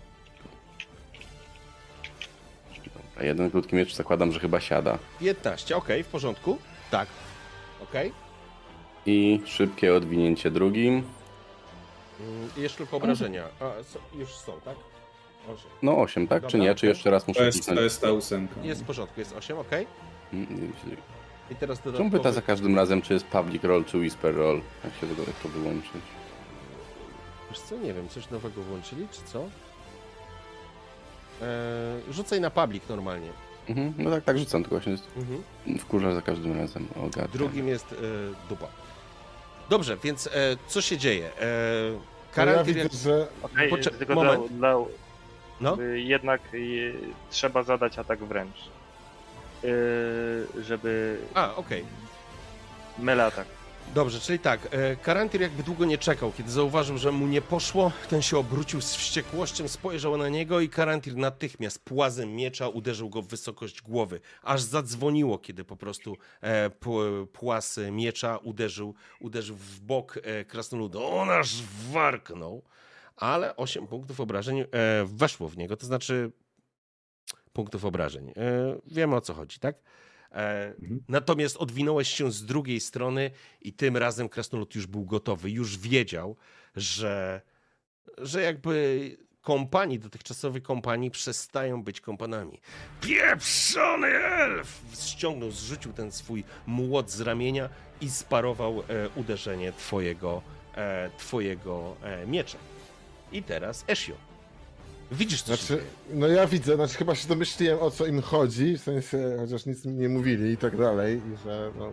[3.22, 4.98] Dobra, jeden krótki miecz zakładam, że chyba siada.
[5.20, 6.58] 15, okej, w porządku.
[6.90, 7.08] Tak.
[7.82, 8.12] Okej.
[9.06, 10.94] I szybkie odwinięcie drugim.
[12.20, 13.44] Mm, i Jeszcze tylko obrażenia.
[13.60, 14.76] A, są, już są, tak?
[15.54, 15.70] Osiem.
[15.82, 16.46] No 8, tak?
[16.46, 16.74] Czy Dobra, nie?
[16.74, 16.88] Czy okej.
[16.88, 18.54] jeszcze raz muszę To jest, to jest ta ósemka.
[18.62, 19.86] Jest w porządku, jest 8, okej.
[20.32, 20.72] Mm,
[21.50, 22.18] I teraz Czemu dodatkowy...
[22.18, 24.60] pyta za każdym razem, czy jest public roll, czy whisper roll?
[24.84, 26.02] Jak się tego to wyłączyć?
[27.50, 29.44] Wiesz co, nie wiem, coś nowego włączyli, czy co?
[31.42, 33.30] Eee, rzucaj na public normalnie.
[33.68, 35.42] Mhm, no tak, tak rzucam, tylko właśnie Mhm.
[35.78, 36.88] wkurza za każdym razem.
[36.96, 37.28] O.
[37.32, 37.96] Drugim jest e,
[38.48, 38.66] dupa.
[39.70, 40.30] Dobrze, więc e,
[40.66, 41.26] co się dzieje?
[41.26, 41.30] E,
[41.92, 42.74] ja Karantin...
[42.74, 43.26] widzę, że
[43.70, 44.52] Poczek- tylko moment.
[44.52, 44.84] dla, dla,
[45.60, 46.94] No, y, jednak y,
[47.30, 48.56] trzeba zadać atak wręcz.
[49.64, 51.84] Y, żeby a, okej.
[52.98, 53.46] mele atak.
[53.94, 56.32] Dobrze, czyli tak, e, Karantir jakby długo nie czekał.
[56.36, 60.68] Kiedy zauważył, że mu nie poszło, ten się obrócił z wściekłością, spojrzał na niego i
[60.68, 64.20] Karantir natychmiast płazem miecza uderzył go w wysokość głowy.
[64.42, 70.98] Aż zadzwoniło, kiedy po prostu e, p- płas miecza uderzył, uderzył w bok e, krasnoluda.
[71.00, 72.62] On aż warknął,
[73.16, 74.64] ale 8 punktów obrażeń
[75.04, 76.30] weszło w niego, to znaczy
[77.52, 78.32] punktów obrażeń.
[78.86, 79.76] Wiemy o co chodzi, tak?
[80.32, 81.00] E, Mhm.
[81.08, 83.30] Natomiast odwinąłeś się z drugiej strony
[83.60, 86.36] i tym razem Krasnolud już był gotowy, już wiedział,
[86.76, 87.40] że,
[88.18, 92.60] że jakby kompanii, dotychczasowej kompanii przestają być kompanami.
[93.00, 94.80] Pieprzony elf!
[95.00, 97.68] Ściągnął, zrzucił ten swój młot z ramienia
[98.00, 100.42] i sparował e, uderzenie twojego,
[100.76, 102.58] e, twojego e, miecza.
[103.32, 104.31] I teraz Ezio.
[105.12, 108.80] Widzisz, co Znaczy, no ja widzę, znaczy chyba się domyśliłem o co im chodzi, w
[108.80, 111.92] sensie, chociaż nic mi nie mówili i tak dalej, i że no...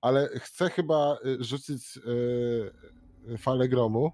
[0.00, 4.12] Ale chcę chyba y, rzucić y, falę gromu,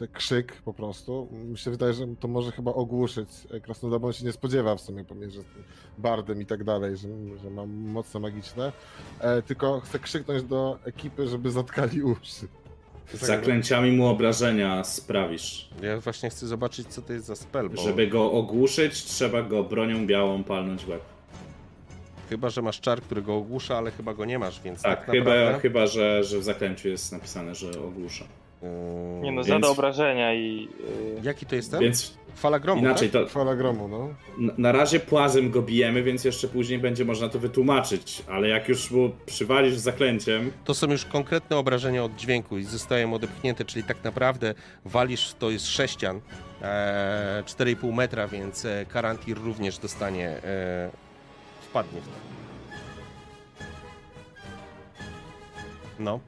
[0.00, 1.28] że krzyk po prostu.
[1.32, 4.76] Mi się wydaje, że to może chyba ogłuszyć e, Krasnoluda, bo on się nie spodziewa
[4.76, 5.64] w sumie, pomimo, że jestem
[5.98, 7.08] bardem i tak dalej, że,
[7.42, 8.72] że mam mocno magiczne.
[9.20, 12.48] E, tylko chcę krzyknąć do ekipy, żeby zatkali uszy.
[13.14, 15.68] Z zaklęciami mu obrażenia sprawisz.
[15.82, 19.64] Ja właśnie chcę zobaczyć, co to jest za spell, bo Żeby go ogłuszyć, trzeba go
[19.64, 21.02] bronią białą palnąć w łeb.
[22.28, 25.10] chyba, że masz czar, który go ogłusza, ale chyba go nie masz, więc tak, Tak,
[25.16, 25.60] chyba, naprawdę...
[25.60, 28.24] chyba że, że w zaklęciu jest napisane, że ogłusza.
[28.62, 28.68] Yy,
[29.22, 30.68] Nie no, Więc- zada obrażenia i
[31.18, 31.80] y, Jaki to jest ten?
[31.80, 33.22] Więc Fala gromu, inaczej, tak?
[33.22, 34.08] to Fala gromu, no.
[34.38, 38.68] n- na razie płazem go bijemy, więc jeszcze później będzie można to wytłumaczyć, ale jak
[38.68, 43.84] już mu przywalisz zaklęciem, To są już konkretne obrażenia od dźwięku i zostają odepchnięte, czyli
[43.84, 46.20] tak naprawdę walisz, to jest sześcian,
[46.62, 50.90] e, 4,5 metra, więc e, Karantir również dostanie, e,
[51.70, 52.12] wpadnie w to.
[55.98, 56.20] No.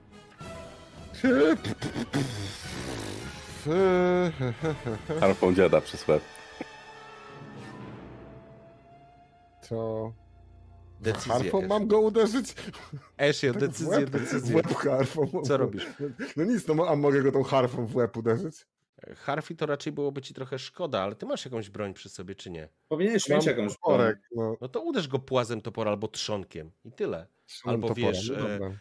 [5.20, 6.22] Harpą dziada przez łeb.
[9.68, 10.12] To...
[11.00, 12.54] Decyzję, Harfą mam go uderzyć?
[13.18, 14.10] Esio, Tak decyzję, łeb?
[14.10, 14.56] Decyzję.
[14.56, 15.42] łeb harfą.
[15.42, 15.86] Co robisz?
[16.36, 18.66] No nic, no a mogę go tą harfą w łeb uderzyć?
[19.16, 22.50] Harfi to raczej byłoby ci trochę szkoda, ale ty masz jakąś broń przy sobie, czy
[22.50, 22.68] nie?
[22.88, 24.56] powinieneś Mam mieć jakąś toporek, no.
[24.60, 27.26] No to uderz go płazem topora albo trzonkiem i tyle.
[27.64, 28.54] Albo Topora, wiesz, no e.
[28.56, 28.78] E,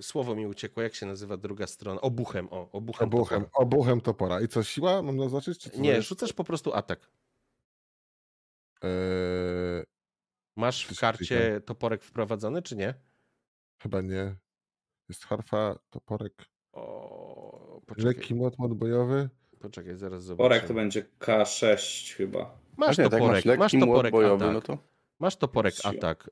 [0.00, 2.00] Słowo mi uciekło, jak się nazywa druga strona?
[2.00, 3.08] Obuchem, o, obuchem.
[3.08, 3.62] Obuchem, topora.
[3.62, 4.40] obuchem topora.
[4.40, 5.58] I co, siła mam zaznaczyć?
[5.58, 6.08] Czy Nie, jest?
[6.08, 7.10] rzucasz po prostu atak.
[8.82, 9.84] Eee,
[10.56, 12.94] Masz w karcie toporek wprowadzony, czy nie?
[13.82, 14.36] chyba nie.
[15.08, 16.32] Jest harfa, toporek.
[16.72, 19.28] O, poczekaj, Lekki młot, młot bojowy.
[19.60, 20.48] poczekaj, zaraz zobaczę.
[20.48, 22.58] Porek to będzie K6 chyba.
[22.76, 24.54] Masz A nie, tak toporek, lekki masz młot toporek bojowy, atak.
[24.54, 24.78] no to
[25.24, 25.94] Masz toporek Siła.
[25.94, 26.30] atak.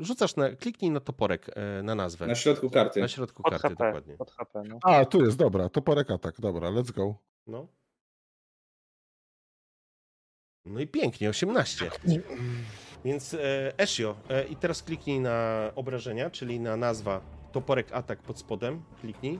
[0.00, 2.26] Y, Rzucasz na, kliknij na toporek y, na nazwę.
[2.26, 3.00] Na środku karty.
[3.00, 4.16] Na środku pod karty, HP, dokładnie.
[4.16, 4.78] pod HP, no.
[4.82, 7.14] A, tu jest, dobra, toporek atak, dobra, let's go.
[7.46, 7.66] No.
[10.64, 11.90] No i pięknie, 18.
[13.04, 17.20] Więc e, Ezio, e, i teraz kliknij na obrażenia, czyli na nazwa
[17.52, 18.82] toporek atak pod spodem.
[19.00, 19.38] Kliknij.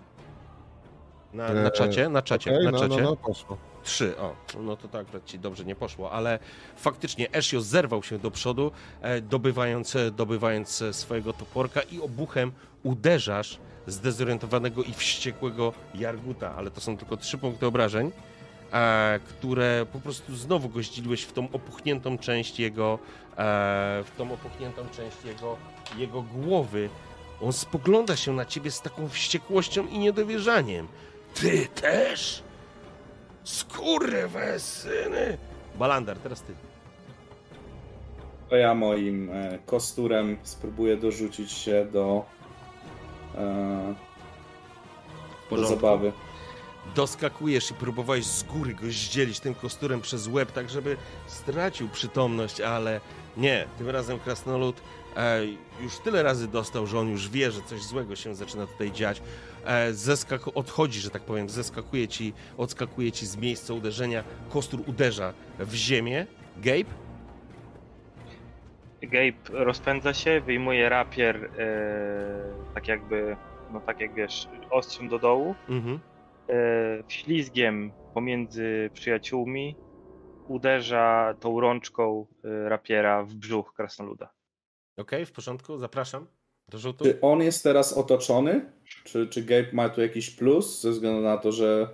[1.33, 3.03] Na, na E, czacie, na czacie, Okej, na no, czacie.
[3.03, 3.59] no, no, poszło.
[3.87, 6.39] Trzy, o, no to tak ci dobrze nie poszło, ale
[6.77, 12.53] faktycznie Ezio zerwał się do przodu, e, dobywając, e, dobywając e, swojego toporka i obuchem
[12.83, 18.13] uderzasz zdezorientowanego i wściekłego Jarguta, ale to są tylko trzy punkty obrażeń,
[19.29, 22.99] które po prostu znowu go zdzieliłeś w tą opuchniętą część jego,
[24.05, 25.57] w tą opuchniętą część jego,
[25.97, 26.91] jego głowy.
[27.41, 30.89] On spogląda się na ciebie z taką wściekłością i niedowierzaniem.
[31.35, 32.43] Ty też?
[33.47, 35.39] Skurwysyny!
[35.79, 36.55] Balandar, teraz ty.
[38.49, 42.25] To ja moim e, kosturem spróbuję dorzucić się do,
[43.35, 43.95] e,
[45.51, 46.13] do zabawy.
[46.95, 52.61] Doskakujesz i próbowałeś z góry go zdzielić tym kosturem przez łeb, tak żeby stracił przytomność,
[52.61, 53.01] ale
[53.37, 53.67] nie.
[53.79, 54.77] Tym razem krasnolud
[55.17, 55.41] e,
[55.81, 59.23] już tyle razy dostał, że on już wie, że coś złego się zaczyna tutaj dziać.
[59.67, 64.25] E, zeskaku- odchodzi, że tak powiem, zeskakuje ci, odskakuje ci z miejsca uderzenia.
[64.49, 66.27] Kostur uderza w ziemię.
[66.57, 66.91] Gabe?
[69.03, 69.33] Gabe
[69.65, 73.37] rozpędza się, wyjmuje rapier, e, tak jakby,
[73.73, 76.01] no tak jak wiesz, ostrzem do dołu, Mhm.
[76.49, 76.53] e,
[77.09, 79.77] ślizgiem pomiędzy przyjaciółmi
[80.49, 84.31] uderza tą rączką e, rapiera w brzuch krasnoluda.
[84.97, 86.27] Okej, w porządku, zapraszam.
[87.03, 88.73] Czy on jest teraz otoczony?
[89.05, 91.89] Czy, czy Gabe ma tu jakiś plus ze względu na to, że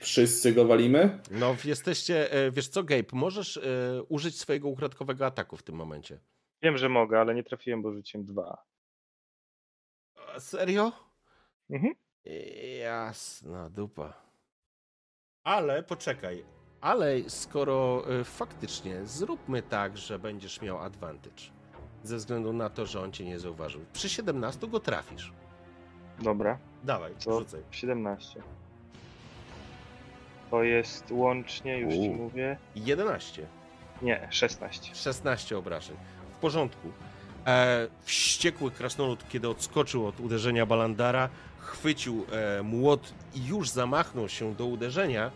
[0.00, 1.18] wszyscy go walimy?
[1.30, 6.20] No, jesteście, e, wiesz co, Gabe, możesz e, użyć swojego ukradkowego ataku w tym momencie.
[6.62, 8.64] Wiem, że mogę, ale nie trafiłem, bo rzuciłem dwa.
[10.34, 10.92] A Serio?
[11.70, 11.94] Mhm.
[12.80, 14.22] Jasna dupa.
[15.44, 16.44] Ale poczekaj,
[16.80, 21.42] ale skoro e, faktycznie zróbmy tak, że będziesz miał advantage,
[22.04, 23.80] ze względu na to, że on cię nie zauważył.
[23.92, 25.32] Przy 17 go trafisz.
[26.18, 27.38] Dobra, Dawaj, Co?
[27.38, 27.60] rzucaj.
[27.70, 28.42] 17.
[30.50, 32.56] To jest łącznie, już ci mówię.
[32.76, 33.46] 11.
[34.02, 34.94] Nie, 16.
[34.94, 35.96] 16 obrażeń.
[36.36, 36.88] W porządku.
[37.46, 42.26] E, wściekły krasnolud, kiedy odskoczył od uderzenia Balandara, chwycił
[42.58, 45.30] e, młot i już zamachnął się do uderzenia,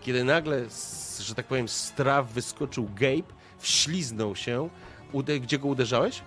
[0.00, 4.68] kiedy nagle, s- że tak powiem, z traw wyskoczył Gabe, wśliznął się.
[5.12, 6.22] Ude gdzie go uderzałeś?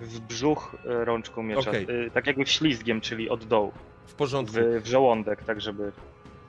[0.00, 1.70] W brzuch e, rączką miecza.
[1.70, 1.86] Okej.
[2.06, 3.72] e, Tak jakby ślizgiem, czyli od dołu.
[4.06, 4.56] W porządku.
[4.56, 5.92] W, w żołądek, tak żeby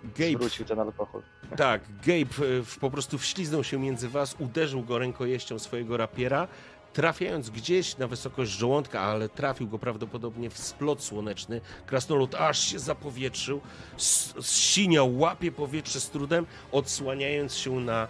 [0.03, 1.21] Gabe, zwrócił ten alkohol.
[1.57, 6.47] tak, Gabe e, po prostu wśliznął się między was, uderzył go rękojeścią swojego rapiera,
[6.93, 11.61] trafiając gdzieś na wysokość żołądka, ale trafił go prawdopodobnie w splot słoneczny.
[11.85, 13.61] Krasnolud aż się zapowietrzył,
[13.97, 18.07] zsiniał, łapie powietrze z trudem, odsłaniając się na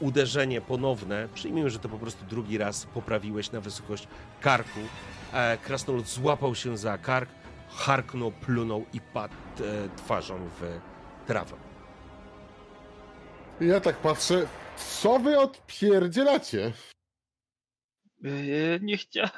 [0.00, 1.28] uderzenie ponowne.
[1.34, 4.08] Przyjmijmy, że to po prostu drugi raz poprawiłeś na wysokość
[4.40, 4.80] karku.
[5.32, 7.30] E, Krasnolud złapał się za kark,
[7.68, 10.80] harknął, plunął i padł e, twarzą w
[11.26, 11.56] trawę.
[13.60, 14.46] Ja tak patrzę,
[14.76, 16.72] co wy odpierdzielacie?
[18.80, 19.30] Nie, chcia...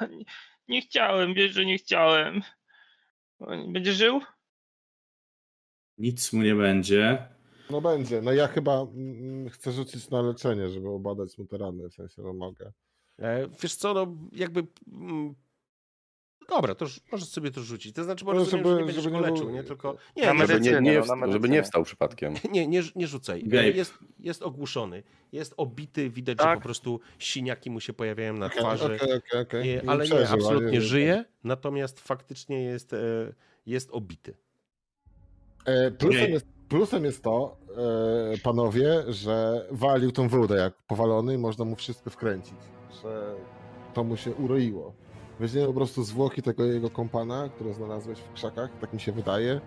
[0.67, 2.41] nie chciałem, wiesz, że nie chciałem.
[3.67, 4.21] Będzie żył?
[5.97, 7.27] Nic mu nie będzie.
[7.69, 11.89] No będzie, no ja chyba mm, chcę rzucić na leczenie, żeby obadać mu te rany,
[11.89, 12.71] w sensie, no mogę.
[13.19, 14.63] E, Wiesz co, no jakby...
[14.93, 15.35] mm,
[16.49, 17.95] Dobra, to już możesz sobie to rzucić.
[17.95, 19.63] To znaczy, bo No, rozumiem, żeby- że nie będziesz żeby go nie leczył, był- nie?
[19.63, 19.93] Tylko...
[19.93, 21.47] Na Nie, Żeby medycynę, nie, nie, no, żeby medycynę.
[21.55, 22.33] nie wstał przypadkiem.
[22.53, 23.45] nie, nie, nie rzucaj.
[23.53, 23.69] E.
[23.69, 26.59] Jest, jest ogłuszony, jest obity, widać, że Tak.
[26.59, 28.85] po prostu siniaki mu się pojawiają na twarzy.
[28.85, 29.63] okej, okej, okej.
[29.67, 32.97] Nie, Nie ale nie, absolutnie nie- żyje, natomiast faktycznie jest, e,
[33.65, 34.33] jest obity.
[35.65, 37.57] E, Plusem jest, plusem jest to,
[38.33, 42.55] e, panowie, że walił tą wodę jak powalony i można mu wszystko wkręcić,
[43.03, 43.35] że
[43.93, 44.93] to mu się uroiło.
[45.39, 49.61] Weźmiemy po prostu zwłoki tego jego kompana, które znalazłeś w krzakach, tak mi się wydaje.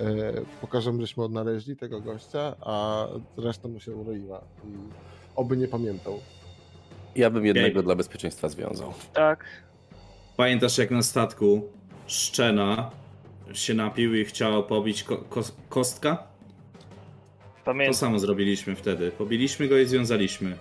[0.00, 4.68] E, pokażemy, żeśmy odnaleźli tego gościa, a reszta mu się uroiła i
[5.36, 6.20] oby nie pamiętał.
[7.16, 7.82] Ja bym jednego Gabe.
[7.82, 8.92] dla bezpieczeństwa związał.
[9.12, 9.44] Tak.
[10.36, 11.62] Pamiętasz jak na statku
[12.06, 12.90] Szczena
[13.52, 16.33] się napił i chciał pobić ko- kos- kostka?
[17.64, 17.94] To Pamiętam.
[17.94, 19.10] samo zrobiliśmy wtedy.
[19.10, 20.56] Pobiliśmy go i związaliśmy.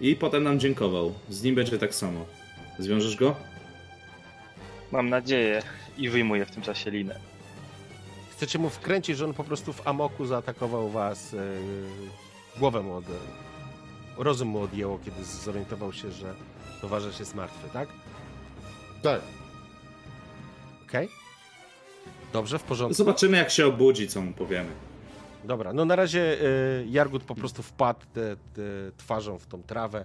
[0.00, 1.14] I potem nam dziękował.
[1.28, 2.26] Z nim będzie tak samo.
[2.78, 3.36] Zwiążesz go?
[4.92, 5.62] Mam nadzieję.
[5.98, 7.18] I wyjmuję w tym czasie linę.
[8.30, 11.34] Chcecie mu wkręcić, że on po prostu w amoku zaatakował was.
[11.34, 11.38] e,
[12.58, 13.04] głowę mu od...
[14.16, 16.34] Rozum mu odjęło, kiedy zorientował się, że
[16.80, 17.88] towarzysz jest martwy, tak?
[19.02, 19.20] Tak,
[20.88, 21.08] Okej?
[22.32, 22.94] Dobrze, w porządku.
[22.94, 24.70] Zobaczymy jak się obudzi, co mu powiemy.
[25.44, 28.62] Dobra, no na razie y, Jargut po prostu wpadł te, te
[28.96, 30.04] twarzą w tą trawę,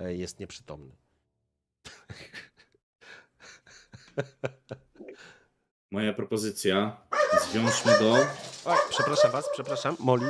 [0.00, 0.96] y, jest nieprzytomny.
[5.92, 6.96] Moja propozycja,
[7.50, 8.14] zwiążmy go.
[8.64, 10.26] Oj, przepraszam was, przepraszam, Moli.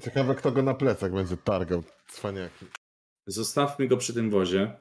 [0.00, 2.66] Ciekawe, kto go na plecach będzie targał, cwaniaki.
[3.26, 4.76] Zostawmy go przy tym wozie.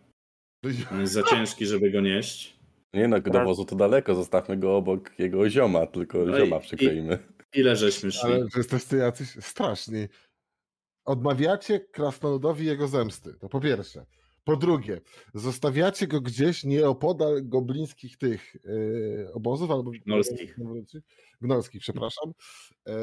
[0.92, 2.59] On jest za ciężki, żeby go nieść.
[2.94, 6.60] Nie no, do wozu to daleko, zostawmy go obok jego zioma, tylko No i- zioma
[6.60, 7.20] przykleimy.
[7.54, 8.22] Ile żeśmy szli?
[8.30, 10.08] Ale że jesteście jacyś straszni.
[11.06, 14.06] Odmawiacie krasnoludowi jego zemsty, to po pierwsze.
[14.44, 15.02] Po drugie,
[15.34, 20.56] zostawiacie go gdzieś nieopodal goblińskich tych yy, obozów albo Gnolskich.
[21.42, 22.32] Gnolskich, przepraszam.
[22.88, 22.94] E,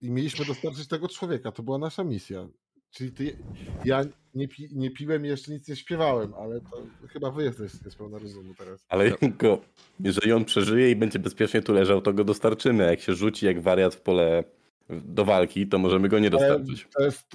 [0.00, 1.52] I mieliśmy dostarczyć tego człowieka.
[1.52, 2.48] To była nasza misja.
[2.90, 3.36] Czyli ty,
[3.84, 4.04] ja
[4.34, 7.94] nie, pi, nie piłem i jeszcze nic nie śpiewałem, ale to chyba wy jesteście z
[7.96, 8.86] pełna rozumu teraz.
[8.88, 9.60] Ale jak go,
[10.00, 12.86] jeżeli on przeżyje i będzie bezpiecznie tu leżał, to go dostarczymy.
[12.86, 14.44] A jak się rzuci jak wariat w pole
[14.90, 16.88] do walki, to możemy go nie dostarczyć.
[16.94, 17.34] To jest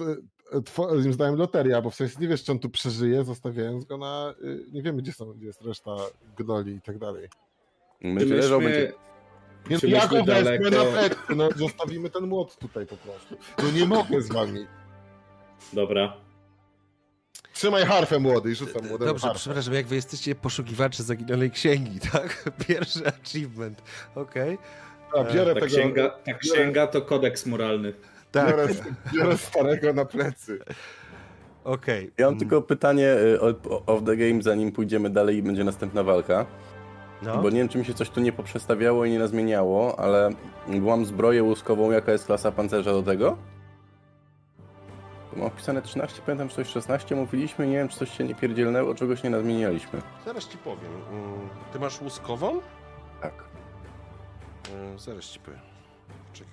[0.52, 3.98] e, twoim zdaniem loteria, bo w sensie nie wiesz, czy on tu przeżyje, zostawiając go
[3.98, 4.34] na.
[4.44, 5.96] y, Nie wiemy, gdzie, są, gdzie jest reszta
[6.36, 7.28] gnoli i tak dalej.
[8.02, 8.92] Będzie leżał, będzie...
[9.70, 12.96] Nie, Czy no, ja myśmy go wezmę na plecy, no zostawimy ten młot tutaj po
[12.96, 13.36] prostu.
[13.58, 14.66] No nie mogę z wami.
[15.72, 16.12] Dobra.
[17.52, 19.40] Trzymaj harfę młody i rzucam młodego Dobrze, harfę.
[19.40, 22.50] przepraszam, jak wy jesteście poszukiwacze zaginionej księgi, tak?
[22.68, 23.82] Pierwszy achievement,
[24.14, 24.58] okej.
[25.18, 27.92] A, biorę Ta tego, księga, ta księga to kodeks moralny.
[28.32, 28.68] Tak, biorę,
[29.14, 30.58] biorę starego na plecy.
[31.64, 32.10] okej.
[32.18, 36.02] Ja mam tylko pytanie y, o- off the game, zanim pójdziemy dalej i będzie następna
[36.02, 36.46] walka.
[37.22, 37.42] No.
[37.42, 40.30] Bo nie wiem, czy mi się coś tu nie poprzestawiało i nie nazmieniało, ale
[40.68, 43.36] mam zbroję łuskową, jaka jest klasa pancerza do tego?
[45.44, 49.22] Wpisane 13, pamiętam, że coś 16 mówiliśmy, nie wiem, czy coś się nie pierdzielnęło, czegoś
[49.22, 50.02] nie nazmienialiśmy.
[50.24, 50.92] Zaraz ci powiem.
[51.12, 52.60] Mm, Ty masz łuskową?
[53.22, 53.44] Tak.
[54.74, 55.60] Mm, Zaraz ci powiem.
[56.32, 56.52] Czekaj.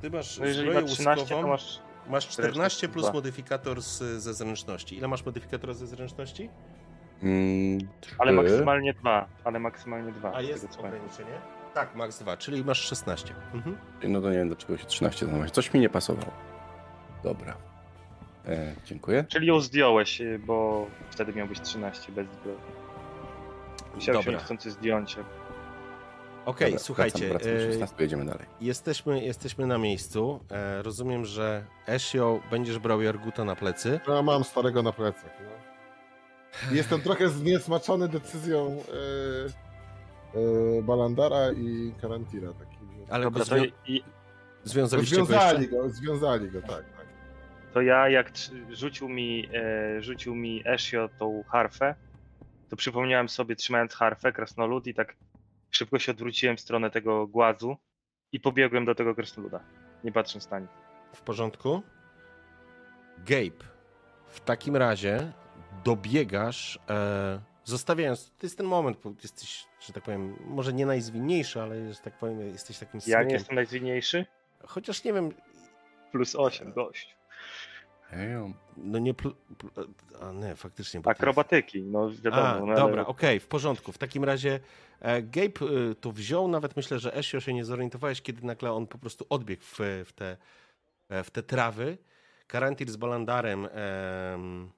[0.00, 3.12] Ty masz No jeżeli zbroję ma 13, łuskową, to masz masz 14 plus 42.
[3.12, 4.96] modyfikator z, ze zręczności.
[4.96, 6.50] Ile masz modyfikatora ze zręczności?
[7.22, 7.78] Mm,
[8.18, 8.42] Ale trzy.
[8.42, 10.32] maksymalnie dwa, ale maksymalnie dwa.
[10.34, 11.40] A z jest ograniczenie?
[11.74, 13.34] Tak, max 2, czyli masz 16.
[13.54, 13.76] Mhm.
[14.02, 15.54] No to nie wiem, dlaczego się 13 znaleźć.
[15.54, 16.32] Coś mi nie pasowało.
[17.24, 17.56] Dobra.
[18.48, 19.24] E, dziękuję.
[19.28, 22.56] Czyli ją zdjąłeś, y, bo wtedy miał być 13 bez zbroi.
[23.94, 24.44] Musiałeś ją Dobra.
[24.44, 25.16] chcący zdjąć.
[26.44, 28.46] Okej, Dobra, słuchajcie, Wracam, wracam do e, 16, jedziemy dalej.
[28.60, 30.40] jesteśmy, jesteśmy na miejscu.
[30.50, 34.00] E, rozumiem, że Ezio będziesz brał Jarguta na plecy.
[34.08, 35.30] No, mam starego na plecach.
[35.44, 35.50] No.
[36.76, 40.38] Jestem trochę zniesmaczony decyzją e,
[40.78, 42.48] e, Balandara i Karantira.
[42.52, 42.76] Taki,
[43.10, 44.02] Ale Dobra, zwią- i,
[44.64, 45.76] związaliście go związali jeszcze?
[45.76, 46.84] go, związali go, tak.
[47.72, 48.32] To ja jak
[48.70, 51.94] rzucił mi, e, rzucił mi Ezio tą harfę,
[52.68, 55.16] to przypomniałem sobie, trzymając harfę, krasnolud i tak
[55.70, 57.76] szybko się odwróciłem w stronę tego głazu
[58.32, 59.60] i pobiegłem do tego krasnoluda,
[60.04, 60.70] nie patrząc na nic.
[61.14, 61.82] W porządku?
[63.18, 63.64] Gabe,
[64.26, 65.32] w takim razie
[65.84, 71.62] dobiegasz, e, zostawiając, to jest ten moment, bo jesteś, że tak powiem, może nie najzwinniejszy,
[71.62, 74.26] ale, że tak powiem, jesteś takim Ja nie jestem najzwinniejszy,
[74.66, 75.34] Chociaż nie wiem,
[76.12, 77.16] plus 8, gość.
[78.76, 79.34] No nie, pl,
[80.20, 81.00] a nie, faktycznie.
[81.04, 82.42] Akrobatyki, no wiadomo.
[82.42, 83.92] A, no, ale- dobra, okej, w porządku.
[83.92, 84.60] W takim razie
[85.00, 88.86] e, Gabe e, to wziął, nawet myślę, że Ezio się nie zorientowałeś, kiedy nagle on
[88.86, 90.36] po prostu odbiegł w, w, te,
[91.08, 91.98] e, w te trawy.
[92.46, 94.72] Karantir z Balandarem em,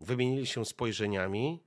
[0.00, 1.62] wymienili się spojrzeniami.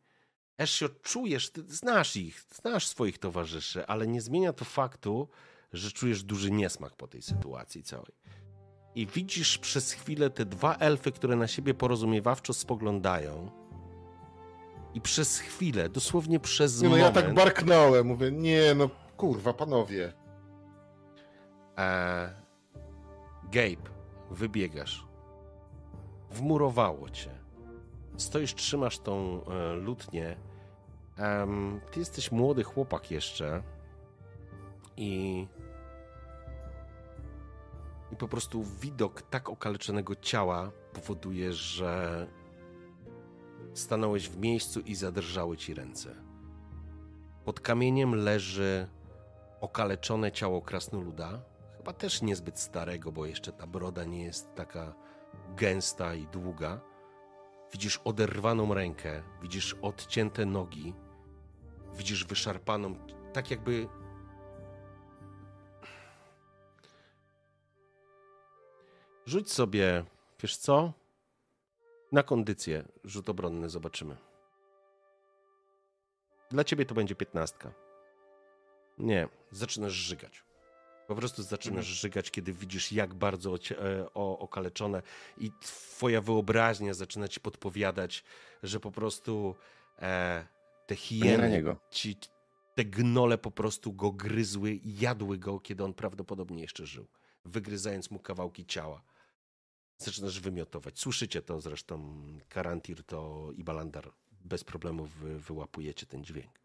[0.57, 5.29] Ezio, czujesz, ty znasz ich, znasz swoich towarzyszy, ale nie zmienia to faktu,
[5.73, 8.13] że czujesz duży niesmak po tej sytuacji całej.
[8.95, 13.51] I widzisz przez chwilę te dwa elfy, które na siebie porozumiewawczo spoglądają.
[14.93, 17.25] I przez chwilę, dosłownie przez Nie, no ja moment...
[17.25, 20.13] tak barknąłem, mówię, nie no kurwa, panowie.
[21.77, 22.33] E,
[23.43, 23.89] Gabe,
[24.31, 25.05] wybiegasz.
[26.31, 27.29] Wmurowało cię.
[28.17, 30.35] Stoisz, trzymasz tą e, lutnię.
[31.17, 33.63] Em, ty jesteś młody chłopak jeszcze.
[34.97, 35.47] I.
[38.11, 42.27] I po prostu widok tak okaleczonego ciała powoduje, że
[43.73, 46.15] stanąłeś w miejscu i zadrżały ci ręce.
[47.45, 48.87] Pod kamieniem leży
[49.61, 51.41] okaleczone ciało krasnoluda.
[51.77, 54.93] Chyba też niezbyt starego, bo jeszcze ta broda nie jest taka
[55.55, 56.81] gęsta i długa.
[57.71, 60.93] Widzisz oderwaną rękę, widzisz odcięte nogi,
[61.97, 62.95] widzisz wyszarpaną,
[63.33, 63.87] tak jakby.
[69.29, 70.05] Rzuć sobie,
[70.43, 70.93] wiesz co?
[72.11, 74.17] Na kondycję rzut obronny zobaczymy.
[76.51, 77.71] Dla ciebie to będzie piętnastka.
[78.97, 80.43] Nie, zaczynasz żygać.
[81.07, 81.95] Po prostu zaczynasz Mhm.
[81.95, 85.01] żygać, kiedy widzisz, jak bardzo e, o, okaleczone,
[85.37, 88.23] i twoja wyobraźnia zaczyna ci podpowiadać,
[88.63, 89.55] że po prostu
[90.01, 90.45] e,
[90.87, 92.17] te hieny, ci,
[92.75, 97.07] te gnole po prostu go gryzły i jadły go, kiedy on prawdopodobnie jeszcze żył,
[97.45, 99.08] wygryzając mu kawałki ciała.
[100.01, 100.99] Zaczynasz wymiotować.
[100.99, 104.11] Słyszycie to zresztą, Karantir to i Balandar
[104.45, 106.59] bez problemu wy, wyłapujecie ten dźwięk.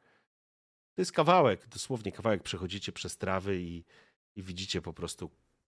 [0.95, 2.43] To jest kawałek, dosłownie kawałek.
[2.43, 3.85] Przechodzicie przez trawy i,
[4.37, 5.31] i widzicie po prostu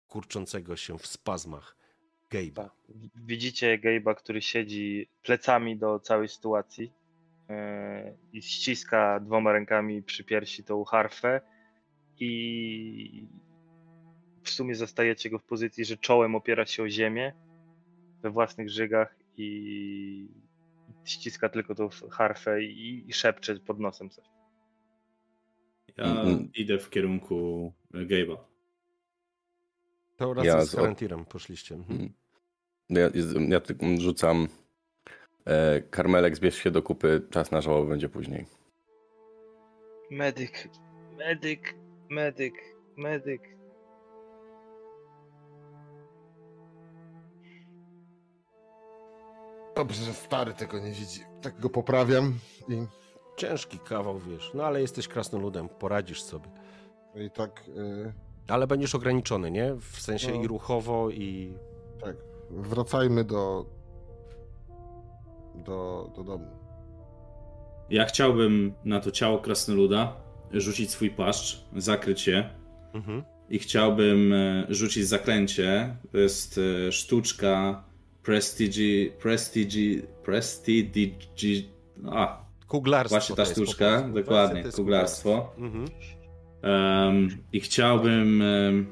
[0.08, 1.76] kurczącego się w spazmach
[2.30, 2.54] Gabe'a.
[2.54, 2.72] Tak.
[3.14, 6.92] Widzicie Gabe'a, który siedzi plecami do całej sytuacji
[7.48, 7.56] yy,
[8.32, 11.40] i ściska dwoma rękami przy piersi tą harfę
[12.18, 13.26] i
[14.42, 17.32] w sumie zostajecie go w pozycji, że czołem opiera się o ziemię
[18.22, 20.28] we własnych żygach i
[21.04, 24.24] ściska tylko tą harfę i, i szepcze pod nosem coś.
[25.96, 26.48] Ja Mm.
[26.54, 28.36] idę w kierunku Gabe'a.
[30.16, 31.74] To razem Ja z Karantirem poszliście.
[31.74, 32.00] Mhm.
[32.00, 32.12] Mm.
[32.90, 33.10] Ja,
[33.48, 34.48] ja tylko rzucam
[35.44, 38.46] e, karmelek, zbierz się do kupy, czas na żałobę będzie później.
[40.10, 40.68] Medyk,
[41.18, 41.74] medyk,
[42.10, 42.54] medyk,
[42.96, 43.51] medyk.
[49.82, 51.20] Dobrze, że stary tego nie widzi.
[51.40, 52.38] Tak go poprawiam
[52.68, 52.86] i,
[53.36, 56.48] Ciężki kawał, wiesz, no ale jesteś krasnoludem, poradzisz sobie.
[57.14, 58.12] i tak, y,
[58.48, 59.74] Ale będziesz ograniczony, nie?
[59.74, 60.42] W sensie No.
[60.42, 61.54] i ruchowo, i
[62.04, 62.16] tak.
[62.50, 63.66] Wracajmy do,
[65.54, 66.46] do, do domu.
[67.90, 70.16] Ja chciałbym na to ciało krasnoluda
[70.52, 72.50] rzucić swój płaszcz, zakryć je
[72.94, 73.22] Mhm.
[73.48, 75.96] i chciałbym e, rzucić zaklęcie.
[76.12, 77.84] To jest e, sztuczka
[78.22, 81.10] Prestige, Prestige, Prestige,
[82.12, 83.16] a, Kuglarstwo.
[83.16, 85.52] Właśnie ta sztuczka, dokładnie, kuglarstwo.
[85.58, 85.84] Mhm.
[86.62, 88.86] Em, I chciałbym em,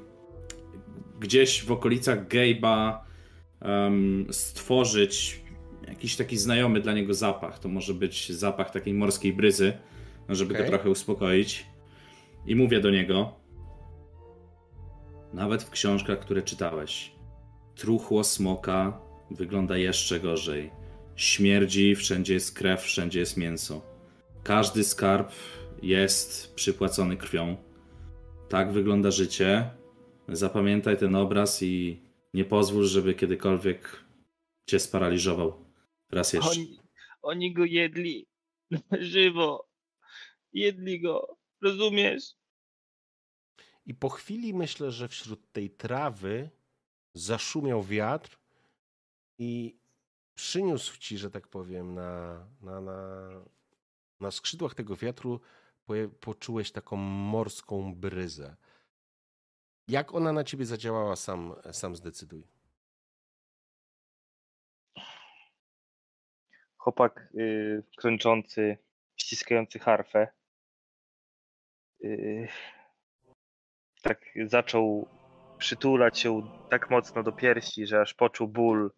[1.20, 2.98] gdzieś w okolicach Gabe'a
[3.60, 5.40] em, stworzyć
[5.88, 7.58] jakiś taki znajomy dla niego zapach.
[7.58, 9.72] To może być zapach takiej morskiej bryzy,
[10.28, 10.66] żeby Okej.
[10.66, 11.66] go trochę uspokoić.
[12.46, 13.34] I mówię do niego,
[15.32, 17.12] nawet w książkach, które czytałeś,
[17.74, 19.00] truchło smoka
[19.30, 20.70] wygląda jeszcze gorzej.
[21.16, 23.82] Śmierdzi, wszędzie jest krew, wszędzie jest mięso.
[24.42, 25.32] Każdy skarb
[25.82, 27.56] jest przypłacony krwią.
[28.48, 29.70] Tak wygląda życie.
[30.28, 32.02] Zapamiętaj ten obraz i
[32.34, 34.04] nie pozwól, żeby kiedykolwiek
[34.66, 35.64] cię sparaliżował.
[36.10, 36.50] Raz jeszcze.
[36.50, 36.78] Oni,
[37.22, 38.26] oni go jedli
[38.70, 39.68] na żywo.
[40.52, 41.36] Jedli go.
[41.62, 42.22] Rozumiesz?
[43.86, 46.50] I po chwili myślę, że wśród tej trawy
[47.14, 48.39] zaszumiał wiatr
[49.40, 49.78] i
[50.34, 53.28] przyniósł ci, że tak powiem, na, na, na,
[54.20, 55.40] na skrzydłach tego wiatru
[56.20, 58.56] poczułeś taką morską bryzę.
[59.88, 62.46] Jak ona na ciebie zadziałała, sam, sam zdecyduj.
[66.76, 68.78] Chłopak y, kręczący,
[69.16, 70.28] ściskający harfę.
[72.04, 72.48] Y,
[74.02, 75.08] tak zaczął
[75.58, 78.90] przytulać się tak mocno do piersi, że aż poczuł ból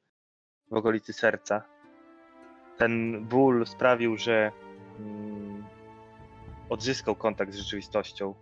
[0.73, 1.63] w okolicy serca.
[2.79, 4.53] Ten ból sprawił, że
[4.99, 5.65] mm,
[6.69, 8.35] odzyskał kontakt z rzeczywistością.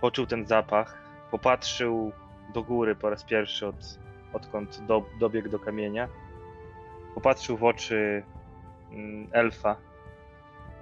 [0.00, 0.98] Poczuł ten zapach,
[1.30, 2.12] popatrzył
[2.54, 3.98] do góry po raz pierwszy, od,
[4.32, 6.08] odkąd do, dobiegł do kamienia.
[7.14, 8.22] Popatrzył w oczy
[8.90, 9.76] mm, elfa,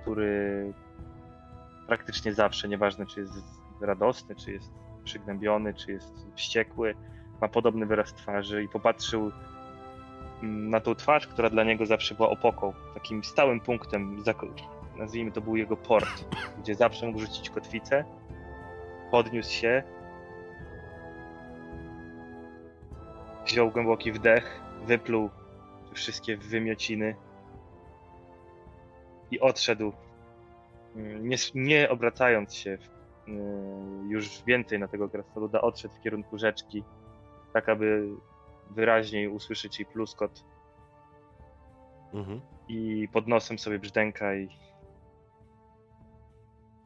[0.01, 0.73] który
[1.87, 3.45] praktycznie zawsze, nieważne czy jest
[3.81, 4.73] radosny, czy jest
[5.05, 6.95] przygnębiony, czy jest wściekły,
[7.41, 9.33] ma podobny wyraz twarzy i popatrzył
[10.43, 14.23] na tą twarz, która dla niego zawsze była opoką, takim stałym punktem,
[14.97, 16.25] nazwijmy to był jego port,
[16.61, 18.05] gdzie zawsze mógł rzucić kotwicę,
[19.11, 19.83] podniósł się,
[23.47, 25.31] wziął głęboki wdech, wypluł
[25.93, 27.17] wszystkie wymiociny
[29.31, 29.93] i odszedł,
[30.97, 32.79] mm, nie, nie obracając się
[33.29, 36.85] mm, już więcej na tego krasnoluda, odszedł w kierunku rzeczki,
[37.53, 38.09] tak aby
[38.71, 40.45] wyraźniej usłyszeć jej pluskot
[42.15, 42.41] Mhm.
[42.69, 44.49] i pod nosem sobie brzdęka i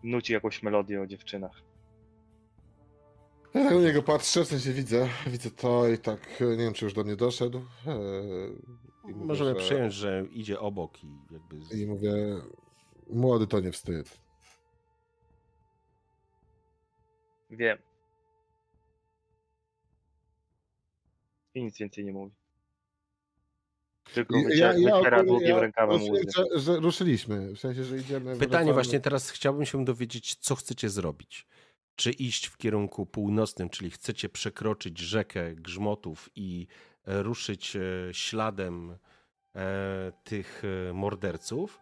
[0.03, 1.63] nuci jakąś melodię o dziewczynach.
[3.55, 6.85] Ja tak na niego patrzę, w sensie widzę, widzę to i tak, nie wiem czy
[6.85, 7.59] już do mnie doszedł.
[7.87, 7.93] e,
[9.11, 11.65] i mówię, Możemy że- przyjąć, że idzie obok i jakby.
[11.65, 11.75] Z...
[11.75, 12.13] I mówię,
[13.11, 14.19] młody to nie wstyd.
[17.51, 17.79] Wiem.
[21.59, 22.35] I nic więcej nie mówi.
[24.15, 26.47] tylko wyciera, wyciera długim rękawem rozumiem, łzy.
[26.55, 28.33] że, że ruszyliśmy, w sensie, że idziemy...
[28.33, 28.73] Pytanie wracamy.
[28.73, 31.47] właśnie teraz chciałbym się dowiedzieć, co chcecie zrobić.
[31.97, 36.67] Czy iść w kierunku północnym, czyli chcecie przekroczyć rzekę Grzmotów i
[37.07, 37.81] e, ruszyć e,
[38.13, 38.97] śladem
[39.57, 40.63] e, tych
[40.93, 41.81] morderców,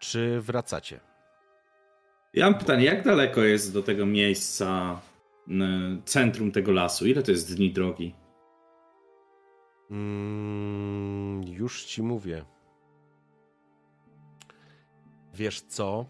[0.00, 1.00] czy wracacie?
[2.34, 5.00] Ja mam pytanie, jak daleko jest do tego miejsca
[6.04, 7.06] centrum tego lasu?
[7.06, 8.14] Ile to jest dni drogi?
[9.90, 12.44] Mm, już ci mówię.
[15.34, 16.06] Wiesz co?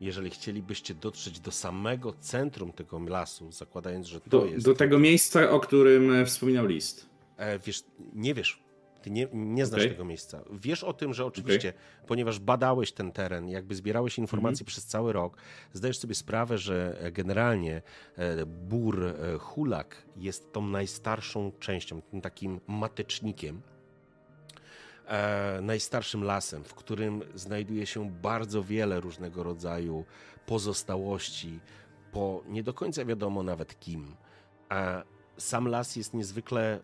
[0.00, 4.64] Jeżeli chcielibyście dotrzeć do samego centrum tego lasu, zakładając, że to Do, jest.
[4.66, 7.10] do tego miejsca, o którym e, wspominał list.
[7.36, 8.65] E, wiesz, nie wiesz.
[9.06, 9.90] Ty nie, nie znasz Okej.
[9.90, 10.42] tego miejsca.
[10.52, 11.72] Wiesz o tym, że oczywiście,
[12.06, 14.66] ponieważ badałeś ten teren, jakby zbierałeś informacje Mhm.
[14.66, 15.36] przez cały rok,
[15.72, 17.82] zdajesz sobie sprawę, że e, generalnie
[18.16, 23.62] e, bór e, Hulak jest tą najstarszą częścią, tym takim matecznikiem,
[25.06, 30.04] e, najstarszym lasem, w którym znajduje się bardzo wiele różnego rodzaju
[30.46, 31.60] pozostałości,
[32.12, 34.16] po nie do końca wiadomo nawet kim.
[34.68, 35.02] A
[35.36, 36.80] sam las jest niezwykle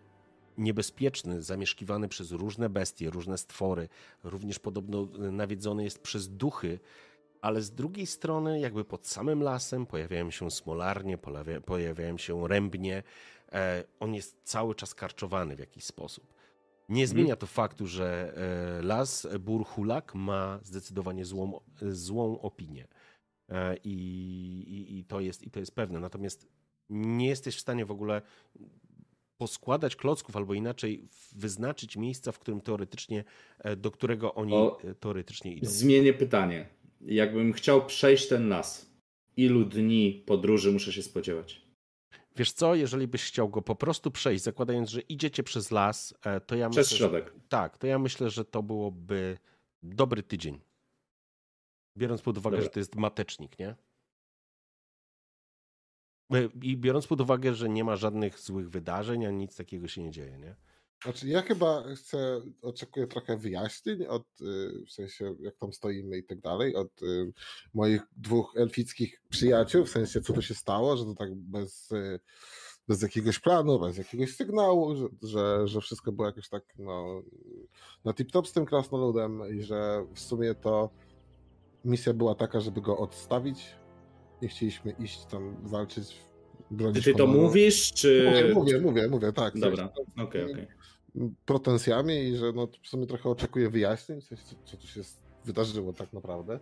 [0.57, 3.89] niebezpieczny, zamieszkiwany przez różne bestie, różne stwory.
[4.23, 6.79] Również podobno nawiedzony jest przez duchy,
[7.41, 13.03] ale z drugiej strony, jakby pod samym lasem pojawiają się smolarnie, pojawia- pojawiają się rębnie.
[13.51, 16.33] E, on jest cały czas karczowany w jakiś sposób.
[16.89, 18.33] Nie zmienia to faktu, że
[18.79, 22.87] e, las Bur Hulak ma zdecydowanie złą, złą opinię.
[23.49, 23.93] E, I,
[24.67, 25.99] i, i, to jest, I to jest pewne.
[25.99, 26.47] Natomiast
[26.89, 28.21] nie jesteś w stanie w ogóle
[29.43, 33.23] poskładać klocków albo inaczej wyznaczyć miejsca, w którym teoretycznie,
[33.59, 35.69] e, do którego oni O, e, teoretycznie idą.
[35.69, 36.69] Zmienię pytanie.
[37.01, 38.89] Jakbym chciał przejść ten las,
[39.37, 41.61] ilu dni podróży muszę się spodziewać?
[42.35, 46.39] Wiesz co, jeżeli byś chciał go po prostu przejść, zakładając, że idziecie przez las, e,
[46.41, 47.25] to ja Przez myślę, środek.
[47.25, 49.37] Że, tak, to ja myślę, że to byłoby
[49.83, 50.59] dobry tydzień.
[51.97, 52.63] Biorąc pod uwagę, Dobra.
[52.63, 53.75] że to jest matecznik, nie?
[56.31, 60.03] E, I biorąc pod uwagę, że nie ma żadnych złych wydarzeń, ani nic takiego się
[60.03, 60.55] nie dzieje, nie?
[61.03, 66.23] Znaczy, ja chyba chcę, oczekuję trochę wyjaśnień od, y, w sensie jak tam stoimy i
[66.23, 67.33] tak dalej, od y,
[67.73, 72.19] moich dwóch elfickich przyjaciół, w sensie co tu się stało, że to tak bez, y,
[72.87, 77.23] bez jakiegoś planu, bez jakiegoś sygnału, że, że, że wszystko było jakoś tak no,
[78.05, 80.89] na tip-top z tym krasnoludem i że w sumie to
[81.85, 83.75] misja była taka, żeby go odstawić.
[84.43, 87.41] Nie chcieliśmy iść tam walczyć, Ty, bronić ty to honoru.
[87.41, 88.25] mówisz, czy...
[88.29, 89.59] Mówię, mówię, mówię, mówię, tak.
[89.59, 90.67] Dobra, okej, okej.
[91.45, 95.01] pretensjami i że no, w sumie trochę oczekuję wyjaśnień, w sensie, co, co tu się
[95.45, 96.59] wydarzyło tak naprawdę.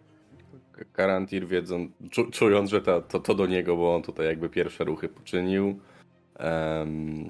[0.93, 4.83] Karantir wiedząc, czu, czując, że to, to, to do niego, bo on tutaj jakby pierwsze
[4.83, 5.79] ruchy poczynił,
[6.35, 7.29] em,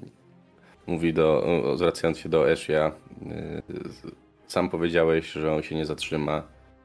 [0.86, 1.44] mówi do,
[1.76, 2.92] zwracając się do Eshia,
[3.70, 3.72] y,
[4.46, 6.42] sam powiedziałeś, że on się nie zatrzyma,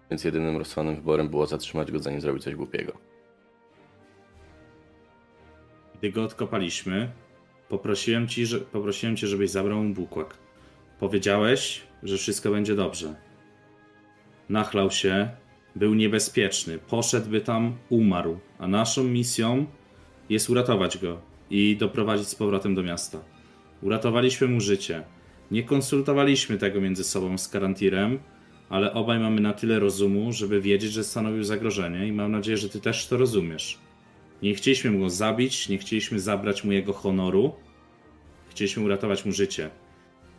[0.10, 2.94] więc jedynym rozsądnym wyborem było zatrzymać go, zanim zrobi coś głupiego.
[6.00, 7.12] Gdy go odkopaliśmy,
[7.70, 10.38] poprosiłem, ci, że, poprosiłem cię, żebyś zabrał mu bukłak.
[11.00, 13.16] Powiedziałeś, że wszystko będzie dobrze.
[14.50, 15.30] Nachlał się,
[15.76, 19.66] był niebezpieczny, poszedłby tam, umarł, a naszą misją
[20.30, 23.20] jest uratować go i doprowadzić z powrotem do miasta.
[23.82, 25.04] Uratowaliśmy mu życie.
[25.52, 28.20] Nie konsultowaliśmy tego między sobą z Karantirem,
[28.70, 32.70] ale obaj mamy na tyle rozumu, żeby wiedzieć, że stanowił zagrożenie i mam nadzieję, że
[32.70, 33.87] ty też to rozumiesz.
[34.42, 37.54] Nie chcieliśmy go zabić, nie chcieliśmy zabrać mu jego honoru.
[38.50, 39.70] Chcieliśmy uratować mu życie.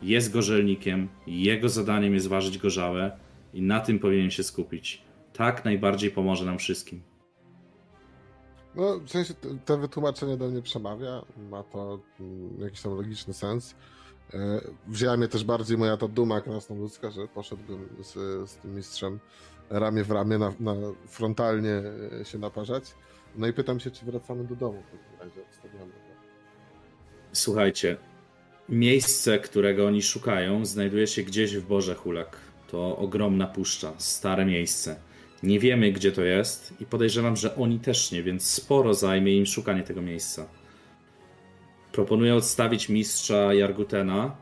[0.01, 3.17] Jest gorzelnikiem, jego zadaniem jest ważyć gorzałe
[3.53, 5.01] i na tym powinien się skupić.
[5.33, 7.01] Tak najbardziej pomoże nam wszystkim.
[8.75, 9.33] No, w sensie
[9.65, 13.75] to wytłumaczenie do mnie przemawia, ma to mm, jakiś tam logiczny sens.
[14.33, 18.13] E, Wzięła mnie też bardziej moja ta duma krasnoludzka, że poszedłbym z,
[18.49, 19.19] z tym mistrzem
[19.69, 20.73] ramię w ramię, na, na
[21.07, 21.81] frontalnie
[22.21, 22.83] e, się naparzać.
[23.35, 25.41] No i pytam się, czy wracamy do domu w takim razie
[25.77, 25.99] go.
[27.31, 27.97] Słuchajcie,
[28.69, 32.37] miejsce, którego oni szukają, znajduje się gdzieś w Borze Hulak.
[32.67, 34.95] To ogromna puszcza, stare miejsce.
[35.43, 39.45] Nie wiemy, gdzie to jest i podejrzewam, że oni też nie, więc sporo zajmie im
[39.45, 40.47] szukanie tego miejsca.
[41.91, 44.35] Proponuję odstawić mistrza Jargutena,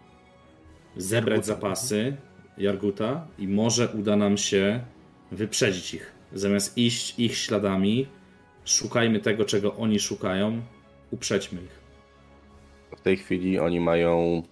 [0.97, 1.53] zebrać Jarguta.
[1.55, 2.17] zapasy
[2.57, 4.83] Jarguta i może uda nam się
[5.31, 6.11] wyprzedzić ich.
[6.33, 8.07] Zamiast iść ich śladami,
[8.67, 10.61] szukajmy tego, czego oni szukają,
[11.11, 11.81] uprzedźmy ich.
[12.97, 14.43] W tej chwili oni mają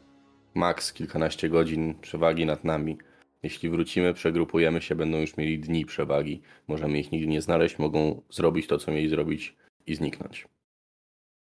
[0.53, 2.98] maks kilkanaście godzin przewagi nad nami.
[3.44, 6.42] Jeśli wrócimy, przegrupujemy się, będą już mieli dni przewagi.
[6.68, 9.56] Możemy ich nigdy nie znaleźć, mogą zrobić to, co mieli zrobić
[9.88, 10.48] i zniknąć.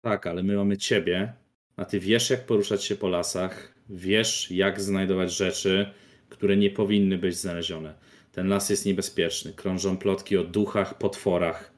[0.02, 1.34] Tak, ale my mamy ciebie,
[1.76, 5.94] a ty wiesz, jak poruszać się po lasach, Wiesz, jak znajdować rzeczy,
[6.30, 7.94] które nie powinny być znalezione.
[8.32, 9.54] Ten las jest niebezpieczny.
[9.54, 11.71] Krążą plotki o duchach, potworach.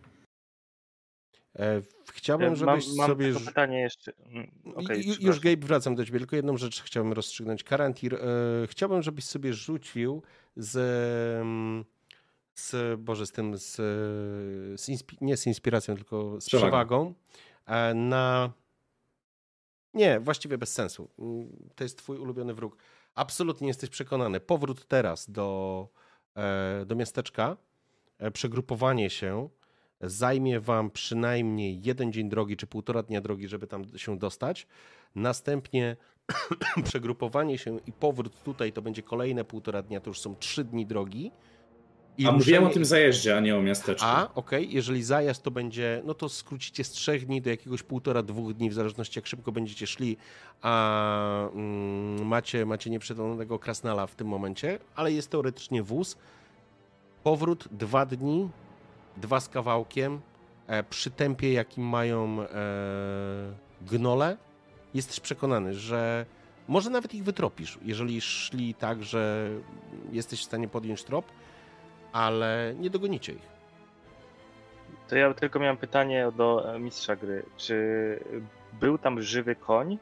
[1.60, 1.82] E,
[2.14, 3.26] chciałbym, żebyś mam, mam sobie.
[3.34, 4.14] tylko pytanie jeszcze.
[4.26, 5.40] Mm, Ju- już.
[5.40, 7.64] Gabe wracam do ciebie, tylko jedną rzecz chciałbym rozstrzygnąć.
[7.64, 8.20] Karantir, e,
[8.68, 10.22] chciałbym, żebyś sobie rzucił
[10.56, 10.76] z,
[11.42, 11.86] mm,
[12.56, 13.76] z Boże, z tym, z,
[14.82, 16.68] z inspi- nie z inspiracją, tylko z Przewagą.
[16.70, 17.14] przewagą,
[17.66, 18.52] e, na...
[19.94, 21.10] Nie, właściwie bez sensu.
[21.20, 22.78] Mm, To jest twój ulubiony wróg.
[23.16, 24.40] Absolutnie jesteś przekonany.
[24.40, 25.88] Powrót teraz do,
[26.36, 27.58] e, do miasteczka,
[28.20, 29.50] e, przegrupowanie się
[30.04, 34.68] zajmie wam przynajmniej jeden dzień drogi, czy półtora dnia drogi, żeby tam się dostać.
[35.16, 35.96] Następnie
[36.84, 40.86] przegrupowanie się i powrót tutaj to będzie kolejne półtora dnia, to już są trzy dni
[40.86, 41.32] drogi.
[42.18, 44.06] I A mówiłem o ruszenie- tym zajeździe, a nie o miasteczku.
[44.08, 48.24] a, okej, jeżeli zajazd to będzie, no to skrócicie z trzech dni do jakiegoś półtora,
[48.24, 50.18] dwóch dni, w zależności jak szybko będziecie szli,
[50.62, 56.18] a mm, macie, macie nieprzedanego krasnala w tym momencie, ale jest teoretycznie wóz.
[57.24, 58.50] Powrót dwa dni,
[59.18, 60.22] dwa z kawałkiem,
[60.68, 62.46] e, przy tempie jakim mają e,
[63.82, 64.38] gnole,
[64.94, 66.26] jesteś przekonany, że
[66.68, 69.50] może nawet ich wytropisz, jeżeli szli tak, że
[70.12, 71.26] jesteś w stanie podjąć trop,
[72.12, 73.54] ale nie dogonicie ich.
[75.08, 77.46] To ja tylko miałem pytanie do e, mistrza gry.
[77.58, 78.20] Czy
[78.80, 79.98] był tam żywy koń?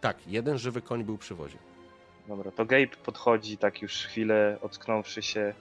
[0.00, 1.58] Tak, jeden żywy koń był przy wozie.
[2.28, 5.54] Dobra, to Gabe podchodzi tak już chwilę, ocknąwszy się.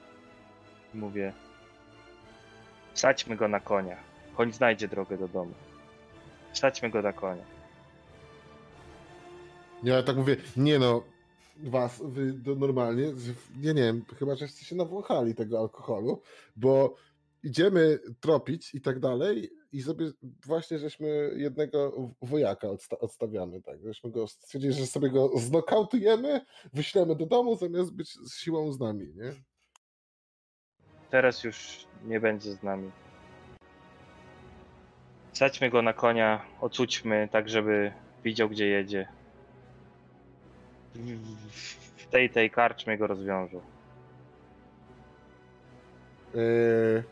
[0.94, 1.34] Mówię.
[2.94, 3.98] Wsadźmy go na konia.
[4.38, 5.54] Koń znajdzie drogę do domu.
[6.54, 7.44] Wsadźmy go na konia.
[9.84, 11.04] Ja tak mówię, nie no,
[11.64, 13.04] was, wy normalnie,
[13.62, 16.22] ja nie wiem, chyba, że jesteście nawłochali tego alkoholu,
[16.56, 16.96] bo
[17.44, 20.12] idziemy tropić i tak dalej i sobie
[20.46, 26.42] właśnie żeśmy jednego wojaka odsta- odstawiamy, tak, żeśmy go stwierdzili, że sobie go znokautujemy,
[26.74, 29.34] wyślemy do domu zamiast być z siłą z nami, nie?
[31.14, 32.92] Teraz już nie będzie z nami.
[35.34, 37.92] Wsadźmy go na konia, ocućmy tak, żeby
[38.24, 39.08] widział, gdzie jedzie.
[40.96, 43.62] W- tej, tej karczmie go rozwiążą.
[46.36, 47.04] Eee,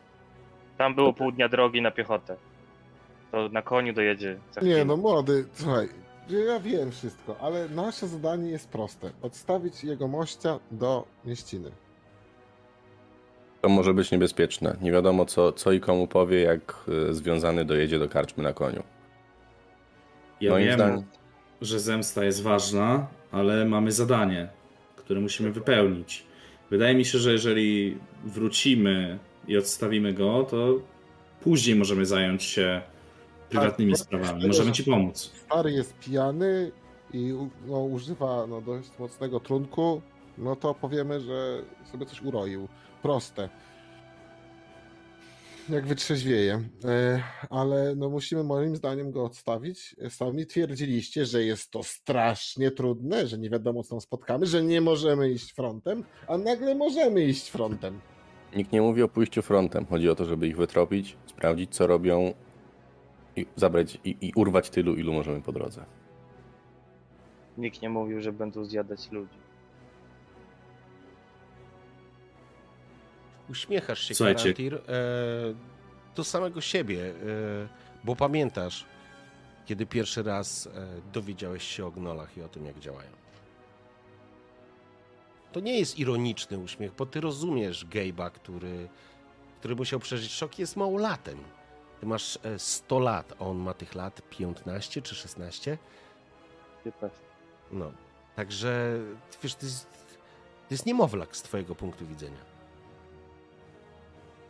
[0.77, 2.35] Tam było pół dnia drogi na piechotę.
[3.31, 5.89] To na koniu dojedzie nie no, młody, słuchaj,
[6.47, 11.71] ja wiem wszystko, ale nasze zadanie jest proste, odstawić jego mościa do mieściny.
[13.61, 14.77] To może być niebezpieczne.
[14.81, 16.75] Nie wiadomo, co, co i komu powie, jak
[17.09, 18.83] y, związany dojedzie do karczmy na koniu.
[20.41, 21.03] Ja Moim wiem, zdaniem-
[21.61, 24.49] że zemsta jest ważna, ale mamy zadanie,
[24.95, 26.25] które musimy wypełnić.
[26.69, 30.67] Wydaje mi się, że jeżeli wrócimy i odstawimy go, to
[31.41, 32.81] później możemy zająć się
[33.49, 34.47] prywatnymi Tak, sprawami.
[34.47, 35.31] Możemy że- ci pomóc.
[35.45, 36.71] stary jest pijany
[37.13, 37.33] i
[37.67, 40.01] no, używa no, dość mocnego trunku,
[40.41, 41.61] no to powiemy, że
[41.91, 42.67] sobie coś uroił.
[43.01, 43.49] Proste.
[45.69, 46.61] Jak wytrzeźwieje.
[46.85, 49.95] E, ale no musimy moim zdaniem go odstawić.
[50.09, 54.81] Sami twierdziliście, że jest to strasznie trudne, że nie wiadomo co tam spotkamy, że nie
[54.81, 57.99] możemy iść frontem, a nagle możemy iść frontem.
[58.55, 59.85] Nikt nie mówi o pójściu frontem.
[59.85, 62.33] Chodzi o to, żeby ich wytropić, sprawdzić, co robią
[63.35, 65.85] i zabrać i, i urwać tylu, ilu możemy po drodze.
[67.57, 69.40] Nikt nie mówił, że będą zjadać ludzi.
[73.51, 74.41] Uśmiechasz się, Słuchajcie.
[74.41, 74.81] Karantir, e,
[76.15, 77.13] do samego siebie, e,
[78.03, 78.85] bo pamiętasz,
[79.65, 83.09] kiedy pierwszy raz e, dowiedziałeś się o gnolach i o tym, jak działają.
[85.51, 88.89] To nie jest ironiczny uśmiech, bo ty rozumiesz Gabe'a, który,
[89.59, 91.39] który musiał przeżyć szok, jest małolatem.
[91.99, 95.77] Ty masz e, 100 lat, a on ma tych lat 15 czy 16?
[96.83, 97.19] 15.
[97.71, 97.91] No,
[98.35, 98.99] także
[99.43, 99.87] wiesz, to jest,
[100.67, 102.50] to jest niemowlak z twojego punktu widzenia.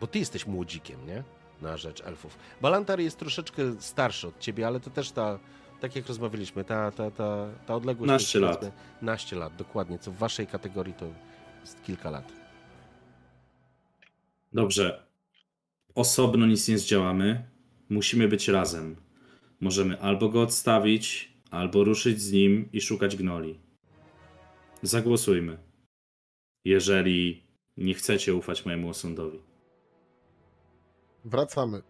[0.02, 1.24] Bo ty jesteś młodzikiem, nie?
[1.62, 2.38] Na rzecz elfów.
[2.62, 5.40] Balantar jest troszeczkę starszy od ciebie, ale to też ta,
[5.80, 8.08] tak jak rozmawialiśmy, ta, ta, ta, ta odległość...
[8.08, 8.72] Naście lat.
[9.02, 11.06] Naście lat, dokładnie, co w waszej kategorii to
[11.62, 12.34] jest kilka lat.
[14.54, 15.04] Dobrze.
[15.96, 17.44] Osobno nic nie zdziałamy.
[17.90, 18.96] Musimy być razem.
[19.60, 23.60] Możemy albo go odstawić, albo ruszyć z nim i szukać gnoli.
[24.82, 25.58] Zagłosujmy.
[26.66, 27.44] Jeżeli
[27.78, 29.51] nie chcecie ufać mojemu osądowi.
[31.26, 31.82] Wracamy.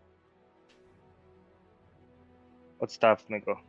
[2.79, 3.59] Odstawmy go.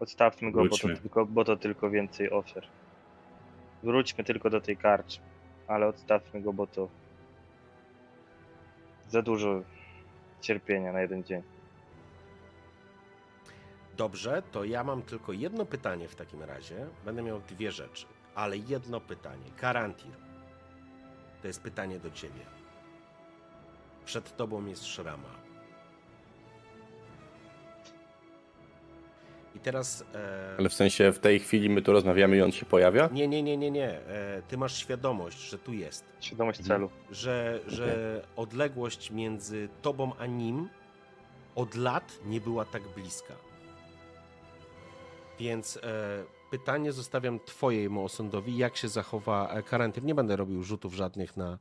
[0.00, 2.66] Odstawmy go, bo to, tylko, bo to tylko więcej ofiar.
[3.82, 5.24] Wróćmy tylko do tej karczmy,
[5.66, 6.88] ale odstawmy go, bo to
[9.08, 9.62] za dużo
[10.40, 11.42] cierpienia na jeden dzień.
[13.96, 16.86] Dobrze, to ja mam tylko jedno pytanie w takim razie.
[17.04, 19.50] Będę miał dwie rzeczy, ale jedno pytanie.
[19.56, 20.16] Karantir.
[21.42, 22.61] To jest pytanie do ciebie.
[24.04, 25.42] Przed tobą jest szrama.
[29.54, 30.04] I teraz.
[30.14, 30.54] E...
[30.58, 33.08] Ale w sensie w tej chwili my tu rozmawiamy i on się pojawia?
[33.12, 33.88] Nie, nie, nie, nie, nie.
[33.88, 36.04] E, ty masz świadomość, że tu jest.
[36.20, 36.90] Świadomość celu.
[37.10, 40.68] Że, że odległość między tobą a nim
[41.54, 43.34] od lat nie była tak bliska.
[45.38, 45.80] Więc e,
[46.50, 50.06] pytanie zostawiam twojemu osądowi, jak się zachowa e, karantin.
[50.06, 51.58] Nie będę robił rzutów żadnych na,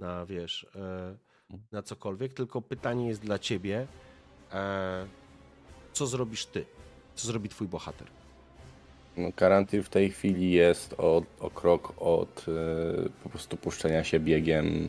[0.00, 1.16] na wiesz, e,
[1.72, 3.86] na cokolwiek, tylko pytanie jest dla ciebie,
[4.52, 5.06] e,
[5.92, 6.64] co zrobisz ty?
[7.14, 8.06] Co zrobi twój bohater?
[9.16, 14.20] No, Karantyl w tej chwili jest o, o krok od e, po prostu puszczenia się
[14.20, 14.88] biegiem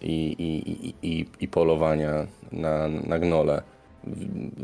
[0.00, 3.62] i, i, i, i, i polowania na, na gnole,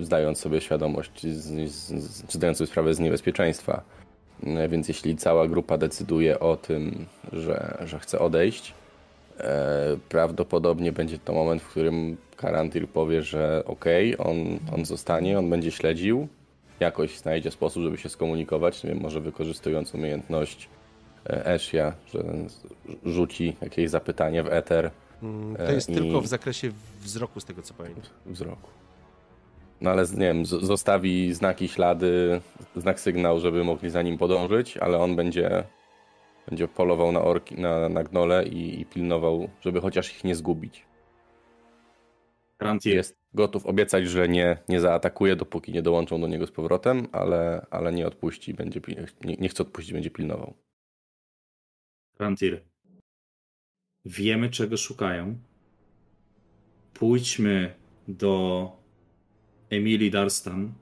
[0.00, 3.82] zdając sobie świadomość, z, z, zdając sobie sprawę z niebezpieczeństwa.
[4.46, 8.74] E, Więc jeśli cała grupa decyduje o tym, że, że chce odejść,
[10.08, 14.36] prawdopodobnie będzie to moment, w którym Karantyl powie, że okej, on,
[14.74, 16.28] on zostanie, on będzie śledził,
[16.80, 20.68] jakoś znajdzie sposób, żeby się skomunikować, nie wiem, może wykorzystując umiejętność
[21.26, 22.24] e, Eshia, że
[23.04, 24.90] rzuci jakieś zapytanie w eter
[25.22, 28.02] Mm, To E, jest i- tylko w zakresie wzroku, z tego co pamiętam.
[28.26, 28.70] wzroku.
[29.80, 32.40] No ale, nie wiem, zostawi znaki, ślady,
[32.76, 35.64] znak sygnał, żeby mogli za nim podążyć, ale on będzie,
[36.48, 40.86] będzie polował na orki, na, na gnole i, i pilnował, żeby chociaż ich nie zgubić.
[42.58, 47.08] Karantir, Jest gotów obiecać, że nie, nie zaatakuje, dopóki nie dołączą do niego z powrotem,
[47.12, 48.80] ale, ale nie odpuści, będzie,
[49.24, 50.54] nie, nie chce odpuścić, będzie pilnował.
[52.18, 52.62] Karantir.
[54.04, 55.38] Wiemy, czego szukają.
[56.94, 57.74] Pójdźmy
[58.08, 58.72] do
[59.70, 60.72] Emilii Darstan.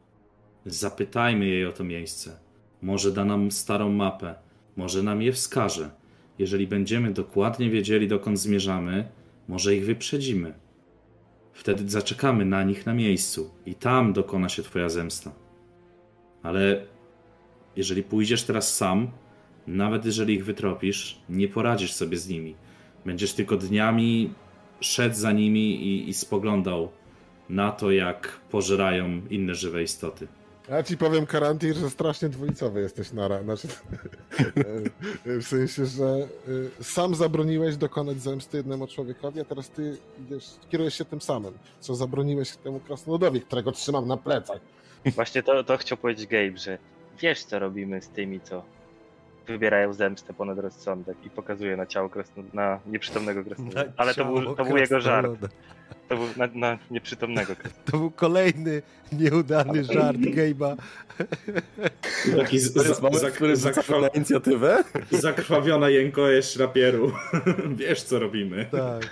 [0.67, 2.39] Zapytajmy jej o to miejsce.
[2.83, 4.44] Może da nam starą mapę.
[4.77, 5.91] Może nam je wskaże.
[6.39, 9.09] Jeżeli będziemy dokładnie wiedzieli, dokąd zmierzamy,
[9.49, 10.55] może ich wyprzedzimy.
[11.53, 15.33] Wtedy zaczekamy na nich na miejscu i tam dokona się Twoja zemsta.
[16.43, 16.87] Ale
[17.77, 19.11] jeżeli pójdziesz teraz sam,
[19.67, 22.55] nawet jeżeli ich wytropisz, nie poradzisz sobie z nimi.
[23.07, 24.31] Będziesz tylko dniami
[24.81, 26.89] szedł za nimi i, i spoglądał
[27.49, 30.29] na to, jak pożerają inne żywe istoty.
[30.69, 33.69] Ja ci powiem, Karantir, że strasznie dwulicowy jesteś na znaczy,
[35.43, 36.29] w sensie, że
[36.81, 41.53] y, sam zabroniłeś dokonać zemsty jednemu człowiekowi, a teraz ty idziesz, kierujesz się tym samym,
[41.81, 44.61] co zabroniłeś temu krasnoludowi, którego trzymam na plecach.
[45.07, 46.79] Właśnie to, to chciał powiedzieć Gabe, że
[47.21, 48.63] wiesz co robimy z tymi, co
[49.47, 53.85] wybierają zemstę ponad rozsądek i pokazuje na ciało krasno, na nieprzytomnego krasnoluda.
[53.97, 55.31] Ale to był, to był jego żart.
[56.09, 57.53] To był na, na nieprzytomnego.
[57.91, 60.77] To był kolejny nieudany żart Gabe'a.
[62.37, 64.85] Taki z, za, moment, za, w którym zakrwa, inicjatywę.
[65.11, 67.13] zakrwawiona jękość rapieru.
[67.77, 68.67] Wiesz, co robimy.
[68.71, 69.11] Tak.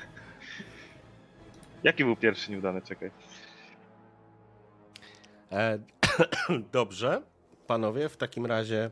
[1.85, 2.83] Jaki był pierwszy nieudany?
[2.83, 3.11] Czekaj.
[5.53, 5.79] E,
[6.73, 7.23] dobrze,
[7.67, 8.91] panowie, w takim razie.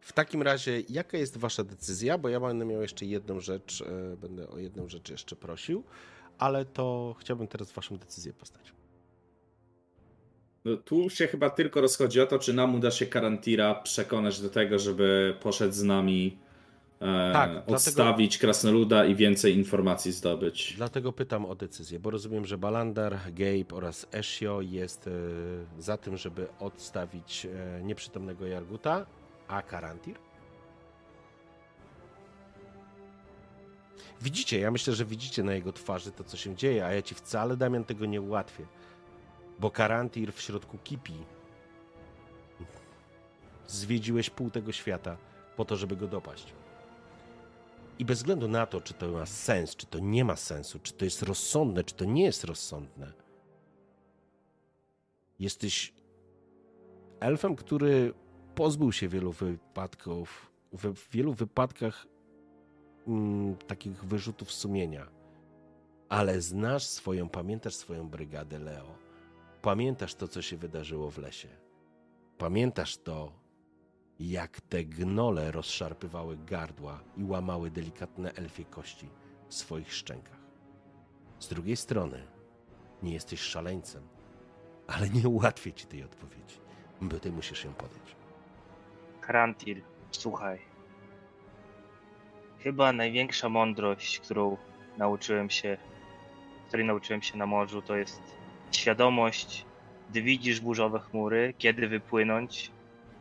[0.00, 2.18] W takim razie, jaka jest wasza decyzja?
[2.18, 5.84] Bo ja będę miał jeszcze jedną rzecz, e, będę o jedną rzecz jeszcze prosił,
[6.38, 8.72] ale to chciałbym teraz waszą decyzję poznać.
[10.64, 14.50] No, tu się chyba tylko rozchodzi o to, czy nam uda się Karantira przekonać do
[14.50, 16.38] tego, żeby poszedł z nami
[17.00, 20.74] e, Tak, dlatego- odstawić Krasnoluda i więcej informacji zdobyć.
[20.76, 25.10] Dlatego pytam o decyzję, bo rozumiem, że Balandar, Gabe oraz Eshio jest e,
[25.78, 29.06] za tym, żeby odstawić e, nieprzytomnego Jarguta,
[29.48, 30.14] a Karantir?
[34.22, 37.14] Widzicie, ja myślę, że widzicie na jego twarzy to, co się dzieje, a ja ci
[37.14, 38.66] wcale, Damian, tego nie ułatwię.
[39.58, 41.14] Bo Karantir w środku kipi.
[43.66, 45.16] Zwiedziłeś pół tego świata
[45.56, 46.52] po to, żeby go dopaść.
[47.98, 50.92] I bez względu na to, czy to ma sens, czy to nie ma sensu, czy
[50.92, 53.12] to jest rozsądne, czy to nie jest rozsądne,
[55.38, 55.92] jesteś
[57.20, 58.14] elfem, który
[58.54, 62.06] pozbył się wielu wypadków, w wielu wypadkach
[63.06, 65.06] mm, takich wyrzutów sumienia.
[66.08, 68.94] Ale znasz swoją, pamiętasz swoją brygadę Leo.
[69.62, 71.48] Pamiętasz to, co się wydarzyło w lesie.
[72.38, 73.32] Pamiętasz to,
[74.20, 79.08] jak te gnole rozszarpywały gardła i łamały delikatne elfie kości
[79.48, 80.40] w swoich szczękach.
[81.38, 82.26] Z drugiej strony,
[83.02, 84.02] nie jesteś szaleńcem,
[84.86, 86.60] ale nie ułatwię ci tej odpowiedzi,
[87.00, 88.16] bo ty musisz ją podjąć.
[89.20, 90.73] Karantir, słuchaj.
[92.64, 94.56] Chyba największa mądrość, którą
[94.98, 95.76] nauczyłem się,
[96.68, 98.22] której nauczyłem się na morzu, to jest
[98.72, 99.66] świadomość
[100.10, 102.70] gdy widzisz burzowe chmury, kiedy wypłynąć,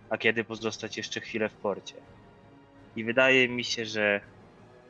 [0.10, 1.96] a kiedy pozostać jeszcze chwilę w porcie.
[2.96, 4.22] I wydaje mi się, że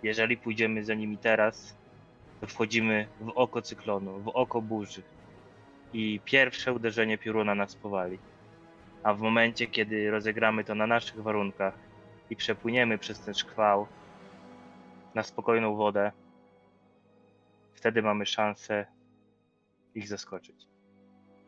[0.03, 1.77] jeżeli pójdziemy za nimi teraz,
[2.41, 5.01] to wchodzimy w oko cyklonu, w oko burzy.
[5.93, 8.19] I pierwsze uderzenie pioruna nas powali.
[9.03, 11.73] A w momencie, kiedy rozegramy to na naszych warunkach
[12.30, 13.88] i przepłyniemy przez ten szkwał
[15.16, 16.11] na spokojną wodę,
[17.74, 18.85] wtedy mamy szansę
[19.95, 20.67] ich zaskoczyć.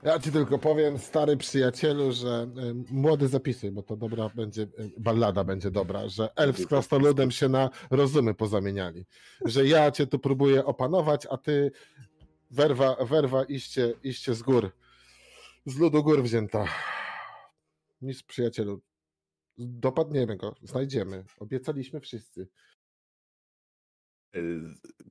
[0.04, 2.48] Ja ci tylko powiem, stary przyjacielu, że
[2.90, 7.32] y, młody zapisuj, bo to dobra będzie, y, ballada będzie dobra, że elf z krasnoludem
[7.32, 9.06] się na rozumy pozamieniali.
[9.46, 11.72] Że ja cię tu próbuję opanować, a ty
[12.52, 14.72] werwa, werwa iście, iście z gór.
[15.66, 16.66] Z ludu gór wzięta.
[18.02, 18.82] Nic przyjacielu.
[19.58, 21.26] Dopadniemy go, znajdziemy.
[21.40, 22.48] Obiecaliśmy wszyscy.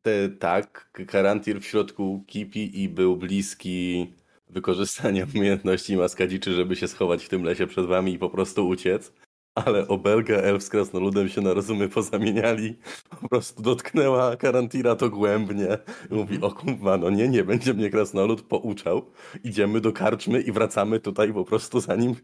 [0.02, 4.12] Te, tak, Karantir w środku kipi i był bliski
[4.48, 9.12] wykorzystania umiejętności maskadziczy, żeby się schować w tym lesie przed wami i po prostu uciec.
[9.54, 12.76] Ale obelga elf z krasnoludem się na rozumy pozamieniali.
[13.20, 15.78] Po prostu dotknęła Karantira to głębnie.
[16.10, 19.12] Mówi, o kurwa, no nie, nie będzie mnie krasnolud pouczał.
[19.44, 22.14] Idziemy do karczmy i wracamy tutaj po prostu za nim.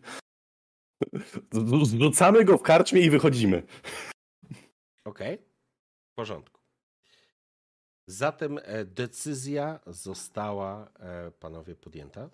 [1.82, 3.62] Zrzucamy go w karczmie i wychodzimy.
[5.04, 5.38] Okej,
[6.12, 6.59] w porządku.
[8.10, 12.30] Zatem e, decyzja została, e, panowie, podjęta.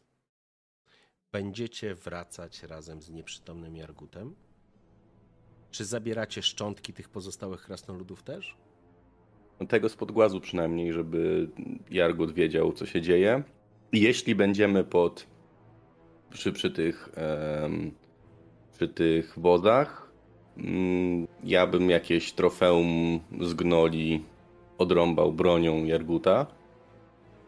[1.32, 4.34] Będziecie wracać razem z nieprzytomnym Jargutem.
[5.70, 8.56] Czy zabieracie szczątki tych pozostałych krasnoludów też?
[9.60, 11.48] No, Tego spod głazu przynajmniej, żeby
[11.90, 13.42] Jargut wiedział, co się dzieje.
[13.92, 15.26] Jeśli będziemy pod
[16.30, 17.90] przy, przy tych em,
[18.72, 20.12] przy tych wozach,
[20.56, 24.24] mm, ja bym jakieś trofeum z gnoli
[24.78, 26.46] odrąbał bronią Jarguta,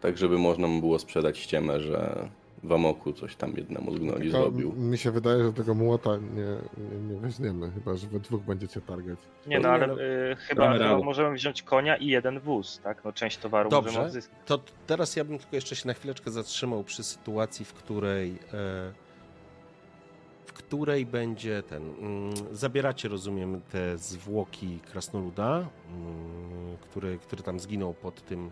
[0.01, 2.29] tak żeby można mu było sprzedać ściemę, że
[2.63, 4.73] w Amoku coś tam jednemu z gnoli zrobił.
[4.73, 8.81] mi się wydaje, że tego młota nie, nie, nie weźmiemy, chyba że we dwóch będziecie
[8.81, 9.19] targać.
[9.47, 11.05] Nie no, ale no, y, chyba, radę.
[11.05, 13.05] możemy wziąć konia i jeden wóz, tak?
[13.05, 14.39] No część towaru możemy Dobrze, odzyskać.
[14.47, 18.93] to teraz ja bym tylko jeszcze się na chwileczkę zatrzymał przy sytuacji, w której e,
[20.69, 21.83] której będzie ten.
[21.83, 28.51] mm, Zabieracie, rozumiem, te zwłoki krasnoluda, mm, który, który tam zginął pod tym,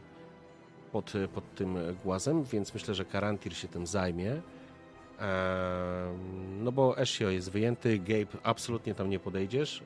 [0.92, 4.42] pod, pod tym głazem, więc myślę, że Karantir się tym zajmie.
[6.60, 9.82] No bo Ezio jest wyjęty, Gabe absolutnie tam nie podejdziesz,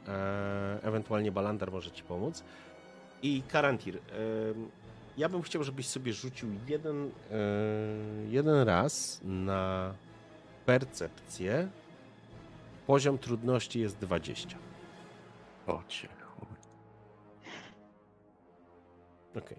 [0.83, 2.45] ewentualnie Balandar może ci pomóc.
[3.23, 3.99] I Karantir,
[5.17, 7.11] ja bym chciał, żebyś sobie rzucił jeden, e,
[8.29, 9.95] jeden raz na
[10.67, 11.69] percepcję.
[12.91, 14.59] Poziom trudności jest 20.
[15.67, 16.49] O cię chuj.
[19.37, 19.59] Okej,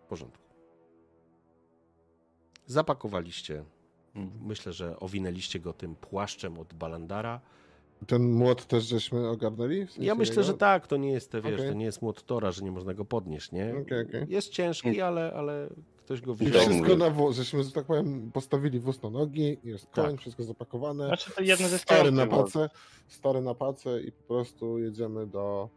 [0.00, 0.44] w porządku.
[2.66, 3.64] Zapakowaliście.
[4.14, 4.46] Mhm.
[4.46, 7.40] Myślę, że owinęliście go tym płaszczem od Balandara.
[8.06, 9.86] Ten młot też żeśmy ogarnęli?
[9.86, 10.42] W sensie Ja myślę, jego?
[10.42, 11.68] że tak, to nie jest, te, wiesz, Okej.
[11.68, 13.74] to nie jest młot Tora, że nie można go podnieść, nie?
[13.82, 14.26] Okej, okej.
[14.28, 15.68] Jest ciężki, ale, ale
[16.06, 16.52] ktoś go I wziął.
[16.52, 20.20] Tak wszystko na wóz, żeśmy, że tak powiem, postawili wóz na nogi, jest koń, Tak.
[20.20, 21.06] wszystko zapakowane.
[21.06, 22.68] Znaczy to jedno ze Stary na pacę,
[23.08, 25.68] stary na pacę i po prostu jedziemy do...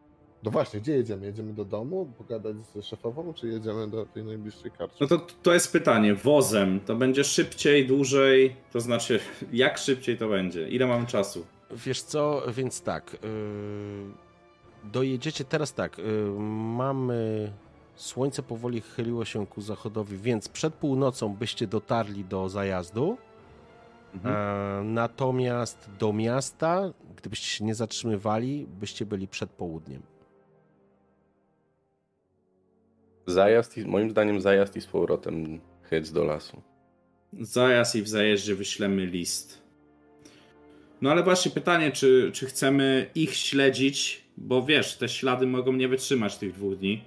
[0.43, 1.25] No właśnie, gdzie jedziemy?
[1.25, 4.95] Jedziemy do domu, pogadać z szefową, czy jedziemy do tej najbliższej karty?
[5.01, 6.15] No to, to jest pytanie.
[6.15, 8.55] Wozem to będzie szybciej, dłużej?
[8.71, 9.19] To znaczy,
[9.53, 10.69] jak szybciej to będzie?
[10.69, 11.45] Ile mam czasu?
[11.71, 13.17] Wiesz co, więc tak.
[13.23, 15.97] Yy, dojedziecie teraz tak.
[15.97, 16.03] Yy,
[16.77, 17.51] mamy.
[17.99, 23.17] Słońce powoli chyliło się ku zachodowi, więc przed północą byście dotarli do zajazdu.
[24.13, 24.35] Mhm.
[24.35, 30.01] E, natomiast do miasta, gdybyście się nie zatrzymywali, byście byli przed południem.
[33.25, 36.61] Zajazd, i, moim zdaniem zajazd i z powrotem hyc do lasu.
[37.39, 39.61] Zajazd i w zajeździe wyślemy list.
[41.01, 45.87] No ale właśnie pytanie, czy, czy chcemy ich śledzić, bo wiesz, te ślady mogą nie
[45.87, 47.03] wytrzymać tych dwóch dni.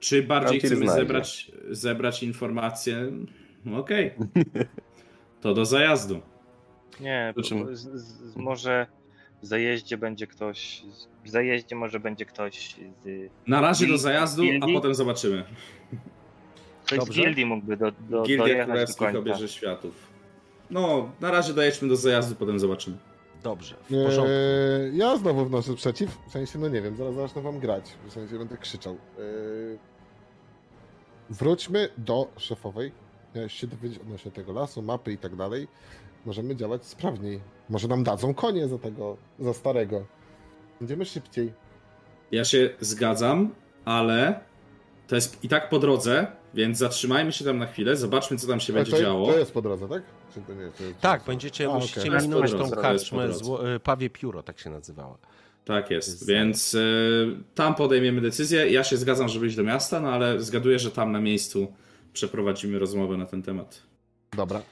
[0.00, 0.92] Czy bardziej chcemy znajdzie.
[1.02, 3.12] zebrać, zebrać informacje?
[3.76, 4.10] Okej.
[5.40, 6.20] To do zajazdu.
[7.00, 7.34] Nie,
[7.72, 8.86] z, z, może
[9.42, 10.82] w zajeździe będzie ktoś.
[11.24, 13.30] W zajeździe może będzie ktoś z.
[13.46, 15.44] Na razie do zajazdu, a potem zobaczymy.
[16.84, 17.12] Ktoś Dobrze.
[17.12, 19.18] z gildii mógłby do, do, Gildia dojechać do Królewskich końca.
[19.18, 19.94] obieży światów.
[20.70, 22.96] No, na razie dojedźmy do zajazdu, potem zobaczymy.
[23.42, 24.32] Dobrze, w porządku.
[24.32, 28.12] Eee, ja znowu wnoszę sprzeciw, w sensie, no nie wiem, zaraz zacznę wam grać, w
[28.12, 28.92] sensie będę krzyczał.
[28.94, 29.78] Eee,
[31.30, 32.92] wróćmy do szefowej,
[33.34, 35.68] miałeś się dowiedzieć odnośnie tego lasu, mapy i tak dalej.
[36.26, 37.40] Możemy działać sprawniej.
[37.68, 40.04] Może nam dadzą konie za tego, za starego.
[40.80, 41.52] Będziemy szybciej.
[42.32, 44.40] Ja się zgadzam, ale
[45.06, 48.60] to jest i tak po drodze, więc zatrzymajmy się tam na chwilę, zobaczmy, co tam
[48.60, 49.26] się Ale będzie to, działo.
[49.32, 50.02] to jest po drodze, tak?
[50.34, 50.70] Czy to nie?
[50.78, 51.00] To jest...
[51.00, 55.18] Tak, będziecie, A, musicie jest minąć tą karczmę, zło, y, Pawie Pióro, tak się nazywała.
[55.64, 58.70] Tak jest, Jest więc y, tam podejmiemy decyzję.
[58.70, 61.72] Ja się zgadzam, żeby iść do miasta, no ale zgaduję, że tam na miejscu
[62.12, 63.82] przeprowadzimy rozmowę na ten temat.
[64.36, 64.62] Dobra.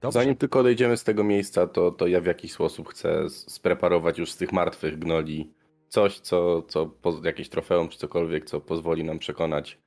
[0.00, 0.20] Dobrze.
[0.20, 4.32] Zanim tylko odejdziemy z tego miejsca, to, to ja w jakiś sposób chcę spreparować już
[4.32, 5.50] z tych martwych gnoli
[5.88, 6.90] coś, co, co
[7.24, 9.78] jakieś trofeum czy cokolwiek, co pozwoli nam przekonać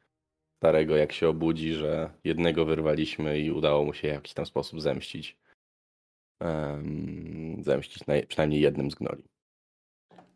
[0.64, 4.82] starego, jak się obudzi, że jednego wyrwaliśmy i udało mu się w jakiś tam sposób
[4.82, 5.38] zemścić.
[6.40, 9.24] Em, zemścić na, przynajmniej jednym z gnoli.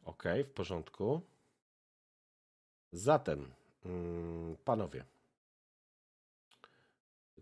[0.05, 1.21] Okej, w porządku.
[2.91, 3.51] Zatem,
[3.85, 5.05] mm, panowie.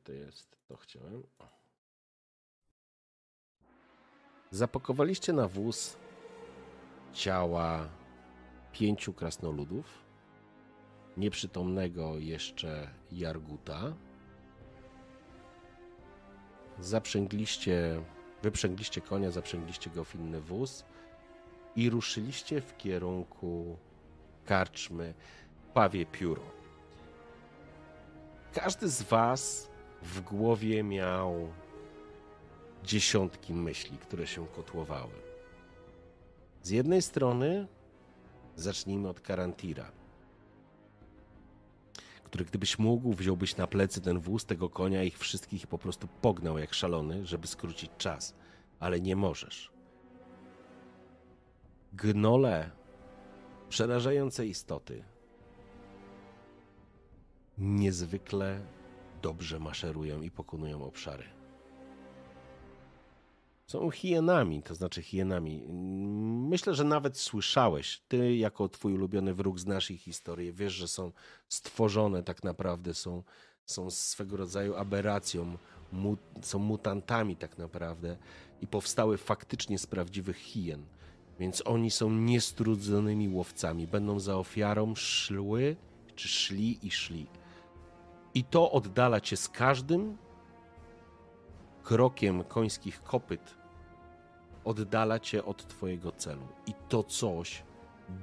[0.04, 0.58] To jest?
[0.68, 1.24] To chciałem.
[4.52, 5.98] Zapakowaliście na wóz
[7.14, 7.90] ciała
[8.72, 10.05] pięciu krasnoludów,
[11.18, 13.94] nieprzytomnego jeszcze Jarguta.
[16.80, 18.02] Zaprzęgliście,
[18.42, 20.86] wyprzęgliście konia, zaprzęgliście go w inny wóz
[21.76, 23.78] i ruszyliście w kierunku
[24.46, 25.14] karczmy
[25.74, 26.44] Pawie Pióro.
[28.54, 29.70] Każdy z was
[30.02, 31.50] w głowie miał
[32.84, 35.14] dziesiątki myśli, które się kotłowały.
[36.64, 37.68] Z jednej strony
[38.56, 39.92] zacznijmy od Karantira,
[42.36, 46.08] który gdybyś mógł, wziąłbyś na plecy ten wóz, tego konia, ich wszystkich i po prostu
[46.22, 48.36] pognał jak szalony, żeby skrócić czas,
[48.80, 49.72] ale nie możesz.
[51.94, 52.72] Gnole,
[53.70, 55.04] przerażające istoty,
[57.58, 58.62] niezwykle
[59.22, 61.24] dobrze maszerują i pokonują obszary.
[63.68, 65.64] Są hienami, to znaczy hienami.
[66.50, 71.12] Myślę, że nawet słyszałeś, ty jako twój ulubiony wróg znasz ich historię, wiesz, że są
[71.50, 73.24] stworzone tak naprawdę, są,
[73.66, 75.58] są swego rodzaju aberracją,
[75.92, 78.18] mu, są mutantami tak naprawdę
[78.62, 80.86] i powstały faktycznie z prawdziwych hien.
[81.40, 83.88] Więc oni są niestrudzonymi łowcami.
[83.88, 85.76] Będą za ofiarą szły,
[86.16, 87.28] czy szli i szli.
[88.34, 90.18] I to oddala cię z każdym
[91.86, 93.56] krokiem końskich kopyt.
[94.64, 96.48] Oddala cię od twojego celu.
[96.68, 97.64] I to coś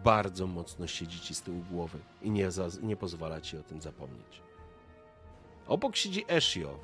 [0.05, 3.81] bardzo mocno siedzi ci z tyłu głowy i nie, za, nie pozwala ci o tym
[3.81, 4.43] zapomnieć.
[5.67, 6.79] Obok siedzi Eshio,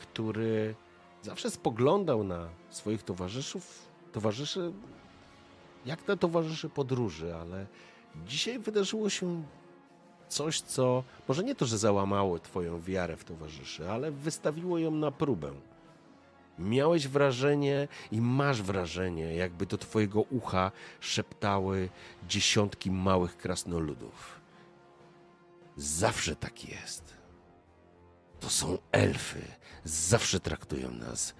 [0.00, 0.74] który
[1.22, 4.72] zawsze spoglądał na swoich towarzyszów, towarzyszy
[5.86, 7.66] jak na towarzyszy podróży, ale
[8.26, 9.44] dzisiaj wydarzyło się
[10.28, 15.10] coś, co może nie to, że załamało Twoją wiarę w towarzyszy, ale wystawiło ją na
[15.10, 15.52] próbę.
[16.58, 21.88] Miałeś wrażenie i masz wrażenie, jakby do Twojego ucha szeptały
[22.28, 24.40] dziesiątki małych krasnoludów.
[25.76, 27.14] Zawsze tak jest.
[28.40, 29.42] To są elfy.
[29.84, 31.34] Zawsze traktują nas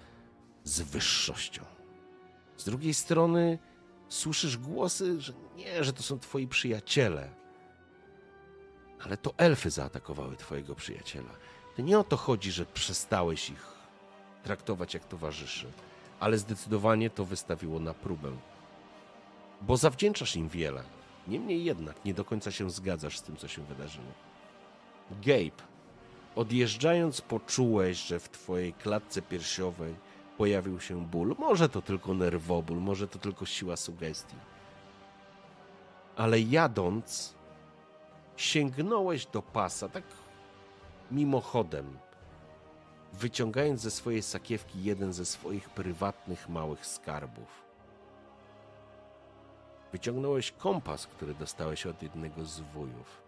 [0.63, 1.65] z wyższością.
[2.57, 3.59] Z drugiej strony,
[4.09, 7.44] słyszysz głosy, że nie, że to są twoi przyjaciele.
[9.05, 11.31] Ale to elfy zaatakowały twojego przyjaciela.
[11.75, 13.75] To nie o to chodzi, że przestałeś ich
[14.43, 15.71] traktować jak towarzyszy,
[16.19, 18.31] ale zdecydowanie to wystawiło na próbę.
[19.61, 20.83] Bo zawdzięczasz im wiele.
[21.27, 24.11] Niemniej jednak nie do końca się zgadzasz z tym, co się wydarzyło.
[25.11, 25.63] Gabe,
[26.35, 29.95] odjeżdżając, poczułeś, że w twojej klatce piersiowej
[30.37, 31.35] pojawił się ból.
[31.39, 34.35] Może to tylko nerwoból, może to tylko siła sugestii.
[36.15, 37.34] Ale jadąc,
[38.35, 40.03] sięgnąłeś do pasa, tak
[41.11, 41.97] mimochodem,
[43.13, 47.65] wyciągając ze swojej sakiewki jeden ze swoich prywatnych małych skarbów.
[49.91, 53.21] Wyciągnąłeś kompas, który dostałeś od jednego z wujów.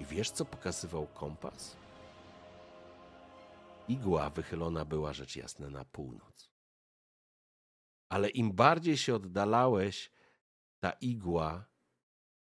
[0.00, 1.76] I wiesz, co pokazywał kompas?
[3.88, 6.50] Igła wychylona była rzecz jasna na północ.
[8.08, 10.10] Ale im bardziej się oddalałeś,
[10.80, 11.64] ta igła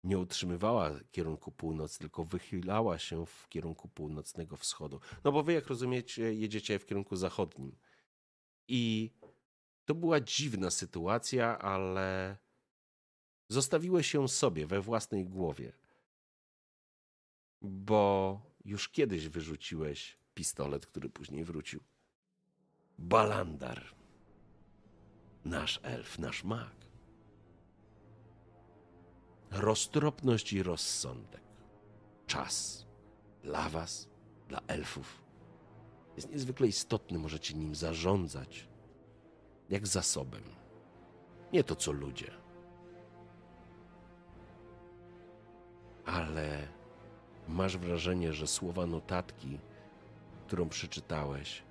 [0.05, 5.01] nie utrzymywała kierunku północ, tylko wychylała się w kierunku północnego wschodu.
[5.25, 7.77] No bo wy, jak rozumiecie, jedziecie w kierunku zachodnim.
[8.69, 9.13] I
[9.85, 12.37] to była dziwna sytuacja, ale
[13.49, 15.73] zostawiłeś ją sobie we własnej głowie.
[17.63, 21.81] Bo już kiedyś wyrzuciłeś pistolet, który później wrócił.
[22.99, 23.95] Balandar.
[25.45, 26.90] Nasz elf, nasz mag.
[29.51, 31.41] Roztropność i rozsądek.
[32.27, 32.87] Czas
[33.43, 34.09] dla was,
[34.49, 35.23] dla elfów
[36.17, 37.19] jest niezwykle istotny.
[37.19, 38.69] Możecie nim zarządzać
[39.71, 40.43] jak zasobem.
[41.53, 42.31] Nie to co ludzie.
[46.07, 46.69] Ale
[47.49, 49.59] masz wrażenie, że słowa notatki,
[50.47, 51.63] którą przeczytałeś,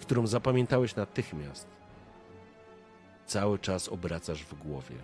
[0.00, 1.66] którą zapamiętałeś natychmiast,
[3.26, 4.96] cały czas obracasz w głowie.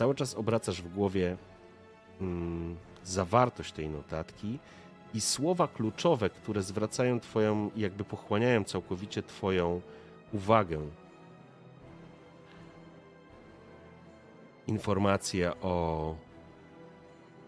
[0.00, 1.36] Cały czas obracasz w głowie
[2.20, 4.58] mm, zawartość tej notatki
[5.14, 9.80] i słowa kluczowe, które zwracają Twoją, jakby pochłaniają całkowicie Twoją
[10.32, 10.80] uwagę.
[14.66, 16.14] Informacja o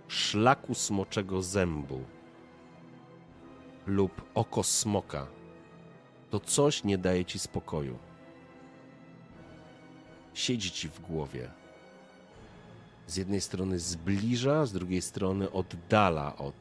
[0.08, 2.00] szlaku smoczego zębu
[3.86, 5.26] lub oko smoka.
[6.30, 7.98] To coś nie daje ci spokoju.
[10.34, 11.61] Siedzi ci w głowie.
[13.12, 16.54] Z jednej strony zbliża, z drugiej strony oddala od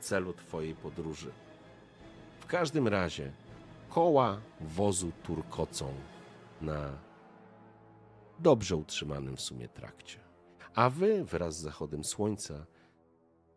[0.00, 1.32] celu twojej podróży.
[2.40, 3.32] W każdym razie
[3.88, 5.94] koła wozu turkocą
[6.60, 6.98] na
[8.38, 10.18] dobrze utrzymanym w sumie trakcie.
[10.74, 12.66] A wy wraz z zachodem słońca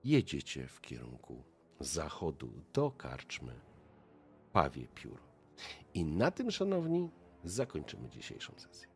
[0.04, 1.44] jedziecie w kierunku
[1.80, 3.54] zachodu do karczmy
[4.52, 5.20] Pawie Piór.
[5.94, 7.10] I na tym, szanowni,
[7.44, 8.93] zakończymy dzisiejszą sesję.